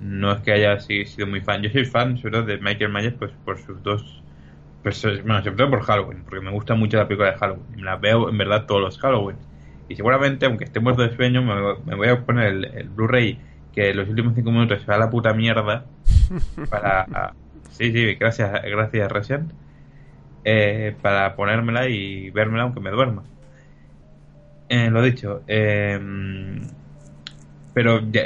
no 0.00 0.32
es 0.32 0.40
que 0.42 0.52
haya 0.52 0.78
si- 0.80 1.04
sido 1.06 1.26
muy 1.26 1.40
fan. 1.40 1.62
Yo 1.62 1.70
soy 1.70 1.84
fan, 1.86 2.18
sobre 2.18 2.32
todo, 2.32 2.42
de 2.44 2.58
Michael 2.58 2.92
Myers, 2.92 3.14
pues 3.18 3.30
por 3.44 3.58
sus 3.58 3.82
dos. 3.82 4.22
perso- 4.84 5.08
bueno, 5.22 5.42
sobre 5.42 5.56
todo 5.56 5.70
por 5.70 5.82
Halloween, 5.82 6.22
porque 6.24 6.40
me 6.44 6.50
gusta 6.50 6.74
mucho 6.74 6.96
la 6.96 7.06
película 7.06 7.30
de 7.32 7.38
Halloween. 7.38 7.64
Me 7.76 7.82
la 7.82 7.96
veo 7.96 8.28
en 8.28 8.36
verdad 8.36 8.66
todos 8.66 8.80
los 8.80 8.98
Halloween. 8.98 9.36
Y 9.88 9.96
seguramente, 9.96 10.46
aunque 10.46 10.64
esté 10.64 10.80
muerto 10.80 11.02
de 11.02 11.14
sueño, 11.14 11.42
me, 11.42 11.54
me 11.84 11.94
voy 11.96 12.08
a 12.08 12.24
poner 12.24 12.46
el, 12.48 12.64
el 12.64 12.88
Blu-ray 12.88 13.38
que 13.74 13.92
los 13.94 14.08
últimos 14.08 14.34
cinco 14.34 14.50
minutos 14.50 14.80
se 14.80 14.86
va 14.86 14.96
a 14.96 14.98
la 14.98 15.10
puta 15.10 15.32
mierda. 15.34 15.84
Para. 16.70 17.34
Sí, 17.70 17.90
sí, 17.92 18.14
gracias, 18.16 18.62
gracias, 18.62 19.10
Resident. 19.10 19.50
Eh, 20.44 20.96
para 21.02 21.36
ponérmela 21.36 21.88
y 21.88 22.30
vérmela 22.30 22.64
aunque 22.64 22.80
me 22.80 22.90
duerma. 22.90 23.22
Eh, 24.68 24.90
lo 24.90 25.02
dicho, 25.02 25.42
eh, 25.46 25.98
pero 27.74 28.00
ya- 28.10 28.24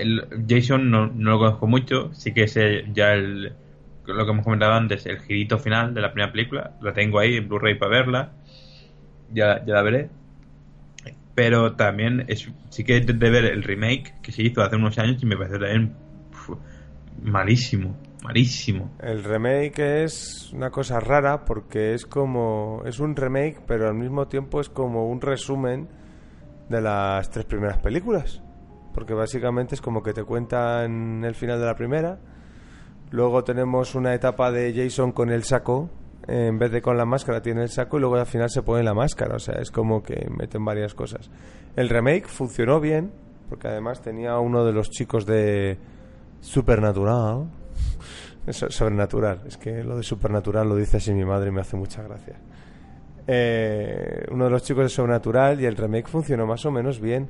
Jason 0.48 0.90
no, 0.90 1.07
no 1.07 1.30
lo 1.32 1.38
conozco 1.38 1.66
mucho, 1.66 2.12
sí 2.14 2.32
que 2.34 2.48
sé 2.48 2.84
ya 2.92 3.12
el, 3.14 3.52
lo 4.07 4.24
que 4.24 4.30
hemos 4.30 4.44
comentado 4.44 4.72
antes, 4.74 5.07
el 5.07 5.20
girito 5.20 5.59
final 5.59 5.94
de 5.94 6.00
la 6.00 6.12
primera 6.12 6.32
película, 6.32 6.72
la 6.80 6.92
tengo 6.92 7.18
ahí 7.18 7.36
en 7.36 7.48
Blu-ray 7.48 7.74
para 7.76 7.90
verla, 7.90 8.32
ya, 9.32 9.64
ya 9.64 9.74
la 9.74 9.82
veré. 9.82 10.09
Pero 11.37 11.76
también 11.76 12.24
es, 12.28 12.51
sí 12.70 12.82
que 12.82 12.97
intenté 12.97 13.30
ver 13.30 13.45
el 13.45 13.62
remake 13.62 14.14
que 14.22 14.32
se 14.32 14.43
hizo 14.43 14.62
hace 14.62 14.74
unos 14.74 14.99
años 14.99 15.22
y 15.22 15.26
me 15.26 15.37
pareció 15.37 15.61
también 15.61 15.95
malísimo, 17.22 17.95
malísimo. 18.24 18.91
El 19.01 19.22
remake 19.22 20.05
es 20.05 20.51
una 20.55 20.70
cosa 20.70 20.99
rara 20.99 21.45
porque 21.45 21.93
es 21.93 22.07
como. 22.07 22.82
Es 22.87 23.01
un 23.01 23.14
remake, 23.14 23.61
pero 23.66 23.87
al 23.87 23.95
mismo 23.95 24.28
tiempo 24.28 24.62
es 24.62 24.70
como 24.70 25.09
un 25.11 25.20
resumen 25.20 25.89
de 26.70 26.80
las 26.80 27.30
tres 27.30 27.45
primeras 27.45 27.78
películas. 27.78 28.43
Porque 28.95 29.12
básicamente 29.12 29.74
es 29.74 29.82
como 29.82 30.03
que 30.03 30.14
te 30.14 30.24
cuentan 30.24 31.22
el 31.22 31.34
final 31.34 31.61
de 31.61 31.66
la 31.66 31.76
primera. 31.76 32.18
Luego 33.11 33.45
tenemos 33.45 33.95
una 33.95 34.14
etapa 34.14 34.51
de 34.51 34.72
Jason 34.74 35.12
con 35.12 35.30
el 35.30 35.45
saco. 35.45 35.91
En 36.28 36.58
vez 36.58 36.70
de 36.72 36.82
con 36.82 36.96
la 36.96 37.04
máscara 37.04 37.40
tiene 37.40 37.62
el 37.62 37.68
saco 37.68 37.98
y 37.98 38.00
luego 38.00 38.16
al 38.16 38.26
final 38.26 38.50
se 38.50 38.62
pone 38.62 38.82
la 38.82 38.94
máscara. 38.94 39.36
O 39.36 39.38
sea, 39.38 39.54
es 39.60 39.70
como 39.70 40.02
que 40.02 40.28
meten 40.36 40.64
varias 40.64 40.94
cosas. 40.94 41.30
El 41.76 41.88
remake 41.88 42.26
funcionó 42.26 42.80
bien. 42.80 43.12
Porque 43.48 43.68
además 43.68 44.02
tenía 44.02 44.36
uno 44.40 44.64
de 44.64 44.72
los 44.72 44.90
chicos 44.90 45.24
de 45.24 45.78
Supernatural. 46.40 47.46
So- 48.50 48.70
sobrenatural. 48.70 49.40
Es 49.46 49.56
que 49.56 49.82
lo 49.82 49.96
de 49.96 50.04
supernatural 50.04 50.68
lo 50.68 50.76
dice 50.76 50.98
así 50.98 51.12
mi 51.12 51.24
madre 51.24 51.48
y 51.48 51.52
me 51.52 51.60
hace 51.62 51.76
mucha 51.76 52.00
gracia. 52.02 52.36
Eh, 53.26 54.24
uno 54.30 54.44
de 54.44 54.50
los 54.50 54.62
chicos 54.62 54.84
de 54.84 54.88
Sobrenatural 54.88 55.60
y 55.60 55.66
el 55.66 55.76
remake 55.76 56.06
funcionó 56.08 56.46
más 56.46 56.64
o 56.64 56.70
menos 56.70 57.00
bien. 57.00 57.28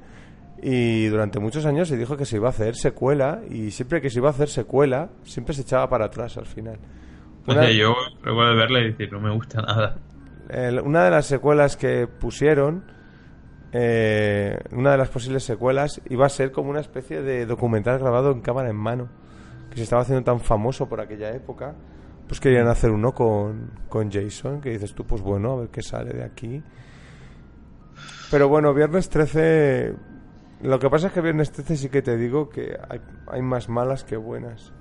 Y 0.62 1.07
durante 1.07 1.39
muchos 1.39 1.64
años 1.66 1.89
se 1.89 1.97
dijo 1.97 2.16
que 2.16 2.26
se 2.26 2.37
iba 2.37 2.49
a 2.49 2.51
hacer 2.51 2.76
secuela 2.76 3.41
y 3.51 3.70
siempre 3.70 4.01
que 4.01 4.11
se 4.11 4.18
iba 4.18 4.28
a 4.28 4.32
hacer 4.32 4.49
secuela, 4.49 5.09
siempre 5.24 5.55
se 5.55 5.62
echaba 5.62 5.89
para 5.89 6.07
atrás 6.07 6.37
al 6.37 6.47
final. 6.47 6.78
O 7.47 7.53
Una- 7.53 7.62
sea, 7.62 7.70
yo 7.72 7.94
recuerdo 8.22 8.57
verla 8.57 8.80
y 8.80 8.90
decir, 8.92 9.12
no 9.12 9.20
me 9.20 9.30
gusta 9.32 9.62
nada. 9.62 9.97
una 10.84 11.05
de 11.05 11.11
las 11.11 11.26
secuelas 11.26 11.76
que 11.76 12.07
pusieron, 12.07 12.84
eh, 13.72 14.59
una 14.72 14.92
de 14.92 14.99
las 14.99 15.09
posibles 15.09 15.44
secuelas, 15.44 16.01
iba 16.09 16.26
a 16.26 16.28
ser 16.28 16.51
como 16.53 16.70
una 16.70 16.80
especie 16.80 17.22
de 17.22 17.47
documental 17.47 17.99
grabado 17.99 18.30
en 18.32 18.40
cámara 18.40 18.70
en 18.70 18.76
mano, 18.76 19.09
que 19.70 19.76
se 19.76 19.82
estaba 19.82 20.03
haciendo 20.03 20.24
tan 20.24 20.40
famoso 20.40 20.88
por 20.88 21.01
aquella 21.01 21.30
época. 21.34 21.74
Pues 22.28 22.40
querían 22.40 22.66
hacer 22.66 22.90
uno 22.90 23.12
con, 23.12 23.70
con 23.88 24.11
Jason, 24.11 24.61
que 24.61 24.70
dices 24.70 24.94
tú, 24.94 25.05
pues 25.05 25.22
bueno, 25.22 25.53
a 25.53 25.57
ver 25.61 25.68
qué 25.68 25.82
sale 25.82 26.12
de 26.12 26.24
aquí. 26.24 26.62
Pero 28.30 28.49
bueno, 28.49 28.74
Viernes 28.74 29.09
13. 29.09 29.94
Lo 30.62 30.78
que 30.78 30.90
pasa 30.90 31.09
es 31.09 31.12
que 31.12 31.20
Viernes 31.20 31.53
13 31.53 31.76
sí 31.76 31.88
que 31.88 32.03
te 32.03 32.16
digo 32.16 32.49
que 32.49 32.76
hay, 32.88 33.01
hay 33.28 33.42
más 33.42 33.68
malas 33.68 34.03
que 34.05 34.16
buenas. 34.16 34.72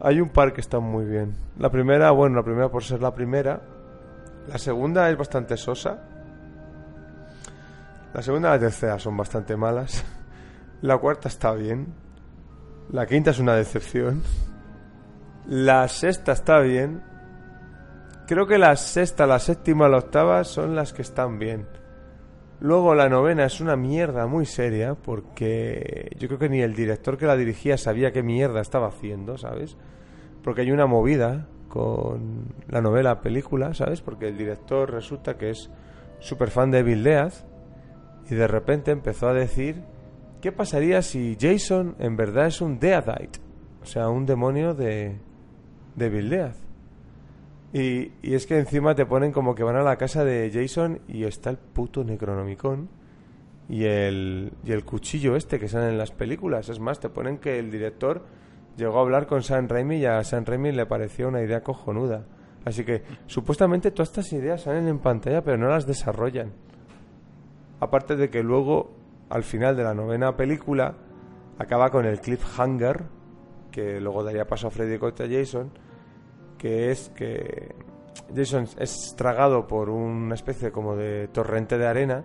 Hay 0.00 0.20
un 0.20 0.28
par 0.28 0.52
que 0.52 0.60
están 0.60 0.82
muy 0.82 1.04
bien. 1.04 1.34
La 1.58 1.70
primera, 1.70 2.10
bueno, 2.12 2.36
la 2.36 2.44
primera 2.44 2.70
por 2.70 2.84
ser 2.84 3.02
la 3.02 3.14
primera. 3.14 3.60
La 4.46 4.58
segunda 4.58 5.10
es 5.10 5.16
bastante 5.16 5.56
sosa. 5.56 5.98
La 8.14 8.22
segunda 8.22 8.50
y 8.50 8.52
la 8.52 8.58
tercera 8.58 8.98
son 8.98 9.16
bastante 9.16 9.56
malas. 9.56 10.04
La 10.82 10.96
cuarta 10.98 11.28
está 11.28 11.52
bien. 11.52 11.92
La 12.90 13.06
quinta 13.06 13.30
es 13.32 13.40
una 13.40 13.54
decepción. 13.54 14.22
La 15.46 15.88
sexta 15.88 16.32
está 16.32 16.60
bien. 16.60 17.02
Creo 18.26 18.46
que 18.46 18.58
la 18.58 18.76
sexta, 18.76 19.26
la 19.26 19.38
séptima, 19.38 19.88
la 19.88 19.98
octava 19.98 20.44
son 20.44 20.76
las 20.76 20.92
que 20.92 21.02
están 21.02 21.38
bien. 21.38 21.66
Luego 22.60 22.94
la 22.94 23.08
novena 23.08 23.44
es 23.44 23.60
una 23.60 23.76
mierda 23.76 24.26
muy 24.26 24.44
seria 24.44 24.94
porque 24.94 26.10
yo 26.18 26.26
creo 26.26 26.40
que 26.40 26.48
ni 26.48 26.60
el 26.60 26.74
director 26.74 27.16
que 27.16 27.26
la 27.26 27.36
dirigía 27.36 27.78
sabía 27.78 28.12
qué 28.12 28.22
mierda 28.22 28.60
estaba 28.60 28.88
haciendo, 28.88 29.38
¿sabes? 29.38 29.76
Porque 30.42 30.62
hay 30.62 30.72
una 30.72 30.86
movida 30.86 31.46
con 31.68 32.46
la 32.68 32.80
novela 32.80 33.20
película, 33.20 33.74
¿sabes? 33.74 34.00
Porque 34.00 34.28
el 34.28 34.36
director 34.36 34.90
resulta 34.90 35.36
que 35.36 35.50
es 35.50 35.70
súper 36.18 36.50
fan 36.50 36.70
de 36.72 36.82
Bill 36.82 37.06
y 38.28 38.34
de 38.34 38.48
repente 38.48 38.90
empezó 38.90 39.28
a 39.28 39.34
decir 39.34 39.84
¿qué 40.40 40.52
pasaría 40.52 41.02
si 41.02 41.36
Jason 41.40 41.96
en 41.98 42.16
verdad 42.16 42.46
es 42.46 42.60
un 42.60 42.78
Deadite? 42.78 43.40
O 43.82 43.86
sea, 43.86 44.08
un 44.08 44.26
demonio 44.26 44.74
de, 44.74 45.18
de. 45.96 46.67
Y, 47.72 48.12
y 48.22 48.34
es 48.34 48.46
que 48.46 48.58
encima 48.58 48.94
te 48.94 49.04
ponen 49.04 49.32
como 49.32 49.54
que 49.54 49.62
van 49.62 49.76
a 49.76 49.82
la 49.82 49.96
casa 49.96 50.24
de 50.24 50.50
Jason 50.52 51.00
y 51.06 51.24
está 51.24 51.50
el 51.50 51.58
puto 51.58 52.02
Necronomicon 52.02 52.88
y 53.68 53.84
el, 53.84 54.52
y 54.64 54.72
el 54.72 54.84
cuchillo 54.84 55.36
este 55.36 55.58
que 55.58 55.68
sale 55.68 55.88
en 55.88 55.98
las 55.98 56.10
películas. 56.10 56.68
Es 56.68 56.80
más, 56.80 56.98
te 57.00 57.10
ponen 57.10 57.38
que 57.38 57.58
el 57.58 57.70
director 57.70 58.24
llegó 58.76 58.98
a 58.98 59.02
hablar 59.02 59.26
con 59.26 59.42
Sam 59.42 59.68
Raimi 59.68 59.96
y 59.96 60.06
a 60.06 60.24
Sam 60.24 60.44
Raimi 60.46 60.72
le 60.72 60.86
pareció 60.86 61.28
una 61.28 61.42
idea 61.42 61.62
cojonuda. 61.62 62.24
Así 62.64 62.84
que 62.84 63.02
supuestamente 63.26 63.90
todas 63.90 64.08
estas 64.08 64.32
ideas 64.32 64.62
salen 64.62 64.88
en 64.88 64.98
pantalla 64.98 65.42
pero 65.42 65.58
no 65.58 65.68
las 65.68 65.86
desarrollan. 65.86 66.52
Aparte 67.80 68.16
de 68.16 68.30
que 68.30 68.42
luego, 68.42 68.90
al 69.28 69.42
final 69.42 69.76
de 69.76 69.84
la 69.84 69.94
novena 69.94 70.36
película, 70.36 70.94
acaba 71.58 71.90
con 71.90 72.06
el 72.06 72.20
cliffhanger, 72.20 73.04
que 73.70 74.00
luego 74.00 74.24
daría 74.24 74.46
paso 74.46 74.66
a 74.66 74.70
Freddy 74.70 74.98
contra 74.98 75.28
Jason, 75.28 75.70
que 76.58 76.90
es 76.90 77.10
que 77.10 77.74
Jason 78.34 78.66
es 78.78 79.14
tragado 79.16 79.66
por 79.66 79.88
una 79.88 80.34
especie 80.34 80.70
como 80.70 80.96
de 80.96 81.28
torrente 81.28 81.78
de 81.78 81.86
arena 81.86 82.24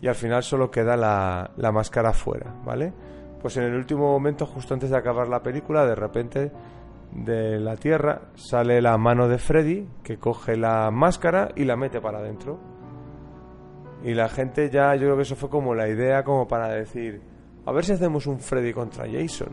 y 0.00 0.08
al 0.08 0.14
final 0.14 0.42
solo 0.42 0.70
queda 0.70 0.96
la, 0.96 1.50
la 1.56 1.70
máscara 1.70 2.12
fuera, 2.12 2.54
¿vale? 2.64 2.92
Pues 3.40 3.56
en 3.56 3.64
el 3.64 3.74
último 3.74 4.10
momento, 4.10 4.46
justo 4.46 4.74
antes 4.74 4.90
de 4.90 4.96
acabar 4.96 5.28
la 5.28 5.42
película, 5.42 5.86
de 5.86 5.94
repente 5.94 6.50
de 7.12 7.58
la 7.58 7.76
tierra 7.76 8.22
sale 8.34 8.80
la 8.82 8.98
mano 8.98 9.28
de 9.28 9.38
Freddy 9.38 9.88
que 10.02 10.18
coge 10.18 10.56
la 10.56 10.90
máscara 10.90 11.50
y 11.56 11.64
la 11.64 11.76
mete 11.76 12.00
para 12.00 12.18
adentro. 12.18 12.58
Y 14.02 14.14
la 14.14 14.28
gente 14.28 14.70
ya, 14.70 14.94
yo 14.94 15.02
creo 15.02 15.16
que 15.16 15.22
eso 15.22 15.36
fue 15.36 15.48
como 15.48 15.74
la 15.74 15.88
idea 15.88 16.22
como 16.22 16.46
para 16.46 16.68
decir, 16.68 17.20
a 17.66 17.72
ver 17.72 17.84
si 17.84 17.92
hacemos 17.92 18.26
un 18.26 18.38
Freddy 18.38 18.72
contra 18.72 19.06
Jason. 19.10 19.48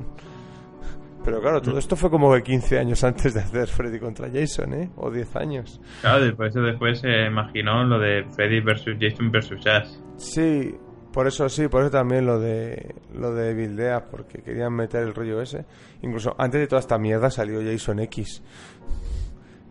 Pero 1.25 1.41
claro, 1.41 1.59
todo 1.59 1.79
esto 1.79 1.95
fue 1.95 2.11
como 2.11 2.31
que 2.35 2.43
15 2.43 2.77
años 2.77 3.03
antes 3.03 3.33
de 3.33 3.39
hacer 3.39 3.67
Freddy 3.67 3.99
contra 3.99 4.29
Jason, 4.31 4.73
¿eh? 4.75 4.91
O 4.95 5.09
10 5.09 5.35
años. 5.37 5.81
Claro, 6.01 6.23
después, 6.23 6.53
después 6.53 6.99
se 6.99 7.25
imaginó 7.25 7.83
lo 7.83 7.97
de 7.99 8.25
Freddy 8.35 8.59
versus 8.61 8.95
Jason 8.99 9.31
versus 9.31 9.65
Ash. 9.65 9.89
Sí, 10.17 10.75
por 11.11 11.25
eso 11.25 11.49
sí, 11.49 11.67
por 11.67 11.81
eso 11.81 11.89
también 11.89 12.27
lo 12.27 12.39
de 12.39 12.93
lo 13.13 13.33
de 13.33 13.55
Bildea, 13.55 14.05
porque 14.05 14.43
querían 14.43 14.73
meter 14.73 15.01
el 15.01 15.15
rollo 15.15 15.41
ese. 15.41 15.65
Incluso 16.03 16.35
antes 16.37 16.61
de 16.61 16.67
toda 16.67 16.79
esta 16.79 16.99
mierda 16.99 17.31
salió 17.31 17.59
Jason 17.59 18.01
X, 18.01 18.43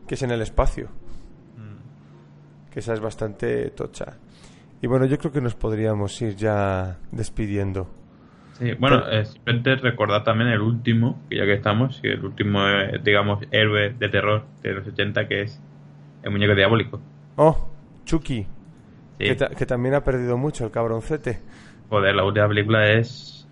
que 0.08 0.16
es 0.16 0.22
en 0.22 0.32
el 0.32 0.42
espacio. 0.42 0.88
que 2.70 2.80
esa 2.80 2.94
es 2.94 3.00
bastante 3.00 3.70
tocha. 3.70 4.18
Y 4.82 4.88
bueno, 4.88 5.06
yo 5.06 5.16
creo 5.18 5.30
que 5.30 5.40
nos 5.40 5.54
podríamos 5.54 6.20
ir 6.20 6.34
ya 6.34 6.98
despidiendo. 7.12 8.03
Sí, 8.54 8.72
bueno, 8.78 9.02
eh, 9.10 9.24
simplemente 9.24 9.76
recordar 9.76 10.22
también 10.24 10.50
el 10.50 10.60
último, 10.60 11.20
que 11.28 11.36
ya 11.38 11.44
que 11.44 11.54
estamos, 11.54 12.00
y 12.02 12.08
el 12.08 12.24
último, 12.24 12.66
eh, 12.68 13.00
digamos, 13.02 13.44
héroe 13.50 13.90
de 13.98 14.08
terror 14.08 14.44
de 14.62 14.74
los 14.74 14.86
80, 14.86 15.26
que 15.28 15.42
es 15.42 15.60
el 16.22 16.30
muñeco 16.30 16.54
diabólico. 16.54 17.00
Oh, 17.36 17.68
Chucky, 18.04 18.46
Sí. 19.18 19.24
que, 19.26 19.34
ta- 19.34 19.48
que 19.50 19.66
también 19.66 19.94
ha 19.94 20.04
perdido 20.04 20.36
mucho 20.38 20.64
el 20.64 20.70
cabroncete. 20.70 21.40
Joder, 21.90 22.14
la 22.14 22.24
última 22.24 22.46
película 22.48 22.88
es... 22.92 23.46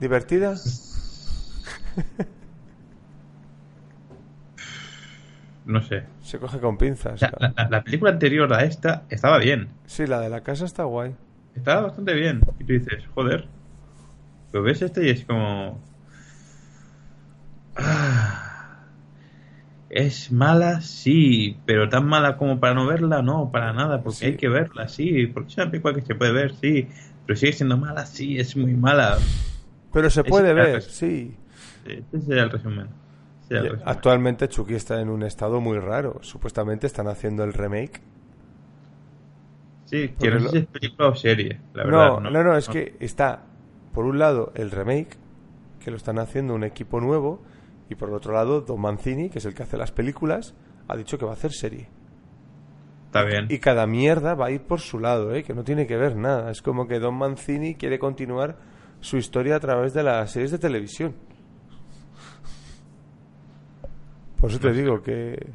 ¿Divertida? 0.00 0.54
No 5.66 5.80
sé. 5.82 6.04
Se 6.22 6.38
coge 6.38 6.58
con 6.58 6.76
pinzas. 6.78 7.20
la- 7.20 7.68
la 7.70 7.82
película 7.84 8.10
anterior 8.10 8.52
a 8.52 8.64
esta 8.64 9.04
estaba 9.08 9.38
bien. 9.38 9.68
Sí, 9.86 10.06
la 10.06 10.20
de 10.20 10.28
la 10.30 10.40
casa 10.42 10.64
está 10.64 10.84
guay. 10.84 11.14
Estaba 11.54 11.82
bastante 11.82 12.14
bien. 12.14 12.40
Y 12.58 12.64
tú 12.64 12.72
dices, 12.72 13.04
joder. 13.14 13.46
Pues 14.50 14.62
ves 14.64 14.82
este 14.82 15.06
y 15.06 15.10
es 15.10 15.24
como... 15.24 15.80
Ah, 17.76 18.84
es 19.88 20.30
mala, 20.32 20.80
sí, 20.82 21.56
pero 21.66 21.88
tan 21.88 22.06
mala 22.06 22.36
como 22.36 22.60
para 22.60 22.74
no 22.74 22.86
verla, 22.86 23.22
no, 23.22 23.50
para 23.50 23.72
nada, 23.72 24.02
porque 24.02 24.18
Sí. 24.18 24.26
hay 24.26 24.36
que 24.36 24.48
verla, 24.48 24.88
sí, 24.88 25.26
porque 25.26 25.50
es 25.50 25.56
una 25.58 25.70
película 25.70 25.94
que 25.94 26.02
se 26.02 26.14
puede 26.14 26.32
ver, 26.32 26.54
sí, 26.54 26.88
pero 27.26 27.36
sigue 27.36 27.52
siendo 27.52 27.76
mala, 27.76 28.06
sí, 28.06 28.38
es 28.38 28.56
muy 28.56 28.74
mala. 28.74 29.18
Pero 29.92 30.10
se 30.10 30.24
puede 30.24 30.54
Ese- 30.54 30.54
ver, 30.54 30.82
sí. 30.82 31.36
Ese 31.84 32.20
sería 32.22 32.44
el 32.44 32.50
resumen. 32.50 32.86
Ese 33.40 33.48
sería 33.48 33.62
el 33.62 33.66
Y 33.66 33.68
resumen. 33.68 33.86
Actualmente 33.86 34.48
Chucky 34.48 34.74
está 34.74 35.00
en 35.00 35.08
un 35.08 35.22
estado 35.22 35.60
muy 35.60 35.78
raro. 35.78 36.18
Supuestamente 36.22 36.86
están 36.88 37.06
haciendo 37.06 37.44
el 37.44 37.52
remake. 37.52 38.00
Sí, 39.84 40.16
que 40.18 40.30
no 40.30 40.40
sé 40.40 40.44
lo- 40.44 40.50
si 40.50 40.56
es 40.58 40.66
película 40.66 41.08
o 41.08 41.14
serie, 41.14 41.60
la 41.74 41.84
verdad. 41.84 42.16
no, 42.16 42.20
no, 42.20 42.30
no, 42.44 42.56
es 42.56 42.68
que 42.68 42.96
está, 43.00 43.42
por 43.92 44.04
un 44.04 44.18
lado, 44.18 44.52
el 44.54 44.70
remake, 44.70 45.16
que 45.82 45.90
lo 45.90 45.96
están 45.96 46.18
haciendo 46.18 46.54
un 46.54 46.64
equipo 46.64 47.00
nuevo, 47.00 47.42
y 47.88 47.94
por 47.96 48.08
el 48.08 48.14
otro 48.14 48.32
lado, 48.32 48.60
Don 48.60 48.80
Mancini, 48.80 49.30
que 49.30 49.38
es 49.38 49.44
el 49.46 49.54
que 49.54 49.62
hace 49.64 49.76
las 49.76 49.90
películas, 49.92 50.54
ha 50.88 50.96
dicho 50.96 51.18
que 51.18 51.24
va 51.24 51.32
a 51.32 51.34
hacer 51.34 51.52
serie. 51.52 51.88
Está 53.06 53.24
bien. 53.24 53.46
Y 53.48 53.58
cada 53.58 53.86
mierda 53.86 54.34
va 54.34 54.46
a 54.46 54.50
ir 54.52 54.60
por 54.62 54.80
su 54.80 55.00
lado, 55.00 55.34
¿eh? 55.34 55.42
que 55.42 55.52
no 55.54 55.64
tiene 55.64 55.86
que 55.88 55.96
ver 55.96 56.14
nada. 56.16 56.50
Es 56.52 56.62
como 56.62 56.86
que 56.86 57.00
Don 57.00 57.14
Mancini 57.16 57.74
quiere 57.74 57.98
continuar 57.98 58.56
su 59.00 59.16
historia 59.16 59.56
a 59.56 59.60
través 59.60 59.92
de 59.94 60.04
las 60.04 60.30
series 60.30 60.52
de 60.52 60.58
televisión. 60.60 61.14
Por 64.40 64.50
eso 64.50 64.58
te 64.60 64.72
digo 64.72 65.02
que 65.02 65.50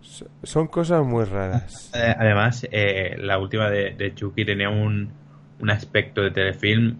so- 0.00 0.26
son 0.42 0.66
cosas 0.68 1.04
muy 1.04 1.24
raras. 1.24 1.90
Eh, 1.94 2.14
Además, 2.18 2.66
eh, 2.72 3.16
la 3.18 3.38
última 3.38 3.70
de, 3.70 3.94
de 3.94 4.14
Chucky 4.14 4.44
tenía 4.44 4.68
un, 4.70 5.12
un 5.60 5.70
aspecto 5.70 6.22
de 6.22 6.30
telefilm 6.32 6.96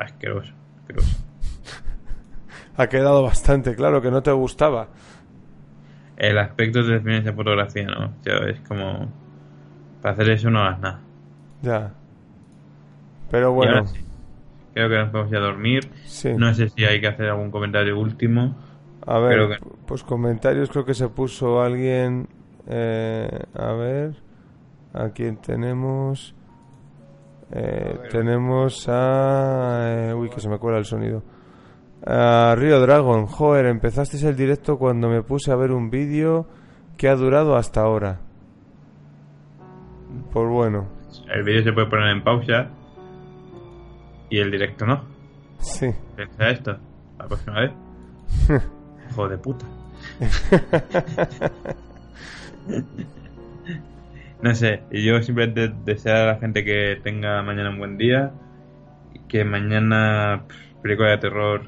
asqueroso, 0.00 0.52
asqueroso. 0.80 1.18
Ha 2.76 2.88
quedado 2.88 3.22
bastante 3.22 3.74
claro 3.74 4.00
que 4.00 4.10
no 4.10 4.22
te 4.22 4.32
gustaba. 4.32 4.88
El 6.16 6.38
aspecto 6.38 6.82
de 6.82 6.96
es 6.96 7.24
de 7.24 7.32
fotografía, 7.32 7.86
¿no? 7.86 8.06
O 8.06 8.22
sea, 8.22 8.38
es 8.48 8.60
como... 8.60 9.08
Para 10.02 10.14
hacer 10.14 10.30
eso 10.30 10.50
no 10.50 10.60
hagas 10.60 10.80
nada. 10.80 11.00
Ya. 11.62 11.92
Pero 13.30 13.52
bueno, 13.52 13.86
sí, 13.86 14.00
creo 14.74 14.88
que 14.88 14.96
nos 14.96 15.12
vamos 15.12 15.32
a 15.32 15.38
dormir. 15.38 15.88
sí. 16.04 16.32
No 16.36 16.52
sé 16.54 16.68
si 16.68 16.84
hay 16.84 17.00
que 17.00 17.08
hacer 17.08 17.28
algún 17.28 17.50
comentario 17.50 17.98
último. 17.98 18.54
A 19.06 19.18
ver, 19.18 19.48
que- 19.58 19.66
pues 19.86 20.02
comentarios 20.02 20.68
creo 20.70 20.84
que 20.84 20.94
se 20.94 21.08
puso 21.08 21.60
alguien. 21.62 22.28
eh, 22.66 23.28
a 23.54 23.72
ver, 23.72 24.14
a 24.92 25.08
quién 25.10 25.36
tenemos. 25.38 26.34
Eh, 27.52 27.98
tenemos 28.10 28.86
a. 28.88 30.08
eh, 30.10 30.14
uy, 30.14 30.30
que 30.30 30.40
se 30.40 30.48
me 30.48 30.58
cuela 30.58 30.78
el 30.78 30.84
sonido. 30.84 31.22
A 32.06 32.54
Río 32.56 32.80
Dragon. 32.80 33.26
Joder, 33.26 33.66
empezasteis 33.66 34.22
el 34.24 34.36
directo 34.36 34.78
cuando 34.78 35.08
me 35.08 35.22
puse 35.22 35.52
a 35.52 35.56
ver 35.56 35.72
un 35.72 35.90
vídeo 35.90 36.46
que 36.96 37.08
ha 37.08 37.14
durado 37.16 37.56
hasta 37.56 37.80
ahora. 37.82 38.20
Pues 40.32 40.48
bueno, 40.48 40.86
El 41.28 41.42
vídeo 41.44 41.62
se 41.64 41.72
puede 41.72 41.88
poner 41.88 42.08
en 42.10 42.22
pausa 42.22 42.68
y 44.28 44.38
el 44.38 44.50
directo 44.50 44.86
no. 44.86 45.02
sí. 45.58 45.90
Piensa 46.16 46.50
esto. 46.50 46.76
La 47.18 47.26
próxima 47.26 47.60
vez. 47.60 47.72
Hijo 49.10 49.28
de 49.28 49.38
puta. 49.38 49.66
No 54.42 54.54
sé, 54.54 54.82
y 54.90 55.04
yo 55.04 55.20
simplemente 55.22 55.72
desear 55.84 56.16
a 56.16 56.26
la 56.32 56.38
gente 56.38 56.64
que 56.64 56.98
tenga 57.02 57.42
mañana 57.42 57.70
un 57.70 57.78
buen 57.78 57.98
día. 57.98 58.32
y 59.14 59.18
Que 59.28 59.44
mañana, 59.44 60.44
pff, 60.48 60.56
película 60.82 61.10
de 61.10 61.18
terror, 61.18 61.62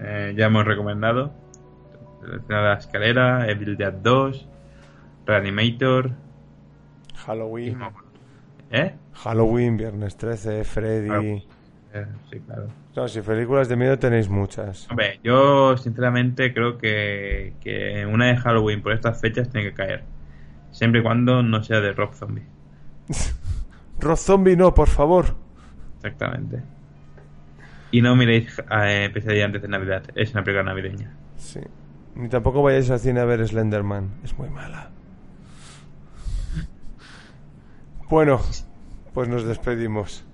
eh, 0.00 0.34
ya 0.36 0.46
hemos 0.46 0.64
recomendado. 0.64 1.34
La 2.48 2.74
escalera, 2.74 3.50
Evil 3.50 3.76
Dead 3.76 3.92
2, 3.92 4.48
Reanimator. 5.26 6.12
Halloween. 7.16 7.78
¿Eh? 8.70 8.94
Halloween, 9.14 9.76
Viernes 9.76 10.16
13, 10.16 10.64
Freddy. 10.64 11.10
Eh, 11.94 12.06
Sí, 12.30 12.40
claro. 12.40 12.68
No, 12.96 13.06
si 13.06 13.20
películas 13.20 13.68
de 13.68 13.76
miedo 13.76 13.98
tenéis 13.98 14.28
muchas. 14.28 14.88
Hombre, 14.90 15.20
yo 15.22 15.76
sinceramente 15.76 16.54
creo 16.54 16.78
que, 16.78 17.52
que 17.60 18.06
una 18.06 18.28
de 18.28 18.36
Halloween 18.36 18.80
por 18.80 18.92
estas 18.92 19.20
fechas 19.20 19.50
tiene 19.50 19.68
que 19.68 19.74
caer. 19.74 20.04
Siempre 20.72 21.00
y 21.00 21.02
cuando 21.02 21.42
no 21.42 21.62
sea 21.62 21.80
de 21.80 21.92
Rob 21.92 22.12
Zombie. 22.14 22.46
Rob 24.00 24.16
Zombie 24.16 24.56
no, 24.56 24.74
por 24.74 24.88
favor. 24.88 25.36
Exactamente. 25.96 26.62
Y 27.92 28.00
no 28.00 28.16
miréis 28.16 28.60
eh, 28.70 29.10
Pesadilla 29.12 29.44
antes 29.44 29.62
de 29.62 29.68
Navidad. 29.68 30.02
Es 30.14 30.32
una 30.32 30.42
película 30.42 30.64
navideña. 30.64 31.14
Sí. 31.36 31.60
Ni 32.14 32.28
tampoco 32.28 32.62
vayáis 32.62 32.90
al 32.90 32.98
cine 32.98 33.20
a 33.20 33.24
ver 33.24 33.46
Slenderman. 33.46 34.20
Es 34.24 34.36
muy 34.36 34.48
mala. 34.48 34.90
Bueno, 38.08 38.40
pues 39.12 39.28
nos 39.28 39.44
despedimos. 39.44 40.24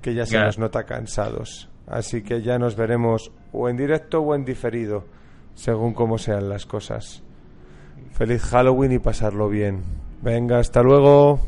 Que 0.00 0.14
ya 0.14 0.24
se 0.24 0.38
nos 0.38 0.58
nota 0.58 0.84
cansados. 0.84 1.68
Así 1.86 2.22
que 2.22 2.40
ya 2.40 2.58
nos 2.58 2.76
veremos 2.76 3.32
o 3.52 3.68
en 3.68 3.76
directo 3.76 4.20
o 4.20 4.34
en 4.34 4.44
diferido, 4.44 5.06
según 5.54 5.92
cómo 5.92 6.18
sean 6.18 6.48
las 6.48 6.64
cosas. 6.66 7.22
Feliz 8.12 8.42
Halloween 8.42 8.92
y 8.92 8.98
pasarlo 8.98 9.48
bien. 9.48 9.82
Venga, 10.22 10.58
hasta 10.58 10.82
luego. 10.82 11.40